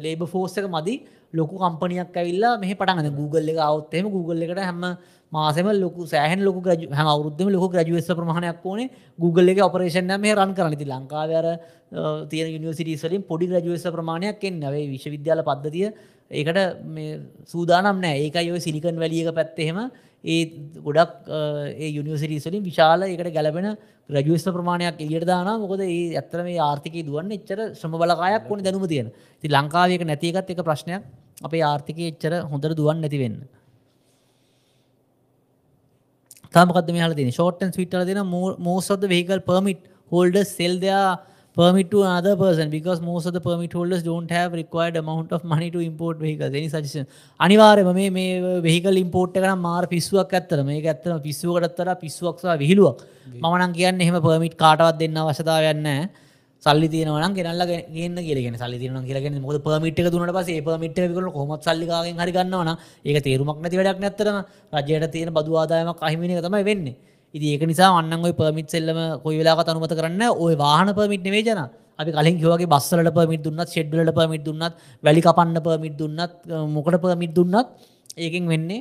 ලේබ 0.00 0.24
ෆෝස් 0.26 0.56
එක 0.56 0.68
මදි. 0.68 0.94
ලොකු 1.34 1.56
කම්පනයක් 1.56 2.16
ඇවිල්ලා 2.16 2.58
මෙහ 2.58 2.72
පටන් 2.72 3.12
Google 3.14 3.52
එක 3.52 3.60
අවත්තෙම 3.60 4.08
Google 4.10 4.40
එකට 4.46 4.58
හැම 4.58 4.80
මාසම 5.32 5.66
ලොකු 5.74 6.06
සෑහන් 6.06 6.44
ලොක 6.44 6.56
ග්‍රජ 6.62 6.82
හැම 6.90 7.08
අවුද්ධම 7.08 7.48
ලොක 7.50 7.72
ග්‍රජුවස 7.72 8.08
ප්‍රමාණයක් 8.10 8.64
ඕනේ. 8.64 8.90
Google 9.18 9.48
එක 9.48 9.60
ඔපරේෂන් 9.60 10.12
මේ 10.20 10.34
රන් 10.34 10.54
කරන 10.54 10.76
ති 10.76 10.86
ලංකාවර 10.86 11.46
තිය 12.28 12.58
නිසිටිස්වලින් 12.58 13.24
පොඩි 13.24 13.48
ග්‍රජුවස 13.48 13.84
ප්‍රමාණයක් 13.88 14.44
එන්නවේ 14.44 14.84
විශ්වවිද්‍යාල 14.92 15.42
පද්ධතිය 15.42 15.88
ඒකට 16.30 16.58
සූදානම් 17.46 18.00
නෑ 18.00 18.18
ඒකයි 18.24 18.52
ඔය 18.52 18.60
සිලිකන් 18.60 18.96
වැලියක 18.96 19.32
පැත්තෙහෙම 19.34 19.80
ඒ 20.24 20.42
ගොඩක් 20.80 21.32
ඒ 21.76 21.88
යුනිවසිරිස්වලින් 21.90 22.62
විශාල 22.62 23.02
එකට 23.02 23.32
ගැලපෙන 23.32 23.68
ග්‍රජුවස්ත 24.10 24.48
ප්‍රමාණයක් 24.50 25.00
එලියට 25.00 25.26
දාන 25.26 25.48
මොකද 25.60 25.80
ඒ 25.82 26.12
ඇත්තර 26.12 26.44
මේ 26.44 26.60
ආර්ථික 26.60 27.00
දුවන්න 27.08 27.32
එච්චර 27.32 27.58
ශ්‍රම 27.72 27.96
බලකායක් 27.96 28.50
ඕන 28.50 28.62
දැනුම 28.62 28.86
තියෙන. 28.86 29.08
ති 29.42 29.48
ලංකාවක 29.48 30.04
නැතිකත් 30.04 30.52
එක 30.52 30.62
ප්‍රශ්නයක්. 30.62 31.02
අපේ 31.40 31.62
ආර්ථිකය 31.62 32.04
එච්චර 32.12 32.32
හොඳර 32.52 32.72
දුවන් 32.74 33.00
නැතිවෙන්න 33.00 33.36
තමකද 36.54 36.94
මේ 36.96 37.10
තින 37.20 37.32
ෂෝටන් 37.32 37.76
විටල 37.76 38.06
දෙන 38.10 38.22
මෝසද 38.68 39.10
vehicle 39.14 39.44
permit 39.50 39.84
hold 40.12 40.42
sell 40.56 40.80
their 40.86 41.04
permit 41.56 41.90
to 41.90 42.02
another 42.02 42.34
person 42.34 42.70
because 42.70 43.00
most 43.00 43.26
of 43.26 43.32
the 43.32 43.40
permit 43.40 43.72
holders 43.72 44.02
don't 44.02 44.30
have 44.30 44.52
required 44.52 44.96
amount 44.96 45.32
of 45.32 45.44
money 45.44 45.70
to 45.70 45.80
import 45.80 46.18
vehicles. 46.18 46.54
Any 46.54 46.68
suggestion? 46.68 47.06
අනිවාර්යයෙන්ම 47.40 47.94
මේ 47.94 48.10
මේ 48.10 48.60
vehicle 48.68 48.96
import 49.04 49.36
එක 49.36 49.44
නම් 49.44 49.60
මාර 49.68 49.84
පිස්සුවක් 49.94 50.32
ඇත්තට 50.32 50.64
මේක 50.70 50.86
ඇත්තටම 50.86 51.20
පිස්සුවකටත් 51.26 51.78
වඩා 51.78 51.98
පිස්සුවක් 52.04 52.40
සහ 52.42 52.56
විහිළුවක්. 52.62 53.04
මම 53.34 53.54
නම් 53.58 53.74
කියන්නේ 53.78 54.06
එහෙම 54.06 54.18
permit 54.28 54.56
කාටවත් 54.64 55.00
දෙන්න 55.02 55.20
අවශ්‍යතාවයක් 55.24 55.82
නැහැ 55.86 56.08
සල්ලි 56.66 56.88
තියෙනවා 56.94 57.22
නම් 57.26 57.34
ගෙනල්ලා 57.38 57.66
ගේන්න 57.96 58.16
කියලා. 58.26 58.42
කියන්නේ 58.44 58.62
සල්ලි 58.62 58.78
තියෙනවා 58.82 59.06
කියලා 59.08 59.24
කියන්නේ 59.24 59.44
මොකද 59.44 59.58
permit 59.66 59.98
එක 60.00 60.08
දුන්නාට 60.14 60.36
පස්සේ 60.38 60.58
ඒ 60.58 60.64
permit 60.68 60.98
එක 60.98 61.10
විකුණන 61.10 61.32
කොහොමත් 61.36 61.62
සල්ලි 61.66 61.86
කාගෙන් 61.90 62.20
හරි 62.22 62.32
ගන්නවා 62.36 62.66
නම් 62.66 62.76
ඒක 63.08 63.18
තේරුමක් 63.26 63.58
නැති 63.62 63.76
වැඩක් 63.80 64.02
නැත්තරම 64.04 64.38
රජයට 64.78 65.06
තියෙන 65.14 65.30
බදු 65.36 65.58
ආදායමක් 65.62 66.02
අහිමි 66.06 66.22
වෙන 66.24 66.36
එක 66.36 66.44
තමයි 66.46 66.64
වෙන්නේ. 66.70 66.94
ඉති 67.34 67.46
ඒක 67.54 67.62
නිසා 67.70 67.90
අන්න 67.98 68.24
ඔය 68.28 68.34
පර්මිත් 68.40 68.68
සෙල්ලම 68.74 68.98
කොයි 69.24 69.38
වෙලාක 69.40 69.68
අනුමත 69.72 69.94
කරන්න 69.98 70.22
ඔය 70.44 70.54
වාහන 70.64 70.94
පර්මිට් 70.98 71.24
නේ 71.26 71.42
ජන. 71.48 71.60
අපි 72.00 72.10
කලින් 72.16 72.36
කිවගේ 72.40 72.70
බස්සලට 72.74 73.10
පර්මිට 73.18 73.42
දුන්නත් 73.46 73.68
ෂෙඩ්ලට 73.68 74.14
පර්මිට 74.18 74.44
දුන්නත් 74.48 74.74
වැලි 75.04 75.20
කපන්න 75.26 75.58
පර්මිට් 75.66 75.96
දුන්නත් 76.00 76.32
මොකට 76.74 76.98
පර්මිට් 77.04 77.34
දුන්නත් 77.38 77.68
ඒකින් 78.24 78.44
වෙන්නේ 78.52 78.80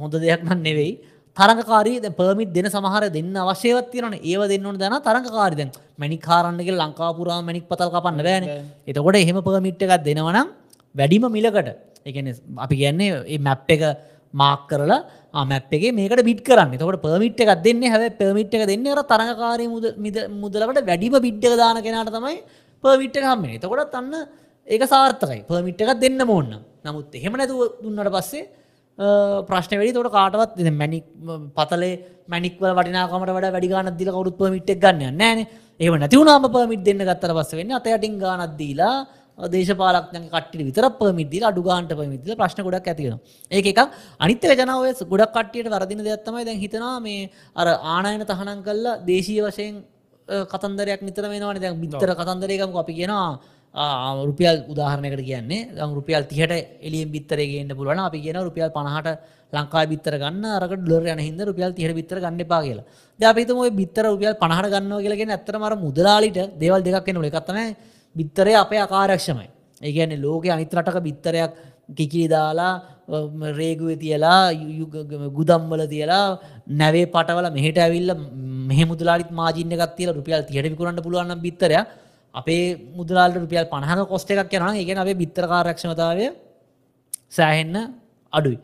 හොඳ 0.00 0.14
දෙයක් 0.24 0.42
නම් 0.46 0.60
නෙවෙයි. 0.68 0.92
තරකාරී 1.38 2.12
පර්මිත් 2.12 2.52
දෙන 2.52 2.66
සමහර 2.66 3.04
දෙන්න 3.10 3.34
අවශ්‍යවත් 3.36 3.90
තියන 3.92 4.14
ඒව 4.22 4.42
දෙන්නන 4.48 4.76
දන 4.76 4.96
තරකාරිද 5.00 5.60
මැනි 5.98 6.18
කාරන්නගේ 6.20 6.74
ලංකාපුරා 6.74 7.40
මැනික් 7.42 7.68
පතල් 7.68 7.90
කපන්න 7.94 8.22
බෑන 8.22 8.44
එතකොට 8.86 9.16
එහෙම 9.16 9.38
පර්මිට් 9.42 9.82
එකක් 9.84 9.94
දෙනවනම් 10.04 10.48
වැඩිම 10.94 11.26
මිලකට. 11.28 11.68
එකන 12.04 12.26
අපි 12.56 12.74
කියන්නේ 12.76 13.24
ඒ 13.26 13.38
මැප් 13.38 13.68
එක 13.68 13.82
මාක් 14.34 14.66
කරලා 14.68 15.00
මැප් 15.44 15.70
එක 15.70 15.84
මේකට 15.92 16.24
බිට් 16.24 16.42
කරන්න. 16.42 16.72
තකට 16.72 17.00
පර්මිට් 17.00 17.40
එකක් 17.40 17.62
දෙන්න. 17.62 17.82
හැ 17.84 18.10
පර්මිට් 18.12 18.54
එක 18.54 18.66
දෙන්න 18.66 18.86
අර 18.88 19.02
තරකාරය 19.04 19.66
මුදලට 20.34 20.82
වැඩිම 20.82 21.18
බිඩ්ඩක 21.18 21.56
දාන 21.56 21.78
කෙනට 21.78 22.10
තමයි 22.10 22.36
පර්මිට් 22.84 23.16
එක 23.16 23.24
හම්මේ 23.24 23.58
තකොටත් 23.58 23.94
අන්න 23.94 24.14
ඒක 24.68 24.82
සාර්ථකයි. 24.84 25.44
පර්මිට් 25.44 25.80
එකක් 25.80 26.00
දෙන්න 26.00 26.20
ඕන්න 26.28 26.54
නමුත් 26.84 27.14
එහෙම 27.14 27.32
නැතුව 27.34 27.78
දුන්නට 27.82 28.10
පස්සේ 28.16 28.48
ප්‍රශ්න 28.98 29.78
වැඩි. 29.78 29.92
තොට 29.96 30.10
කාටවත් 30.16 30.58
මැනික් 30.80 31.04
පතලේ 31.58 31.94
මැනික්වල 32.28 32.74
වටිනාකමට 32.78 33.32
වැඩ 33.36 33.54
වැඩිගානත් 33.54 33.96
දිල 34.00 34.10
කවරුත් 34.10 34.36
පමිට් 34.40 34.70
ගන්න 34.82 35.16
නෑන 35.20 35.46
ඒම 35.80 35.94
නැතිවුණාම 36.02 36.50
පමිට් 36.56 36.82
දෙන්න 36.84 37.06
ගත්තර 37.08 37.32
පස්ස 37.38 37.58
වෙන්න 37.58 37.78
අතයටින් 37.78 38.18
ගානත්දීලා 38.18 38.96
දේශපාලක්ඥ 39.38 40.26
කට්ටි 40.32 40.64
විතර 40.68 40.86
පමිදදිල 41.00 41.44
අඩුගාන්ට 41.50 41.92
පමිදිල 41.94 42.34
ප්‍රශ්න 42.40 42.64
ගොඩක් 42.66 42.88
ඇතිෙන 42.90 43.20
ඒ 43.50 43.62
එකක්. 43.62 43.80
අනිත්‍ය 44.18 44.46
ජනාව 44.50 44.82
ගොඩක් 45.12 45.32
කට්ටියට 45.36 45.70
වරදින 45.74 46.02
දෙයක්ත්තමයි 46.02 46.44
දැන් 46.48 46.58
හිතනා 46.58 46.96
මේ 47.00 47.30
අර 47.54 47.68
ආනායන 47.94 48.26
තහනම් 48.26 48.60
කල්ලා 48.66 48.98
දේශීය 49.06 49.46
වශයෙන් 49.46 49.78
කතන්දරයක් 50.52 51.02
නිතර 51.02 51.24
වෙනවාන. 51.32 51.60
දැන් 51.62 51.78
බිත්තර 51.80 52.10
කතන්දරයකම 52.20 52.74
අපි 52.82 52.92
කියෙනවා 52.98 53.38
රුපියල් 53.74 54.64
උදාහරණයකට 54.68 55.24
කියන්නේ 55.24 55.74
දැන් 55.76 55.94
රුපියල් 55.94 56.22
තිහට 56.24 56.52
එලියෙන් 56.82 57.10
බිත්තරයගේන්න 57.10 57.76
පුළුවන් 57.76 57.98
අපි 57.98 58.20
කියන 58.20 58.36
රුපියල් 58.36 58.70
පණහට 58.70 59.18
ලංකා 59.52 59.86
බිත්තර 59.86 60.18
ගන්න 60.18 60.44
අරක 60.44 60.72
ඩොලර් 60.76 61.06
යන 61.06 61.18
හින්දා 61.18 61.46
රුපියල් 61.46 61.72
30 61.72 61.94
බිත්තර 61.94 62.20
ගන්න 62.20 62.40
එපා 62.40 62.62
කියලා. 62.62 62.84
දැන් 63.20 63.30
අපි 63.30 63.40
හිතමු 63.44 63.60
ওই 63.60 63.70
බිත්තර 63.70 64.04
රුපියල් 64.04 64.34
50ට 64.34 64.72
ගන්නවා 64.74 65.00
කියලා 65.00 65.16
කියන්නේ 65.16 65.36
ඇත්තටම 65.36 65.62
අර 65.62 65.76
මුදලාලිට 65.76 66.38
දේවල් 66.58 66.82
දෙකක් 66.82 67.06
වෙන්න 67.06 67.16
ඕනේ. 67.16 67.30
එකක් 67.30 67.46
තමයි 67.46 67.76
බිත්තරේ 68.16 68.54
අපේ 68.54 68.78
අකාර්යක්ෂමයි. 68.78 69.48
ඒ 69.82 69.92
කියන්නේ 69.92 70.16
ලෝකේ 70.16 70.50
අනිත් 70.50 70.74
රටක 70.74 70.98
බිත්තරයක් 71.00 71.52
කිකිලි 71.96 72.28
දාලා 72.28 72.72
අම 73.08 73.42
රේගුවේ 73.60 73.96
තියලා 73.96 74.50
යු- 74.50 74.74
යු- 74.78 74.90
ග- 74.90 75.30
ගුදම්වල 75.38 75.82
තියලා 75.86 76.38
නැවේ 76.68 77.06
පටවල 77.06 77.50
මෙහෙට 77.52 77.78
ඇවිල්ලා 77.78 78.16
මෙහෙ 78.70 78.84
මුදලාලිත් 78.84 79.30
මාජින් 79.30 79.72
එකක් 79.72 79.96
තියලා 79.96 80.18
රුපියල් 80.18 80.42
30ට 80.42 80.72
විකුණන්න 80.74 81.02
පුළුවන් 81.02 81.28
නම් 81.28 81.40
බිත්තරයක් 81.40 81.86
අපේ 82.40 82.64
මුදලාලට 82.96 83.36
රුපියල් 83.36 83.66
50ක 83.66 84.08
කොස්ට් 84.08 84.30
එකක් 84.32 84.52
යනවා 84.52 84.72
නම් 84.72 84.76
ඒ 84.76 84.84
කියන්නේ 84.84 85.04
අපේ 85.04 85.20
බිත්තර 85.22 85.44
කාර්යක්ෂමතාවය 85.46 86.26
සෑහෙන්න 87.30 87.76
අඩුයි. 88.32 88.58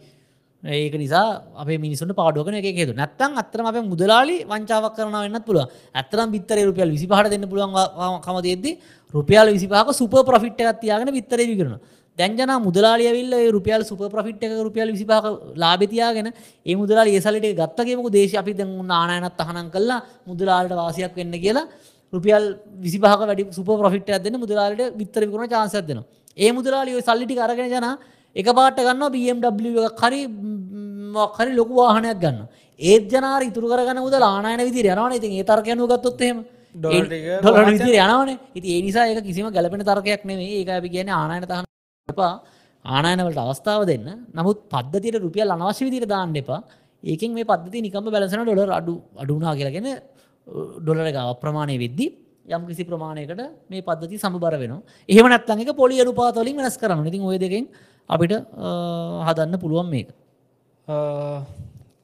ඒක 0.62 0.95
නිසා 0.95 1.43
අප 1.55 1.68
මිනිසුන් 1.79 2.09
පාඩුවකන 2.11 2.55
එක 2.55 2.64
හේතු 2.72 2.95
නැත්තන් 2.95 3.37
අත්තරම 3.37 3.66
අප 3.66 3.77
මුදලාලි 3.85 4.37
වංචාවක් 4.45 4.95
කරන 4.97 5.16
වෙන්නත් 5.16 5.45
පුළුව 5.45 5.68
ඇතරම් 5.95 6.31
බිත්තර 6.31 6.57
රුපියල් 6.62 6.91
විසි 6.91 7.07
පහට 7.07 7.31
දෙන්න 7.31 7.45
පුළුවන් 7.45 8.20
කම 8.20 8.39
දෙද්දි 8.43 8.72
රුපියල් 9.14 9.53
විසිපාක 9.53 9.93
සුප 9.93 10.14
ප්‍රෆිට් 10.22 10.61
එකක් 10.62 10.81
තියාගෙන 10.81 11.12
බිත්තර 11.12 11.39
විකරන 11.43 11.77
දැන්ජන 12.18 12.53
මුදලාලියවිල්ල 12.61 13.33
ඒ 13.35 13.51
රුපියල් 13.51 13.85
සුප 13.85 14.01
ප්‍රෆිට් 14.09 14.41
එක 14.41 14.53
රුපියල් 14.59 14.89
විසිපාක 14.89 15.25
ලාබතියාගෙන 15.55 16.33
ඒ 16.66 16.75
මුදලා 16.75 17.05
ඒසලට 17.07 17.49
ගත්තගේමක 17.53 18.09
දේශ 18.11 18.35
අපි 18.35 18.55
දැන් 18.55 18.91
ආනයනත් 18.93 19.39
අහනන් 19.39 19.68
කල්ලා 19.68 20.01
මුදලාලට 20.27 20.72
වාසියක් 20.75 21.12
වෙන්න 21.14 21.37
කියලා 21.37 21.66
රුපියල් 22.15 22.45
විසිපාක 22.85 23.21
වැඩි 23.21 23.45
සුප 23.53 23.69
ප්‍රෆිට් 23.81 24.11
ඇදන්න 24.11 24.37
මුදලාලට 24.43 24.83
විත්තර 25.01 25.23
විකුණ 25.27 25.53
චාන්සත් 25.55 25.87
දෙනවා. 25.89 26.07
ඒ 26.37 26.51
මුදලාලිය 26.53 27.01
සල්ලිටි 27.03 27.35
කරගෙන 27.41 27.71
ජන 27.75 27.87
එක 28.37 28.49
පාට 28.59 28.79
ගන්න 28.79 29.05
BMW 29.15 29.89
හරි 30.01 30.21
හරි 31.37 31.51
ලොකු 31.61 31.75
වාහනයක් 31.81 32.19
ගන්න 32.23 32.39
ඒත් 32.81 33.09
ජනාර 33.09 33.43
ඉතුරු 33.43 33.67
කරගන්න 33.69 34.01
මුදල් 34.01 34.23
ආනයන 34.23 34.61
විදිර 34.69 34.87
යනවන. 34.87 35.12
ඉතින් 35.19 35.33
ඒ 35.33 35.45
තර්කයනු 35.45 35.87
ගත්තොත් 35.87 36.21
එහෙම. 36.21 36.39
ඩොලර් 36.75 37.07
ටික 37.07 37.25
ඩොලර් 37.43 37.71
විදිර 37.71 37.97
යනවන. 37.97 38.31
ඉති 38.55 38.69
ඒ 38.69 38.83
නිසා 38.83 39.07
ඒක 39.07 39.23
කිසිම 39.23 39.47
ගැලපෙන 39.51 39.81
තර්කයක් 39.83 40.25
නෙමේ 40.25 40.59
ඒක 40.61 40.69
අපි 40.71 40.89
කියන 40.89 41.09
ආනයන 41.11 41.45
තහන 41.45 41.65
එපා. 42.09 42.33
ආනයනවලට 42.85 43.39
අවස්ථාව 43.39 43.87
දෙන්න. 43.87 44.09
නමුත් 44.35 44.59
පද්ධතියට 44.73 45.23
රුපියල් 45.23 45.55
අනවශ්‍ය 45.57 45.85
විදිර 45.87 46.07
දාන්න 46.07 46.35
එපා. 46.35 46.61
ඒකින් 47.05 47.31
මේ 47.33 47.45
පද්ධති 47.45 47.85
නිකම 47.87 48.11
බැලසන 48.11 48.43
ඩොලර් 48.43 48.71
අඩු 48.81 48.95
අඩුනා 49.23 49.55
කියලාගෙන 49.59 49.87
ඩොලර 50.47 51.07
එක 51.07 51.17
අප්‍රමාණය 51.17 51.77
වෙද්දි 51.79 52.07
යම් 52.47 52.63
කිසි 52.69 52.85
ප්‍රමාණයකට 52.85 53.41
මේ 53.71 53.83
පද්ධති 53.83 54.19
සමබර 54.19 54.55
වෙන 54.59 54.73
එහෙම 55.09 55.27
නැත්නම් 55.29 55.61
එක 55.65 55.77
පොලි 55.77 56.01
අනුපාතවලින් 56.01 56.57
වෙනස් 56.57 56.77
කරන්න 56.77 57.07
ඉතින් 57.07 57.23
ඔය 57.25 57.39
දෙකෙන් 57.39 57.69
අපිට 58.11 58.33
හදන්න 59.27 59.61
පුළුවන් 59.61 59.89
මේක. 59.91 60.09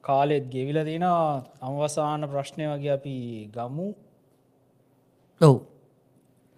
කාලෙත් 0.01 0.49
ගෙවිල 0.49 0.77
තියෙන 0.83 1.05
අවසාන 1.61 2.25
ප්‍රශ්නය 2.31 2.65
වගේ 2.67 2.93
අපි 2.97 3.15
ගමු. 3.53 3.93
ඔව්. 5.41 5.55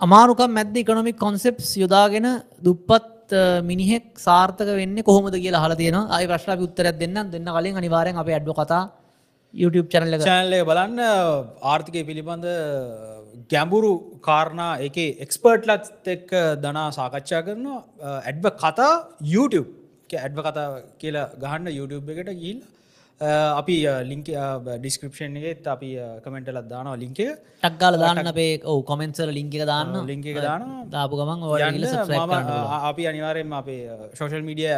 අමාරුකම් 0.01 0.51
මැද්ද 0.51 0.75
ඉකනොමික් 0.77 1.17
කොන්සෙප්ස් 1.17 1.75
යොදාගෙන 1.75 2.27
දුප්පත් 2.61 3.35
මිනිහෙක් 3.63 4.05
සාර්ථක 4.17 4.69
වෙන්න 4.79 4.97
කොහොමද 5.03 5.35
කියලා 5.35 5.63
හල 5.65 5.75
තියෙන 5.75 5.97
අයි 6.09 6.27
ප්‍රශ්න 6.27 6.55
අපි 6.55 6.63
උත්තරයක් 6.63 6.97
දෙන්න 6.97 7.17
දෙන්න 7.29 7.49
කලින් 7.55 7.75
අනිවාරෙන් 7.75 8.15
අප 8.15 8.27
ඇඩ්ව 8.29 8.51
කතා 8.53 8.83
YouTube 9.61 9.87
චැනල 9.93 10.15
එක 10.17 10.21
චැනල්ලය 10.29 10.59
බලන්න 10.69 10.99
ආර්ථිකය 11.71 12.01
පිළිබඳ 12.09 12.47
ගැඹුරු 13.53 13.91
කාරණා 14.27 14.71
එක 14.87 14.97
එක්ස්පර්ට්ලත් 15.25 16.11
එක්ක 16.15 16.31
දනා 16.65 16.85
සාකච්ඡා 16.99 17.41
කරනවා. 17.47 17.79
ඇඩ්ව 18.29 18.45
කතා 18.63 18.91
YouTube. 19.33 19.69
ඇඩ්ව 20.25 20.39
කතා 20.47 20.67
කියලා 21.01 21.27
ගහන්න 21.43 21.69
YouTube 21.79 22.09
එකට 22.13 22.31
ගිල් 22.43 22.59
අපි 23.59 23.75
ලිංක 24.11 24.27
ඩිස්ක්‍රපෂන් 24.81 25.37
එකෙත් 25.41 25.67
අපි 25.75 25.89
කමෙන්ටලත් 26.25 26.67
දානවා 26.73 26.97
ලිංක 27.03 27.19
ටක්ගාල 27.19 27.95
දාන්න 28.03 28.31
අපේ 28.33 28.51
ඔවු 28.71 28.81
කොමෙන්සර 28.91 29.29
ලිංක 29.39 29.53
එක 29.59 29.65
දාන්න. 29.73 29.93
ලිංක 30.11 30.25
එක 30.33 30.41
දානවා. 30.47 30.83
දාපු 30.95 31.13
ගමන් 31.21 31.39
අපි 32.89 33.03
අනිවාරයෙන් 33.11 33.53
අපේ 33.61 33.81
ශෝෂල් 34.19 34.43
මීඩිය 34.49 34.73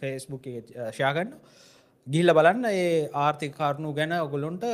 ෆේස්බුක් 0.00 0.46
ෂයාගන්න 0.94 1.30
ගිල්ල 2.06 2.30
බලන්න 2.32 2.64
ඒ 2.72 2.86
ආර්ථික 3.14 3.52
කාරණු 3.54 3.88
ගැන 3.92 4.12
ඔගොලොන්ට 4.18 4.64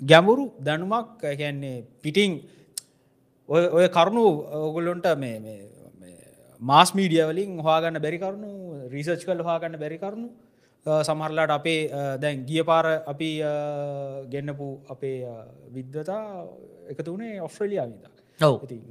ගැඹුරු 0.00 0.44
දැනුමක් 0.60 1.24
ඇැන්නේ 1.24 1.76
පිටිං 2.02 2.32
ඔය 3.48 3.86
කරුණු 3.90 4.24
ඔගොල්ලොන්ට 4.60 5.06
මේ 5.16 5.36
මාස් 6.60 6.90
මීඩිය 6.94 7.24
වලින් 7.26 7.50
හවාගන්න 7.60 7.98
බැරි 8.00 8.18
කරුණු 8.18 8.50
රීසර්ච් 8.90 9.24
කල් 9.24 9.42
හවාගන්න 9.42 9.76
බැරි 9.76 9.98
කරුණු 9.98 10.28
සමහරලාට 11.02 11.50
අපේ 11.50 11.80
දැන් 12.18 12.44
ගිය 12.46 12.62
පාර 12.62 12.86
අපි 13.04 13.30
අ, 13.42 13.52
ගෙන්න්නපු 14.26 14.68
අපේ 14.88 15.16
අ, 15.24 15.34
විද්වතා 15.74 16.22
එකතු 16.88 17.14
වනේ 17.14 17.40
ඔස්ට්‍රලියයා 17.40 17.86
විදා 17.88 18.12
ඉතින් 18.64 18.82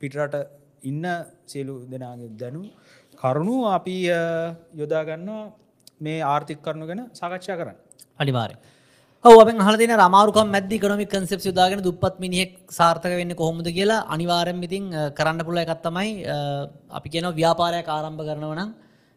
පිටරට 0.00 0.34
ඉන්න 0.82 1.04
සියලු 1.46 1.74
දෙනාගේ 1.86 2.30
දැනු 2.36 2.62
කරුණු 3.18 3.56
අපි 3.68 3.96
යොදාගන්නවා 4.74 5.42
මේ 6.00 6.18
ආර්ථික 6.24 6.58
කරුණු 6.64 6.86
ගැන 6.86 7.00
සාකච්ඡා 7.12 7.56
කරන්න. 7.60 7.76
අනිවාරය 8.20 8.54
ඔව 9.24 9.36
අප 9.42 9.48
හලදින 9.68 9.92
රමාරුකම් 10.02 10.48
මැදදි 10.54 10.76
කනොමි 10.78 11.06
කන්සෙප් 11.06 11.40
යදාගෙන 11.52 11.82
දුපත් 11.86 12.14
මිනිහෙක් 12.18 12.52
සාර්ථක 12.70 13.12
වෙන්න 13.20 13.34
කොහොමද 13.34 13.66
කියලා. 13.68 14.04
අනිවාරෙන් 14.08 14.62
ඉතින් 14.62 14.84
අ, 14.92 15.10
කරන්න 15.10 15.40
පුළ 15.44 15.58
එකත්තමයි 15.64 16.10
අපි 16.90 17.08
කියන 17.14 17.26
ව්‍යාපාරයක් 17.40 17.88
ආරම්භ 17.88 18.22
කරනවනම් 18.28 18.70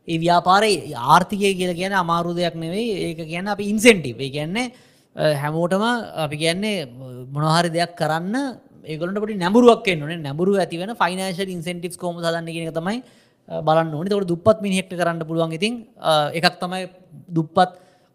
ඒ 0.08 0.18
ව්‍යාපාරය 0.18 0.72
ආර්ථිකය 1.08 1.52
කියල 1.60 1.74
කියන 1.74 1.94
අමාරු 1.94 2.36
දෙයක් 2.36 2.56
නෙවෙයි. 2.56 2.90
ඒක 3.08 3.20
කියන්න 3.32 3.48
අපි 3.48 3.64
ඉන්සෙන්ටිව් 3.74 4.20
ඒ 4.20 4.30
කියන්නේ 4.30 4.66
අ, 5.16 5.34
හැමෝටම 5.42 5.84
අපි 6.26 6.36
කියන්නේ 6.38 6.76
මොනහරි 7.36 7.70
දෙයක් 7.70 7.92
කරන්න 7.96 8.36
ඒගලට 8.86 9.18
පට 9.24 9.40
නැඹරුවක් 9.40 9.88
නේ 10.04 10.20
නැඹරු 10.28 10.54
ඇතිවන 10.60 10.92
ෆයිනශල් 11.02 11.50
ඉන්සෙන්ටිස් 11.58 11.96
කෝම 11.98 12.18
දන්න 12.20 12.48
කියන 12.56 12.74
තමයි 12.80 12.98
අ, 13.00 13.04
බලන්න 13.50 13.94
ඕනි. 13.94 14.10
තවට 14.10 14.28
දුපත් 14.28 14.62
මිනිහෙක්ට 14.62 14.94
කරන්න 15.00 15.20
පුළුවන්. 15.28 15.52
ඉතින් 15.54 15.88
අ, 16.00 16.32
එකක් 16.32 16.60
තමයි 16.60 16.90
දුපත් 17.30 17.58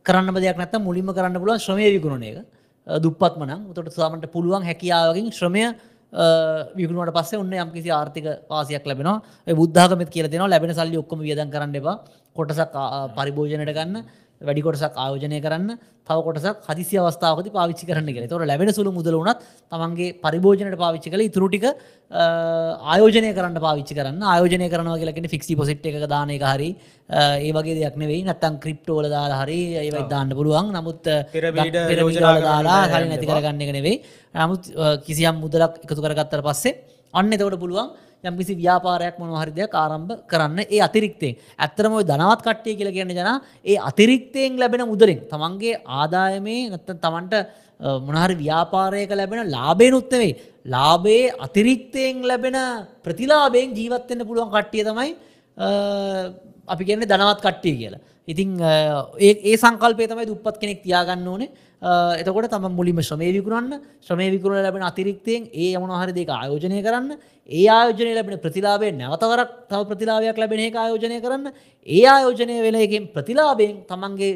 කරන්න 0.07 0.35
දෙයක් 0.35 0.57
නැත 0.57 0.75
මුලින්ම 0.81 1.13
කරන්න 1.13 1.37
පුළුවන් 1.37 1.61
ශ්‍රමය 1.61 1.91
විකුණන 1.97 2.23
එක. 2.25 2.39
දුපත්ම 2.87 3.43
නම්. 3.45 3.61
උතට 3.71 3.93
සාමට 3.93 4.27
පුළුවන් 4.33 4.65
හැකියාවකින් 4.65 5.31
ශ්‍රමය 5.33 5.65
විකුණට 6.77 7.13
පස්ස 7.15 7.35
ඔන්න 7.37 7.53
යම් 7.53 7.71
කිසි 7.73 7.91
ආර්ථික 7.91 8.27
පාසියක් 8.49 8.87
ලැබෙනවා. 8.87 9.23
බුද්ධාගමත් 9.61 10.11
කියල 10.11 10.29
දෙෙන 10.31 10.49
ලැබෙන 10.49 10.73
සල්ලි 10.75 10.97
ඔක්කම 10.97 11.21
වියදන් 11.21 11.51
කරන්න 11.53 11.77
එපා. 11.77 11.97
කොටසක් 12.37 12.75
ආ, 12.75 13.09
පරිභෝජනයට 13.17 13.75
ගන්න. 13.77 14.05
වැඩි 14.41 14.63
කොටසක් 14.63 14.95
ආයෝජනය 14.97 15.39
කරන්න 15.45 15.71
තව 16.09 16.19
කොටසක් 16.27 16.67
හදිසි 16.69 16.97
අවස්ථාවකති 17.01 17.51
පාවිච්චි 17.57 17.85
කරන්න 17.89 18.11
කෙ 18.17 18.29
තොර 18.29 18.43
ලැබෙන 18.47 18.71
සුළු 18.71 18.91
මුදල 18.93 19.17
වනත් 19.19 19.41
තමන්ගේ 19.73 20.15
පරිභෝජනයට 20.25 20.79
පාවිච්චි 20.83 21.13
කළ 21.13 21.25
ඉතුරටික 21.27 21.65
ආයෝජනය 22.11 23.31
කරන්න 23.35 23.59
පාවිච්චි 23.67 23.95
කරන්න. 23.99 24.23
ආයෝජනය 24.25 24.69
කරන 24.73 24.89
කියලෙන 24.95 25.29
ෆික්සි 25.29 25.57
පොසිට් 25.57 25.85
එක 25.85 25.97
දාන 26.07 26.31
එක 26.31 26.45
හරි 26.45 26.71
ඒ 27.11 27.53
වගේ 27.53 27.77
දෙයක් 27.79 27.97
නෙවෙයි. 27.97 28.23
නත්තන් 28.25 28.61
ක්‍රිප්ටෝල 28.65 29.11
දාලා 29.11 29.43
හරි 29.43 29.61
ඒවයි 29.83 30.05
දාන්න 30.09 30.31
පුළුවන්. 30.31 30.73
නමුත් 30.77 31.03
වල 31.35 32.43
දාලා 32.49 32.81
හරි 32.93 33.09
නැති. 33.11 33.27
කරගන්න 33.27 33.65
එක 33.67 33.73
නෙවෙයි. 33.79 33.97
නමුත් 34.35 34.63
කිසියම් 35.07 35.37
මුදලක් 35.45 35.83
එකතු 35.85 36.01
කරගත්තර 36.01 36.43
පස්සේ 36.43 36.79
අන්න 37.15 37.33
එතවට 37.33 37.59
පුළුවන් 37.59 37.89
යම්කිසි 38.25 38.55
ව්‍යාපාරයක් 38.57 39.15
මොනහරි 39.19 39.53
දෙයක් 39.59 39.73
ආරම්භ 39.75 40.13
කරන්න 40.31 40.59
ඒ 40.67 40.81
අතිරික්තයෙන්. 40.89 41.35
ඇත්තරම 41.59 41.93
ඔය 41.99 42.05
ධනවත් 42.05 42.43
කට්ටිය 42.47 42.75
කියලා 42.79 42.97
කියන 42.97 43.11
ජන 43.11 43.31
ඒ 43.65 43.77
අතිරික්තයෙන් 43.91 44.59
ලැබෙන 44.59 44.83
මුදලින්. 44.93 45.21
තමන්ගේ 45.33 45.75
ආදායමේ 46.01 46.61
නැත්තම් 46.73 46.99
තමන්ට 47.05 47.35
අ, 47.81 47.99
මොනහරි 48.01 48.35
ව්‍යාපාරයක 48.43 49.11
ලැබෙන 49.11 49.47
ලාභයනුත් 49.55 50.11
නෙවෙයි. 50.13 50.35
ලාභයේ 50.67 51.33
අතිරික්තයෙන් 51.47 52.23
ලැබෙන 52.31 52.57
ප්‍රතිලාභයෙන් 53.05 53.71
ජීවත් 53.79 54.09
වෙන්න 54.11 54.27
පුළුවන් 54.29 54.51
කට්ටිය 54.51 54.85
තමයි 54.89 55.11
අ, 55.57 55.69
අපි 56.69 56.83
කියන්නේ 56.85 57.11
ධනවත් 57.13 57.41
කට්ටිය 57.47 57.75
කියලා. 57.81 58.01
ඉතින් 58.29 58.51
අ, 58.61 58.73
ඒ 59.19 59.33
ඒ 59.51 59.57
සංකල්පය 59.57 60.05
තමයි 60.11 60.27
දුප්පත් 60.27 60.59
කෙනෙක් 60.61 60.83
තියාගන්න 60.83 61.27
ඕනේ. 61.29 61.49
අ, 61.81 62.19
එතකොට 62.21 62.51
තම 62.51 62.67
මුලින්ම 62.79 62.99
ශ්‍රමය 63.01 63.31
විකුණන්න. 63.39 63.79
ශ්‍රමය 64.07 64.27
විකුණ 64.35 64.59
ලැබෙන 64.59 64.83
අතිරික්තයෙන් 64.91 65.47
ඒ 65.55 65.71
යමනහරි 65.79 66.13
දෙක 66.19 66.29
ආයෝජනය 66.35 66.83
කරන්න. 66.87 67.15
ඒ 67.49 67.67
ආයෝජනය 67.69 68.13
ලැබෙන 68.15 68.39
ප්‍රතිලාබේ 68.39 68.93
නැවතවරක් 68.93 69.51
තව 69.71 69.81
ප්‍රතිලාවයක් 69.91 70.39
ලැබෙන 70.39 70.61
එක 70.61 70.77
ආයෝජනය 70.77 71.19
කරන්න. 71.21 71.47
ඒ 71.87 72.05
ආයෝජනය 72.07 72.57
වෙන 72.63 72.77
එකෙන් 72.77 73.09
ප්‍රතිලාබයෙන් 73.09 73.77
තමන්ගේ 73.89 74.33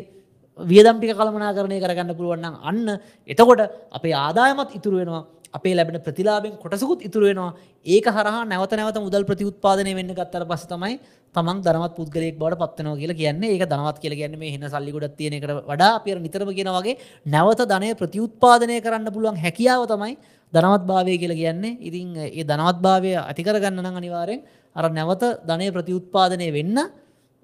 වියදම්ටික 0.59 1.12
කළමනා 1.12 1.52
කරණය 1.52 1.78
කරගන්න 1.78 2.16
පුළුවන්නම් 2.16 2.56
අන්න 2.62 2.98
එතකොට 3.28 3.62
අපේ 3.93 4.14
ආදායමත් 4.16 4.76
ඉතුරු 4.78 4.97
වෙනවා. 4.97 5.24
අපේ 5.55 5.74
ලැබෙන 5.74 6.01
ප්‍රතිලාබෙන් 6.01 6.56
කොටසකුත් 6.56 7.05
ඉතුරු 7.05 7.26
වෙනවා. 7.26 7.52
ඒක 7.86 8.06
හරහා 8.09 8.44
නැවත 8.44 8.72
නැවත 8.72 8.98
මුදල් 8.98 9.24
ප්‍රතිඋත්පාදනය 9.24 9.93
වෙන්න 9.94 10.14
ගත්තර 10.14 10.44
පස 10.47 10.64
තමයි 10.66 10.94
තමන් 11.34 11.59
දනවත් 11.60 11.94
පුද්ගලයෙක් 11.98 12.36
බවට 12.39 12.60
පත්වනවා 12.62 12.97
කියලා 12.97 13.20
කියන්නේ. 13.20 13.52
ඒක 13.55 13.64
දනවත් 13.68 13.98
කියලා 14.02 14.20
කියන්නේ 14.20 14.40
මේ 14.40 14.52
හෙන 14.55 14.64
සල්ලි 14.66 14.93
ගොඩක් 14.97 15.16
තියෙන 15.16 15.36
එකට 15.36 15.52
වඩා 15.70 15.90
අපිර 15.98 16.16
නිතරම 16.18 16.52
කියන 16.59 16.70
වගේ 16.78 16.97
නැවත 17.26 17.60
ධනය 17.72 17.93
ප්‍රතිඋත්පාදනය 18.01 18.80
කරන්න 18.80 19.12
පුළුවන් 19.12 19.43
හැකියාව 19.44 19.84
තමයි 19.93 20.16
ධනවත් 20.53 20.85
භාවය 20.87 21.15
කියලා 21.19 21.41
කියන්නේ 21.43 21.79
ඉතින් 21.81 22.09
ඒ 22.19 22.45
ධනවත් 22.45 22.79
භාවය 22.81 23.12
ඇතිකරගන්න 23.20 23.81
නම් 23.81 23.97
අනිවාරයෙන් 23.97 24.41
අර 24.77 24.91
නැවත 24.91 25.24
ධනය 25.43 25.66
ප්‍රතිඋත්පාදනය 25.77 26.49
වෙන්න 26.53 26.79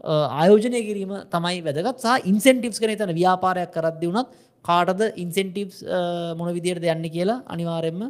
ආයෝජනය 0.04 0.80
කිරීම 0.80 1.12
තමයි 1.26 1.60
වැදගත්. 1.60 1.98
සහ 1.98 2.26
ඉන්සෙන්ටිව්ස් 2.26 2.78
කන 2.78 2.96
තන 2.96 3.12
ව්‍යාපාරයක් 3.14 3.70
කරද්දි 3.70 4.06
වුණත් 4.06 4.28
කාටද 4.64 5.00
ඉන්සෙන්ටිව්ස් 5.16 5.84
මොන 6.36 6.52
විදියට 6.54 6.80
දෙයන්න 6.80 7.04
කියලා 7.06 7.42
අනිවාරෙන්ම 7.46 8.00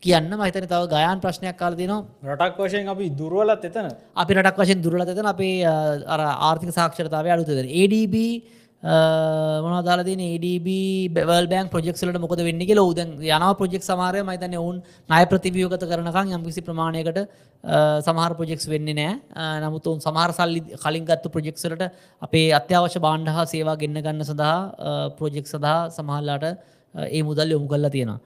කියන්න. 0.00 0.30
මහිතන 0.32 0.66
තව 0.66 0.82
ගයන් 0.88 1.20
ප්‍රශ්නයක් 1.20 1.56
කාල 1.56 1.74
දෙනවා 1.74 2.04
රටක් 2.26 2.58
වශයෙන් 2.58 2.88
අපි 2.88 3.10
දුරුවලත් 3.12 3.64
එතන. 3.64 3.90
අපි 4.16 4.34
රටක් 4.34 4.58
වශයෙන් 4.58 4.82
දුරලතන 4.82 5.26
අපේ 5.26 5.64
අර 6.06 6.20
ආර්ථික 6.20 6.72
සාක්ෂරතාව 6.72 7.26
අලුතද 7.28 7.50
ADB 7.82 8.16
මොනදාලතින 8.82 10.20
ADB 10.22 10.68
බවල් 11.10 11.46
බෑන් 11.50 11.68
ප්‍රජෙක්ලට 11.68 12.18
මොකද 12.20 12.38
වෙන්න 12.38 12.60
කියලා? 12.60 12.86
උදන් 12.86 13.18
යන 13.18 13.44
ප්‍රජෙක් 13.58 13.82
සමාරය 13.82 14.22
මතන 14.22 14.54
ඔවුන් 14.54 14.82
නය 15.10 15.26
ප්‍රතිවියෝගත 15.26 15.82
කරනකම් 15.82 16.30
යම්කිසි 16.36 16.62
ප්‍රමාණයකට 16.62 17.26
සමහර 18.06 18.36
ප්‍රජෙක්ස් 18.38 18.68
වෙන්න 18.68 18.86
නෑ. 18.86 19.18
නමුත් 19.60 19.84
ඔවුන් 19.84 20.00
සමහර 20.00 20.30
සල්ලි 20.32 20.60
කලින් 20.78 21.04
ගත්තු 21.04 21.28
ප්‍රජෙක්සලට 21.28 21.90
අපේ 22.22 22.52
අත්‍යවශ්‍ය 22.52 23.00
බාණ්ඩ 23.00 23.28
හා 23.28 23.46
සේවා 23.46 23.76
ගෙන්න්න 23.76 23.98
ගන්න 23.98 24.22
සඳහා 24.22 25.10
ප්‍රෝජෙක් 25.18 25.46
සඳහා 25.46 25.90
සමහල්ලාට 25.90 26.46
ඒ 26.94 27.22
මුදල් 27.22 27.50
යොමු 27.50 27.66
කල්ලා 27.66 27.90
තියෙනවා. 27.90 28.20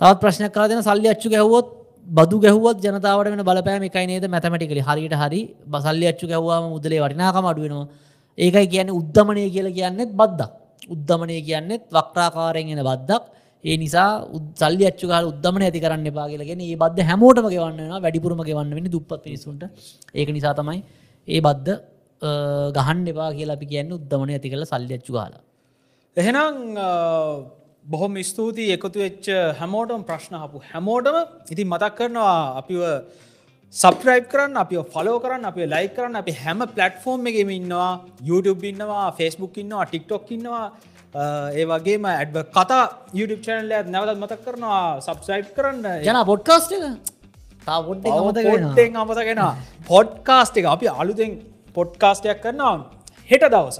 තවත් 0.00 0.20
ප්‍රශ්නයක් 0.22 0.52
කලා 0.54 0.68
දෙන 0.68 0.80
සල්ලි 0.82 1.08
අච්චු 1.08 1.28
ගැහුවොත් 1.28 1.68
බදු 2.06 2.38
ගැහුවත් 2.40 2.80
ජනතාවට 2.80 3.28
වෙන 3.28 3.44
බලපෑම 3.44 3.84
එකයි 3.90 4.06
නේද? 4.06 4.24
මැතමටිකලි 4.26 4.80
හරියට 4.80 5.18
හරි. 5.22 5.42
බසල්ලි 5.68 6.08
අච්චු 6.12 6.26
ගැහවාම 6.32 6.70
මුදලේ 6.72 7.02
වටිනාකම 7.04 7.50
අඩුවෙනවා 7.52 7.86
ඒකයි 8.38 8.66
කියන්නේ 8.66 8.98
උද්ධමනය 9.00 9.44
කියල 9.50 9.68
කියන්නෙත් 9.78 10.10
බද්දක්. 10.12 10.50
උද්ධමනය 10.88 11.36
කියන්නෙත් 11.42 11.82
වක්්‍රාකාරයෙන් 11.90 12.72
එන 12.74 12.82
බද්දක්. 12.84 13.22
ඒ 13.64 13.76
නිසා 13.76 14.08
සල්ලි 14.60 14.84
අච්චු 14.90 15.06
කාල 15.12 15.24
උද්ධමන 15.32 15.62
ඇති 15.66 15.80
කරන්න 15.84 16.06
එපා 16.12 16.26
කියලගෙන 16.32 16.60
ඒ 16.62 16.76
බද්ධ 16.76 17.06
හැමෝටම 17.10 17.46
ගෙවන්න 17.54 17.80
වැඩිපුරම 18.04 18.40
ගෙවන්න 18.48 18.74
වෙන 18.78 18.90
දුප්පත් 18.94 19.22
පිනිසුන්ට 19.26 19.62
ඒක 20.14 20.28
නිසා 20.36 20.54
තමයි 20.60 20.80
ඒ 21.28 21.40
බද්ධ 21.46 21.78
ගහන් 22.76 23.00
එපා 23.12 23.30
කියලා 23.38 23.56
අපි 23.58 23.66
කියන්න 23.72 23.96
උද්ධමනය 23.98 24.32
ඇති 24.36 24.52
කළ 24.52 24.64
සල්ලි 24.64 24.94
අච්චු 24.98 25.12
කාලා 25.18 25.42
එහෙනම් 26.16 26.56
බොහොම 27.84 28.14
ස්තුතියි 28.22 28.74
එකතු 28.76 28.98
වෙච්ච 29.04 29.28
හැමෝටම 29.60 30.02
ප්‍රශ්න 30.08 30.34
හපු 30.42 30.58
හැමෝටම. 30.70 31.16
ඉතින් 31.52 31.66
මතක් 31.68 31.92
කරනවා 31.98 32.36
අපිව 32.60 32.80
සබ්‍රයි් 33.80 34.22
කරන්න 34.32 34.56
අපි 34.62 34.76
ෆලෝ 34.94 35.18
කරන්න 35.24 35.46
අප 35.50 35.58
ලයි 35.74 35.86
කරන්න 35.96 36.16
අපි 36.20 36.32
හැම 36.40 36.58
පලට්ෆෝර්ම් 36.72 37.28
එකම 37.30 37.50
ඉන්නවා. 37.58 37.90
YouTube 38.30 38.64
ඉන්නවා 38.70 39.04
ෆස්බුක් 39.18 39.54
ඉන්නවා 39.62 39.84
ටික්ටොක් 39.90 40.32
ඉන්නවා. 40.36 40.64
ඒ 41.60 41.64
වගේම 41.70 42.04
ඇඩ්ව 42.10 42.36
කතා 42.56 42.82
YouTube 43.18 43.42
චනල 43.46 43.72
නැවදත් 43.94 44.20
මතක් 44.22 44.40
කරනවා. 44.46 44.82
සබ්සයි් 45.06 45.42
කරන්න. 45.56 45.86
ජන 46.06 46.20
පොඩ්කාස්ට 46.32 46.74
පොට්ටෙන් 47.66 49.00
අමතගෙන 49.04 49.42
පොඩ්කාස්ට 49.92 50.60
එක 50.62 50.68
අපි 50.74 50.92
අලුතෙන් 51.02 51.32
පොඩ්කාස්ටයක් 51.78 52.42
කරනවා. 52.44 52.74
හෙට 53.30 53.46
දවස. 53.54 53.78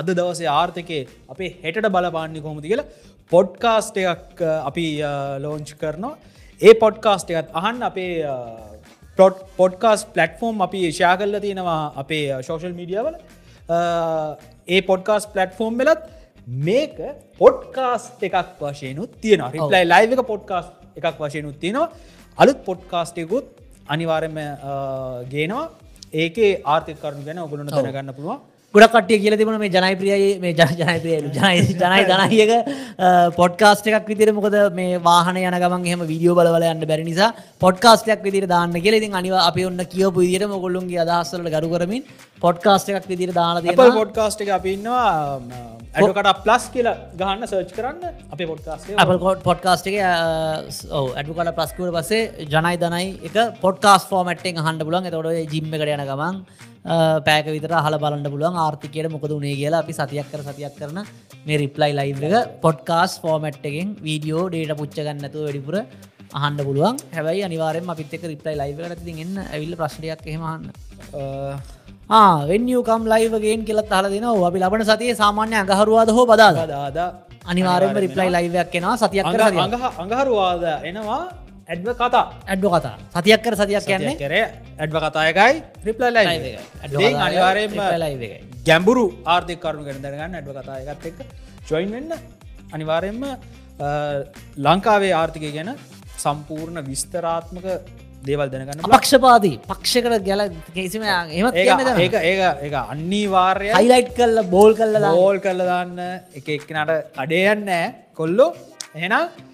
අද 0.00 0.10
දවසේ 0.18 0.50
ආර්ථකයේ 0.60 1.06
අපේ 1.32 1.50
හෙට 1.64 1.80
බලපාන්නේ 1.96 2.44
කොමති 2.48 2.68
කියලා 2.72 2.90
පොඩ්කාස්ට 3.32 3.96
එකක් 4.04 4.44
අපි 4.68 4.86
ලෝංච් 5.46 5.72
කරනවා. 5.84 6.18
ඒ 6.60 6.74
පොඩ්කාස්ට 6.84 7.32
එකත් 7.32 7.56
අහන් 7.62 7.82
අපේ 7.88 8.12
පොඩ්කාස් 9.60 10.00
පලටෆෝර්ම් 10.14 10.64
අපි 10.66 10.80
ෂයා 10.90 11.14
කල්ල 11.20 11.36
තියෙනවා 11.46 11.82
අපේ 12.02 12.24
ශෝෂල් 12.48 12.74
මීඩියවල 12.80 13.14
ඒ 14.68 14.80
පොඩ්කාස් 14.90 15.26
පලටෆෝර්ම් 15.34 15.74
වෙලත් 15.82 16.02
මේක 16.68 16.96
පොඩ්කාස් 17.40 18.04
එකක් 18.28 18.36
වශයනුත් 18.60 19.10
තියෙන 19.22 19.42
රිපලයි 19.56 19.84
ලයිව 19.92 20.12
එක 20.16 20.22
පොඩ්කාස් 20.32 20.66
එකක් 20.98 21.18
වශයනුත් 21.20 21.56
තියෙනවා. 21.62 21.90
අලුත් 22.38 22.58
පොඩ්කාස්ටයකුත් 22.68 23.46
අනිවාරම 23.88 24.36
ගේනවා. 25.34 25.66
ඒකේ 26.12 26.52
ආර්ථික 26.64 26.96
කරුණු 27.02 27.24
ගැන 27.26 27.38
ඔගුලුන 27.38 27.66
දැනගන්න 27.68 28.14
පුළුවන් 28.16 28.40
ගොඩක් 28.74 28.92
කටිය 28.94 29.18
කියල 29.18 29.34
තිබන 29.34 29.56
මේ 29.58 29.68
ජනයිප්‍රියයි 29.68 30.26
මේ 30.42 30.52
ජනයිප්‍රිය 30.54 31.16
ජනයි 31.28 31.62
ජනයි 31.72 32.02
දනයක 32.10 32.52
පොඩ්කාස්ට 33.38 33.88
එකක් 33.90 34.06
විදිර 34.10 34.30
මොකද 34.36 34.56
මේ 34.76 35.00
වාහන 35.00 35.40
යන 35.40 35.56
ගමන් 35.56 35.88
එහම 35.90 36.04
විඩියෝ 36.06 36.36
බලවල 36.38 36.66
යන්න 36.68 36.86
බැරි 36.90 37.06
නිසා 37.08 37.32
පොඩ්කාස්ටයක් 37.60 38.22
විදිර 38.22 38.46
දාන්න 38.46 38.70
කියල. 38.76 38.94
ඉතින් 38.94 39.18
අනිව 39.20 39.34
අපි 39.40 39.66
ඔන්න 39.66 39.82
කියපු 39.86 40.22
විදිර 40.22 40.46
මොගොල්ලුන්ගේ 40.46 41.02
අදහස්සලට 41.04 41.50
ගරු 41.56 41.72
කරමින් 41.74 42.06
පොඩ්කාස්ට 42.40 42.94
එකක් 42.94 43.10
විදිර 43.12 43.34
දාන 43.34 43.58
පොඩ්කාස්ට 43.74 44.46
එක 44.46 44.54
අපි 44.58 44.76
ඉන්නවා 44.76 45.04
ඇඩකට 45.90 46.42
ප්ලස් 46.46 46.70
කියලා 46.70 46.96
ගහන්න 47.18 47.46
සර්ච් 47.50 47.76
කරන්න. 47.76 48.16
අපේ 48.30 48.46
පොඩ්කාස්ට 48.46 48.94
අප 48.96 49.10
පොඩ්කාස්ට 49.50 49.90
එක 49.90 49.98
ඇඩුකට 50.00 51.54
පස්කුවට 51.58 51.98
පසේ 51.98 52.48
ජනයි 52.54 52.76
දනයි 52.78 53.06
එක 53.26 53.60
පොඩ්කාස් 53.60 54.06
ෆෝමට්ෙන් 54.06 54.66
හන්ඩ 54.66 54.86
පුලන් 54.86 55.14
තොට 55.16 55.54
ජිම්ම 55.54 55.72
කර 55.74 55.96
යන 55.98 56.10
ගමන් 56.10 56.44
පෑක 57.26 57.48
විතර 57.54 57.74
හල 57.76 57.96
බලන්න 58.02 58.30
පුළුවන් 58.32 58.59
ආර්ථිකයට 58.62 59.10
මොකද 59.14 59.32
වනේ 59.36 59.56
කියලා 59.60 59.82
අපි 59.84 59.94
සතියක් 59.98 60.28
කර 60.32 60.42
සතියක් 60.48 60.74
කරන 60.78 60.98
මේ 61.46 61.58
රිප්ලයි 61.62 61.92
ලයිව 62.00 62.22
එක 62.28 62.36
පොඩ්කාස් 62.64 63.12
ෆෝමට් 63.22 63.64
එකෙන් 63.70 63.88
වීඩියෝ 64.06 64.44
ඩේට 64.48 64.78
පුච්චගන්නතු 64.80 65.38
වැඩිපුර 65.46 65.76
අහන්ඩ 66.38 66.60
පුළුවන්. 66.66 66.96
හැබයි 67.16 67.42
අනිවාරෙන් 67.48 67.90
අපිත්තක 67.94 68.24
රිප්ලයි 68.32 68.56
ලයිව 68.56 68.78
ති 69.00 69.12
එන්න 69.24 69.34
ඇවිල්ල 69.44 69.74
ප්‍රශ්නයක් 69.80 70.22
එහෙමහන්න 70.26 70.64
වෙන්යකම් 72.50 73.02
ලයිවගෙන් 73.06 73.60
කියලත් 73.68 73.90
හල 73.90 74.06
දෙන 74.14 74.26
අපි 74.48 74.58
ලබන 74.60 74.82
සතිය 74.84 75.12
සාමාන්‍ය 75.14 75.54
අඟහරුවාද 75.62 76.10
හෝ 76.16 76.26
බදා 76.26 76.66
දාද 76.72 76.98
අනිවාරෙන්ම 77.46 77.96
රිප්ලයි 77.96 78.30
ලයිවයක් 78.30 78.68
කෙනවා 78.74 78.96
සතියක් 79.02 79.26
කර 79.26 79.42
අඟහරුවාද 79.98 80.64
එනවා 80.90 81.22
ඇඩ්ව 81.70 81.88
කතා. 81.94 82.24
ඇඩ්ඩ 82.46 82.66
කතා. 82.74 82.94
සතියක් 83.14 83.40
කර 83.44 83.54
සතියක් 83.60 83.84
කියන්නේ? 83.88 84.16
කර. 84.22 84.34
ඇඩ්ව 84.82 84.96
කතායකයි 85.04 85.54
රිප්ලයි 85.86 86.10
අනිවාරයෙන් 87.26 87.70
ලයිව 88.04 88.22
ගැම්බුරු 88.68 89.04
ආර්ථික 89.26 89.60
කරුණු 89.62 89.84
ගැන 89.88 90.02
දැනගන්න 90.04 90.36
ඇඩ්ව 90.38 90.50
කතායකත් 90.58 91.06
එක් 91.10 91.16
ජොයින් 91.70 91.90
වෙන්න. 91.94 92.12
අනිවාරයෙන්ම 92.74 93.22
ලංකාවේ 94.66 95.12
ආර්ථිකය 95.20 95.50
ගැන 95.56 95.70
සම්පූර්ණ 96.24 96.80
විස්තරාත්මක 96.88 97.66
දේවල් 98.28 98.48
දැනගන්න 98.52 98.82
පක්ෂපාදී 98.94 99.56
පක්ෂකර 99.70 100.14
ගැල 100.28 100.42
කෙසිම 100.74 101.04
එමත් 101.06 101.54
ඒ 101.54 102.08
ඒ 102.22 102.34
ඒ 102.66 102.82
අන්නීවාර්ය 102.84 103.70
හයිලයිට් 103.76 104.10
කල්ල 104.18 104.42
බෝල් 104.54 104.74
කල්ල 104.80 105.06
ඕල් 105.12 105.38
කල්ල 105.46 105.62
දාන්න. 105.70 105.94
එක 106.38 106.48
එක්නට 106.56 106.90
අඩේයන්නෑ 107.24 107.86
කොල්ලෝ 108.18 108.50
එහෙනම් 108.96 109.48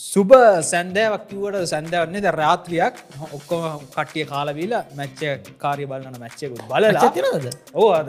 සුබ 0.00 0.30
සැන්දෑවක් 0.70 1.24
කිවට 1.30 1.56
සැන්දවන්නේ 1.70 2.22
ද 2.24 2.30
රාත්‍රියක් 2.40 2.94
ඔක්කොම 3.36 3.64
කට්ටිය 3.94 4.24
කාලවීල 4.30 4.74
මැච්ච 4.98 5.20
කාරය 5.62 5.84
බලන්න 5.90 6.16
මැච්චෙකුත් 6.22 6.62
බලලා. 6.70 7.10
තිනද 7.16 7.48
ඕ 7.80 7.88
අද 7.98 8.08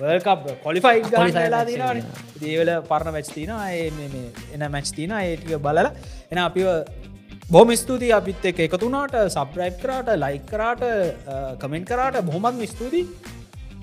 වර්කප් 0.00 0.44
කොලිෆයි 0.64 1.48
ලා 1.54 1.64
දේවල 2.42 2.70
පරණ 2.90 3.12
මැච්තින 3.16 3.50
එන 4.54 4.62
මැච්තින 4.76 5.14
ඒටික 5.18 5.58
බලල. 5.66 5.88
එන 6.32 6.38
අපිව 6.46 6.68
බොහම 7.54 7.74
ස්තුතියි 7.82 8.14
අපිත් 8.20 8.44
එක 8.52 8.62
එකතුනාට 8.68 9.18
සබ්‍රයිප් 9.36 9.76
කරාට 9.82 10.14
ලයි 10.24 10.38
කරාට 10.52 10.84
කමෙන්ට් 11.64 11.90
කරාට 11.92 12.22
බොහොමත් 12.30 12.62
ස්තුතියි. 12.74 13.04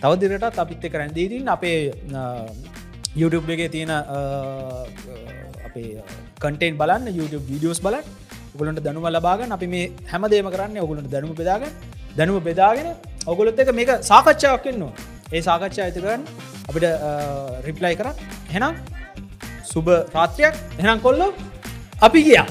තවදිරටත් 0.01 0.63
අපිත් 0.65 0.89
එක 0.89 0.93
රැන්දීතින් 1.01 1.53
අපේ 1.57 1.77
YouTube 3.21 3.51
එක 3.57 3.61
තියෙන 3.75 3.91
අපේ 5.79 6.03
කටෙන් 6.43 6.73
බලන්න 6.81 7.07
YouTube 7.17 7.45
වීඩියෝස් 7.51 7.79
බලන් 7.85 8.05
ඔගලන්ට 8.55 8.81
දැනුම 8.85 9.05
ලබාගන්න. 9.15 9.51
අපි 9.57 9.67
මේ 9.73 9.85
හැමදේම 10.11 10.49
කරන්න 10.53 10.77
ඔගලන්ට 10.85 11.11
දැනුම 11.15 11.33
බෙදාගන්න. 11.41 11.73
දැනුම 12.17 12.43
බෙදාගෙන 12.49 12.87
ඔගොලොත් 13.31 13.59
එක 13.63 13.71
මේක 13.79 13.91
සාකච්ඡාවක් 14.11 14.63
කෙන්නවා 14.67 14.93
ඒ 15.35 15.41
සාකච්ඡා 15.49 15.85
ඇතිකරන්න 15.87 16.23
අපිට 16.69 16.85
රිප්ලයි 17.67 17.95
කර 17.99 18.07
හෙනම් 18.53 18.73
සුබ 19.73 19.87
රාත්‍රයක්. 20.15 20.55
එහනම් 20.79 20.99
කොල්ලෝ 21.07 21.31
අපි 22.07 22.19
ගියා. 22.27 22.47